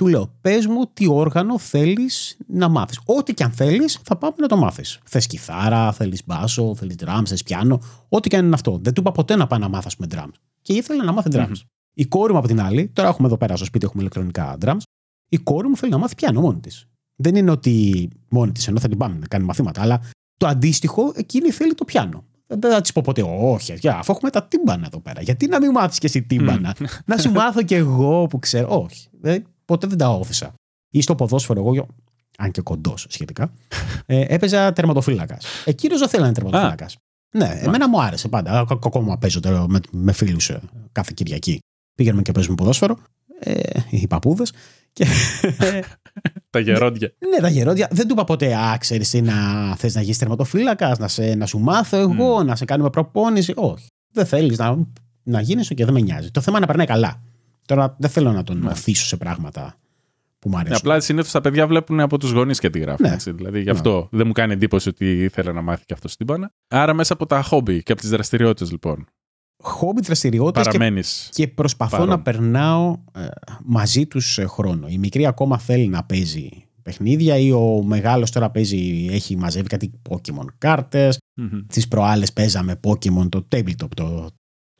Του 0.00 0.06
λέω, 0.06 0.34
πες 0.40 0.66
μου 0.66 0.90
τι 0.92 1.08
όργανο 1.08 1.58
θέλεις 1.58 2.36
να 2.46 2.68
μάθεις. 2.68 3.00
Ό,τι 3.04 3.34
και 3.34 3.44
αν 3.44 3.50
θέλεις, 3.50 3.98
θα 4.02 4.16
πάμε 4.16 4.34
να 4.38 4.46
το 4.46 4.56
μάθεις. 4.56 4.98
Θες 5.04 5.26
κιθάρα, 5.26 5.92
θέλεις 5.92 6.22
μπάσο, 6.26 6.74
θέλεις 6.74 6.96
drums, 7.04 7.22
θες 7.26 7.42
πιάνο. 7.42 7.80
Ό,τι 8.08 8.28
και 8.28 8.36
αν 8.36 8.44
είναι 8.44 8.54
αυτό. 8.54 8.78
Δεν 8.82 8.92
του 8.92 9.00
είπα 9.00 9.12
ποτέ 9.12 9.36
να 9.36 9.46
πάει 9.46 9.60
να 9.60 9.68
μάθει 9.68 9.88
με 9.98 10.06
drums. 10.10 10.32
Και 10.62 10.72
ήθελε 10.72 11.02
να 11.02 11.12
μάθει 11.12 11.28
drums. 11.32 11.46
Mm-hmm. 11.46 11.66
Η 11.94 12.06
κόρη 12.06 12.32
μου 12.32 12.38
από 12.38 12.46
την 12.46 12.60
άλλη, 12.60 12.88
τώρα 12.88 13.08
έχουμε 13.08 13.26
εδώ 13.26 13.36
πέρα 13.36 13.56
στο 13.56 13.64
σπίτι 13.64 13.84
έχουμε 13.84 14.00
ηλεκτρονικά 14.00 14.58
drums. 14.60 14.82
Η 15.28 15.38
κόρη 15.38 15.68
μου 15.68 15.76
θέλει 15.76 15.92
να 15.92 15.98
μάθει 15.98 16.14
πιάνο 16.14 16.40
μόνη 16.40 16.60
της 16.60 16.86
δεν 17.16 17.34
είναι 17.34 17.50
ότι 17.50 18.08
μόνη 18.28 18.52
της, 18.52 18.68
ενώ 18.68 18.80
θα 18.80 18.88
την 18.88 18.98
πάμε 18.98 19.18
να 19.18 19.26
κάνει 19.26 19.44
μαθήματα, 19.44 19.82
αλλά 19.82 20.00
το 20.36 20.46
αντίστοιχο 20.46 21.12
εκείνη 21.14 21.50
θέλει 21.50 21.74
το 21.74 21.84
πιάνο. 21.84 22.24
Δεν 22.46 22.70
θα 22.72 22.80
της 22.80 22.92
πω 22.92 23.02
ποτέ, 23.04 23.22
Όχι, 23.40 23.74
για, 23.74 23.98
αφού 23.98 24.12
έχουμε 24.12 24.30
τα 24.30 24.44
τύμπανα 24.44 24.86
εδώ 24.86 25.00
πέρα. 25.00 25.22
Γιατί 25.22 25.46
να 25.46 25.60
μην 25.60 25.70
μάθεις 25.70 25.98
και 25.98 26.06
εσύ 26.06 26.22
τύμπανα; 26.22 26.76
να 27.04 27.18
σου 27.18 27.32
μάθω 27.32 27.62
κι 27.62 27.74
εγώ 27.74 28.26
που 28.26 28.38
ξέρω. 28.38 28.82
Όχι. 28.82 29.08
Δεν, 29.20 29.44
ποτέ 29.70 29.86
δεν 29.86 29.98
τα 29.98 30.08
όθησα. 30.08 30.54
Ή 30.90 31.00
στο 31.00 31.14
ποδόσφαιρο, 31.14 31.60
εγώ, 31.60 31.86
αν 32.38 32.50
και 32.50 32.60
κοντός 32.60 33.06
σχετικά, 33.08 33.52
ε, 34.06 34.24
έπαιζα 34.28 34.72
τερματοφύλακας. 34.72 35.44
Εκείνο 35.64 35.98
δεν 35.98 36.08
θέλει 36.08 36.22
να 36.22 36.28
είναι 36.28 36.36
τερματοφύλακας. 36.36 36.96
Ναι, 37.32 37.60
εμένα 37.62 37.88
μου 37.88 38.02
άρεσε 38.02 38.28
πάντα. 38.28 38.66
Ακόμα 38.68 39.18
παίζω 39.18 39.40
με, 39.68 39.80
με 39.90 40.12
φίλους 40.12 40.50
ε, 40.50 40.60
κάθε 40.92 41.12
Κυριακή. 41.14 41.58
Πήγαμε 41.94 42.22
και 42.22 42.32
παίζουμε 42.32 42.54
ποδόσφαιρο. 42.54 42.98
Ε, 43.38 43.60
οι 43.90 44.06
παππούδες. 44.06 44.52
Και... 44.92 45.06
τα 46.50 46.58
γερόντια. 46.58 47.12
ναι, 47.30 47.40
τα 47.40 47.48
γερόντια. 47.48 47.88
Δεν 47.90 48.06
του 48.06 48.12
είπα 48.12 48.24
ποτέ, 48.24 48.54
α, 48.56 48.76
ξέρεις 48.78 49.10
τι, 49.10 49.22
να 49.22 49.34
θες 49.76 49.94
να 49.94 50.00
γίνεις 50.00 50.18
τερματοφύλακας, 50.18 50.98
να, 50.98 51.08
σε, 51.08 51.34
να 51.34 51.46
σου 51.46 51.58
μάθω 51.58 51.96
εγώ, 51.96 52.42
να 52.42 52.56
σε 52.56 52.64
κάνουμε 52.64 52.90
προπόνηση. 52.90 53.52
Όχι. 53.56 53.86
Δεν 54.12 54.26
θέλεις 54.26 54.58
να, 54.58 54.86
να 55.22 55.40
γίνει 55.40 55.62
και 55.62 55.84
δεν 55.84 55.94
με 55.94 56.00
νοιάζει. 56.00 56.30
Το 56.30 56.40
θέμα 56.40 56.56
είναι 56.56 56.66
να 56.66 56.72
περνάει 56.72 56.86
καλά. 56.86 57.22
Τώρα 57.74 57.96
δεν 57.98 58.10
θέλω 58.10 58.32
να 58.32 58.42
τον 58.42 58.58
ναι. 58.58 58.70
οθήσω 58.70 59.06
σε 59.06 59.16
πράγματα 59.16 59.74
που 60.38 60.48
μου 60.48 60.56
αρέσουν. 60.56 60.76
Απλά 60.76 61.00
συνήθως 61.00 61.32
τα 61.32 61.40
παιδιά 61.40 61.66
βλέπουν 61.66 62.00
από 62.00 62.18
τους 62.18 62.30
γονείς 62.30 62.58
και 62.58 62.70
τη 62.70 62.78
γράφουν. 62.78 63.06
Ναι. 63.06 63.12
Έτσι. 63.14 63.32
Δηλαδή 63.32 63.58
γι' 63.58 63.64
ναι. 63.64 63.70
αυτό 63.70 64.08
δεν 64.10 64.26
μου 64.26 64.32
κάνει 64.32 64.52
εντύπωση 64.52 64.88
ότι 64.88 65.22
ήθελε 65.22 65.52
να 65.52 65.62
μάθει 65.62 65.84
και 65.84 65.92
αυτό 65.92 66.08
στην 66.08 66.26
πάνα. 66.26 66.52
Άρα 66.68 66.94
μέσα 66.94 67.12
από 67.12 67.26
τα 67.26 67.42
χόμπι 67.42 67.82
και 67.82 67.92
από 67.92 68.00
τις 68.00 68.10
δραστηριότητες 68.10 68.70
λοιπόν 68.70 69.06
χόμπι 69.62 70.00
δραστηριότητες 70.00 70.66
και, 70.66 71.02
και 71.30 71.48
προσπαθώ 71.48 71.96
παρόν. 71.96 72.08
να 72.08 72.20
περνάω 72.20 72.96
ε, 73.14 73.26
μαζί 73.64 74.06
τους 74.06 74.38
χρόνο. 74.46 74.86
Η 74.88 74.98
μικρή 74.98 75.26
ακόμα 75.26 75.58
θέλει 75.58 75.88
να 75.88 76.04
παίζει 76.04 76.48
παιχνίδια 76.82 77.36
ή 77.36 77.52
ο 77.52 77.82
μεγάλος 77.84 78.30
τώρα 78.30 78.50
παίζει, 78.50 79.08
έχει 79.10 79.36
μαζεύει 79.36 79.66
κάτι 79.66 79.90
Pokemon 80.08 80.46
κάρτες. 80.58 81.18
Mm-hmm. 81.40 81.64
Τις 81.66 81.88
προάλλες 81.88 82.32
παίζαμε 82.32 82.80
Pokemon 82.86 83.28
το 83.28 83.46
tabletop 83.52 83.88
το, 83.96 84.30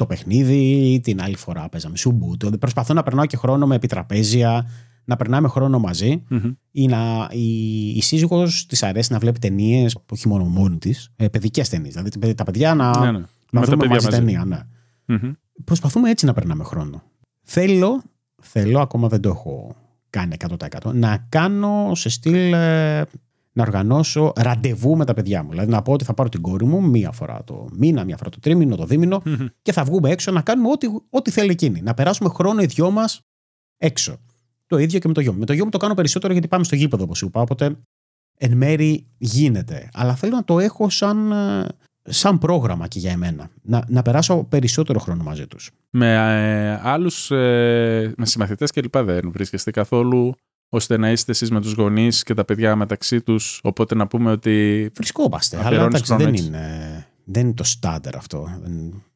το 0.01 0.07
παιχνίδι, 0.07 0.93
ή 0.93 1.01
την 1.01 1.23
άλλη 1.23 1.37
φορά 1.37 1.69
παίζαμε 1.69 1.95
Subuto. 1.99 2.61
Προσπαθώ 2.61 2.95
να 2.95 3.03
περνάω 3.03 3.27
και 3.27 3.37
χρόνο 3.37 3.67
με 3.67 3.75
επιτραπέζια, 3.75 4.71
να 5.05 5.17
περνάμε 5.17 5.49
χρόνο 5.49 5.79
μαζί. 5.79 6.25
Mm-hmm. 6.31 6.57
Ή 6.71 6.87
να, 6.87 7.29
η, 7.31 7.89
η 7.89 8.03
σύζυγος 8.03 8.67
της 8.67 8.83
αρέσει 8.83 9.13
να 9.13 9.19
βλέπει 9.19 9.39
ταινίες, 9.39 9.99
όχι 10.13 10.29
μόνο 10.29 10.45
μόνη 10.45 10.79
της, 10.79 11.13
ε, 11.17 11.29
παιδικές 11.29 11.69
ταινίες. 11.69 11.95
Δηλαδή 11.95 12.35
τα 12.35 12.45
παιδιά 12.45 12.75
να. 12.75 12.99
Ναι, 12.99 13.11
ναι 13.11 13.25
να 13.51 13.63
δούμε 13.63 13.87
μαζί 13.87 14.09
ταινία, 14.09 14.45
ναι. 14.45 14.61
Mm-hmm. 15.09 15.33
Προσπαθούμε 15.65 16.11
έτσι 16.11 16.27
να 16.27 16.33
περνάμε 16.33 16.65
χρόνο. 16.65 17.03
Θέλω, 17.43 18.03
θέλω, 18.43 18.81
ακόμα 18.81 19.09
δεν 19.09 19.21
το 19.21 19.29
έχω 19.29 19.77
κάνει 20.11 20.37
100% 20.59 20.95
να 20.95 21.27
κάνω 21.29 21.95
σε 21.95 22.09
στυλ 22.09 22.53
ε, 22.53 23.05
να 23.53 23.63
οργανώσω 23.63 24.33
ραντεβού 24.37 24.97
με 24.97 25.05
τα 25.05 25.15
παιδιά 25.15 25.43
μου. 25.43 25.51
Δηλαδή 25.51 25.71
να 25.71 25.83
πω 25.83 25.93
ότι 25.93 26.05
θα 26.05 26.15
πάρω 26.15 26.29
την 26.29 26.41
κόρη 26.41 26.65
μου 26.65 26.83
μία 26.83 27.11
φορά 27.11 27.45
το 27.45 27.69
μήνα, 27.73 28.05
μία 28.05 28.17
φορά 28.17 28.31
το 28.31 28.39
τρίμηνο, 28.41 28.77
το 28.77 28.85
δίμηνο 28.85 29.23
mm-hmm. 29.25 29.47
και 29.63 29.73
θα 29.73 29.85
βγούμε 29.85 30.11
έξω 30.11 30.31
να 30.31 30.41
κάνουμε 30.41 30.69
ό,τι, 30.71 30.87
ό,τι 31.11 31.31
θέλει 31.31 31.51
εκείνη. 31.51 31.81
Να 31.83 31.95
περάσουμε 31.95 32.29
χρόνο 32.29 32.63
οι 32.63 32.67
δυο 32.67 32.91
μας 32.91 33.21
έξω. 33.77 34.17
Το 34.67 34.79
ίδιο 34.79 34.99
και 34.99 35.09
με 35.09 35.15
το 35.15 35.21
γιο 35.21 35.33
μου. 35.33 35.39
Με 35.39 35.47
το 35.47 35.53
γιο 35.53 35.65
μου 35.65 35.71
το 35.71 35.79
κάνω 35.79 35.95
περισσότερο 35.95 36.33
γιατί 36.33 36.49
πάμε 36.49 36.65
στο 36.65 36.75
γήπεδο, 36.75 37.03
όπως 37.03 37.23
είπα. 37.23 37.41
Οπότε 37.41 37.77
εν 38.39 38.57
μέρη 38.57 39.07
γίνεται. 39.19 39.89
Αλλά 39.93 40.15
θέλω 40.15 40.37
να 40.37 40.45
το 40.45 40.59
έχω 40.59 40.89
σαν 40.89 41.33
ε, 41.33 41.67
σαν 42.03 42.39
πρόγραμμα 42.39 42.87
και 42.87 42.99
για 42.99 43.11
εμένα. 43.11 43.51
Να, 43.63 43.85
να 43.89 44.03
περάσω 44.03 44.45
περισσότερο 44.45 44.99
χρόνο 44.99 45.23
μαζί 45.23 45.47
τους. 45.47 45.71
Με 45.91 46.13
ε, 46.13 46.81
άλλους, 46.83 47.31
ε, 47.31 48.13
με 48.17 48.27
συμμαθητές 48.27 48.71
και 48.71 48.81
λοιπά 48.81 49.05
δεν 49.05 49.31
βρίσκεστε 49.33 49.71
καθόλου 49.71 50.35
ώστε 50.71 50.97
να 50.97 51.11
είστε 51.11 51.31
εσείς 51.33 51.51
με 51.51 51.61
τους 51.61 51.73
γονείς 51.73 52.23
και 52.23 52.35
τα 52.35 52.45
παιδιά 52.45 52.77
μεταξύ 52.77 53.21
τους. 53.21 53.61
Οπότε 53.63 53.95
να 53.95 54.07
πούμε 54.07 54.31
ότι. 54.31 54.91
Βρισκόμαστε. 54.95 55.65
Αλλά 55.65 55.85
εντάξει, 55.85 56.15
δεν 56.17 56.35
είναι, 56.35 57.07
δεν 57.25 57.45
είναι 57.45 57.55
το 57.55 57.65
στάνταρ 57.65 58.17
αυτό. 58.17 58.49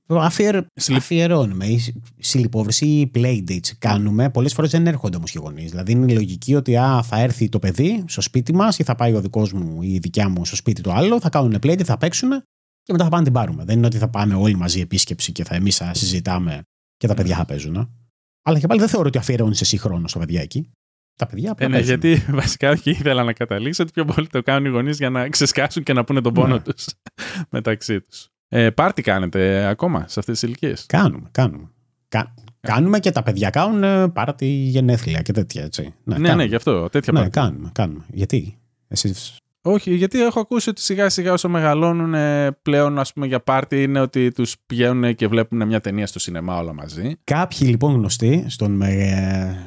Αφιερ... 0.07 0.65
Αφιερώνουμε. 0.97 1.67
Η 1.67 1.81
συλληπόβρηση 2.19 2.87
ή 2.87 3.11
playdates 3.15 3.69
κάνουμε. 3.79 4.31
Πολλές 4.31 4.53
φορές 4.53 4.71
δεν 4.71 4.87
έρχονται 4.87 5.17
όμως 5.17 5.35
οι 5.35 5.39
γονείς. 5.39 5.71
Δηλαδή 5.71 5.93
είναι 5.93 6.13
η 6.13 6.15
λογική 6.15 6.55
ότι 6.55 6.77
α, 6.77 7.03
θα 7.03 7.21
έρθει 7.21 7.49
το 7.49 7.59
παιδί 7.59 8.05
στο 8.07 8.21
σπίτι 8.21 8.55
μας 8.55 8.79
ή 8.79 8.83
θα 8.83 8.95
πάει 8.95 9.15
ο 9.15 9.21
δικός 9.21 9.53
μου 9.53 9.83
ή 9.83 9.93
η 9.93 9.99
δικιά 9.99 10.29
μου 10.29 10.45
στο 10.45 10.57
σπίτι 10.57 10.83
το 10.83 10.93
άλλο, 10.93 11.21
θα 11.21 11.29
κάνουν 11.29 11.55
playdate, 11.63 11.85
θα 11.85 11.99
παίξουν 11.99 12.31
και 12.83 12.93
μετά 12.93 13.05
θα 13.05 13.11
πάνε 13.11 13.25
την 13.25 13.33
πάρουμε. 13.33 13.65
Δεν 13.65 13.77
είναι 13.77 13.87
ότι 13.87 13.99
θα 13.99 14.09
πάμε 14.09 14.35
όλοι 14.35 14.57
μαζί 14.57 14.81
επίσκεψη 14.81 15.33
και 15.33 15.45
θα 15.45 15.55
εμείς 15.55 15.77
θα 15.77 15.95
συζητάμε 15.95 16.63
και 16.97 17.07
τα 17.07 17.15
παιδιά 17.15 17.37
θα 17.37 17.45
παίζουν. 17.45 17.91
Αλλά 18.43 18.59
και 18.59 18.67
πάλι 18.67 18.81
δεν 18.81 18.89
θεωρώ 18.89 19.07
ότι 19.07 19.19
αφιερώνεις 19.19 19.61
εσύ 19.61 19.77
χρόνο 19.77 20.09
στα 20.09 20.19
παιδιά 20.19 20.41
εκεί. 20.41 20.71
Τα 21.17 21.27
παιδιά 21.27 21.55
ε, 21.59 21.69
ναι, 21.69 21.79
γιατί 21.79 22.25
βασικά 22.41 22.71
όχι 22.71 22.91
ήθελα 22.91 23.23
να 23.23 23.33
καταλήξω 23.33 23.83
ότι 23.83 23.93
πιο 23.93 24.05
πολύ 24.05 24.27
το 24.27 24.43
κάνουν 24.43 24.65
οι 24.65 24.69
γονείς 24.69 24.99
για 24.99 25.11
να 25.11 25.29
ξεσκάσουν 25.29 25.83
και 25.83 25.93
να 25.93 26.05
πούνε 26.05 26.21
τον 26.21 26.33
πόνο 26.33 26.55
ναι. 26.55 26.61
τους 26.61 26.87
μεταξύ 27.51 28.01
τους. 28.01 28.29
Ε, 28.49 28.71
πάρτι 28.71 29.03
κάνετε 29.03 29.67
ακόμα 29.67 30.05
σε 30.09 30.21
αυτές 30.21 30.41
τις 30.41 30.49
ηλικίες; 30.49 30.87
Κάνουμε, 30.87 31.29
κάνουμε. 31.31 31.71
Κα... 32.09 32.35
Κάνουμε 32.61 32.99
και 32.99 33.11
τα 33.11 33.23
παιδιά 33.23 33.51
κάνουν 33.51 33.83
ε, 33.83 34.09
πάρτι 34.09 34.47
γενέθλια 34.47 35.23
και 35.23 35.33
τέτοια 35.33 35.63
έτσι. 35.63 35.95
Ναι, 36.05 36.19
ναι, 36.19 36.35
ναι, 36.35 36.45
γι' 36.45 36.55
αυτό. 36.55 36.89
Τέτοια 36.89 37.13
ναι, 37.13 37.29
κάνουμε, 37.29 37.71
κάνουμε. 37.75 38.05
Γιατί; 38.09 38.59
Εσείς 38.89 39.39
όχι, 39.67 39.95
γιατί 39.95 40.23
έχω 40.23 40.41
ακούσει 40.41 40.71
ότι 40.71 40.81
σιγά 40.81 41.09
σιγά 41.09 41.33
όσο 41.33 41.49
μεγαλώνουν 41.49 42.15
πλέον 42.63 42.99
ας 42.99 43.13
πούμε 43.13 43.27
για 43.27 43.41
πάρτι 43.41 43.83
είναι 43.83 44.01
ότι 44.01 44.33
τους 44.33 44.57
πηγαίνουν 44.67 45.15
και 45.15 45.29
βλέπουν 45.29 45.67
μια 45.67 45.81
ταινία 45.81 46.07
στο 46.07 46.19
σινεμά 46.19 46.59
όλα 46.59 46.73
μαζί. 46.73 47.13
Κάποιοι 47.25 47.59
λοιπόν 47.71 47.95
γνωστοί 47.95 48.45
στον, 48.49 48.83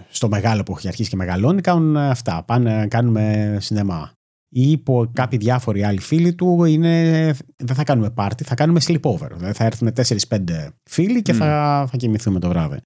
στο 0.10 0.30
μεγάλο 0.30 0.64
που 0.64 0.76
έχει 0.78 0.88
αρχίσει 0.88 1.10
και 1.10 1.16
μεγαλώνει 1.16 1.62
κάνουν 1.62 1.98
αυτά, 1.98 2.44
πάνε 2.44 2.88
κάνουμε 2.88 3.58
σινεμά. 3.60 4.12
Ή 4.50 4.78
που 4.78 5.12
κάποιοι 5.14 5.40
διάφοροι 5.40 5.84
άλλοι 5.84 6.00
φίλοι 6.00 6.34
του 6.34 6.64
είναι, 6.64 7.34
δεν 7.56 7.76
θα 7.76 7.84
κάνουμε 7.84 8.10
πάρτι, 8.10 8.44
θα 8.44 8.56
κάνουμε 8.56 8.80
sleepover. 8.84 9.30
Δηλαδή 9.34 9.54
θα 9.54 9.64
έρθουν 9.66 9.94
4-5 10.30 10.68
φίλοι 10.84 11.22
και 11.22 11.34
mm. 11.34 11.38
θα, 11.38 11.86
θα 11.92 11.98
κοιμηθούμε 11.98 12.40
το 12.40 12.48
βράδυ. 12.48 12.78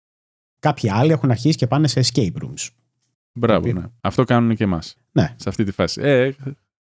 Κάποιοι 0.60 0.90
άλλοι 0.90 1.12
έχουν 1.12 1.32
αρχίσει 1.32 1.58
και 1.58 1.68
πάνε 1.68 1.88
σε 1.88 2.02
escape 2.04 2.44
rooms. 2.44 2.70
Μπράβο, 3.34 3.72
ναι. 3.72 3.84
Αυτό 4.02 4.24
κάνουν 4.24 4.56
και 4.56 4.64
εμάς. 4.64 4.96
Ναι. 5.12 5.34
Σε 5.36 5.50
αυτή 5.50 5.64
τη 5.64 5.72
φάση. 5.72 6.02
Ε, 6.04 6.32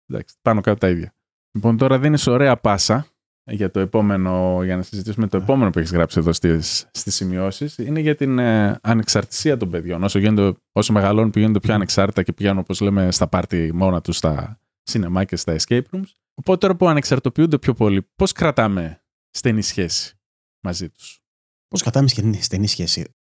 Εντάξει, 0.08 0.34
πάνω 0.42 0.60
κάτω 0.60 0.78
τα 0.78 0.88
ίδια. 0.88 1.14
Λοιπόν, 1.52 1.76
τώρα 1.76 1.98
δίνεις 1.98 2.26
ωραία 2.26 2.56
πάσα 2.56 3.06
για 3.50 3.70
το 3.70 3.80
επόμενο, 3.80 4.60
για 4.64 4.76
να 4.76 4.82
συζητήσουμε 4.82 5.26
το 5.26 5.36
επόμενο 5.36 5.70
που 5.70 5.78
έχεις 5.78 5.92
γράψει 5.92 6.18
εδώ 6.18 6.32
στις, 6.32 6.88
στις 6.92 7.14
σημειώσεις, 7.14 7.78
είναι 7.78 8.00
για 8.00 8.14
την 8.14 8.38
ε, 8.38 8.78
ανεξαρτησία 8.82 9.56
των 9.56 9.70
παιδιών. 9.70 10.02
Όσο, 10.02 10.18
γίνονται, 10.18 10.58
όσο 10.72 10.92
μεγαλώνουν 10.92 11.30
πηγαίνουν 11.30 11.60
πιο 11.60 11.74
ανεξάρτητα 11.74 12.22
και 12.22 12.32
πηγαίνουν, 12.32 12.58
όπως 12.58 12.80
λέμε, 12.80 13.10
στα 13.10 13.28
πάρτι 13.28 13.70
μόνα 13.74 14.00
τους, 14.00 14.16
στα 14.16 14.60
σινεμά 14.82 15.24
και 15.24 15.36
στα 15.36 15.56
escape 15.58 15.82
rooms. 15.92 16.12
Οπότε 16.34 16.58
τώρα 16.58 16.76
που 16.76 16.88
ανεξαρτοποιούνται 16.88 17.58
πιο 17.58 17.74
πολύ, 17.74 18.08
πώς 18.16 18.32
κρατάμε 18.32 19.02
στενή 19.30 19.62
σχέση 19.62 20.18
μαζί 20.60 20.90
τους; 20.90 21.20
Πώς 21.68 21.82
κρατάμε 21.82 22.08
στενή 22.40 22.66
σχέση; 22.66 23.14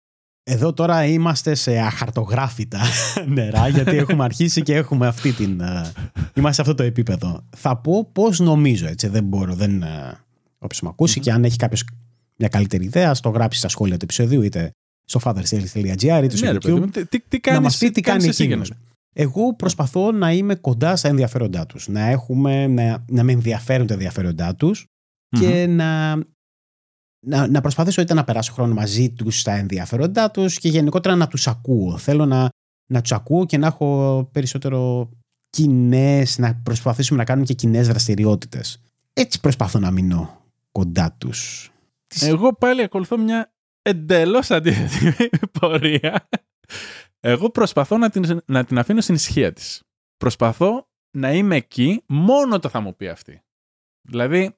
Εδώ 0.49 0.73
τώρα 0.73 1.05
είμαστε 1.05 1.55
σε 1.55 1.77
αχαρτογράφητα 1.77 2.79
νερά, 3.35 3.67
γιατί 3.67 3.97
έχουμε 3.97 4.23
αρχίσει 4.23 4.61
και 4.61 4.75
έχουμε 4.75 5.07
αυτή 5.07 5.31
την. 5.31 5.59
Ε, 5.59 5.91
είμαστε 6.33 6.53
σε 6.53 6.61
αυτό 6.61 6.75
το 6.75 6.83
επίπεδο. 6.83 7.43
Θα 7.55 7.77
πω 7.77 8.09
πώς 8.11 8.39
νομίζω, 8.39 8.87
έτσι. 8.87 9.07
Δεν 9.07 9.23
μπορώ, 9.23 9.53
δεν. 9.53 9.81
Ε, 9.81 10.19
Όποιος 10.59 10.81
με 10.81 10.89
ακούσει 10.89 11.19
και 11.19 11.31
αν 11.31 11.43
έχει 11.43 11.57
κάποιος 11.57 11.85
μια 12.35 12.47
καλύτερη 12.47 12.83
ιδέα, 12.83 13.15
το 13.21 13.29
γράψει 13.29 13.59
στα 13.59 13.67
σχόλια 13.67 13.97
του 13.97 14.03
επεισοδίου, 14.03 14.41
είτε 14.41 14.71
στο 15.03 15.19
fatherstales.gr 15.23 16.21
είτε 16.23 16.35
στο 16.35 16.51
ναι, 16.51 16.57
YouTube. 16.61 16.89
τι, 17.09 17.19
τι, 17.19 17.39
κάνεις, 17.39 17.59
να 17.59 17.61
μας 17.61 17.77
πει 17.77 17.91
τι, 17.91 18.01
κάνει 18.01 18.27
εκείνος. 18.27 18.71
Εγώ 19.13 19.55
προσπαθώ 19.55 20.11
να 20.11 20.31
είμαι 20.31 20.55
κοντά 20.55 20.95
στα 20.95 21.07
ενδιαφέροντά 21.07 21.65
τους. 21.65 21.87
Να, 21.87 22.07
έχουμε, 22.07 22.67
να, 22.67 23.03
να 23.07 23.23
με 23.23 23.31
ενδιαφέρουν 23.31 23.87
τα 23.87 23.93
ενδιαφέροντά 23.93 24.55
τους 24.55 24.85
και 25.39 25.67
να 25.67 26.17
να, 27.27 27.47
να 27.47 27.61
προσπαθήσω 27.61 28.01
είτε 28.01 28.13
να 28.13 28.23
περάσω 28.23 28.53
χρόνο 28.53 28.73
μαζί 28.73 29.09
τους 29.09 29.39
στα 29.39 29.51
ενδιαφέροντά 29.51 30.31
τους 30.31 30.59
και 30.59 30.69
γενικότερα 30.69 31.15
να 31.15 31.27
τους 31.27 31.47
ακούω. 31.47 31.97
Θέλω 31.97 32.25
να, 32.25 32.49
να 32.91 33.01
τους 33.01 33.11
ακούω 33.11 33.45
και 33.45 33.57
να 33.57 33.67
έχω 33.67 34.29
περισσότερο 34.31 35.09
κοινές, 35.49 36.37
να 36.37 36.55
προσπαθήσουμε 36.55 37.19
να 37.19 37.25
κάνουμε 37.25 37.45
και 37.45 37.53
κοινές 37.53 37.87
δραστηριότητες. 37.87 38.81
Έτσι 39.13 39.39
προσπαθώ 39.39 39.79
να 39.79 39.91
μείνω 39.91 40.41
κοντά 40.71 41.15
τους. 41.17 41.71
Εγώ 42.21 42.53
πάλι 42.53 42.81
ακολουθώ 42.81 43.17
μια 43.17 43.53
εντελώς 43.81 44.51
αντίθετη 44.51 45.29
πορεία. 45.59 46.27
Εγώ 47.19 47.49
προσπαθώ 47.49 47.97
να 47.97 48.09
την, 48.09 48.41
να 48.45 48.65
την 48.65 48.77
αφήνω 48.77 49.01
στην 49.01 49.15
ισχύα 49.15 49.53
της. 49.53 49.83
Προσπαθώ 50.17 50.87
να 51.17 51.33
είμαι 51.33 51.55
εκεί 51.55 52.03
μόνο 52.07 52.55
όταν 52.55 52.71
θα 52.71 52.79
μου 52.79 52.95
πει 52.95 53.07
αυτή. 53.07 53.41
Δηλαδή, 54.01 54.55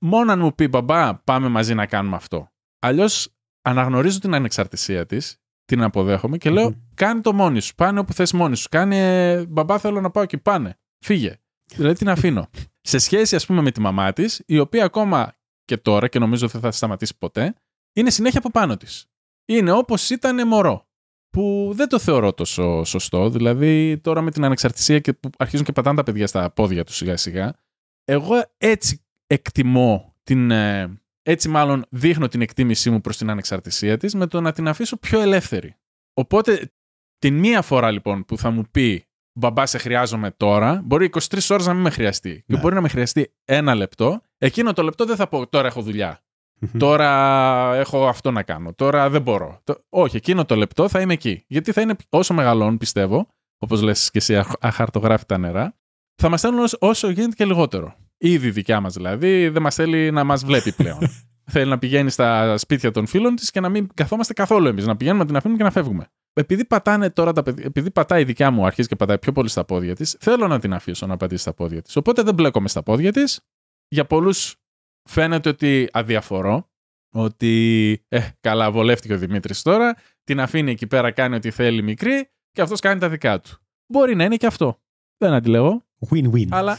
μόνο 0.00 0.32
αν 0.32 0.38
μου 0.38 0.54
πει 0.54 0.68
μπαμπά, 0.68 1.14
πάμε 1.14 1.48
μαζί 1.48 1.74
να 1.74 1.86
κάνουμε 1.86 2.16
αυτό. 2.16 2.50
Αλλιώς 2.78 3.28
αναγνωρίζω 3.62 4.18
την 4.18 4.34
ανεξαρτησία 4.34 5.06
της, 5.06 5.40
την 5.64 5.82
αποδέχομαι 5.82 6.36
και 6.36 6.50
λέω: 6.50 6.74
Κάνε 6.94 7.20
το 7.20 7.32
μόνη 7.32 7.60
σου. 7.60 7.74
Πάνε 7.74 7.98
όπου 7.98 8.12
θες 8.12 8.32
μόνη 8.32 8.56
σου. 8.56 8.68
Κάνε 8.68 9.44
μπαμπά, 9.46 9.78
θέλω 9.78 10.00
να 10.00 10.10
πάω 10.10 10.22
εκεί. 10.22 10.38
Πάνε. 10.38 10.78
Φύγε. 11.04 11.40
Δηλαδή 11.74 11.98
την 11.98 12.08
αφήνω. 12.08 12.48
Σε 12.80 12.98
σχέση, 12.98 13.36
ας 13.36 13.46
πούμε, 13.46 13.62
με 13.62 13.70
τη 13.70 13.80
μαμά 13.80 14.12
της, 14.12 14.42
η 14.46 14.58
οποία 14.58 14.84
ακόμα 14.84 15.34
και 15.64 15.76
τώρα, 15.76 16.08
και 16.08 16.18
νομίζω 16.18 16.48
δεν 16.48 16.60
θα 16.60 16.70
σταματήσει 16.70 17.18
ποτέ, 17.18 17.54
είναι 17.92 18.10
συνέχεια 18.10 18.38
από 18.38 18.50
πάνω 18.50 18.76
της. 18.76 19.06
Είναι 19.44 19.70
όπως 19.70 20.10
ήταν 20.10 20.48
μωρό. 20.48 20.84
Που 21.30 21.72
δεν 21.74 21.88
το 21.88 21.98
θεωρώ 21.98 22.32
τόσο 22.32 22.84
σωστό. 22.84 23.30
Δηλαδή, 23.30 23.98
τώρα 23.98 24.20
με 24.20 24.30
την 24.30 24.44
ανεξαρτησία 24.44 24.98
και 24.98 25.12
που 25.12 25.30
αρχίζουν 25.38 25.64
και 25.64 25.72
πατάνε 25.72 25.96
τα 25.96 26.02
παιδιά 26.02 26.26
στα 26.26 26.50
πόδια 26.50 26.84
τους 26.84 26.96
σιγά-σιγά, 26.96 27.54
εγώ 28.04 28.34
έτσι 28.56 29.05
εκτιμώ 29.26 30.14
την... 30.22 30.50
Ε, 30.50 31.00
έτσι 31.22 31.48
μάλλον 31.48 31.84
δείχνω 31.90 32.28
την 32.28 32.40
εκτίμησή 32.40 32.90
μου 32.90 33.00
προς 33.00 33.16
την 33.16 33.30
ανεξαρτησία 33.30 33.96
της 33.96 34.14
με 34.14 34.26
το 34.26 34.40
να 34.40 34.52
την 34.52 34.68
αφήσω 34.68 34.96
πιο 34.96 35.20
ελεύθερη. 35.20 35.76
Οπότε 36.14 36.72
την 37.18 37.38
μία 37.38 37.62
φορά 37.62 37.90
λοιπόν 37.90 38.24
που 38.24 38.38
θα 38.38 38.50
μου 38.50 38.62
πει 38.70 39.06
μπαμπά 39.32 39.66
σε 39.66 39.78
χρειάζομαι 39.78 40.30
τώρα, 40.30 40.82
μπορεί 40.84 41.10
23 41.12 41.20
ώρες 41.50 41.66
να 41.66 41.74
μην 41.74 41.82
με 41.82 41.90
χρειαστεί. 41.90 42.42
Και 42.46 42.54
ναι. 42.54 42.60
μπορεί 42.60 42.74
να 42.74 42.80
με 42.80 42.88
χρειαστεί 42.88 43.34
ένα 43.44 43.74
λεπτό. 43.74 44.20
Εκείνο 44.38 44.72
το 44.72 44.82
λεπτό 44.82 45.04
δεν 45.04 45.16
θα 45.16 45.28
πω 45.28 45.46
τώρα 45.46 45.66
έχω 45.66 45.82
Τώρα 46.78 47.74
έχω 47.74 48.08
αυτό 48.08 48.30
να 48.30 48.42
κάνω. 48.42 48.74
Τώρα 48.74 49.10
δεν 49.10 49.22
μπορώ. 49.22 49.62
Όχι, 49.88 50.16
εκείνο 50.16 50.44
το 50.44 50.56
λεπτό 50.56 50.88
θα 50.88 51.00
είμαι 51.00 51.12
εκεί. 51.12 51.44
Γιατί 51.46 51.72
θα 51.72 51.80
είναι 51.80 51.96
όσο 52.08 52.34
μεγαλώνουν, 52.34 52.76
πιστεύω, 52.76 53.26
όπως 53.58 53.82
λες 53.82 54.10
και 54.10 54.18
εσύ 54.18 54.42
αχαρτογράφητα 54.60 55.38
νερά, 55.38 55.76
θα 56.14 56.28
μας 56.28 56.40
στέλνουν 56.40 56.66
όσο 56.78 57.10
γίνεται 57.10 57.34
και 57.36 57.44
λιγότερο. 57.44 57.96
Ήδη 58.18 58.50
δικιά 58.50 58.80
μας 58.80 58.94
δηλαδή, 58.94 59.48
δεν 59.48 59.62
μας 59.62 59.74
θέλει 59.74 60.10
να 60.10 60.24
μας 60.24 60.44
βλέπει 60.44 60.72
πλέον. 60.72 60.98
θέλει 61.52 61.70
να 61.70 61.78
πηγαίνει 61.78 62.10
στα 62.10 62.58
σπίτια 62.58 62.90
των 62.90 63.06
φίλων 63.06 63.36
της 63.36 63.50
και 63.50 63.60
να 63.60 63.68
μην 63.68 63.88
καθόμαστε 63.94 64.32
καθόλου 64.32 64.66
εμείς. 64.66 64.86
Να 64.86 64.96
πηγαίνουμε, 64.96 65.22
να 65.22 65.28
την 65.28 65.36
αφήνουμε 65.36 65.58
και 65.58 65.64
να 65.64 65.70
φεύγουμε. 65.70 66.06
Επειδή 66.32 66.64
πατάνε 66.64 67.10
τώρα 67.10 67.32
τα 67.32 67.42
παιδιά, 67.42 67.64
επειδή 67.64 67.90
πατάει 67.90 68.20
η 68.20 68.24
δικιά 68.24 68.50
μου, 68.50 68.66
αρχίζει 68.66 68.88
και 68.88 68.96
πατάει 68.96 69.18
πιο 69.18 69.32
πολύ 69.32 69.48
στα 69.48 69.64
πόδια 69.64 69.94
της, 69.94 70.16
θέλω 70.20 70.46
να 70.46 70.58
την 70.58 70.74
αφήσω 70.74 71.06
να 71.06 71.16
πατήσει 71.16 71.42
στα 71.42 71.54
πόδια 71.54 71.82
της. 71.82 71.96
Οπότε 71.96 72.22
δεν 72.22 72.34
μπλέκομαι 72.34 72.68
στα 72.68 72.82
πόδια 72.82 73.12
της. 73.12 73.40
Για 73.88 74.04
πολλούς 74.04 74.56
φαίνεται 75.08 75.48
ότι 75.48 75.88
αδιαφορώ. 75.92 76.70
Ότι, 77.12 78.04
ε, 78.08 78.20
καλά, 78.40 78.70
βολεύτηκε 78.70 79.14
ο 79.14 79.18
Δημήτρης 79.18 79.62
τώρα, 79.62 79.96
την 80.24 80.40
αφήνει 80.40 80.70
εκεί 80.70 80.86
πέρα, 80.86 81.10
κάνει 81.10 81.34
ό,τι 81.34 81.50
θέλει 81.50 81.82
μικρή 81.82 82.28
και 82.52 82.60
αυτός 82.62 82.80
κάνει 82.80 83.00
τα 83.00 83.08
δικά 83.08 83.40
του. 83.40 83.58
Μπορεί 83.86 84.14
να 84.14 84.24
είναι 84.24 84.36
και 84.36 84.46
αυτό. 84.46 84.80
Δεν 85.16 85.32
αντιλέγω. 85.32 85.84
Win-win. 86.10 86.46
Αλλά 86.50 86.78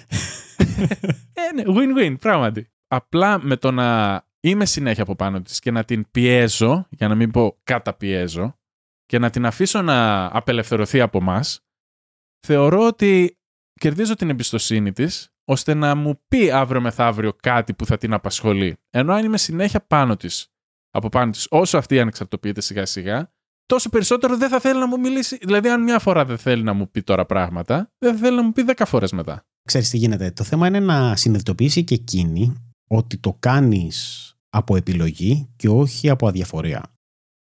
ε, 1.34 1.54
ναι, 1.54 1.64
win-win, 1.68 2.16
πράγματι. 2.20 2.72
Απλά 2.88 3.44
με 3.44 3.56
το 3.56 3.72
να 3.72 4.22
είμαι 4.40 4.66
συνέχεια 4.66 5.04
από 5.04 5.16
πάνω 5.16 5.42
της 5.42 5.60
και 5.60 5.72
να 5.72 5.84
την 5.84 6.12
πιέζω, 6.12 6.88
για 6.90 7.08
να 7.08 7.16
μην 7.16 7.32
πω 7.32 7.60
καταπιέζω, 7.64 8.58
και 9.06 9.20
να 9.20 9.30
την 9.30 9.46
αφήσω 9.46 9.82
να 9.82 10.26
απελευθερωθεί 10.26 11.02
από 11.02 11.22
μας, 11.22 11.66
θεωρώ 12.48 12.86
ότι 12.86 13.38
κερδίζω 13.74 14.16
την 14.16 14.30
εμπιστοσύνη 14.30 14.92
της, 14.92 15.32
ώστε 15.46 15.74
να 15.74 15.96
μου 15.96 16.22
πει 16.28 16.52
αύριο 16.52 16.82
μεθαύριο 16.82 17.34
κάτι 17.34 17.74
που 17.74 17.86
θα 17.86 17.98
την 17.98 18.14
απασχολεί. 18.14 18.78
Ενώ 18.90 19.14
αν 19.14 19.26
είμαι 19.26 19.38
συνέχεια 19.38 19.82
πάνω 19.82 20.16
της, 20.16 20.48
από 20.90 21.10
πάνω 21.10 21.32
της, 21.32 21.48
όσο 21.50 21.78
αυτή 21.78 22.00
ανεξαρτοποιείται 22.00 22.62
σιγά 22.62 22.86
σιγά, 22.86 23.34
τόσο 23.68 23.90
περισσότερο 23.90 24.38
δεν 24.38 24.50
θα 24.50 24.60
θέλει 24.60 24.80
να 24.80 24.88
μου 24.88 25.00
μιλήσει. 25.00 25.38
Δηλαδή, 25.42 25.70
αν 25.70 25.84
μια 25.84 26.00
φορά 26.00 26.26
δεν 26.26 26.38
θέλει 26.38 26.64
να 26.64 26.74
μου 26.74 26.92
πει 26.92 27.02
τώρα 27.02 27.26
πράγματα, 27.26 27.92
δεν 27.98 28.14
θα 28.14 28.20
θέλει 28.20 28.36
να 28.36 28.44
μου 28.44 28.52
πει 28.52 28.64
δέκα 28.64 28.86
φορές 28.86 29.12
μετά. 29.12 29.46
Ξέρεις 29.68 29.90
τι 29.90 29.98
γίνεται. 29.98 30.32
Το 30.32 30.44
θέμα 30.44 30.68
είναι 30.68 30.80
να 30.80 31.16
συνειδητοποιήσει 31.16 31.84
και 31.84 31.94
εκείνη 31.94 32.54
ότι 32.88 33.18
το 33.18 33.38
κάνεις 33.40 34.32
από 34.50 34.76
επιλογή 34.76 35.50
και 35.56 35.70
όχι 35.70 36.10
από 36.10 36.28
αδιαφορία. 36.28 36.84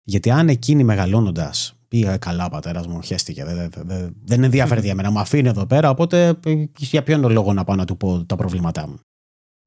Γιατί 0.03 0.31
αν 0.31 0.49
εκείνη 0.49 0.83
μεγαλώνοντας 0.83 1.75
πει 1.87 2.17
καλά, 2.19 2.49
πατέρας 2.49 2.87
μου, 2.87 3.01
χαίστηκε, 3.01 3.45
δεν, 3.45 3.69
δεν, 3.75 4.15
δεν 4.23 4.43
ενδιαφέρεται 4.43 4.85
για 4.85 4.95
μένα, 4.95 5.11
μου 5.11 5.19
αφήνει 5.19 5.47
εδώ 5.47 5.65
πέρα, 5.65 5.89
οπότε 5.89 6.39
για 6.77 7.03
ποιον 7.03 7.31
λόγος 7.31 7.53
να 7.53 7.63
πάω 7.63 7.75
να 7.75 7.85
του 7.85 7.97
πω 7.97 8.25
τα 8.25 8.35
προβλήματά 8.35 8.87
μου. 8.87 8.99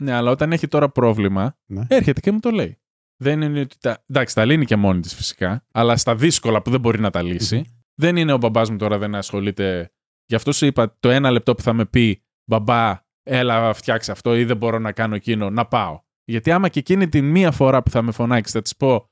Ναι, 0.03 0.13
αλλά 0.13 0.31
όταν 0.31 0.53
έχει 0.53 0.69
τώρα 0.69 0.89
πρόβλημα, 0.89 1.57
ναι. 1.67 1.83
έρχεται 1.89 2.21
και 2.21 2.33
μου 2.33 2.41
το 2.41 2.51
λέει. 2.51 2.79
Δεν 3.21 3.43
είναι 3.43 3.61
ότι 3.61 3.77
τα... 3.81 4.05
Εντάξει, 4.07 4.35
τα 4.35 4.45
λύνει 4.45 4.65
και 4.65 4.77
μόνη 4.77 5.01
της 5.01 5.15
φυσικά, 5.15 5.67
αλλά 5.73 5.97
στα 5.97 6.17
δύσκολα 6.17 6.63
που 6.63 6.71
δεν 6.71 6.81
μπορεί 6.81 7.01
να 7.01 7.11
τα 7.11 7.23
λύσει, 7.23 7.83
Δεν 7.95 8.17
είναι 8.17 8.33
ο 8.33 8.37
μπαμπάς 8.37 8.71
μου 8.71 8.77
τώρα 8.77 8.99
δεν 8.99 9.15
ασχολείται. 9.15 9.93
Γι' 10.27 10.35
αυτό 10.35 10.53
σου 10.53 10.67
είπα 10.67 10.97
το 11.01 11.11
ένα 11.11 11.31
λεπτό 11.31 11.55
που 11.55 11.63
θα 11.63 11.73
με 11.73 11.87
πει 11.87 12.25
μπαμπά, 12.51 13.01
έλα 13.23 13.73
φτιάξει 13.73 14.11
αυτό 14.11 14.37
ή 14.37 14.45
δεν 14.45 14.57
μπορώ 14.57 14.79
να 14.79 14.93
κάνω 14.93 15.15
εκείνο, 15.15 15.51
να 15.51 15.67
πάω. 15.67 16.01
Γιατί 16.25 16.51
άμα 16.51 16.69
και 16.69 16.79
εκείνη 16.79 17.09
τη 17.09 17.23
μία 17.23 17.51
φορά 17.51 17.83
που 17.83 17.91
θα 17.91 18.03
με 18.03 18.13
φωνάξεις 18.13 18.55
θα 18.55 18.63
της 18.63 18.77
πω 18.77 19.11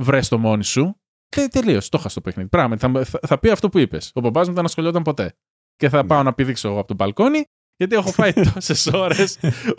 βρες 0.00 0.28
το 0.28 0.38
μόνη 0.38 0.64
σου, 0.64 1.00
τε, 1.28 1.46
τελείω. 1.46 1.80
Το 1.88 1.96
είχα 1.98 2.08
στο 2.08 2.20
παιχνίδι. 2.20 2.48
Πράγματι, 2.48 2.80
θα, 2.80 3.04
θα, 3.04 3.20
θα, 3.26 3.38
πει 3.38 3.50
αυτό 3.50 3.68
που 3.68 3.78
είπες. 3.78 4.10
Ο 4.14 4.20
μπαμπάς 4.20 4.48
μου 4.48 4.54
δεν 4.54 4.64
ασχολιόταν 4.64 5.02
ποτέ. 5.02 5.36
Και 5.76 5.88
θα 5.88 6.02
ναι. 6.02 6.08
πάω 6.08 6.22
να 6.22 6.34
πηδήξω 6.34 6.68
εγώ 6.68 6.78
από 6.78 6.88
το 6.88 6.94
μπαλκόνι, 6.94 7.44
γιατί 7.78 7.94
έχω 7.94 8.12
φάει 8.12 8.32
τόσες 8.54 8.86
ώρες 8.86 9.38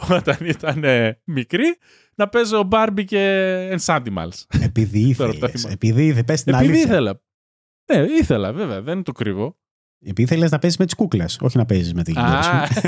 όταν 0.10 0.38
ήταν 0.46 0.84
ε, 0.84 1.22
μικρή 1.24 1.78
να 2.16 2.30
παίζω 2.30 2.68
Barbie 2.72 3.06
και 3.06 3.78
Ensantimals. 3.78 4.46
Επειδή 4.62 5.00
ήθελες. 5.00 5.66
Επειδή 5.66 6.06
ήθελες. 6.06 6.24
Πες 6.24 6.44
την 6.44 6.54
Επειδή 6.54 6.78
ήθελα. 6.78 7.22
Ναι, 7.94 7.98
ήθελα, 8.02 8.54
βέβαια, 8.54 8.82
δεν 8.82 8.94
είναι 8.94 9.04
το 9.04 9.12
κρύβω. 9.12 9.58
Επειδή 10.00 10.22
ήθελε 10.22 10.48
να 10.50 10.60
παίζεις 10.60 10.80
με 10.80 10.86
τις 10.86 10.96
κούκλες, 10.96 11.38
όχι 11.42 11.58
να 11.58 11.66
παίζεις 11.66 11.94
με 11.94 12.04
την 12.04 12.14
γυναίκα 12.14 12.42
σου. 12.44 12.88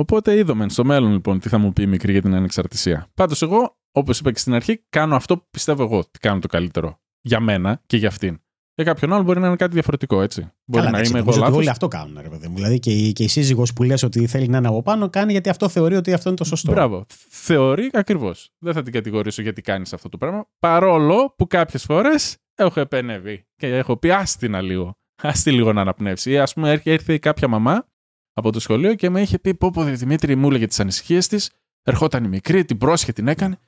Οπότε 0.00 0.36
είδαμε 0.36 0.68
στο 0.68 0.84
μέλλον 0.84 1.12
λοιπόν 1.12 1.40
τι 1.40 1.48
θα 1.48 1.58
μου 1.58 1.72
πει 1.72 1.82
η 1.82 1.86
μικρή 1.86 2.12
για 2.12 2.22
την 2.22 2.34
ανεξαρτησία. 2.34 3.10
Πάντως, 3.14 3.42
εγώ, 3.42 3.78
όπως 3.92 4.18
είπα 4.18 4.32
και 4.32 4.38
στην 4.38 4.54
αρχή, 4.54 4.84
κάνω 4.88 5.16
αυτό 5.16 5.38
που 5.38 5.46
πιστεύω 5.50 5.82
εγώ 5.82 5.98
ότι 5.98 6.18
κάνω 6.18 6.40
το 6.40 6.46
καλύτερο. 6.46 7.00
Για 7.20 7.40
μένα 7.40 7.82
και 7.86 7.96
για 7.96 8.08
αυτήν. 8.08 8.43
Για 8.74 8.84
κάποιον 8.84 9.12
άλλο 9.12 9.22
μπορεί 9.22 9.40
να 9.40 9.46
είναι 9.46 9.56
κάτι 9.56 9.72
διαφορετικό, 9.72 10.20
έτσι. 10.20 10.52
Μπορεί 10.64 10.90
να 10.90 11.00
είμαι 11.00 11.18
εγώ 11.18 11.36
λάθος. 11.36 11.56
Όλοι 11.56 11.68
αυτό 11.68 11.88
κάνουν, 11.88 12.18
ρε 12.22 12.28
παιδί 12.28 12.48
μου. 12.48 12.54
Δηλαδή 12.54 12.78
και 12.78 12.90
η, 12.90 13.12
και 13.12 13.22
η 13.22 13.28
σύζυγος 13.28 13.72
που 13.72 13.82
λες 13.82 14.02
ότι 14.02 14.26
θέλει 14.26 14.48
να 14.48 14.58
είναι 14.58 14.68
από 14.68 14.82
πάνω, 14.82 15.10
κάνει 15.10 15.32
γιατί 15.32 15.48
αυτό 15.48 15.68
θεωρεί 15.68 15.96
ότι 15.96 16.12
αυτό 16.12 16.28
είναι 16.28 16.38
το 16.38 16.44
σωστό. 16.44 16.72
Μπράβο. 16.72 17.04
Θεωρεί 17.28 17.90
ακριβώς. 17.92 18.50
Δεν 18.58 18.72
θα 18.72 18.82
την 18.82 18.92
κατηγορήσω 18.92 19.42
γιατί 19.42 19.62
κάνεις 19.62 19.92
αυτό 19.92 20.08
το 20.08 20.18
πράγμα. 20.18 20.46
Παρόλο 20.58 21.34
που 21.36 21.46
κάποιες 21.46 21.84
φορές 21.84 22.36
έχω 22.54 22.80
επενεύει 22.80 23.46
και 23.56 23.66
έχω 23.66 23.96
πει 23.96 24.10
άστινα 24.10 24.60
λίγο. 24.60 24.98
Άστι 25.22 25.52
λίγο 25.52 25.72
να 25.72 25.80
αναπνεύσει. 25.80 26.30
Ή 26.30 26.38
ας 26.38 26.52
πούμε 26.52 26.80
έρθει 26.84 27.18
κάποια 27.18 27.48
μαμά 27.48 27.86
από 28.32 28.52
το 28.52 28.60
σχολείο 28.60 28.94
και 28.94 29.10
με 29.10 29.20
είχε 29.20 29.38
πει: 29.38 29.54
Πω, 29.54 29.70
πω, 29.70 29.82
Δημήτρη, 29.82 30.34
μου 30.34 30.48
έλεγε 30.48 30.66
τις 30.66 30.80
ανησυχίες 30.80 31.28
της. 31.28 31.50
Ερχόταν 31.82 32.24
η 32.24 32.28
μικρή, 32.28 32.64
την 32.64 32.78
πρόσχε, 32.78 33.12
την 33.12 33.28
έκανε. 33.28 33.58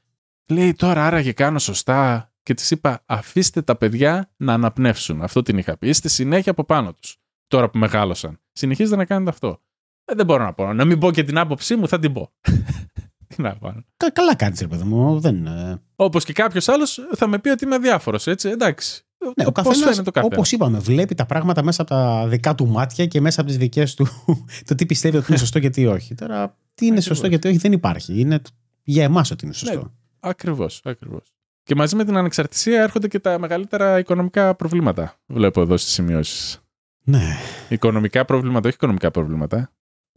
Λέει 0.48 0.72
τώρα 0.72 1.06
άραγε 1.06 1.32
κάνω 1.32 1.58
σωστά. 1.58 2.30
Και 2.46 2.54
της 2.54 2.70
είπα: 2.70 3.02
Αφήστε 3.06 3.62
τα 3.62 3.76
παιδιά 3.76 4.30
να 4.36 4.52
αναπνεύσουν. 4.52 5.22
Αυτό 5.22 5.42
την 5.42 5.58
είχα 5.58 5.76
πει. 5.76 5.88
Είστε 5.88 6.08
συνέχεια 6.08 6.52
από 6.52 6.64
πάνω 6.64 6.94
τους. 6.94 7.18
Τώρα 7.46 7.70
που 7.70 7.78
μεγάλωσαν. 7.78 8.40
Συνεχίζετε 8.52 8.96
να 8.96 9.04
κάνετε 9.04 9.30
αυτό. 9.30 9.60
Ε, 10.04 10.14
δεν 10.14 10.26
μπορώ 10.26 10.44
να 10.44 10.52
πω. 10.52 10.72
Να 10.72 10.84
μην 10.84 10.98
πω 10.98 11.10
και 11.10 11.24
την 11.24 11.38
άποψή 11.38 11.76
μου, 11.76 11.88
θα 11.88 11.98
την 11.98 12.12
πω. 12.12 12.32
Τι 13.28 13.42
να 13.42 13.56
πω. 13.56 13.84
καλά 14.12 14.34
κάνεις, 14.34 14.60
ρε 14.60 14.66
παιδί 14.66 14.82
μου. 14.82 15.20
Δεν... 15.20 15.48
Όπως 15.96 16.24
και 16.24 16.32
κάποιος 16.32 16.68
άλλος 16.68 17.00
θα 17.14 17.26
με 17.26 17.38
πει 17.38 17.48
ότι 17.48 17.64
είμαι 17.64 17.78
διάφορος, 17.78 18.26
έτσι. 18.26 18.48
Εντάξει. 18.48 19.04
Ναι, 19.36 19.46
ο 19.46 19.52
καθένας, 19.52 20.02
όπως 20.22 20.52
είπαμε, 20.52 20.78
βλέπει 20.78 21.14
τα 21.14 21.26
πράγματα 21.26 21.62
μέσα 21.62 21.82
από 21.82 21.90
τα 21.90 22.26
δικά 22.28 22.54
του 22.54 22.66
μάτια 22.66 23.06
και 23.06 23.20
μέσα 23.20 23.40
από 23.40 23.50
τις 23.50 23.58
δικές 23.58 23.94
του. 23.94 24.06
το 24.66 24.74
τι 24.74 24.86
πιστεύει 24.86 25.16
ότι 25.16 25.26
είναι 25.28 25.38
σωστό 25.38 25.58
και 25.58 25.70
τι 25.70 25.86
όχι. 25.86 26.14
Τώρα, 26.14 26.56
τι 26.74 26.86
είναι 26.86 27.00
σωστό 27.00 27.28
και 27.28 27.38
τι 27.38 27.48
όχι 27.48 27.56
δεν 27.56 27.72
υπάρχει. 27.72 28.20
Είναι 28.20 28.40
για 28.82 29.04
εμάς 29.04 29.30
ότι 29.30 29.44
είναι 29.44 29.54
σωστό. 29.54 29.80
Ναι, 29.80 29.88
ακριβώς, 30.20 30.80
ακριβώς. 30.84 31.35
Και 31.66 31.74
μαζί 31.74 31.96
με 31.96 32.04
την 32.04 32.16
ανεξαρτησία 32.16 32.82
έρχονται 32.82 33.08
και 33.08 33.18
τα 33.18 33.38
μεγαλύτερα 33.38 33.98
οικονομικά 33.98 34.54
προβλήματα. 34.54 35.14
Βλέπω 35.26 35.60
εδώ 35.60 35.76
στις 35.76 35.92
σημειώσεις. 35.92 36.60
Ναι. 37.04 37.36
Οικονομικά 37.68 38.24
προβλήματα, 38.24 38.66
όχι 38.66 38.76
οικονομικά 38.76 39.10
προβλήματα. 39.10 39.72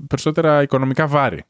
Περισσότερα 0.08 0.62
οικονομικά 0.62 1.08
βάρη. 1.08 1.44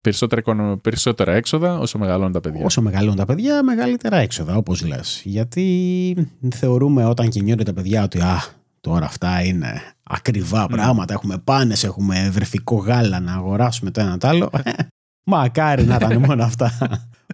Περισσότερα, 0.00 0.76
περισσότερα 0.76 1.32
έξοδα 1.32 1.78
όσο 1.78 1.98
μεγαλώνουν 1.98 2.32
τα 2.32 2.40
παιδιά. 2.40 2.64
Όσο 2.64 2.82
μεγαλώνουν 2.82 3.16
τα 3.16 3.24
παιδιά, 3.24 3.62
μεγαλύτερα 3.62 4.16
έξοδα, 4.16 4.56
όπως 4.56 4.86
λες. 4.86 5.22
Γιατί 5.24 6.28
θεωρούμε 6.54 7.04
όταν 7.04 7.28
κινούνται 7.28 7.62
τα 7.62 7.72
παιδιά 7.72 8.02
ότι 8.02 8.20
α, 8.20 8.42
τώρα 8.80 9.06
αυτά 9.06 9.42
είναι 9.42 9.82
ακριβά 10.02 10.64
mm. 10.64 10.68
πράγματα. 10.68 11.14
Έχουμε 11.14 11.38
πάνες, 11.38 11.84
έχουμε 11.84 12.30
βρεφικό 12.30 12.76
γάλα 12.76 13.20
να 13.20 13.32
αγοράσουμε 13.32 13.90
το 13.90 14.00
ένα 14.00 14.18
το 14.18 14.28
άλλο. 14.28 14.50
Ε, 15.28 15.36
μακάρι 15.36 15.84
να 15.84 15.94
ήταν 15.94 16.20
μόνο 16.20 16.44
αυτά. 16.44 16.72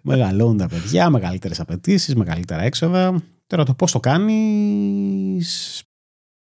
μεγαλώνουν 0.02 0.56
τα 0.56 0.68
παιδιά, 0.68 1.10
μεγαλύτερες 1.10 1.60
απαιτήσεις, 1.60 2.14
μεγαλύτερα 2.14 2.62
έξοδα. 2.62 3.22
Τώρα 3.46 3.64
το 3.64 3.74
πώς 3.74 3.92
το 3.92 4.00
κάνεις. 4.00 5.82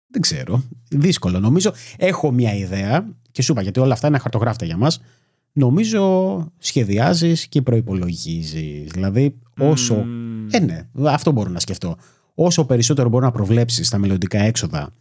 Δεν 0.06 0.20
ξέρω. 0.20 0.62
Δύσκολο. 0.88 1.40
Νομίζω 1.40 1.72
έχω 1.96 2.30
μια 2.30 2.54
ιδέα 2.54 3.06
και 3.30 3.42
σου 3.42 3.52
είπα 3.52 3.62
γιατί 3.62 3.80
όλα 3.80 3.92
αυτά 3.92 4.08
είναι 4.08 4.18
χαρτογράφτα 4.18 4.64
για 4.64 4.76
μας 4.76 5.00
νομίζω 5.52 6.46
σχεδιάζεις 6.58 7.46
και 7.46 7.62
προϋπολογίζεις. 7.62 8.90
Δηλαδή 8.90 9.38
όσο... 9.58 10.04
Ε, 10.50 10.58
ναι, 10.58 10.88
αυτό 11.04 11.32
μπορώ 11.32 11.50
να 11.50 11.60
σκεφτώ. 11.60 11.96
Όσο 12.34 12.64
περισσότερο 12.64 13.08
μπορώ 13.08 13.24
να 13.24 13.32
προβλέψεις 13.32 13.88
τα 13.88 13.98
μελλοντικά 13.98 14.38
έξοδα 14.38 14.94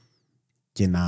και 0.72 0.88
να 0.88 1.02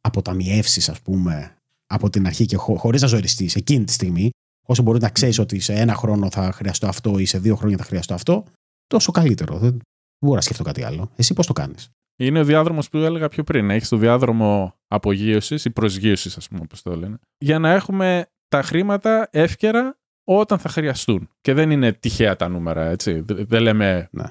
αποταμιεύσεις 0.00 0.88
ας 0.88 1.00
πούμε 1.00 1.55
από 1.86 2.10
την 2.10 2.26
αρχή 2.26 2.46
και 2.46 2.56
χω, 2.56 2.76
χωρίς 2.76 3.02
να 3.02 3.06
ζωριστείς 3.06 3.56
εκείνη 3.56 3.84
τη 3.84 3.92
στιγμή 3.92 4.30
όσο 4.66 4.82
μπορεί 4.82 5.00
να 5.00 5.08
ξέρεις 5.08 5.38
ότι 5.38 5.58
σε 5.58 5.72
ένα 5.72 5.94
χρόνο 5.94 6.30
θα 6.30 6.52
χρειαστώ 6.52 6.86
αυτό 6.86 7.18
ή 7.18 7.24
σε 7.24 7.38
δύο 7.38 7.56
χρόνια 7.56 7.76
θα 7.76 7.84
χρειαστώ 7.84 8.14
αυτό 8.14 8.44
τόσο 8.86 9.12
καλύτερο. 9.12 9.58
Δεν 9.58 9.78
μπορώ 10.18 10.34
να 10.34 10.40
σκεφτώ 10.40 10.62
κάτι 10.62 10.82
άλλο. 10.82 11.10
Εσύ 11.16 11.34
πώς 11.34 11.46
το 11.46 11.52
κάνεις; 11.52 11.90
Είναι 12.16 12.40
ο 12.40 12.44
διάδρομος 12.44 12.88
που 12.88 12.98
έλεγα 12.98 13.28
πιο 13.28 13.44
πριν. 13.44 13.70
Έχεις 13.70 13.88
το 13.88 13.96
διάδρομο 13.96 14.74
απογείωσης 14.88 15.64
ή 15.64 15.70
προσγείωσης, 15.70 16.36
ας 16.36 16.48
πούμε, 16.48 16.60
όπως 16.62 16.82
το 16.82 16.96
λένε. 16.96 17.18
Για 17.38 17.58
να 17.58 17.70
έχουμε 17.72 18.26
τα 18.48 18.62
χρήματα 18.62 19.28
εύκαιρα 19.30 19.98
όταν 20.24 20.58
θα 20.58 20.68
χρειαστούν. 20.68 21.28
Και 21.40 21.52
δεν 21.52 21.70
είναι 21.70 21.92
τυχαία 21.92 22.36
τα 22.36 22.48
νούμερα, 22.48 22.84
έτσι. 22.88 23.24
Δεν 23.26 23.62
λέμε 23.62 24.08
ναι. 24.10 24.24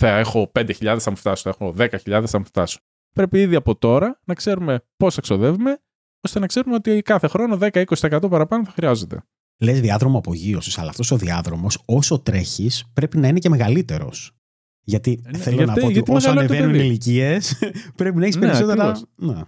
θα 0.00 0.18
έχω 0.18 0.52
5.000 0.54 0.96
θα 0.98 1.10
μου 1.10 1.16
φτάσω, 1.16 1.42
θα 1.42 1.48
έχω 1.48 1.74
10.000 1.78 2.24
θα 2.26 2.38
μου 2.38 2.44
φτάσω. 2.44 2.78
Πρέπει 3.14 3.40
ήδη 3.40 3.54
από 3.54 3.76
τώρα 3.76 4.20
να 4.24 4.34
ξέρουμε 4.34 4.84
πώς 4.96 5.16
εξοδεύουμε, 5.16 5.80
ώστε 6.24 6.38
να 6.38 6.46
ξέρουμε 6.46 6.74
ότι 6.74 7.02
κάθε 7.02 7.26
χρόνο 7.26 7.58
10-20% 7.60 8.30
παραπάνω 8.30 8.64
θα 8.64 8.70
χρειάζεται. 8.70 9.22
Λες 9.58 9.80
διάδρομο 9.80 10.18
απογείωσης, 10.18 10.78
αλλά 10.78 10.90
αυτός 10.90 11.10
ο 11.10 11.16
διάδρομος, 11.16 11.82
όσο 11.84 12.18
τρέχεις, 12.18 12.84
πρέπει 12.92 13.18
να 13.18 13.28
είναι 13.28 13.38
και 13.38 13.48
μεγαλύτερος. 13.48 14.36
Γιατί 14.84 15.22
ναι, 15.30 15.38
θέλω 15.38 15.56
γιατί, 15.56 15.70
να 15.70 15.80
πω 15.80 15.86
ότι 15.86 16.02
όσο 16.06 16.30
ανεβαίνουν 16.30 16.74
οι 16.74 16.80
ηλικίες, 16.82 17.58
πρέπει 17.96 18.16
να 18.16 18.24
έχεις 18.24 18.36
ναι, 18.36 18.46
περισσότερα. 18.46 19.00
Ναι. 19.14 19.42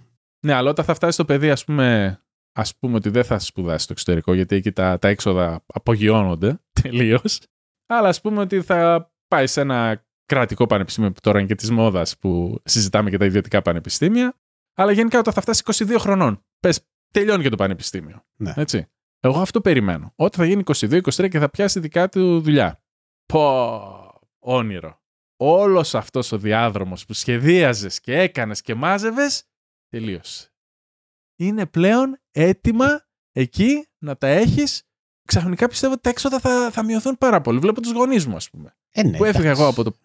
ναι, 0.46 0.52
αλλά 0.52 0.70
όταν 0.70 0.84
θα 0.84 0.94
φτάσει 0.94 1.12
στο 1.12 1.24
παιδί, 1.24 1.50
ας 1.50 1.64
πούμε, 1.64 2.18
ας 2.52 2.76
πούμε 2.76 2.96
ότι 2.96 3.08
δεν 3.08 3.24
θα 3.24 3.38
σπουδάσει 3.38 3.84
στο 3.84 3.92
εξωτερικό, 3.92 4.34
γιατί 4.34 4.56
εκεί 4.56 4.72
τα, 4.72 4.98
τα 4.98 5.08
έξοδα 5.08 5.64
απογειώνονται 5.66 6.60
τελείως. 6.82 7.40
Αλλά 7.86 8.08
ας 8.08 8.20
πούμε 8.20 8.40
ότι 8.40 8.62
θα 8.62 9.12
πάει 9.28 9.46
σε 9.46 9.60
ένα 9.60 10.06
κρατικό 10.26 10.66
πανεπιστήμιο 10.66 11.12
που 11.12 11.20
τώρα 11.20 11.38
είναι 11.38 11.48
και 11.48 11.54
της 11.54 11.70
μόδας 11.70 12.18
που 12.18 12.60
συζητάμε 12.64 13.10
και 13.10 13.18
τα 13.18 13.24
ιδιωτικά 13.24 13.62
πανεπιστήμια. 13.62 14.38
Αλλά 14.74 14.92
γενικά 14.92 15.18
όταν 15.18 15.32
θα 15.32 15.40
φτάσει 15.40 15.62
22 15.66 15.96
χρονών, 15.98 16.44
πες, 16.60 16.86
τελειώνει 17.10 17.42
και 17.42 17.48
το 17.48 17.56
πανεπιστήμιο. 17.56 18.24
Ναι. 18.36 18.52
Έτσι. 18.56 18.86
Εγώ 19.20 19.40
αυτό 19.40 19.60
περιμένω. 19.60 20.12
Όταν 20.16 20.40
θα 20.40 20.46
γίνει 20.46 20.62
22-23 20.66 21.28
και 21.28 21.38
θα 21.38 21.50
πιάσει 21.50 21.80
δικά 21.80 22.08
του 22.08 22.40
δουλειά. 22.40 22.82
Πω, 23.26 24.20
όνειρο 24.38 25.02
όλος 25.36 25.94
αυτός 25.94 26.32
ο 26.32 26.38
διάδρομος 26.38 27.06
που 27.06 27.12
σχεδίαζες 27.12 28.00
και 28.00 28.18
έκανες 28.18 28.60
και 28.60 28.74
μάζευες, 28.74 29.44
τελείωσε. 29.88 30.52
Είναι 31.36 31.66
πλέον 31.66 32.20
έτοιμα 32.30 33.06
εκεί 33.32 33.88
να 33.98 34.16
τα 34.16 34.26
έχεις. 34.26 34.82
Ξαφνικά 35.26 35.68
πιστεύω 35.68 35.92
ότι 35.92 36.02
τα 36.02 36.10
έξοδα 36.10 36.38
θα, 36.38 36.70
θα 36.70 36.82
μειωθούν 36.82 37.18
πάρα 37.18 37.40
πολύ. 37.40 37.58
Βλέπω 37.58 37.80
τους 37.80 37.92
γονείς 37.92 38.26
μου, 38.26 38.36
ας 38.36 38.50
πούμε. 38.50 38.76
Ε, 38.90 39.02
ναι, 39.02 39.16
που 39.16 39.24
έφυγα 39.24 39.50
εγώ 39.50 39.66
από 39.66 39.82
το... 39.84 39.96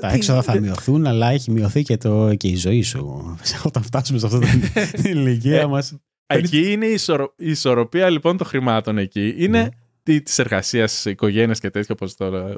Τα 0.00 0.08
έξοδα 0.08 0.42
θα 0.42 0.60
μειωθούν, 0.60 1.06
αλλά 1.06 1.30
έχει 1.30 1.50
μειωθεί 1.50 1.82
και, 1.82 1.96
το, 1.96 2.34
και 2.34 2.48
η 2.48 2.56
ζωή 2.56 2.82
σου. 2.82 3.36
Όταν 3.68 3.82
φτάσουμε 3.82 4.18
σε 4.18 4.26
αυτή 4.26 4.70
την 5.02 5.10
ηλικία 5.10 5.60
ε, 5.60 5.66
μας. 5.66 5.96
Εκεί 6.26 6.72
είναι 6.72 6.86
η, 6.86 6.98
η 7.36 7.50
ισορροπία 7.50 8.10
λοιπόν 8.10 8.36
των 8.36 8.46
χρημάτων 8.46 8.98
εκεί. 8.98 9.34
Είναι 9.36 9.60
ναι 9.60 9.68
της 10.12 10.38
εργασίας, 10.38 11.04
οικογένειας 11.04 11.60
και 11.60 11.70
τέτοια, 11.70 11.94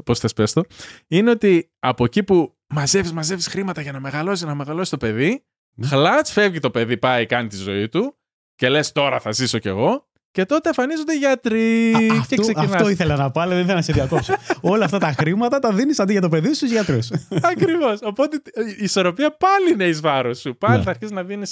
πώς 0.04 0.18
θες 0.18 0.32
πες 0.32 0.52
το, 0.52 0.62
είναι 1.08 1.30
ότι 1.30 1.70
από 1.78 2.04
εκεί 2.04 2.22
που 2.22 2.56
μαζεύεις, 2.66 3.12
μαζεύεις 3.12 3.46
χρήματα 3.46 3.80
για 3.80 3.92
να 3.92 4.00
μεγαλώσεις, 4.00 4.46
να 4.46 4.54
μεγαλώσεις 4.54 4.90
το 4.90 4.96
παιδί, 4.96 5.44
χλάτς 5.82 6.32
φεύγει 6.32 6.58
το 6.58 6.70
παιδί, 6.70 6.96
πάει, 6.96 7.26
κάνει 7.26 7.48
τη 7.48 7.56
ζωή 7.56 7.88
του 7.88 8.16
και 8.54 8.68
λες 8.68 8.92
τώρα 8.92 9.20
θα 9.20 9.32
ζήσω 9.32 9.58
κι 9.58 9.68
εγώ. 9.68 10.08
Και 10.30 10.44
τότε 10.44 10.68
εμφανίζονται 10.68 11.14
οι 11.14 11.16
γιατροί. 11.16 11.92
Α, 11.94 12.18
αυτό, 12.20 12.52
και 12.52 12.52
αυτό 12.56 12.88
ήθελα 12.88 13.16
να 13.16 13.30
πω, 13.30 13.40
αλλά 13.40 13.52
δεν 13.52 13.60
ήθελα 13.60 13.76
να 13.76 13.82
σε 13.82 13.92
διακόψω. 13.92 14.34
Όλα 14.60 14.84
αυτά 14.84 14.98
τα 14.98 15.12
χρήματα 15.18 15.58
τα 15.58 15.72
δίνεις 15.72 16.00
αντί 16.00 16.12
για 16.12 16.20
το 16.20 16.28
παιδί 16.28 16.48
σου 16.48 16.54
στους 16.54 16.70
γιατρούς. 16.70 17.10
Ακριβώς. 17.42 17.98
Οπότε 18.02 18.42
η 18.78 18.84
ισορροπία 18.84 19.36
πάλι 19.36 19.72
είναι 19.72 19.84
εις 19.84 20.00
βάρος 20.00 20.38
σου. 20.38 20.56
Πάλι 20.58 20.76
ναι. 20.76 20.82
θα 20.82 20.90
αρχίσεις 20.90 21.14
να 21.14 21.24
δίνει. 21.24 21.44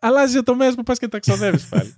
Αλλάζει 0.00 0.38
ο 0.38 0.42
τομέα 0.42 0.74
που 0.74 0.82
πας 0.82 0.98
και 0.98 1.08
τα 1.08 1.18
ξοδεύεις 1.18 1.68
πάλι. 1.68 1.94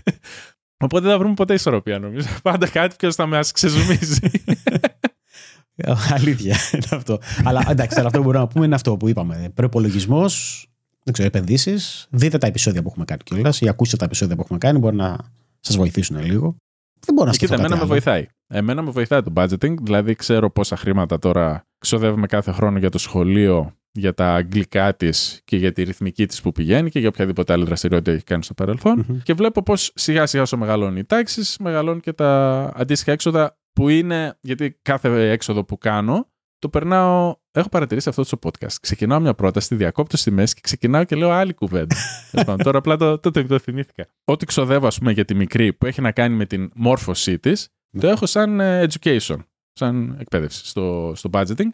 Οπότε 0.84 1.02
δεν 1.02 1.10
θα 1.10 1.18
βρούμε 1.18 1.34
ποτέ 1.34 1.54
ισορροπία 1.54 1.98
νομίζω. 1.98 2.28
Πάντα 2.42 2.68
κάτι 2.68 2.96
ποιος 2.98 3.14
θα 3.14 3.26
μα 3.26 3.40
ξεζουμίζει. 3.52 4.20
Αλήθεια 6.14 6.56
είναι 6.72 6.86
αυτό. 6.90 7.18
αλλά 7.44 7.64
εντάξει, 7.68 8.00
αυτό 8.00 8.18
που 8.18 8.24
μπορούμε 8.24 8.42
να 8.42 8.46
πούμε 8.46 8.64
είναι 8.64 8.74
αυτό 8.74 8.96
που 8.96 9.08
είπαμε. 9.08 9.50
Προπολογισμός, 9.54 10.66
δεν 11.06 11.14
ξέρω, 11.14 11.28
επενδύσεις. 11.28 12.06
Δείτε 12.10 12.38
τα 12.38 12.46
επεισόδια 12.46 12.82
που 12.82 12.88
έχουμε 12.88 13.04
κάνει 13.04 13.20
κιόλας 13.24 13.60
ή 13.60 13.68
ακούστε 13.68 13.96
τα 13.96 14.04
επεισόδια 14.04 14.34
που 14.36 14.42
έχουμε 14.42 14.58
κάνει. 14.58 14.78
Μπορεί 14.78 14.96
να 14.96 15.16
σας 15.60 15.76
βοηθήσουν 15.76 16.24
λίγο. 16.24 16.56
Δεν 17.00 17.14
μπορώ 17.14 17.26
να 17.26 17.32
σκεφτώ. 17.32 17.54
Κοίτα, 17.54 17.66
εμένα 17.66 17.80
με 17.80 17.88
βοηθάει. 17.88 18.26
Εμένα 18.46 18.82
με 18.82 18.90
βοηθάει 18.90 19.22
το 19.22 19.32
budgeting, 19.36 19.74
δηλαδή 19.82 20.14
ξέρω 20.14 20.50
πόσα 20.50 20.76
χρήματα 20.76 21.18
τώρα 21.18 21.66
ξοδεύουμε 21.78 22.26
κάθε 22.26 22.52
χρόνο 22.52 22.78
για 22.78 22.90
το 22.90 22.98
σχολείο, 22.98 23.76
για 23.92 24.14
τα 24.14 24.34
αγγλικά 24.34 24.96
της 24.96 25.40
και 25.44 25.56
για 25.56 25.72
τη 25.72 25.82
ρυθμική 25.82 26.26
της 26.26 26.40
που 26.40 26.52
πηγαίνει 26.52 26.90
και 26.90 26.98
για 26.98 27.08
οποιαδήποτε 27.08 27.52
άλλη 27.52 27.64
δραστηριότητα 27.64 28.10
έχει 28.10 28.24
κάνει 28.24 28.42
στο 28.42 28.54
παρελθον 28.54 29.22
Και 29.22 29.32
βλέπω 29.32 29.62
πώς 29.62 29.92
σιγά 29.94 30.26
σιγά 30.26 30.42
όσο 30.42 30.56
μεγαλώνει 30.56 30.98
η 30.98 31.04
τάξη, 31.04 31.40
μεγαλώνουν 31.60 32.00
και 32.00 32.12
τα 32.12 32.62
αντίστοιχα 32.76 33.12
έξοδα 33.12 33.58
που 33.72 33.88
είναι, 33.88 34.36
γιατί 34.40 34.78
κάθε 34.82 35.30
έξοδο 35.30 35.64
που 35.64 35.78
κάνω 35.78 36.28
το 36.58 36.68
περνάω. 36.68 37.36
Έχω 37.50 37.68
παρατηρήσει 37.68 38.08
αυτό 38.08 38.24
το 38.24 38.38
podcast. 38.42 38.72
Ξεκινάω 38.80 39.20
μια 39.20 39.34
πρόταση, 39.34 39.68
τη 39.68 39.74
διακόπτω 39.74 40.16
στη 40.16 40.30
μέση 40.30 40.54
και 40.54 40.60
ξεκινάω 40.62 41.04
και 41.04 41.16
λέω 41.16 41.30
άλλη 41.30 41.54
κουβέντα. 41.54 41.96
Τώρα 42.64 42.78
απλά 42.78 42.96
το, 42.96 43.18
το, 43.18 43.30
το, 43.30 43.46
το 43.46 43.58
θυμήθηκα. 43.58 44.06
Ό,τι 44.24 44.46
ξοδεύω, 44.46 44.86
ας 44.86 44.98
πούμε, 44.98 45.12
για 45.12 45.24
τη 45.24 45.34
μικρή 45.34 45.72
που 45.72 45.86
έχει 45.86 46.00
να 46.00 46.12
κάνει 46.12 46.36
με 46.36 46.46
την 46.46 46.70
μόρφωσή 46.74 47.38
της, 47.38 47.68
το 48.00 48.06
ναι. 48.06 48.12
έχω 48.12 48.26
σαν 48.26 48.60
ε, 48.60 48.86
education, 48.90 49.36
σαν 49.72 50.16
εκπαίδευση 50.20 50.66
στο, 50.66 51.12
στο 51.16 51.30
budgeting. 51.32 51.68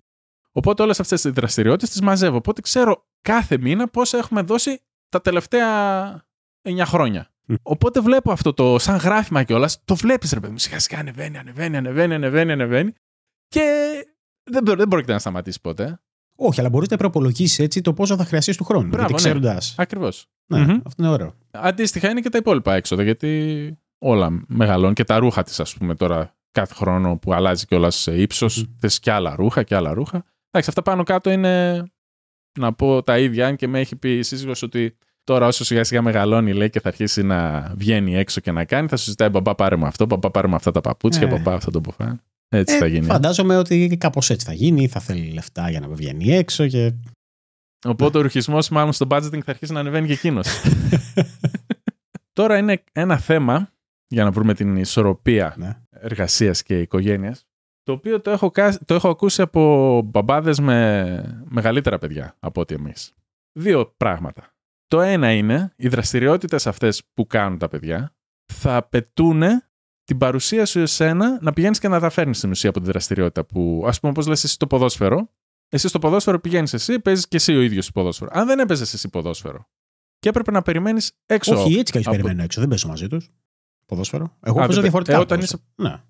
Οπότε 0.53 0.83
όλες 0.83 1.01
αυτές 1.01 1.21
τι 1.21 1.31
δραστηριότητες 1.31 1.91
τις 1.91 2.01
μαζεύω. 2.01 2.37
Οπότε 2.37 2.61
ξέρω 2.61 3.07
κάθε 3.23 3.59
μήνα 3.59 3.89
πόσα 3.89 4.19
έχουμε 4.19 4.43
δώσει 4.43 4.81
τα 5.09 5.21
τελευταία 5.21 6.25
9 6.63 6.83
χρόνια. 6.85 7.33
Οπότε 7.63 8.01
βλέπω 8.01 8.33
αυτό 8.33 8.53
το 8.53 8.79
σαν 8.79 8.97
γράφημα 8.97 9.43
κιόλας, 9.43 9.85
το 9.85 9.95
βλέπεις 9.95 10.33
ρε 10.33 10.41
παιδί 10.41 10.53
μου. 10.53 10.59
Σιγά 10.59 10.79
σιγά 10.79 11.01
ανεβαίνει, 11.01 11.39
ανεβαίνει, 11.39 11.77
ανεβαίνει, 11.77 12.15
ανεβαίνει, 12.15 12.53
ανεβαίνει. 12.53 12.93
Και 13.49 13.93
δεν, 14.51 14.65
δεν 14.65 14.89
πρόκειται 14.89 15.13
να 15.13 15.19
σταματήσει 15.19 15.61
ποτέ. 15.61 16.01
Όχι, 16.37 16.61
αλλά 16.61 16.69
μπορείς 16.69 16.89
να 16.89 16.97
προπολογίσεις 16.97 17.59
έτσι 17.59 17.81
το 17.81 17.93
πόσο 17.93 18.17
θα 18.17 18.25
χρειαστείς 18.25 18.57
του 18.57 18.65
χρόνου. 18.65 18.89
Μπράβο, 18.89 19.07
γιατί 19.07 19.23
ξέροντας. 19.23 19.75
Ναι. 19.77 19.83
Ακριβώς. 19.83 20.27
Ναι, 20.47 20.65
mm-hmm. 20.65 20.81
αυτό 20.85 21.03
είναι 21.03 21.13
ωραίο. 21.13 21.35
Αντίστοιχα 21.51 22.11
είναι 22.11 22.21
και 22.21 22.29
τα 22.29 22.39
υπόλοιπα 22.39 22.75
έξοδα, 22.75 23.03
γιατί 23.03 23.79
όλα 23.99 24.45
μεγαλώνουν 24.47 24.95
και 24.95 25.05
τα 25.05 25.19
ρούχα 25.19 25.43
της, 25.43 25.61
ας 25.61 25.75
πούμε, 25.75 25.95
τώρα 25.95 26.37
κάθε 26.53 26.75
χρόνο 26.75 27.17
που 27.17 27.33
αλλάζει 27.33 27.67
κιόλας 27.67 27.97
σε 27.97 28.21
ύψος, 28.21 28.65
mm. 28.65 28.75
θες 28.79 29.01
και 29.01 29.11
άλλα 29.11 29.35
ρούχα 29.37 29.63
και 29.63 29.75
άλλα 29.75 29.93
ρούχα. 29.93 30.25
Εντάξει, 30.51 30.69
αυτά 30.69 30.83
πάνω 30.83 31.03
κάτω 31.03 31.31
είναι 31.31 31.85
να 32.59 32.73
πω 32.73 33.03
τα 33.03 33.19
ίδια, 33.19 33.47
αν 33.47 33.57
και 33.57 33.69
με 33.69 33.81
έχει 33.81 33.97
πει 33.97 34.19
η 34.19 34.23
σύζυγος 34.23 34.63
ότι 34.63 34.97
τώρα 35.25 35.47
όσο 35.47 35.65
σιγά 35.65 35.85
σιγά 35.85 36.03
μεγαλώνει 36.03 36.53
λέει 36.53 36.71
και 36.71 36.81
θα 36.81 36.89
αρχίσει 36.89 37.23
να 37.23 37.73
βγαίνει 37.77 38.17
έξω 38.17 38.41
και 38.41 38.53
να 38.53 38.65
κάνει, 38.65 38.89
θα 38.89 38.97
σου 38.97 39.11
ζητάει 39.11 39.29
μπαμπά 39.29 39.55
πάρε 39.55 39.77
μου 39.77 39.87
αυτό, 39.87 40.07
μπαμπά 40.07 40.31
πάρε 40.31 40.47
μου 40.47 40.55
αυτά 40.55 40.71
τα 40.71 40.81
παπούτσια, 40.81 41.27
ε. 41.27 41.31
μπαμπά 41.31 41.55
αυτό 41.55 41.71
το 41.71 41.81
ποφά. 41.81 42.23
Έτσι 42.55 42.75
ε, 42.75 42.79
θα 42.79 42.87
γίνει. 42.87 43.05
Φαντάζομαι 43.05 43.57
ότι 43.57 43.97
κάπως 44.01 44.31
έτσι 44.31 44.47
θα 44.47 44.53
γίνει, 44.53 44.89
θα 44.89 45.01
θέλει 45.01 45.33
λεφτά 45.33 45.71
για 45.71 45.81
να 45.81 45.89
βγαίνει 45.89 46.33
έξω 46.33 46.69
και. 46.69 46.95
Οπότε 47.87 48.19
ο 48.19 48.21
ρουχισμός 48.21 48.69
μάλλον 48.69 48.93
στο 48.93 49.07
budgeting 49.11 49.41
θα 49.45 49.51
αρχίσει 49.51 49.73
να 49.73 49.81
ανεβαίνει 49.81 50.07
και 50.07 50.13
εκείνος. 50.13 50.49
Τώρα 52.39 52.59
είναι 52.59 52.83
ένα 52.93 53.19
θέμα 53.19 53.73
για 54.07 54.25
να 54.25 54.31
βρούμε 54.31 54.55
την 54.55 54.77
ισορροπία 54.77 55.55
ναι. 55.59 55.83
εργασίας 55.91 56.63
και 56.63 56.81
οικογένειας. 56.81 57.47
Το 57.83 57.93
οποίο 57.93 58.21
το 58.21 58.31
έχω, 58.31 58.51
το 58.85 58.95
έχω 58.95 59.09
ακούσει 59.09 59.43
από 59.43 60.03
μπαμπάδες 60.05 60.61
με 60.61 61.45
μεγαλύτερα 61.49 61.99
παιδιά 61.99 62.37
από 62.39 62.61
ότι 62.61 62.75
εμείς. 62.75 63.15
Δύο 63.53 63.95
πράγματα. 63.97 64.55
Το 64.87 65.01
ένα 65.01 65.33
είναι 65.33 65.73
οι 65.77 65.89
δραστηριότητες 65.89 66.67
αυτές 66.67 67.03
που 67.15 67.27
κάνουν 67.27 67.59
τα 67.59 67.69
παιδιά 67.69 68.15
θα 68.53 68.77
απαιτούν 68.77 69.43
την 70.13 70.21
παρουσία 70.21 70.67
σου 70.67 70.79
εσένα 70.79 71.39
να 71.41 71.53
πηγαίνεις 71.53 71.79
και 71.79 71.89
να 71.89 72.01
τα 72.01 72.11
φέρνεις 72.11 72.39
στην 72.39 72.51
ουσία 72.51 72.71
από 72.71 72.81
τη 72.81 72.87
δραστηριότητα 72.87 73.45
που, 73.45 73.85
ας 73.87 74.01
πούμε, 74.01 74.13
όπως 74.13 74.27
λες 74.27 74.45
εσύ 74.45 74.59
το 74.59 74.67
ποδόσφαιρο. 74.67 75.31
Εσύ 75.69 75.89
στο 75.89 75.99
ποδόσφαιρο 75.99 76.41
πηγαίνεις 76.41 76.73
εσύ, 76.73 77.01
παίζεις 77.01 77.29
και 77.29 77.37
εσύ 77.37 77.55
ο 77.55 77.61
ίδιος 77.61 77.85
στο 77.85 77.93
ποδόσφαιρο. 77.93 78.31
Αν 78.35 78.47
δεν 78.47 78.59
έπαιζες 78.59 78.93
εσύ 78.93 79.09
ποδόσφαιρο 79.09 79.69
και 80.19 80.29
έπρεπε 80.29 80.51
να 80.51 80.63
περιμένεις 80.63 81.13
έξω. 81.27 81.55
Όχι, 81.55 81.79
έτσι 81.79 81.93
κι 81.93 81.99
από... 81.99 82.11
περιμένω 82.11 82.43
έξω, 82.43 82.61
δεν 82.61 82.69
παίζω 82.69 82.89
μαζί 82.89 83.09
τους. 83.09 83.31
Ποδόσφαιρο. 83.87 84.37
Εγώ 84.41 84.67
παίζω 84.67 84.81
διαφορετικά. 84.81 85.17
Ε, 85.17 85.21
όταν 85.21 85.41
είσαι... 85.41 85.59
ναι. 85.75 86.03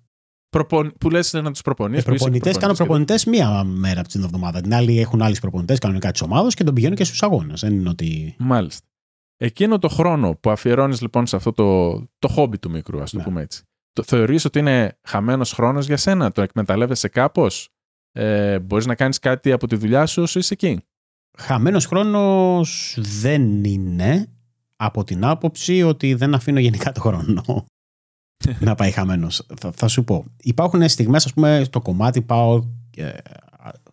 Προπον... 0.49 0.93
Που 0.99 1.09
λες 1.09 1.33
να 1.33 1.51
τους 1.51 1.61
προπονείς. 1.61 2.01
Οι 2.01 2.03
προπονητές 2.03 2.57
κάνουν 2.57 2.75
προπονητές 2.75 3.25
μία 3.25 3.63
μέρα 3.63 3.99
από 3.99 4.09
την 4.09 4.23
εβδομάδα. 4.23 4.61
Την 4.61 4.73
άλλη 4.73 4.99
έχουν 4.99 5.21
άλλους 5.21 5.39
προπονητές 5.39 5.79
κανονικά 5.79 6.11
της 6.11 6.21
ομάδα 6.21 6.49
και 6.49 6.63
τον 6.63 6.73
πηγαίνουν 6.73 6.95
και 6.95 7.03
στους 7.03 7.23
αγώνες. 7.23 7.61
Δεν 7.61 7.73
είναι 7.73 7.89
ότι. 7.89 8.35
Μάλιστα. 8.39 8.87
Εκείνο 9.37 9.79
το 9.79 9.87
χρόνο 9.87 10.35
που 10.35 10.49
αφιερώνεις 10.49 11.01
λοιπόν 11.01 11.27
σε 11.27 11.35
αυτό 11.35 11.51
το, 11.51 11.99
το 12.19 12.27
χόμπι 12.27 12.57
του 12.57 12.69
μικρού, 12.69 13.01
ας 13.01 13.11
το 13.11 13.17
ναι. 13.17 13.23
πούμε 13.23 13.41
έτσι. 13.41 13.63
Το 13.93 14.03
θεωρείς 14.03 14.45
ότι 14.45 14.59
είναι 14.59 14.97
χαμένος 15.03 15.51
χρόνος 15.51 15.85
για 15.85 15.97
σένα, 15.97 16.31
το 16.31 16.41
εκμεταλλεύεσαι 16.41 17.07
κάπως, 17.07 17.69
ε, 18.11 18.59
μπορείς 18.59 18.85
να 18.85 18.95
κάνεις 18.95 19.19
κάτι 19.19 19.51
από 19.51 19.67
τη 19.67 19.75
δουλειά 19.75 20.05
σου 20.05 20.21
όσο 20.21 20.39
είσαι 20.39 20.53
εκεί; 20.53 20.83
Χαμένος 21.37 21.85
χρόνος 21.85 22.97
δεν 22.99 23.63
είναι 23.63 24.27
από 24.75 25.03
την 25.03 25.25
άποψη 25.25 25.83
ότι 25.83 26.13
δεν 26.13 26.33
αφήνω 26.33 26.59
γενικά 26.59 26.91
το 26.91 27.01
χρόνο 27.01 27.65
να 28.59 28.75
πάει 28.75 28.91
χαμένος. 28.91 29.45
Θα, 29.59 29.71
θα, 29.71 29.87
σου 29.87 30.03
πω. 30.03 30.25
Υπάρχουν 30.37 30.89
στιγμές, 30.89 31.25
ας 31.25 31.33
πούμε, 31.33 31.61
στο 31.63 31.81
κομμάτι 31.81 32.21
πάω 32.21 32.63
ε, 32.97 33.09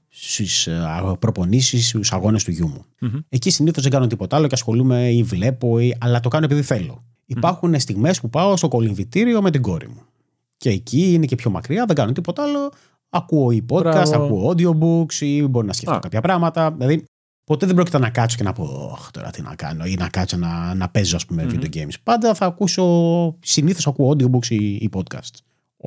στις 0.09 0.67
ε, 0.67 1.17
προπονήσεις, 1.19 1.89
στους 1.89 2.13
αγώνες 2.13 2.45
του 2.45 2.51
γιού 2.51 2.69
μου. 2.69 2.85
Mm-hmm. 3.01 3.25
Εκεί 3.29 3.51
συνήθως 3.51 3.83
δεν 3.83 3.93
κάνω 3.93 4.07
τίποτα 4.07 4.37
άλλο 4.37 4.47
και 4.47 4.55
ασχολούμαι 4.55 5.11
ή 5.11 5.23
βλέπω, 5.23 5.79
ή, 5.79 5.97
αλλά 6.01 6.21
το 6.21 6.29
κάνω 6.29 6.45
επειδή 6.45 6.63
θέλω. 6.63 7.05
Υπάρχουν 7.37 7.75
mm. 7.75 7.81
στιγμές 7.81 8.21
που 8.21 8.31
πάω 8.31 8.57
στο 8.57 8.69
κολυμβητήριο 8.69 9.43
με 9.43 9.51
την 9.51 9.63
κόρη 9.63 9.89
μου. 9.89 10.03
Και 10.57 10.71
εκεί 10.71 11.13
είναι 11.13 11.27
και 11.27 11.35
πιο 11.35 11.51
μακριά, 11.51 11.85
δεν 11.85 11.97
κάνω 11.97 12.13
τίποτα 12.13 12.43
άλλο. 12.43 12.73
Ακούω 13.09 13.51
ή 13.51 13.65
podcast, 13.69 13.81
Μπράβο. 13.81 14.25
ακούω 14.25 14.51
audiobooks 14.51 15.15
ή 15.15 15.47
μπορεί 15.47 15.67
να 15.67 15.73
σκεφτώ 15.73 15.95
Α. 15.95 15.99
κάποια 15.99 16.21
πράγματα. 16.21 16.71
Δηλαδή, 16.71 17.05
ποτέ 17.45 17.67
δεν 17.67 17.75
πρόκειται 17.75 17.99
να 17.99 18.11
κάτσω 18.11 18.37
και 18.37 18.43
να 18.43 18.53
πω, 18.53 18.89
Ωχ, 18.93 19.11
τώρα 19.11 19.31
τι 19.31 19.43
να 19.43 19.55
κάνω, 19.55 19.85
ή 19.85 19.95
να 19.99 20.09
κάτσω 20.09 20.37
να, 20.37 20.75
να 20.75 20.89
παίζω, 20.89 21.17
ας 21.17 21.27
πούμε, 21.27 21.47
mm-hmm. 21.49 21.55
video 21.55 21.77
games. 21.77 21.95
Πάντα 22.03 22.35
θα 22.35 22.47
ακούσω, 22.47 22.85
συνήθως 23.41 23.87
ακούω 23.87 24.11
audiobooks 24.11 24.47
ή, 24.47 24.75
ή 24.75 24.91
podcast. 24.93 25.35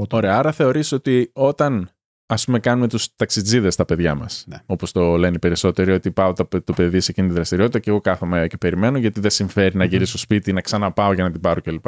Ωραία, 0.09 0.37
άρα 0.37 0.51
θεωρείς 0.51 0.91
ότι 0.91 1.29
όταν 1.33 1.89
ας 2.25 2.45
πούμε, 2.45 2.59
κάνουμε 2.59 2.87
τους 2.87 3.15
ταξιτζίδες 3.15 3.75
τα 3.75 3.85
παιδιά 3.85 4.15
μας. 4.15 4.45
Ναι. 4.47 4.57
Όπως 4.65 4.91
το 4.91 5.17
λένε 5.17 5.35
οι 5.35 5.39
περισσότεροι, 5.39 5.91
ότι 5.91 6.11
πάω 6.11 6.33
το, 6.33 6.47
το 6.63 6.73
παιδί 6.73 6.99
σε 6.99 7.11
εκείνη 7.11 7.27
τη 7.27 7.33
δραστηριότητα 7.33 7.79
και 7.79 7.89
εγώ 7.89 8.01
κάθομαι 8.01 8.47
και 8.47 8.57
περιμένω, 8.57 8.97
γιατί 8.97 9.19
δεν 9.19 9.31
συμφέρει 9.31 9.77
να 9.77 9.85
γυρίσω 9.85 10.17
σπίτι, 10.17 10.53
να 10.53 10.61
ξαναπάω 10.61 11.13
για 11.13 11.23
να 11.23 11.31
την 11.31 11.41
πάρω 11.41 11.61
κλπ. 11.61 11.85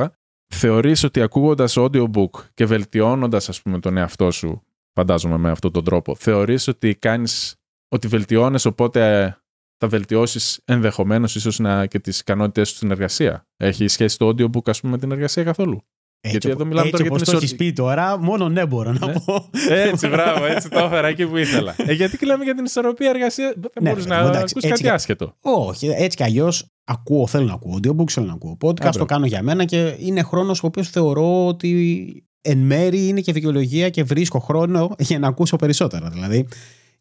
Θεωρείς 0.54 1.04
ότι 1.04 1.22
ακούγοντας 1.22 1.76
audiobook 1.78 2.30
και 2.54 2.66
βελτιώνοντας, 2.66 3.50
ας 3.50 3.62
πούμε, 3.62 3.80
τον 3.80 3.98
εαυτό 3.98 4.32
σου, 4.32 4.64
φαντάζομαι 4.94 5.38
με 5.38 5.50
αυτόν 5.50 5.72
τον 5.72 5.84
τρόπο, 5.84 6.16
θεωρείς 6.16 6.68
ότι 6.68 6.96
κάνεις. 6.96 7.56
ότι 7.88 8.08
βελτιώνεις, 8.08 8.66
οπότε 8.66 9.30
θα 9.78 9.88
βελτιώσεις 9.88 10.62
ενδεχομένως 10.66 11.36
ίσως 11.36 11.62
και 11.88 12.00
τις 12.00 12.20
ικανότητέ 12.20 12.64
σου 12.64 12.76
στην 12.76 12.92
εργασία; 12.92 13.48
Έχει 13.58 13.88
σχέση 13.88 14.18
το 14.18 14.28
audiobook, 14.28 14.70
ας 14.70 14.80
πούμε, 14.80 14.92
με 14.92 14.98
την 14.98 15.12
εργασία 15.12 15.44
καθόλου; 15.44 15.82
Έτσι, 16.26 16.38
Γιατί 16.38 16.50
εδώ 16.50 16.66
μιλάμε 16.66 16.88
έτσι 16.88 17.04
τώρα 17.04 17.16
για 17.16 17.26
την 17.26 17.32
το 17.32 17.38
έχεις 17.38 17.56
πει 17.56 17.74
τώρα, 17.74 18.20
μόνο 18.20 18.50
ναι 18.50 18.66
μπορώ 18.66 18.92
να 18.92 19.08
ναι. 19.08 19.14
πω. 19.26 19.50
Έτσι, 19.70 20.08
μπράβο, 20.08 20.46
έτσι 20.46 20.70
το 20.70 20.80
έφερα 20.80 21.08
εκεί 21.08 21.28
που 21.28 21.38
ήθελα. 21.38 21.76
ε, 21.88 21.94
γιατί 21.94 22.26
λέμε 22.26 22.44
για 22.44 22.56
την 22.56 22.66
ισορροπία 22.66 23.10
εργασία, 23.10 23.54
δεν 23.56 23.72
ναι, 23.82 23.90
μπορείς 23.90 24.06
να 24.06 24.18
ακούσει 24.18 24.68
κάτι 24.68 24.90
άσχετο. 24.90 25.36
Όχι, 25.42 25.88
έτσι 25.88 26.18
κι 26.18 26.24
αλλιώς 26.24 26.66
ακούω, 26.84 27.28
θέλω 27.28 27.46
να 27.46 27.54
ακούω 27.54 27.80
audiobooks, 27.82 28.10
θέλω 28.10 28.26
να 28.26 28.34
ακούω 28.34 28.58
podcast, 28.62 28.96
το 28.98 29.06
κάνω 29.06 29.26
για 29.26 29.44
μένα 29.44 29.66
και 29.66 29.96
είναι 30.00 30.22
χρόνος 30.22 30.64
ο 30.64 30.68
οποίος 30.68 30.90
θεωρώ 30.90 31.48
ότι 31.48 32.24
εν 32.42 32.58
μέρη 32.58 33.08
είναι 33.08 33.22
και 33.22 33.32
δικαιολογία 33.32 33.90
και 33.90 34.04
βρίσκω 34.04 34.40
χρόνο 34.40 34.96
για 35.00 35.20
να 35.20 35.28
ακούσω 35.28 35.56
περισσότερα. 35.56 36.10
Δηλαδή 36.10 36.48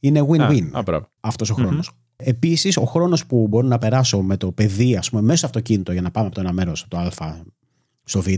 είναι 0.01 0.27
win-win 0.31 0.70
αυτός 1.20 1.51
ο 1.51 1.55
χρόνος. 1.55 1.91
Mm-hmm. 1.91 2.03
Επίσης, 2.16 2.77
ο 2.77 2.85
χρόνος 2.85 3.27
που 3.27 3.49
μπορώ 3.49 3.66
να 3.66 3.79
περάσω 3.79 4.22
με 4.22 4.37
το 4.37 4.53
παιδί, 4.53 4.97
ας 4.97 5.11
πούμε, 5.11 5.22
μέσα 5.22 5.37
στο 5.37 5.47
αυτοκίνητο 5.47 5.93
για 5.93 6.03
να 6.03 6.11
πάμε 6.11 6.27
από 6.27 6.35
το 6.35 6.41
ένα 6.41 6.53
μέρος, 6.53 6.87
το 6.89 6.97
Α 6.97 7.11
στο 8.05 8.20
Β, 8.20 8.29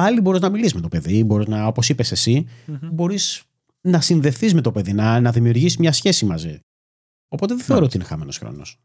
πάλι 0.00 0.20
μπορείς 0.20 0.40
να 0.40 0.48
μιλήσεις 0.48 0.74
με 0.74 0.80
το 0.80 0.88
παιδί, 0.88 1.24
μπορείς 1.24 1.46
να, 1.46 1.66
όπως 1.66 1.88
είπες 1.88 2.12
εσύ, 2.12 2.46
mm-hmm. 2.48 2.78
μπορείς 2.92 3.42
να 3.80 4.00
συνδεθείς 4.00 4.54
με 4.54 4.60
το 4.60 4.72
παιδί, 4.72 4.92
να, 4.92 5.20
να 5.20 5.30
δημιουργήσει 5.30 5.76
μια 5.80 5.92
σχέση 5.92 6.24
μαζί. 6.24 6.60
Οπότε 7.28 7.54
δεν 7.54 7.64
θεωρώ 7.64 7.84
ότι 7.84 7.96
είναι 7.96 8.04
χαμένος 8.06 8.38
χρόνος. 8.38 8.78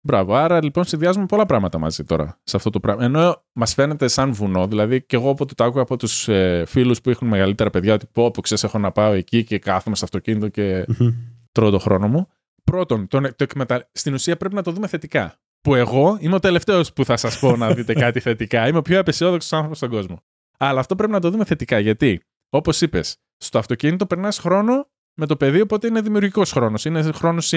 Μπράβο. 0.00 0.34
Άρα 0.34 0.62
λοιπόν 0.62 0.84
συνδυάζουμε 0.84 1.26
πολλά 1.26 1.46
πράγματα 1.46 1.78
μαζί 1.78 2.04
τώρα 2.04 2.40
σε 2.44 2.56
αυτό 2.56 2.70
το 2.70 2.80
πράγμα. 2.80 3.04
Ενώ 3.04 3.42
μας 3.52 3.74
φαίνεται 3.74 4.08
σαν 4.08 4.32
βουνό, 4.32 4.66
δηλαδή 4.66 5.02
και 5.02 5.16
εγώ 5.16 5.28
όποτε 5.28 5.54
το 5.54 5.64
άκουγα 5.64 5.82
από 5.82 5.96
τους 5.96 6.28
ε, 6.28 6.64
φίλους 6.66 7.00
που 7.00 7.10
έχουν 7.10 7.28
μεγαλύτερα 7.28 7.70
παιδιά, 7.70 7.94
ότι 7.94 8.06
πω, 8.12 8.30
που 8.30 8.40
ξέρεις, 8.40 8.64
έχω 8.64 8.78
να 8.78 8.92
πάω 8.92 9.12
εκεί 9.12 9.44
και 9.44 9.58
κάθομαι 9.58 9.96
στο 9.96 10.04
αυτοκίνητο 10.04 10.48
και 10.48 10.86
mm-hmm. 10.88 11.14
τρώω 11.52 11.70
το 11.70 11.78
χρόνο 11.78 12.08
μου. 12.08 12.28
Πρώτον, 12.64 13.08
το, 13.08 13.20
το 13.20 13.44
εκμετα... 13.44 13.88
στην 13.92 14.14
ουσία 14.14 14.36
πρέπει 14.36 14.54
να 14.54 14.62
το 14.62 14.72
δούμε 14.72 14.86
θετικά. 14.86 15.34
Που 15.60 15.74
εγώ 15.74 16.16
είμαι 16.20 16.34
ο 16.34 16.38
τελευταίος 16.38 16.92
που 16.92 17.04
θα 17.04 17.16
σας 17.16 17.38
πω 17.38 17.56
να 17.56 17.74
δείτε 17.74 17.92
κάτι 17.92 18.20
θετικά. 18.20 18.68
Είμαι 18.68 18.78
ο 18.78 18.82
πιο 18.82 19.00
απεσιόδοξος 19.00 19.52
άνθρωπος 19.52 19.76
στον 19.76 19.90
κόσμο. 19.90 20.22
Αλλά 20.58 20.80
αυτό 20.80 20.94
πρέπει 20.94 21.12
να 21.12 21.20
το 21.20 21.30
δούμε 21.30 21.44
θετικά. 21.44 21.78
Γιατί, 21.78 22.20
όπως 22.48 22.80
είπες, 22.80 23.16
στο 23.36 23.58
αυτοκίνητο 23.58 24.06
περνάς 24.06 24.38
χρόνο 24.38 24.88
με 25.14 25.26
το 25.26 25.36
παιδί, 25.36 25.60
οπότε 25.60 25.86
είναι 25.86 26.00
δημιουργικός 26.00 26.52
χρόνος. 26.52 26.84
Είναι 26.84 27.12
χρόνος 27.12 27.52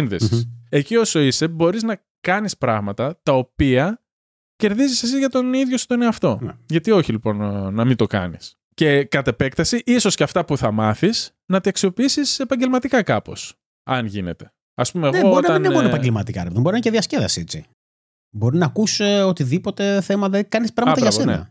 Εκεί 0.69 0.95
όσο 0.95 1.19
είσαι, 1.19 1.47
μπορείς 1.47 1.83
να 1.83 2.03
κάνεις 2.19 2.57
πράγματα 2.57 3.19
τα 3.23 3.33
οποία 3.33 4.01
κερδίζεις 4.55 5.03
εσύ 5.03 5.17
για 5.17 5.29
τον 5.29 5.53
ίδιο 5.53 5.77
σου 5.77 5.85
τον 5.85 6.01
εαυτό. 6.01 6.39
Ναι. 6.41 6.51
Γιατί 6.69 6.91
όχι 6.91 7.11
λοιπόν 7.11 7.37
να 7.73 7.85
μην 7.85 7.95
το 7.95 8.05
κάνεις. 8.05 8.55
Και 8.73 9.03
κατ' 9.03 9.27
επέκταση, 9.27 9.81
ίσως 9.85 10.15
και 10.15 10.23
αυτά 10.23 10.45
που 10.45 10.57
θα 10.57 10.71
μάθεις 10.71 11.35
να 11.45 11.61
τα 11.61 11.69
αξιοποιήσεις 11.69 12.39
επαγγελματικά 12.39 13.03
κάπως. 13.03 13.55
Αν 13.83 14.05
γίνεται. 14.05 14.53
Α 14.73 14.83
πούμε, 14.83 15.09
ναι, 15.09 15.17
εγώ. 15.17 15.27
Μπορεί 15.27 15.37
όταν... 15.39 15.51
να 15.51 15.59
μην 15.59 15.65
είναι 15.65 15.75
μόνο 15.75 15.87
επαγγελματικά, 15.87 16.43
μπορεί 16.43 16.63
να 16.63 16.69
είναι 16.69 16.79
και 16.79 16.91
διασκέδαση 16.91 17.41
έτσι. 17.41 17.65
Μπορεί 18.33 18.57
να 18.57 18.65
ακούσει 18.65 19.03
οτιδήποτε 19.03 20.01
θέμα, 20.01 20.29
δεν 20.29 20.49
κάνεις 20.49 20.73
πράγματα 20.73 21.01
για 21.01 21.11
σένα. 21.11 21.37
Ναι. 21.37 21.43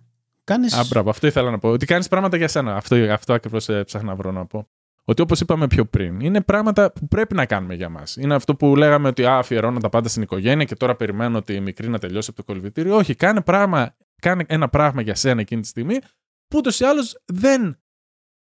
Κάνεις... 0.50 0.74
Α, 0.74 0.84
μπράβο, 0.88 1.10
αυτό 1.10 1.26
ήθελα 1.26 1.50
να 1.50 1.58
πω. 1.58 1.68
Ότι 1.68 1.86
κάνεις 1.86 2.08
πράγματα 2.08 2.36
για 2.36 2.48
σένα. 2.48 2.76
Αυτό, 2.76 2.96
αυτό 2.96 3.32
ακριβώς 3.32 3.68
ψάχνα 3.84 4.08
να 4.08 4.14
βρω 4.14 4.32
να 4.32 4.46
πω. 4.46 4.68
Ότι 5.04 5.22
όπως 5.22 5.40
είπαμε 5.40 5.66
πιο 5.66 5.84
πριν, 5.84 6.20
είναι 6.20 6.40
πράγματα 6.40 6.92
που 6.92 7.08
πρέπει 7.08 7.34
να 7.34 7.46
κάνουμε 7.46 7.74
για 7.74 7.88
μας. 7.88 8.16
Είναι 8.16 8.34
αυτό 8.34 8.56
που 8.56 8.76
λέγαμε 8.76 9.08
ότι 9.08 9.24
α, 9.24 9.36
αφιερώνω 9.36 9.80
τα 9.80 9.88
πάντα 9.88 10.08
στην 10.08 10.22
οικογένεια 10.22 10.64
και 10.64 10.74
τώρα 10.74 10.96
περιμένω 10.96 11.38
ότι 11.38 11.54
η 11.54 11.60
μικρή 11.60 11.88
να 11.88 11.98
τελειώσει 11.98 12.28
από 12.30 12.38
το 12.38 12.52
κολυβητήριο. 12.52 12.96
Όχι, 12.96 13.14
κάνε, 13.14 13.40
πράγμα, 13.40 13.96
κάνε 14.22 14.44
ένα 14.48 14.68
πράγμα 14.68 15.02
για 15.02 15.14
σένα 15.14 15.40
εκείνη 15.40 15.60
τη 15.60 15.68
στιγμή 15.68 15.98
που 16.46 16.58
ούτως 16.58 16.80
ή 16.80 16.84
άλλως 16.84 17.22
δεν 17.24 17.80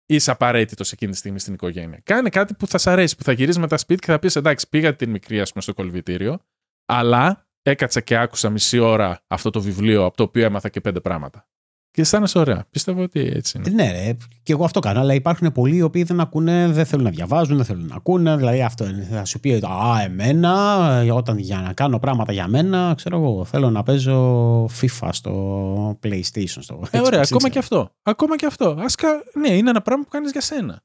είσαι 0.05 0.31
απαραίτητος 0.31 0.91
εκείνη 0.91 1.11
τη 1.11 1.17
στιγμή 1.17 1.39
στην 1.39 1.53
οικογένεια. 1.53 2.01
Κάνε 2.03 2.29
κάτι 2.29 2.53
που 2.53 2.67
θα 2.67 2.77
σ' 2.77 2.87
αρέσει, 2.87 3.15
που 3.15 3.23
θα 3.23 3.31
γυρίσει 3.31 3.59
μετά 3.59 3.77
σπίτι 3.77 4.05
και 4.05 4.11
θα 4.11 4.19
πεις 4.19 4.35
εντάξει, 4.35 4.69
πήγα 4.69 4.95
την 4.95 5.09
μικρή, 5.09 5.39
ας 5.39 5.49
πούμε, 5.49 5.63
στο 5.63 5.73
κολυβητήριο, 5.73 6.39
αλλά 6.85 7.47
έκατσα 7.61 8.01
και 8.01 8.17
άκουσα 8.17 8.49
μισή 8.49 8.79
ώρα 8.79 9.23
αυτό 9.27 9.49
το 9.49 9.61
βιβλίο 9.61 10.05
από 10.05 10.17
το 10.17 10.23
οποίο 10.23 10.45
έμαθα 10.45 10.69
και 10.69 10.81
πέντε 10.81 10.99
πράγματα. 10.99 11.48
Και 11.91 12.01
αισθάνεσαι 12.01 12.39
ωραία. 12.39 12.65
Πιστεύω 12.69 13.01
ότι 13.01 13.31
έτσι 13.35 13.57
είναι. 13.57 13.69
Ναι, 13.69 13.91
ρε, 13.91 14.17
και 14.43 14.53
εγώ 14.53 14.63
αυτό 14.63 14.79
κάνω. 14.79 14.99
Αλλά 14.99 15.13
υπάρχουν 15.13 15.51
πολλοί 15.51 15.75
οι 15.75 15.81
οποίοι 15.81 16.03
δεν 16.03 16.19
ακούνε, 16.19 16.67
δεν 16.67 16.85
θέλουν 16.85 17.03
να 17.03 17.09
διαβάζουν, 17.09 17.55
δεν 17.55 17.65
θέλουν 17.65 17.85
να 17.85 17.95
ακούνε. 17.95 18.35
Δηλαδή 18.35 18.61
αυτό 18.61 18.87
είναι. 18.87 19.07
Θα 19.11 19.25
σου 19.25 19.39
πει, 19.39 19.53
Α, 19.53 20.01
εμένα, 20.03 21.13
όταν 21.13 21.37
για 21.37 21.57
να 21.57 21.73
κάνω 21.73 21.99
πράγματα 21.99 22.31
για 22.31 22.47
μένα, 22.47 22.93
ξέρω 22.97 23.17
εγώ, 23.17 23.45
θέλω 23.45 23.69
να 23.69 23.83
παίζω 23.83 24.65
FIFA 24.65 25.09
στο 25.11 25.99
PlayStation. 26.03 26.57
Στο 26.59 26.81
ε, 26.91 26.99
ωραία, 26.99 27.21
ακόμα 27.23 27.49
και 27.49 27.59
αυτό. 27.59 27.89
Ακόμα 28.03 28.35
και 28.35 28.45
αυτό. 28.45 28.77
Ασκα, 28.79 29.09
ναι, 29.39 29.49
είναι 29.49 29.69
ένα 29.69 29.81
πράγμα 29.81 30.03
που 30.03 30.09
κάνεις 30.09 30.31
για 30.31 30.41
σένα. 30.41 30.81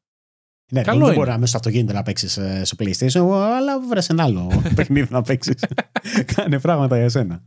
Ναι, 0.73 0.83
Καλό 0.83 1.07
δεν 1.07 1.15
μπορεί 1.15 1.29
να 1.29 1.35
μέσα 1.35 1.47
στο 1.47 1.57
αυτοκίνητο 1.57 1.93
να 1.93 2.03
παίξεις 2.03 2.37
ε, 2.37 2.65
στο 2.65 2.77
PlayStation, 2.79 3.31
αλλά 3.57 3.81
βρες 3.89 4.09
ένα 4.09 4.23
άλλο 4.23 4.63
παιχνίδι 4.77 5.09
να 5.11 5.23
παίξεις. 5.23 5.65
Κάνε 6.35 6.59
πράγματα 6.59 6.97
για 6.97 7.09
σένα. 7.09 7.43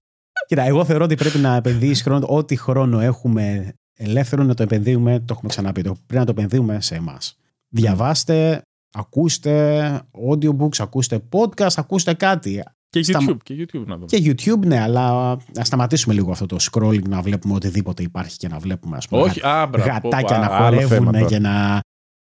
Κοίτα, 0.45 0.61
εγώ 0.61 0.85
θεωρώ 0.85 1.03
ότι 1.03 1.15
πρέπει 1.15 1.37
να 1.37 1.55
επενδύσει 1.55 2.03
χρόνο, 2.03 2.27
ό,τι 2.29 2.55
χρόνο 2.55 2.99
έχουμε 2.99 3.73
ελεύθερο 3.97 4.43
να 4.43 4.53
το 4.53 4.63
επενδύουμε, 4.63 5.19
το 5.19 5.25
έχουμε 5.29 5.49
ξαναπεί, 5.49 5.81
το, 5.81 5.91
πρέπει 6.05 6.25
να 6.25 6.25
το 6.25 6.31
επενδύουμε 6.31 6.81
σε 6.81 6.95
εμάς. 6.95 7.37
Διαβάστε, 7.69 8.61
ακούστε 8.93 10.01
audiobooks, 10.29 10.77
ακούστε 10.77 11.23
podcast, 11.31 11.73
ακούστε 11.75 12.13
κάτι. 12.13 12.63
Και 12.89 12.99
YouTube, 13.07 13.37
και 13.43 13.53
YouTube 13.57 13.85
να 13.85 13.95
δούμε. 13.95 14.05
Και 14.05 14.17
YouTube, 14.25 14.65
ναι, 14.65 14.79
αλλά 14.81 15.37
να 15.53 15.63
σταματήσουμε 15.63 16.13
λίγο 16.13 16.31
αυτό 16.31 16.45
το 16.45 16.57
scrolling 16.59 17.07
να 17.07 17.21
βλέπουμε 17.21 17.53
οτιδήποτε 17.53 18.03
υπάρχει 18.03 18.37
και 18.37 18.47
να 18.47 18.59
βλέπουμε 18.59 18.97
ας 18.97 19.07
πούμε, 19.07 19.21
Όχι, 19.21 19.39
γατάκια 19.73 20.37
να 20.37 20.47
χορεύουν 20.47 21.27
και 21.27 21.39
να. 21.39 21.79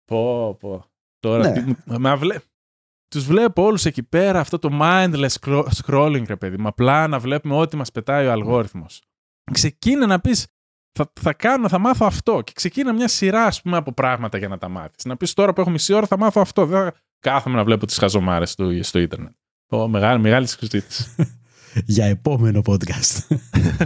Πω, 0.05 0.53
πω. 0.59 0.85
Τώρα, 1.19 1.49
ναι. 1.49 1.65
μα 1.99 2.17
βλέ... 2.17 2.35
Τους 3.09 3.25
βλέπω 3.25 3.63
όλους 3.63 3.85
εκεί 3.85 4.03
πέρα 4.03 4.39
αυτό 4.39 4.59
το 4.59 4.69
mindless 4.81 5.35
scrolling, 5.83 6.23
ρε 6.27 6.35
παιδί. 6.35 6.57
Μα 6.57 6.69
απλά 6.69 7.07
να 7.07 7.19
βλέπουμε 7.19 7.55
ό,τι 7.55 7.75
μας 7.75 7.91
πετάει 7.91 8.27
ο 8.27 8.31
αλγόριθμος. 8.31 9.01
Ξεκίνα 9.51 10.05
να 10.05 10.19
πεις, 10.19 10.47
θα, 10.91 11.11
θα 11.21 11.33
κάνω, 11.33 11.69
θα 11.69 11.79
μάθω 11.79 12.05
αυτό. 12.05 12.41
Και 12.41 12.51
ξεκίνα 12.55 12.93
μια 12.93 13.07
σειρά, 13.07 13.43
ας 13.43 13.61
πούμε, 13.61 13.77
από 13.77 13.93
πράγματα 13.93 14.37
για 14.37 14.47
να 14.47 14.57
τα 14.57 14.69
μάθεις. 14.69 15.05
Να 15.05 15.17
πεις 15.17 15.33
τώρα 15.33 15.53
που 15.53 15.61
έχω 15.61 15.69
μισή 15.69 15.93
ώρα 15.93 16.07
θα 16.07 16.17
μάθω 16.17 16.41
αυτό. 16.41 16.65
Δεν 16.65 16.79
θα 16.79 16.93
κάθομαι 17.19 17.55
να 17.55 17.63
βλέπω 17.63 17.85
τις 17.85 17.97
χαζομάρες 17.97 18.55
του 18.55 18.83
στο 18.83 18.99
ίντερνετ. 18.99 19.33
Oh, 19.69 19.87
μεγάλη, 19.87 20.19
μεγάλη 20.21 20.47
συζήτηση. 20.47 21.15
για 21.85 22.05
επόμενο 22.05 22.61
podcast. 22.65 23.37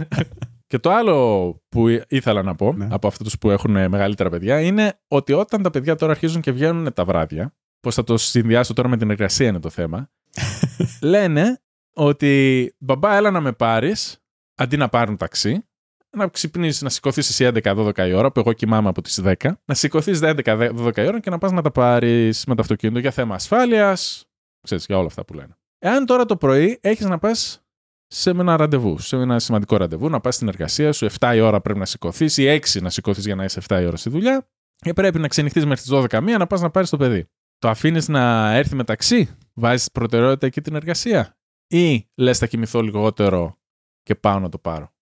Και 0.66 0.78
το 0.78 0.90
άλλο 0.90 1.56
που 1.68 1.86
ήθελα 2.08 2.42
να 2.42 2.54
πω 2.54 2.72
ναι. 2.72 2.88
από 2.90 3.06
αυτούς 3.06 3.38
που 3.38 3.50
έχουν 3.50 3.70
μεγαλύτερα 3.70 4.30
παιδιά 4.30 4.60
είναι 4.60 5.00
ότι 5.08 5.32
όταν 5.32 5.62
τα 5.62 5.70
παιδιά 5.70 5.96
τώρα 5.96 6.12
αρχίζουν 6.12 6.40
και 6.40 6.52
βγαίνουν 6.52 6.92
τα 6.92 7.04
βράδια, 7.04 7.54
πώς 7.84 7.94
θα 7.94 8.04
το 8.04 8.16
συνδυάσω 8.16 8.72
τώρα 8.72 8.88
με 8.88 8.96
την 8.96 9.10
εργασία 9.10 9.48
είναι 9.48 9.60
το 9.60 9.70
θέμα, 9.70 10.10
λένε 11.02 11.62
ότι 11.94 12.74
μπαμπά, 12.78 13.16
έλα 13.16 13.30
να 13.30 13.40
με 13.40 13.52
πάρεις, 13.52 14.18
αντί 14.54 14.76
να 14.76 14.88
πάρουν 14.88 15.16
ταξί, 15.16 15.68
να 16.10 16.28
ξυπνήσεις, 16.28 16.82
να 16.82 16.88
σηκωθείς 16.88 17.28
εσύ 17.28 17.50
11-12 17.62 17.98
η 17.98 18.12
ώρα, 18.12 18.32
που 18.32 18.40
εγώ 18.40 18.52
κοιμάμαι 18.52 18.88
από 18.88 19.02
τις 19.02 19.20
10, 19.24 19.34
να 19.64 19.74
σηκωθείς 19.74 20.20
11-12 20.22 20.96
η 20.96 21.06
ώρα 21.06 21.20
και 21.20 21.30
να 21.30 21.38
πας 21.38 21.52
να 21.52 21.62
τα 21.62 21.70
πάρεις 21.70 22.44
με 22.46 22.54
το 22.54 22.62
αυτοκίνητο 22.62 22.98
για 22.98 23.10
θέμα 23.10 23.34
ασφάλειας, 23.34 24.24
ξέρεις, 24.60 24.84
για 24.86 24.96
όλα 24.96 25.06
αυτά 25.06 25.24
που 25.24 25.34
λένε. 25.34 25.56
Εάν 25.78 26.06
τώρα 26.06 26.24
το 26.24 26.36
πρωί 26.36 26.78
έχεις 26.80 27.06
να 27.06 27.18
πας 27.18 27.62
σε 28.06 28.30
ένα 28.30 28.56
ραντεβού, 28.56 28.98
σε 28.98 29.16
ένα 29.16 29.38
σημαντικό 29.38 29.76
ραντεβού, 29.76 30.08
να 30.08 30.20
πας 30.20 30.34
στην 30.34 30.48
εργασία 30.48 30.92
σου, 30.92 31.06
7 31.20 31.32
η 31.34 31.40
ώρα 31.40 31.60
πρέπει 31.60 31.78
να 31.78 31.84
σηκωθείς 31.84 32.36
ή 32.36 32.46
6 32.46 32.80
να 32.82 32.90
σηκωθείς 32.90 33.24
για 33.24 33.34
να 33.34 33.44
είσαι 33.44 33.60
7 33.68 33.80
η 33.80 33.86
ώρα 33.86 33.96
στη 33.96 34.10
δουλειά, 34.10 34.48
και 34.76 34.92
πρέπει 34.92 35.18
να 35.18 35.28
ξενυχθείς 35.28 35.66
μέχρι 35.66 35.82
τις 35.82 35.90
12 35.92 36.20
μία 36.20 36.38
να 36.38 36.46
πας 36.46 36.60
να 36.60 36.70
πάρεις 36.70 36.90
το 36.90 36.96
παιδί. 36.96 37.28
Το 37.64 37.70
αφήνεις 37.70 38.08
να 38.08 38.52
έρθει 38.52 38.74
μεταξύ, 38.74 39.36
βάζεις 39.54 39.90
προτεραιότητα 39.90 40.46
εκεί 40.46 40.60
την 40.60 40.74
εργασία, 40.74 41.36
ή 41.66 42.08
λες 42.14 42.38
θα 42.38 42.46
κοιμηθώ 42.46 42.80
λιγότερο 42.80 43.58
και 44.02 44.14
πάω 44.14 44.38
να 44.38 44.48
το 44.48 44.58
πάρω; 44.58 44.92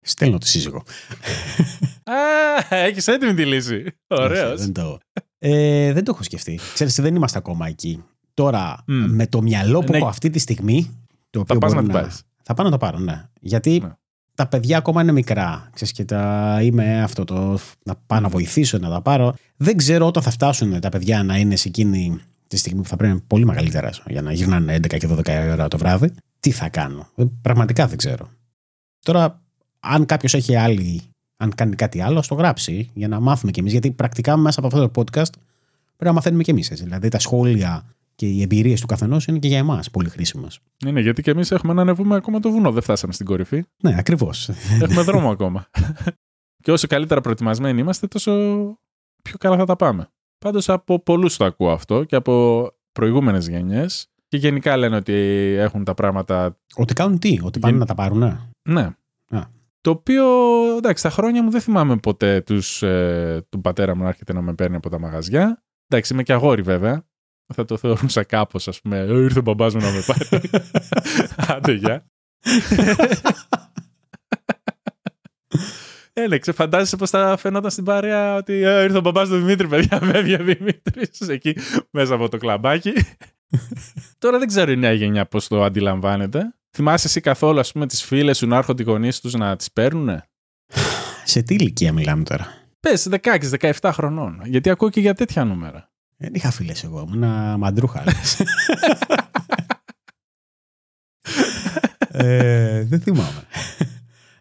Στέλνω 0.00 0.38
τη 0.38 0.48
σύζυγο. 0.48 0.82
Α, 2.04 2.76
έχεις 2.76 3.06
έτοιμη 3.06 3.34
τη 3.34 3.46
λύση. 3.46 3.84
Ωραίος. 4.06 4.60
Δεν, 4.60 4.72
το... 4.72 4.98
Ε, 5.38 5.92
δεν 5.92 6.04
το 6.04 6.10
έχω 6.14 6.22
σκεφτεί. 6.22 6.60
Ξέρεις, 6.74 6.94
δεν 6.94 7.14
είμαστε 7.14 7.38
ακόμα 7.38 7.66
εκεί. 7.66 8.04
Τώρα, 8.34 8.84
με 8.86 9.26
το 9.26 9.42
μυαλό 9.42 9.80
που 9.80 9.92
ναι. 9.92 9.98
έχω 9.98 10.08
αυτή 10.08 10.30
τη 10.30 10.38
στιγμή. 10.38 11.06
Το 11.30 11.40
οποίο 11.40 11.54
θα 11.54 11.60
πας 11.60 11.72
να 11.72 11.82
την 11.82 11.92
πάρεις. 11.92 12.22
Θα 12.42 12.54
πάω 12.54 12.64
να 12.64 12.70
το 12.70 12.78
πάρω, 12.78 12.98
ναι. 12.98 13.28
Γιατί 13.40 13.78
ναι. 13.78 13.92
Τα 14.40 14.46
παιδιά 14.46 14.78
ακόμα 14.78 15.02
είναι 15.02 15.12
μικρά. 15.12 15.70
Ξέρεις, 15.74 15.92
και 15.92 16.04
τα 16.04 16.58
είμαι 16.62 17.02
αυτό 17.02 17.24
το 17.24 17.58
να 17.82 17.94
πάω 18.06 18.20
να 18.20 18.28
βοηθήσω, 18.28 18.78
να 18.78 18.90
τα 18.90 19.00
πάρω. 19.00 19.34
Δεν 19.56 19.76
ξέρω 19.76 20.06
όταν 20.06 20.22
θα 20.22 20.30
φτάσουν 20.30 20.80
τα 20.80 20.88
παιδιά 20.88 21.22
να 21.22 21.36
είναι 21.36 21.56
σε 21.56 21.68
εκείνη 21.68 22.20
τη 22.46 22.56
στιγμή 22.56 22.82
που 22.82 22.88
θα 22.88 22.96
πρέπει 22.96 23.20
πολύ 23.26 23.44
μεγαλύτερα 23.44 23.90
για 24.06 24.22
να 24.22 24.32
γυρνάνε 24.32 24.76
11 24.76 24.98
και 24.98 25.08
12 25.10 25.48
ώρα 25.52 25.68
το 25.68 25.78
βράδυ. 25.78 26.12
Τι 26.40 26.50
θα 26.50 26.68
κάνω. 26.68 27.08
Ε, 27.14 27.24
πραγματικά 27.42 27.86
δεν 27.86 27.96
ξέρω. 27.96 28.30
Τώρα, 29.02 29.42
αν 29.80 30.06
κάποιος 30.06 30.34
έχει 30.34 30.56
άλλη, 30.56 31.02
αν 31.36 31.54
κάνει 31.54 31.74
κάτι 31.74 32.00
άλλο, 32.00 32.18
ας 32.18 32.26
το 32.26 32.34
γράψει 32.34 32.90
για 32.94 33.08
να 33.08 33.20
μάθουμε 33.20 33.50
κι 33.50 33.60
εμείς. 33.60 33.72
Γιατί 33.72 33.90
πρακτικά 33.90 34.36
μέσα 34.36 34.60
από 34.60 34.68
αυτό 34.68 34.88
το 34.88 35.00
podcast 35.00 35.32
πρέπει 35.96 36.04
να 36.04 36.12
μαθαίνουμε 36.12 36.42
κι 36.42 36.50
εμείς. 36.50 36.68
Δηλαδή 36.68 37.08
τα 37.08 37.18
σχόλια 37.18 37.84
και 38.20 38.26
οι 38.26 38.42
εμπειρίες 38.42 38.80
του 38.80 38.86
καθενός 38.86 39.26
είναι 39.26 39.38
και 39.38 39.48
για 39.48 39.58
εμάς 39.58 39.90
πολύ 39.90 40.08
χρήσιμες. 40.08 40.60
Ναι, 40.84 40.90
ναι, 40.90 41.00
γιατί 41.00 41.22
και 41.22 41.30
εμείς 41.30 41.50
έχουμε 41.50 41.72
να 41.72 41.80
ανεβούμε 41.80 42.16
ακόμα 42.16 42.40
το 42.40 42.50
βουνό. 42.50 42.72
Δεν 42.72 42.82
φτάσαμε 42.82 43.12
στην 43.12 43.26
κορυφή. 43.26 43.64
Ναι, 43.82 43.94
ακριβώς. 43.98 44.48
Έχουμε 44.80 45.02
δρόμο 45.02 45.30
ακόμα. 45.34 45.70
και 46.62 46.72
όσο 46.72 46.86
καλύτερα 46.86 47.20
προετοιμασμένοι 47.20 47.80
είμαστε, 47.80 48.06
τόσο 48.06 48.32
πιο 49.22 49.38
καλά 49.38 49.56
θα 49.56 49.64
τα 49.64 49.76
πάμε. 49.76 50.08
Πάντως 50.38 50.68
από 50.68 51.02
πολλούς 51.02 51.36
το 51.36 51.44
ακούω 51.44 51.70
αυτό 51.70 52.04
και 52.04 52.16
από 52.16 52.66
προηγούμενες 52.92 53.48
γενιές. 53.48 54.10
Και 54.28 54.36
γενικά 54.36 54.76
λένε 54.76 54.96
ότι 54.96 55.12
έχουν 55.58 55.84
τα 55.84 55.94
πράγματα. 55.94 56.58
Ότι 56.74 56.94
κάνουν 56.94 57.18
τι, 57.18 57.38
ότι 57.42 57.58
πάνε 57.58 57.78
να 57.78 57.86
τα 57.86 57.94
πάρουν. 57.94 58.50
Ναι. 58.62 58.82
Α. 59.28 59.40
Το 59.80 59.90
οποίο, 59.90 60.24
εντάξει, 60.76 61.02
τα 61.02 61.10
χρόνια 61.10 61.42
μου 61.42 61.50
δεν 61.50 61.60
θυμάμαι 61.60 61.96
ποτέ 61.96 62.40
τους, 62.40 62.82
ε, 62.82 63.46
του 63.48 63.60
πατέρα 63.60 63.96
μου 63.96 64.02
να 64.02 64.08
έρχεται 64.08 64.32
να 64.32 64.40
με 64.40 64.54
παίρνει 64.54 64.76
από 64.76 64.90
τα 64.90 64.98
μαγαζιά. 64.98 65.64
Εντάξει, 65.88 66.12
είμαι 66.12 66.22
και 66.22 66.32
αγόρι 66.32 66.62
βέβαια 66.62 67.04
θα 67.54 67.64
το 67.64 67.76
θεωρούσα 67.76 68.22
κάπως, 68.22 68.68
ας 68.68 68.80
πούμε. 68.80 68.98
«Ε, 68.98 69.22
ήρθε 69.22 69.38
ο 69.38 69.42
μπαμπάς 69.42 69.74
μου 69.74 69.80
να 69.80 69.90
με 69.90 70.04
πάρει. 70.06 70.50
Άντε, 71.56 71.72
γεια. 71.72 72.04
Έλεξε, 76.12 76.52
φαντάζεσαι 76.52 76.96
πώς 76.96 77.10
θα 77.10 77.36
φαινόταν 77.36 77.70
στην 77.70 77.84
παρέα 77.84 78.34
ότι 78.34 78.52
«Ε, 78.52 78.82
ήρθε 78.82 78.96
ο 78.96 79.00
μπαμπάς 79.00 79.28
του 79.28 79.36
Δημήτρη, 79.36 79.68
παιδιά. 79.68 79.98
Βέβαια, 80.12 80.36
Δημήτρης, 80.36 81.20
εκεί 81.20 81.56
μέσα 81.90 82.14
από 82.14 82.28
το 82.28 82.36
κλαμπάκι. 82.36 82.92
Τώρα 84.18 84.38
δεν 84.38 84.48
ξέρω 84.48 84.70
η 84.70 84.76
νέα 84.76 84.92
γενιά 84.92 85.26
πώς 85.26 85.48
το 85.48 85.62
αντιλαμβάνεται. 85.62 86.54
Θυμάσαι 86.76 87.06
εσύ 87.06 87.20
καθόλου, 87.20 87.58
ας 87.58 87.72
πούμε, 87.72 87.86
τις 87.86 88.02
φίλες 88.02 88.38
σου 88.38 88.46
να 88.46 88.56
έρχονται 88.56 88.82
οι 88.82 88.84
γονείς 88.84 89.20
τους 89.20 89.34
να 89.34 89.56
τις 89.56 89.72
παίρνουν. 89.72 90.22
Σε 91.24 91.42
τι 91.42 91.54
ηλικία 91.54 91.92
μιλάμε 91.92 92.22
τώρα; 92.22 92.46
Πες 92.80 93.08
16-17 93.80 93.90
χρονών. 93.92 94.40
Γιατί 94.44 94.70
ακούω 94.70 94.90
και 94.90 95.00
για 95.00 95.14
τέτοια 95.14 95.44
νούμερα. 95.44 95.89
Δεν 96.22 96.34
είχα 96.34 96.50
φίλες 96.50 96.84
εγώ, 96.84 97.06
ήμουν 97.08 97.58
μαντρούχα. 97.58 98.04
ε, 102.08 102.84
δεν 102.84 103.00
θυμάμαι. 103.00 103.44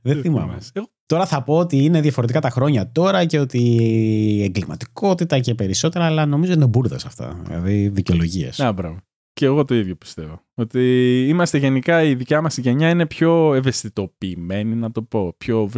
δεν 0.01 0.21
θυμάμαι. 0.21 0.57
Τώρα 1.05 1.25
θα 1.25 1.43
πω 1.43 1.57
ότι 1.57 1.83
είναι 1.83 2.01
διαφορετικά 2.01 2.41
τα 2.41 2.49
χρόνια 2.49 2.91
τώρα 2.91 3.25
και 3.25 3.39
ότι 3.39 3.57
η 3.59 4.43
εγκληματικότητα 4.43 5.39
και 5.39 5.55
περισσότερα, 5.55 6.05
αλλά 6.05 6.25
νομίζω 6.25 6.53
είναι 6.53 6.67
μπουρδε 6.67 6.95
αυτά. 6.95 7.41
Δηλαδή 7.45 7.89
δικαιολογίες. 7.89 8.57
Ναι, 8.57 8.73
μπράβο. 8.73 8.97
Και 9.33 9.45
εγώ 9.45 9.65
το 9.65 9.75
ίδιο 9.75 9.95
πιστεύω. 9.95 10.41
Ότι 10.53 11.25
είμαστε 11.27 11.57
γενικά, 11.57 12.03
η 12.03 12.15
δικιά 12.15 12.41
μας 12.41 12.57
γενιά 12.57 12.89
είναι 12.89 13.05
πιο 13.05 13.53
ευαισθητοποιημένη, 13.53 14.75
να 14.75 14.91
το 14.91 15.01
πω. 15.01 15.33
Πιο 15.37 15.69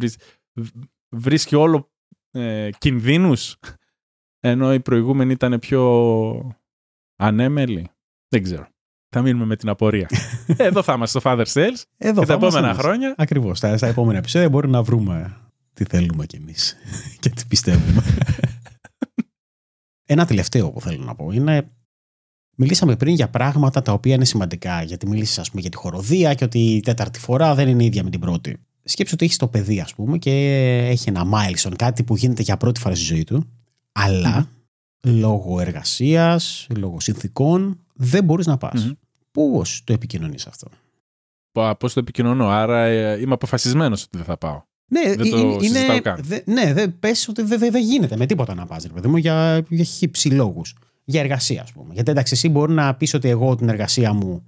βρίσκει 1.16 1.56
όλο 1.56 1.92
ε, 2.32 2.70
κινδύνους 2.78 3.58
ενώ 4.42 4.74
οι 4.74 4.80
προηγούμενοι 4.80 5.32
ήταν 5.32 5.60
πιο 5.60 6.56
ανέμελοι. 7.16 7.90
Δεν 8.28 8.44
ξέρω. 8.44 8.68
Θα 9.10 9.22
μείνουμε 9.22 9.46
με 9.46 9.56
την 9.56 9.70
απορία. 9.70 10.10
Εδώ 10.58 10.84
θα 10.84 10.94
είμαστε 10.94 11.20
στο 11.20 11.30
Father 11.32 11.46
Sales 11.46 11.84
Εδώ 11.98 12.22
και 12.22 12.28
τα 12.28 12.34
επόμενα 12.34 12.74
χρόνια. 12.74 13.14
Ακριβώς. 13.18 13.58
Στα, 13.58 13.78
στα 13.78 13.88
επόμενα 13.88 14.18
επεισόδια 14.18 14.50
μπορούμε 14.50 14.74
να 14.74 14.84
βρούμε 14.84 15.38
τι 15.74 15.84
θέλουμε 15.84 16.26
κι 16.26 16.36
εμείς 16.36 16.76
και 17.20 17.30
τι 17.30 17.46
πιστεύουμε. 17.48 18.04
Ένα 20.06 20.26
τελευταίο 20.26 20.72
που 20.72 20.82
θέλω 20.82 21.04
να 21.04 21.16
πω 21.16 21.32
είναι. 21.32 21.72
Μιλήσαμε 22.56 22.96
πριν 22.96 23.14
για 23.14 23.30
πράγματα 23.30 23.82
τα 23.82 23.94
οποία 23.94 24.16
είναι 24.16 24.26
σημαντικά. 24.26 24.82
Γιατί 24.82 25.08
μίλησες, 25.08 25.40
ας 25.40 25.50
πούμε, 25.50 25.62
για 25.62 25.70
τη 25.70 25.78
χοροδία 25.78 26.34
και 26.34 26.44
ότι 26.44 26.60
η 26.60 26.80
τέταρτη 26.80 27.20
φορά 27.20 27.56
δεν 27.56 27.68
είναι 27.68 27.84
ίδια 27.84 28.04
με 28.04 28.10
την 28.10 28.20
πρώτη. 28.20 28.58
σκέψου 28.84 29.14
ότι 29.14 29.26
έχεις 29.26 29.38
το 29.38 29.48
παιδί, 29.48 29.80
ας 29.80 29.94
πούμε, 29.94 30.18
και 30.18 30.32
έχει 30.90 31.10
ένα 31.10 31.26
milestone, 31.34 31.74
κάτι 31.76 32.04
που 32.04 32.16
γίνεται 32.16 32.42
για 32.42 32.58
πρώτη 32.58 32.80
φορά 32.80 32.96
στη 32.96 33.04
ζωή 33.04 33.24
του, 33.24 33.61
αλλά 33.92 34.50
λόγω 35.08 35.60
εργασίας, 35.60 36.68
λόγω 36.78 37.00
συνθήκων, 37.00 37.80
δεν 37.94 38.24
μπορείς 38.24 38.46
να 38.46 38.58
πας. 38.58 38.88
mm 38.90 38.96
Πώς 39.32 39.82
το 39.84 39.94
επικοινωνείς 39.94 40.48
αυτό; 40.48 40.68
Πώς 41.80 41.94
το 41.94 42.00
επικοινωνώ; 42.00 42.50
Άρα 42.50 42.86
ε, 42.86 43.20
είμαι 43.20 43.34
αποφασισμένος 43.34 44.04
ότι 44.04 44.18
δεν 44.18 44.26
θα 44.26 44.38
πάω. 44.38 44.62
Ναι, 44.92 45.16
δεν 45.16 45.30
το 45.30 45.60
είναι, 45.62 46.00
καν. 46.00 46.20
Δε, 46.24 46.40
ναι, 46.46 46.74
δεν 46.74 47.00
πες 47.00 47.28
ότι 47.28 47.42
δεν 47.42 47.60
δε, 47.60 47.70
δε 47.70 47.80
γίνεται 47.80 48.18
με 48.18 48.26
τίποτα 48.26 48.56
να 48.56 48.66
πας, 48.66 48.84
ρε 48.84 48.94
παιδί 48.94 49.08
μου, 49.08 49.18
για, 49.18 49.66
για 49.70 49.84
χύψη 49.84 50.30
λόγους. 50.30 50.76
Για 51.04 51.22
εργασία, 51.22 51.62
ας 51.62 51.72
πούμε. 51.72 51.94
Γιατί 51.94 52.12
εντάξει, 52.12 52.34
εσύ 52.34 52.50
μπορεί 52.50 52.74
να 52.74 52.96
πεις 52.96 53.14
ότι 53.14 53.30
εγώ 53.30 53.56
την 53.56 53.70
εργασία 53.70 54.14
μου 54.14 54.46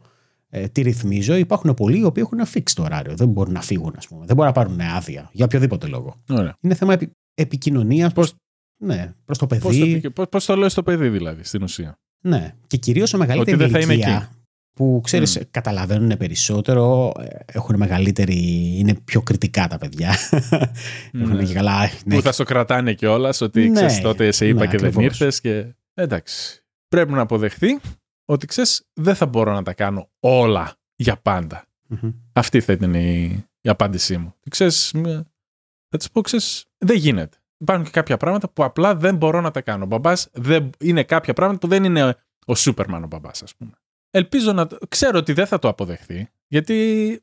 ε, 0.50 0.68
τη 0.68 0.82
ρυθμίζω. 0.82 1.36
Υπάρχουν 1.36 1.74
πολλοί 1.74 2.00
οι 2.00 2.04
οποίοι 2.04 2.24
έχουν 2.26 2.48
fixed 2.54 2.72
το 2.76 2.84
ωράριο. 2.84 3.16
Δεν 3.16 3.28
μπορούν 3.28 3.54
να 3.54 3.62
φύγουν, 3.62 3.94
ας 3.98 4.08
πούμε. 4.08 4.26
Δεν 4.26 4.36
μπορούν 4.36 4.52
να 4.56 4.64
πάρουν 4.64 4.80
άδεια 4.82 5.30
για 5.32 5.46
οποιοδήποτε 5.46 5.88
λόγο. 5.88 6.16
Ωραία. 6.30 6.58
Είναι 6.62 6.74
θέμα 6.74 6.94
επι, 6.94 7.12
επικοινωνίας 7.34 8.14
προ 8.14 8.28
ναι, 8.84 9.14
προς 9.26 9.38
το 9.38 9.48
παιδί. 9.48 10.02
Πώς 10.10 10.30
το, 10.30 10.54
το 10.54 10.56
λέω 10.56 10.70
στο 10.70 10.84
παιδί, 10.84 11.10
δηλαδή, 11.10 11.44
στην 11.44 11.64
ουσία; 11.64 12.00
Ναι. 12.22 12.56
Και 12.68 12.78
κυρίως 12.78 13.14
ο 13.14 13.18
μεγαλύτερη 13.18 13.82
ηλικία 13.82 14.32
που 14.74 15.02
ξέρεις, 15.04 15.40
mm. 15.40 15.42
καταλαβαίνουν 15.52 16.18
περισσότερο, 16.18 17.12
ε, 17.20 17.28
έχουν 17.46 17.78
μεγαλύτερη. 17.78 18.74
είναι 18.78 18.94
πιο 19.04 19.22
κριτικά 19.22 19.68
τα 19.68 19.78
παιδιά. 19.78 20.16
Mm. 21.14 21.46
και 21.46 21.54
καλά, 21.54 21.90
ναι. 22.06 22.16
Που 22.16 22.22
θα 22.22 22.32
στο 22.32 22.44
κρατάνε 22.44 22.94
κιόλας, 22.94 23.42
ότι 23.42 23.70
ναι, 23.70 23.74
ξέρεις 23.74 24.02
τότε 24.02 24.32
σε 24.32 24.48
είπα 24.48 24.60
ναι, 24.60 24.68
και 24.68 24.78
δεν 24.78 25.00
ήρθες. 25.00 25.42
Και... 25.42 25.76
Εντάξει. 25.94 26.64
Πρέπει 26.88 27.12
να 27.12 27.22
αποδεχθεί 27.22 27.80
ότι 28.26 28.46
ξέρεις, 28.46 28.88
δεν 28.94 29.16
θα 29.16 29.26
μπορώ 29.26 29.54
να 29.54 29.64
τα 29.64 29.74
κάνω 29.74 30.10
όλα 30.20 30.76
για 30.96 31.18
παντα 31.18 31.66
Αυτή 32.34 32.62
θα 32.62 32.74
ήταν 32.74 32.94
η, 32.94 33.44
η 33.62 33.70
απάντησή 33.70 34.18
μου. 34.18 34.34
Ξέρεις, 34.50 34.92
θα 35.90 35.98
της 35.98 36.12
πω, 36.12 36.22
ξέρεις, 36.22 36.66
δεν 36.78 36.98
γίνεται. 36.98 37.38
Υπάρχουν 37.64 37.86
και 37.86 37.92
κάποια 37.92 38.18
πράγματα 38.18 38.50
που 38.50 38.64
απλά 38.64 38.96
δεν 38.96 39.16
μπορώ 39.16 39.42
να 39.42 39.52
τα 39.52 39.62
κάνω. 39.62 39.84
Ο 39.84 39.88
μπαμπάς 39.88 40.30
είναι 40.80 41.04
κάποια 41.04 41.34
πράγματα 41.34 41.60
που 41.60 41.68
δεν 41.68 41.84
είναι 41.84 42.16
ο 42.46 42.56
Σούπερμαν 42.56 43.04
ο 43.04 43.08
μπαμπάς, 43.08 43.44
ας 43.44 43.56
πούμε. 43.56 43.72
Ελπίζω 44.10 44.54
να. 44.54 44.68
Ξέρω 44.90 45.18
ότι 45.18 45.34
δεν 45.34 45.48
θα 45.48 45.60
το 45.60 45.68
αποδεχθεί, 45.68 46.30
γιατί 46.48 47.20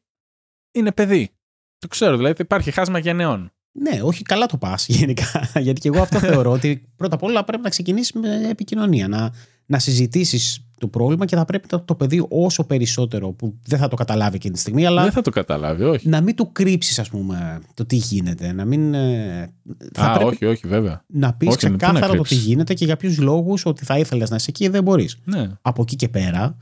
είναι 0.70 0.92
παιδί. 0.92 1.30
Το 1.78 1.88
ξέρω, 1.88 2.16
δηλαδή 2.16 2.42
υπάρχει 2.42 2.70
χάσμα 2.70 2.98
γενναιών. 2.98 3.52
Ναι, 3.72 4.02
όχι 4.02 4.22
καλά 4.22 4.46
το 4.46 4.56
πας 4.56 4.86
γενικά. 4.98 5.50
Γιατί 5.60 5.80
και 5.80 5.88
εγώ 5.88 6.00
αυτό 6.02 6.18
θεωρώ 6.18 6.50
ότι 6.50 6.88
πρώτα 6.96 7.14
απ' 7.14 7.22
όλα 7.22 7.44
πρέπει 7.44 7.62
να 7.62 7.68
ξεκινήσεις 7.68 8.12
με 8.12 8.48
επικοινωνία. 8.48 9.08
Να, 9.08 9.32
να 9.66 9.78
συζητήσεις 9.78 10.64
το 10.80 10.88
πρόβλημα 10.88 11.24
και 11.24 11.36
θα 11.36 11.44
πρέπει 11.44 11.68
το, 11.68 11.80
το 11.80 11.94
παιδί 11.94 12.26
όσο 12.28 12.64
περισσότερο 12.64 13.32
που 13.32 13.58
δεν 13.66 13.78
θα 13.78 13.88
το 13.88 13.96
καταλάβει 13.96 14.36
εκείνη 14.36 14.54
τη 14.54 14.60
στιγμή. 14.60 14.86
Αλλά 14.86 15.02
δεν 15.02 15.12
θα 15.12 15.22
το 15.22 15.30
καταλάβει, 15.30 15.84
όχι. 15.84 16.08
Να 16.08 16.20
μην 16.20 16.36
του 16.36 16.52
κρύψεις, 16.52 16.98
ας 16.98 17.08
πούμε, 17.08 17.60
το 17.74 17.84
τι 17.84 17.96
γίνεται. 17.96 18.52
Να 18.52 18.64
μην. 18.64 18.94
Ε, 18.94 19.52
θα 19.92 20.04
α, 20.04 20.24
όχι, 20.24 20.44
όχι, 20.44 20.66
βέβαια. 20.66 21.04
Να 21.06 21.34
πεις 21.34 21.56
ξεκάθαρα 21.56 22.14
το 22.14 22.22
τι 22.22 22.34
γίνεται 22.34 22.74
και 22.74 22.84
για 22.84 22.96
ποιους 22.96 23.18
λόγους 23.18 23.66
ότι 23.66 23.84
θα 23.84 23.98
ήθελες 23.98 24.30
να 24.30 24.36
είσαι 24.36 24.50
εκεί 24.50 24.68
δεν 24.68 24.82
μπορείς. 24.82 25.18
Ναι. 25.24 25.48
Από 25.62 25.82
εκεί 25.82 25.96
και 25.96 26.08
πέρα 26.08 26.56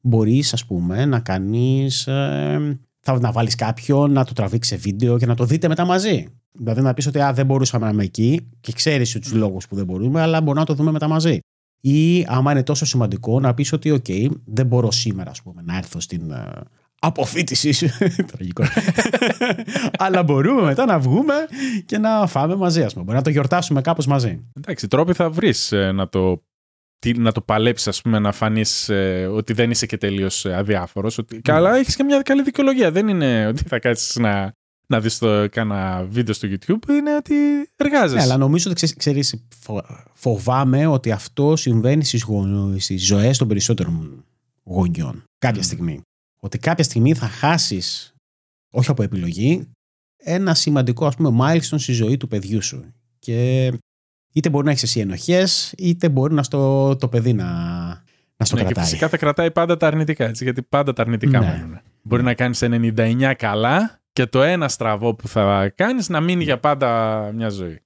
μπορείς, 0.00 0.52
ας 0.52 0.66
πούμε, 0.66 1.04
να 1.04 1.20
κάνεις. 1.20 2.06
Ε, 2.06 2.78
θα 3.02 3.20
να 3.20 3.32
βάλεις 3.32 3.54
κάποιον 3.54 4.12
να 4.12 4.24
το 4.24 4.32
τραβήξεις 4.32 4.72
σε 4.72 4.80
βίντεο 4.80 5.18
και 5.18 5.26
να 5.26 5.34
το 5.34 5.44
δείτε 5.44 5.68
μετά 5.68 5.84
μαζί. 5.84 6.26
Δηλαδή 6.52 6.80
να 6.80 6.94
πεις 6.94 7.06
ότι 7.06 7.20
α, 7.20 7.32
δεν 7.32 7.46
μπορούσαμε 7.46 7.84
να 7.84 7.92
είμαι 7.92 8.02
εκεί 8.02 8.50
και 8.60 8.72
ξέρεις 8.72 9.12
τους 9.12 9.32
mm. 9.32 9.36
λόγους 9.36 9.68
που 9.68 9.74
δεν 9.74 9.84
μπορούμε, 9.84 10.20
αλλά 10.20 10.40
μπορούμε 10.40 10.60
να 10.60 10.66
το 10.66 10.74
δούμε 10.74 10.90
μετά 10.90 11.08
μαζί. 11.08 11.38
Ή 11.80 12.24
άμα 12.28 12.50
είναι 12.50 12.62
τόσο 12.62 12.84
σημαντικό 12.84 13.40
να 13.40 13.54
πεις 13.54 13.72
ότι, 13.72 14.00
OK, 14.02 14.28
δεν 14.44 14.66
μπορώ 14.66 14.90
σήμερα 14.90 15.30
ας 15.30 15.42
πούμε, 15.42 15.62
να 15.64 15.76
έρθω 15.76 16.00
στην 16.00 16.32
uh, 16.32 16.60
αποφύτιση 17.00 17.72
σου. 17.72 17.86
Τραγικό. 18.32 18.64
αλλά 20.04 20.22
μπορούμε 20.22 20.62
μετά 20.62 20.84
να 20.84 20.98
βγούμε 20.98 21.34
και 21.86 21.98
να 21.98 22.26
φάμε 22.26 22.56
μαζί, 22.56 22.82
ας 22.82 22.92
πούμε. 22.92 23.04
Μπορεί 23.04 23.16
να 23.16 23.22
το 23.22 23.30
γιορτάσουμε 23.30 23.80
κάπως 23.80 24.06
μαζί. 24.06 24.44
Εντάξει, 24.52 24.88
τρόποι 24.88 25.12
θα 25.12 25.30
βρεις 25.30 25.72
ε, 25.72 25.92
να 25.92 26.08
το 26.08 26.42
να 27.10 27.32
το 27.32 27.40
παλέψεις, 27.40 27.88
ας 27.88 28.00
πούμε, 28.02 28.18
να 28.18 28.32
φανείς 28.32 28.88
ε, 28.88 29.26
ότι 29.26 29.52
δεν 29.52 29.70
είσαι 29.70 29.86
και 29.86 29.96
τελείως 29.96 30.44
ε, 30.44 30.54
αδιάφορος. 30.54 31.18
Ότι... 31.18 31.36
Mm. 31.36 31.40
Καλά, 31.42 31.76
έχεις 31.76 31.96
και 31.96 32.02
μια 32.02 32.22
καλή 32.22 32.42
δικαιολογία. 32.42 32.90
Δεν 32.90 33.08
είναι 33.08 33.46
ότι 33.46 33.62
θα 33.68 33.78
κάτσεις 33.78 34.16
να, 34.16 34.52
να 34.86 35.00
δεις 35.00 35.18
το 35.18 35.48
κάνα 35.48 36.04
βίντεο 36.10 36.34
στο 36.34 36.48
YouTube, 36.50 36.88
είναι 36.88 37.16
ότι 37.16 37.34
εργάζεσαι. 37.76 38.16
Ναι, 38.16 38.22
αλλά 38.22 38.36
νομίζω 38.36 38.70
ότι 38.70 38.94
ξέρεις, 38.96 39.44
φοβάμαι 40.12 40.86
ότι 40.86 41.10
αυτό 41.10 41.56
συμβαίνει 41.56 42.04
στις 42.04 42.22
γο... 42.22 42.48
ζωές 42.96 43.38
των 43.38 43.48
περισσότερων 43.48 44.24
γονιών 44.64 45.24
κάποια 45.38 45.62
στιγμή. 45.62 46.00
Ότι 46.40 46.58
κάποια 46.58 46.84
στιγμή 46.84 47.14
θα 47.14 47.28
χάσεις, 47.28 48.14
όχι 48.72 48.90
από 48.90 49.02
επιλογή, 49.02 49.70
ένα 50.16 50.54
σημαντικό 50.54 51.06
ας 51.06 51.16
πούμε 51.16 51.38
milestone 51.40 51.80
στη 51.80 51.92
ζωή 51.92 52.16
του 52.16 52.28
παιδιού 52.28 52.62
σου. 52.62 52.92
Και 53.18 53.72
είτε 54.32 54.48
μπορεί 54.48 54.64
να 54.64 54.70
έχεις 54.70 54.82
εσύ 54.82 55.00
ενοχές, 55.00 55.74
είτε 55.78 56.08
μπορεί 56.08 56.34
να 56.34 56.42
στο, 56.42 56.96
το 56.96 57.08
παιδί 57.08 57.32
να, 57.32 57.44
να 58.36 58.44
στο 58.44 58.56
ναι, 58.56 58.62
κρατάει. 58.62 58.84
Και 58.84 58.90
φυσικά 58.90 59.08
θα 59.08 59.16
κρατάει 59.16 59.50
πάντα 59.50 59.76
τα 59.76 59.86
αρνητικά, 59.86 60.24
έτσι, 60.24 60.44
γιατί 60.44 60.62
πάντα 60.62 60.92
τα 60.92 61.02
αρνητικά 61.02 61.40
ναι. 61.40 61.46
μένουν. 61.46 61.80
Μπορεί 62.02 62.22
να 62.22 62.34
κάνεις 62.34 62.60
99 62.62 63.32
καλά 63.36 64.00
και 64.12 64.26
το 64.26 64.42
ένα 64.42 64.68
στραβό 64.68 65.14
που 65.14 65.28
θα 65.28 65.72
κάνεις 65.74 66.08
να 66.08 66.20
μείνει 66.20 66.44
για 66.44 66.58
πάντα 66.58 67.30
μια 67.34 67.48
ζωή. 67.48 67.82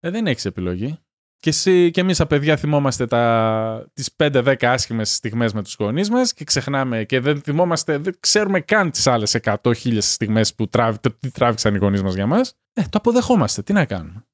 Ε, 0.00 0.10
δεν 0.10 0.26
έχεις 0.26 0.44
επιλογή. 0.44 0.98
Και, 1.38 1.50
εσύ, 1.50 1.90
και 1.90 2.00
εμείς 2.00 2.16
τα 2.16 2.26
παιδιά 2.26 2.56
θυμόμαστε 2.56 3.06
τα, 3.06 3.90
τις 3.92 4.14
5-10 4.16 4.54
άσχημες 4.60 5.14
στιγμές 5.14 5.52
με 5.52 5.62
τους 5.62 5.76
γονείς 5.78 6.10
μας 6.10 6.32
και 6.32 6.44
ξεχνάμε 6.44 7.04
και 7.04 7.20
δεν 7.20 7.40
θυμόμαστε, 7.40 7.98
δεν 7.98 8.16
ξέρουμε 8.20 8.60
καν 8.60 8.90
τις 8.90 9.06
άλλες 9.06 9.38
100.000 9.42 9.96
στιγμές 9.98 10.54
που 10.54 10.68
τράβη, 10.68 10.98
τι 11.18 11.30
τράβηξαν 11.30 11.74
οι 11.74 11.78
γονείς 11.78 12.02
μας 12.02 12.14
για 12.14 12.26
μας. 12.26 12.54
Ε, 12.72 12.82
το 12.82 12.98
αποδεχόμαστε. 12.98 13.62
Τι 13.62 13.72
να 13.72 13.84
κάνουμε. 13.84 14.26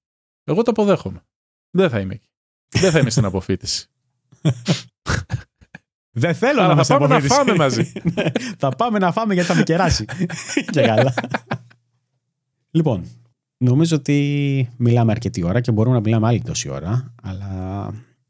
Εγώ 0.44 0.62
το 0.62 0.70
αποδέχομαι. 0.70 1.22
Δεν 1.70 1.90
θα 1.90 2.00
είμαι 2.00 2.14
εκεί. 2.14 2.28
Δεν 2.68 2.90
θα 2.90 2.98
είμαι 2.98 3.10
στην 3.10 3.24
αποφύτιση. 3.24 3.88
Δεν 6.10 6.34
θέλω 6.34 6.62
Αλλά 6.62 6.74
να 6.74 6.84
θα 6.84 6.98
πάμε 6.98 7.18
να 7.18 7.20
φάμε 7.20 7.54
μαζί. 7.54 7.92
Ναι, 8.14 8.24
θα 8.58 8.68
πάμε 8.68 8.98
να 8.98 9.12
φάμε 9.12 9.34
γιατί 9.34 9.48
θα 9.48 9.54
με 9.54 9.62
κεράσει. 9.62 10.04
και 10.72 10.80
καλά. 10.80 11.14
λοιπόν, 12.70 13.04
νομίζω 13.56 13.96
ότι 13.96 14.68
μιλάμε 14.76 15.12
αρκετή 15.12 15.44
ώρα 15.44 15.60
και 15.60 15.72
μπορούμε 15.72 15.94
να 15.94 16.00
μιλάμε 16.00 16.26
άλλη 16.26 16.42
τόση 16.42 16.68
ώρα, 16.68 17.14
αλλά 17.22 17.46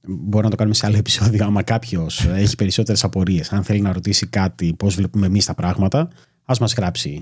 μπορούμε 0.07 0.43
να 0.43 0.51
το 0.51 0.57
κάνουμε 0.57 0.75
σε 0.75 0.87
άλλο 0.87 0.97
επεισόδιο 0.97 1.45
άμα 1.45 1.63
κάποιος 1.63 2.25
έχει 2.25 2.55
περισσότερες 2.55 3.05
απορίες. 3.05 3.53
Αν 3.53 3.65
θέλει 3.65 3.81
να 3.81 3.93
ρωτήσει 3.93 4.27
κάτι, 4.27 4.75
πώς 4.75 4.95
βλέπουμε 4.95 5.27
εμείς 5.27 5.45
τα 5.45 5.55
πράγματα, 5.55 6.09
ας 6.45 6.59
μας 6.59 6.75
γράψει 6.75 7.21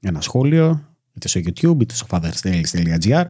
ένα 0.00 0.20
σχόλιο, 0.20 0.94
είτε 1.12 1.28
στο 1.28 1.40
YouTube 1.40 1.80
είτε 1.80 1.94
στο 1.94 2.06
fatherstales.gr. 2.10 3.24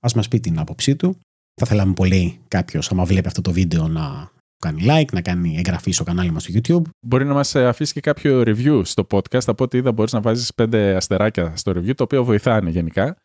Α 0.00 0.08
μας 0.14 0.28
πει 0.28 0.40
την 0.40 0.58
άποψή 0.58 0.96
του 0.96 1.18
θα 1.54 1.66
θέλαμε 1.66 1.92
πολύ 1.92 2.40
κάποιος, 2.48 2.90
άμα 2.90 3.04
βλέπει 3.04 3.26
αυτό 3.26 3.40
το 3.40 3.52
βίντεο, 3.52 3.88
να 3.88 4.30
κάνει 4.58 4.82
like, 4.86 5.12
να 5.12 5.22
κάνει 5.22 5.56
εγγραφή 5.56 5.90
στο 5.90 6.04
κανάλι 6.04 6.30
μας 6.30 6.42
στο 6.42 6.52
YouTube. 6.54 6.90
Μπορεί 7.06 7.24
να 7.24 7.34
μας 7.34 7.54
ε, 7.54 7.66
αφήσει 7.66 7.92
και 7.92 8.00
κάποιο 8.00 8.40
review 8.46 8.80
στο 8.84 9.06
podcast. 9.10 9.46
Από 9.46 9.64
ό,τι 9.64 9.78
είδα, 9.78 9.92
μπορείς 9.92 10.12
να 10.12 10.20
βάζεις 10.20 10.54
πέντε 10.54 10.94
αστεράκια 10.96 11.56
στο 11.56 11.72
review, 11.72 11.94
το 11.94 12.02
οποίο 12.02 12.24
βοηθάνε 12.24 12.70
γενικά 12.70 13.16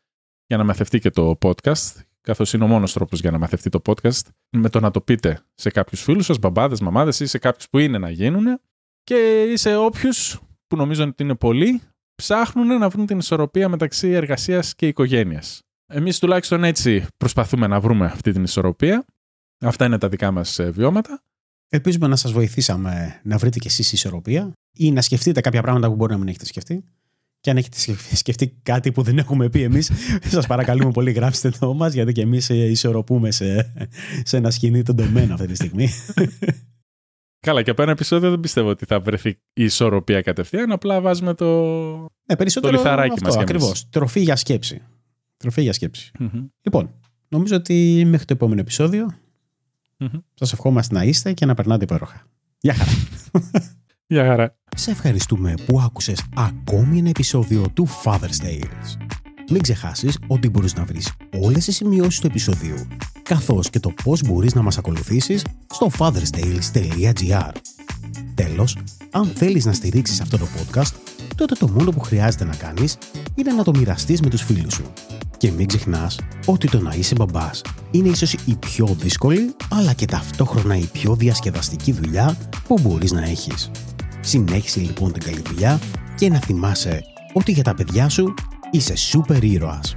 για 0.48 0.58
να 0.58 0.64
μαθευτεί 0.64 1.00
και 1.00 1.10
το 1.10 1.38
podcast. 1.42 2.02
Καθώς 2.22 2.54
είναι 2.54 2.64
ο 2.64 2.68
μόνος 2.68 2.94
τρόπος 2.94 3.20
για 3.20 3.32
να 3.32 3.38
μαθευτεί 3.38 3.70
το 3.70 3.82
podcast, 3.86 4.22
με 4.58 4.70
το 4.70 4.80
να 4.80 4.92
το 4.92 5.02
πείτε 5.02 5.40
σε 5.54 5.70
κάποιους 5.70 6.02
φίλους 6.02 6.26
σας, 6.26 6.40
μπαμπάδες, 6.40 6.80
μαμάδες 6.80 7.20
ή 7.20 7.26
σε 7.26 7.38
κάποιους 7.38 7.70
που 7.70 7.80
είναι 7.80 7.98
να 7.98 8.10
γίνουν 8.10 8.60
και 9.04 9.44
ή 9.52 9.58
σε 9.58 9.76
όποιους 9.76 10.40
που 10.68 10.76
νομίζω 10.76 11.04
ότι 11.04 11.24
είναι 11.24 11.36
πολλοί, 11.36 11.82
ψάχνουν 12.16 12.78
να 12.78 12.90
βρουν 12.90 13.06
την 13.06 13.18
ισορροπία 13.18 13.70
μεταξύ 13.70 14.10
εργασίας 14.10 14.76
και 14.76 14.88
οικογένειας. 14.88 15.62
Εμείς 15.88 16.20
τουλάχιστον 16.20 16.64
έτσι 16.64 17.06
προσπαθούμε 17.18 17.68
να 17.68 17.80
βρούμε 17.80 18.06
αυτή 18.06 18.32
την 18.32 18.44
ισορροπία. 18.44 19.06
Αυτά 19.60 19.86
είναι 19.86 19.98
τα 19.98 20.10
δικά 20.10 20.32
μας 20.32 20.60
ε, 20.60 20.70
βιώματα. 20.70 21.22
Ελπίζουμε 21.70 22.08
να 22.08 22.16
σας 22.16 22.32
βοηθήσαμε 22.32 23.22
να 23.24 23.38
βρείτε 23.38 23.60
κι 23.60 23.68
εσείς 23.68 23.92
ισορροπία 23.92 24.52
ή 24.74 24.92
να 24.92 25.02
σκεφτείτε 25.02 25.42
κάποια 25.42 25.62
πράγματα 25.62 25.88
που 25.88 25.96
μπορεί 25.96 26.12
να 26.12 26.18
μην 26.18 26.28
έχετε 26.28 26.46
σκεφτεί. 26.46 26.84
Και 27.40 27.50
αν 27.50 27.58
έχετε 27.58 27.78
σκεφτεί 28.14 28.60
κάτι 28.64 28.92
που 28.92 29.02
δεν 29.02 29.18
έχουμε 29.18 29.50
πει 29.50 29.62
εμείς, 29.62 29.92
σας 30.32 30.48
παρακαλούμε 30.48 30.92
πολύ 30.92 31.12
γράψτε 31.12 31.50
το 31.50 31.74
μας, 31.74 31.94
γιατί 31.94 32.12
και 32.12 32.22
εμείς 32.22 32.50
ε, 32.50 32.56
ισορροπούμε 32.56 33.32
σε, 33.32 33.74
σε 34.24 34.38
ένα 34.38 34.52
σκηνή 34.52 34.84
τεντωμένο 34.84 35.34
αυτή 35.34 35.48
τη 35.48 35.56
στιγμή. 35.56 35.90
Καλά, 37.48 37.62
και 37.62 37.70
από 37.70 37.82
ένα 37.82 37.92
επεισόδιο 37.92 38.30
δεν 38.30 38.40
πιστεύω 38.40 38.70
ότι 38.70 38.86
θα 38.86 39.00
βρεθεί 39.00 39.30
η 39.30 39.64
ισορροπία 39.64 40.22
κατευθείαν. 40.22 40.72
Απλά 40.72 41.02
βάζουμε 41.02 41.34
το, 41.34 41.46
ναι, 42.26 42.36
περισσότερο 42.38 42.74
το 42.74 42.78
λιθαράκι 42.78 43.24
μας. 43.24 43.38
Ακριβώς. 43.38 43.90
Τροφή 43.90 44.20
για 44.20 44.36
σκέψη. 44.36 44.82
Τροφή 45.38 45.62
για 45.62 45.74
σκεψη 45.74 46.12
Λοιπόν, 46.62 46.94
νομίζω 47.28 47.56
ότι 47.56 48.04
μέχρι 48.06 48.26
το 48.26 48.34
επόμενο 48.34 48.62
επεισόδιο 48.62 49.08
mm-hmm. 50.00 50.24
σας 50.34 50.54
ευχόμαστε 50.54 50.96
να 50.96 51.04
είστε 51.04 51.34
και 51.34 51.46
να 51.46 51.54
περνάτε 51.54 51.84
υπέροχα. 51.84 52.28
Γεια 52.60 52.74
χαρά. 52.74 52.92
Γεια 54.08 54.26
χαρά. 54.26 54.58
Σε 54.76 54.92
ευχαριστούμε 54.92 55.54
που 55.66 55.80
άκουσες 55.80 56.24
ακόμη 56.36 56.98
ένα 56.98 57.10
επεισόδιο 57.10 57.70
του 57.74 57.88
Father's 58.04 58.44
Tales. 58.44 59.17
Μην 59.50 59.62
ξεχάσεις 59.62 60.18
ότι 60.28 60.50
μπορείς 60.50 60.76
να 60.76 60.86
βρεις 60.86 61.12
όλες 61.42 61.66
τις 61.66 61.76
σημειώσεις 61.76 62.20
του 62.20 62.28
επεισοδίου 62.28 62.88
καθώς 63.24 63.70
και 63.70 63.80
το 63.80 63.94
πώς 64.04 64.22
μπορείς 64.22 64.54
να 64.54 64.62
μας 64.62 64.78
ακολουθήσεις 64.78 65.44
στο 65.74 65.92
fatherstales.gr 65.98 67.52
Τέλος, 68.36 68.78
αν 69.12 69.32
θέλεις 69.36 69.66
να 69.66 69.74
στηρίξεις 69.74 70.22
αυτό 70.22 70.38
το 70.38 70.46
podcast 70.46 70.92
τότε 71.36 71.56
το 71.56 71.68
μόνο 71.68 71.92
που 71.92 72.00
χρειάζεται 72.00 72.46
να 72.46 72.56
κάνεις 72.56 72.98
είναι 73.36 73.52
να 73.52 73.64
το 73.64 73.72
μοιραστείς 73.78 74.22
με 74.22 74.30
τους 74.30 74.42
φίλους 74.42 74.74
σου. 74.74 74.94
Και 75.38 75.52
μην 75.52 75.68
ξεχνάς 75.68 76.20
ότι 76.46 76.68
το 76.70 76.80
να 76.80 76.94
είσαι 76.96 77.16
μπαμπάς 77.16 77.62
είναι 77.92 78.08
ίσως 78.10 78.34
η 78.34 78.56
πιο 78.60 78.86
δύσκολη, 79.00 79.56
αλλά 79.70 79.94
και 79.94 80.06
ταυτόχρονα 80.06 80.78
η 80.78 80.86
πιο 80.92 81.16
διασκεδαστική 81.16 81.92
δουλειά 81.92 82.38
που 82.68 82.78
μπορείς 82.82 83.12
να 83.12 83.24
έχεις. 83.24 83.72
Συνέχισε 84.22 84.80
λοιπόν 84.80 85.12
την 85.12 85.22
καλή 85.24 85.42
δουλειά 85.46 85.80
και 86.16 86.30
να 86.30 86.40
θυμάσαι 86.40 87.04
ότι 87.34 87.52
για 87.52 87.64
τα 87.64 87.74
παιδιά 87.74 88.10
σου 88.10 88.34
y 88.72 88.82
sus 88.82 89.00
superhéroes. 89.00 89.96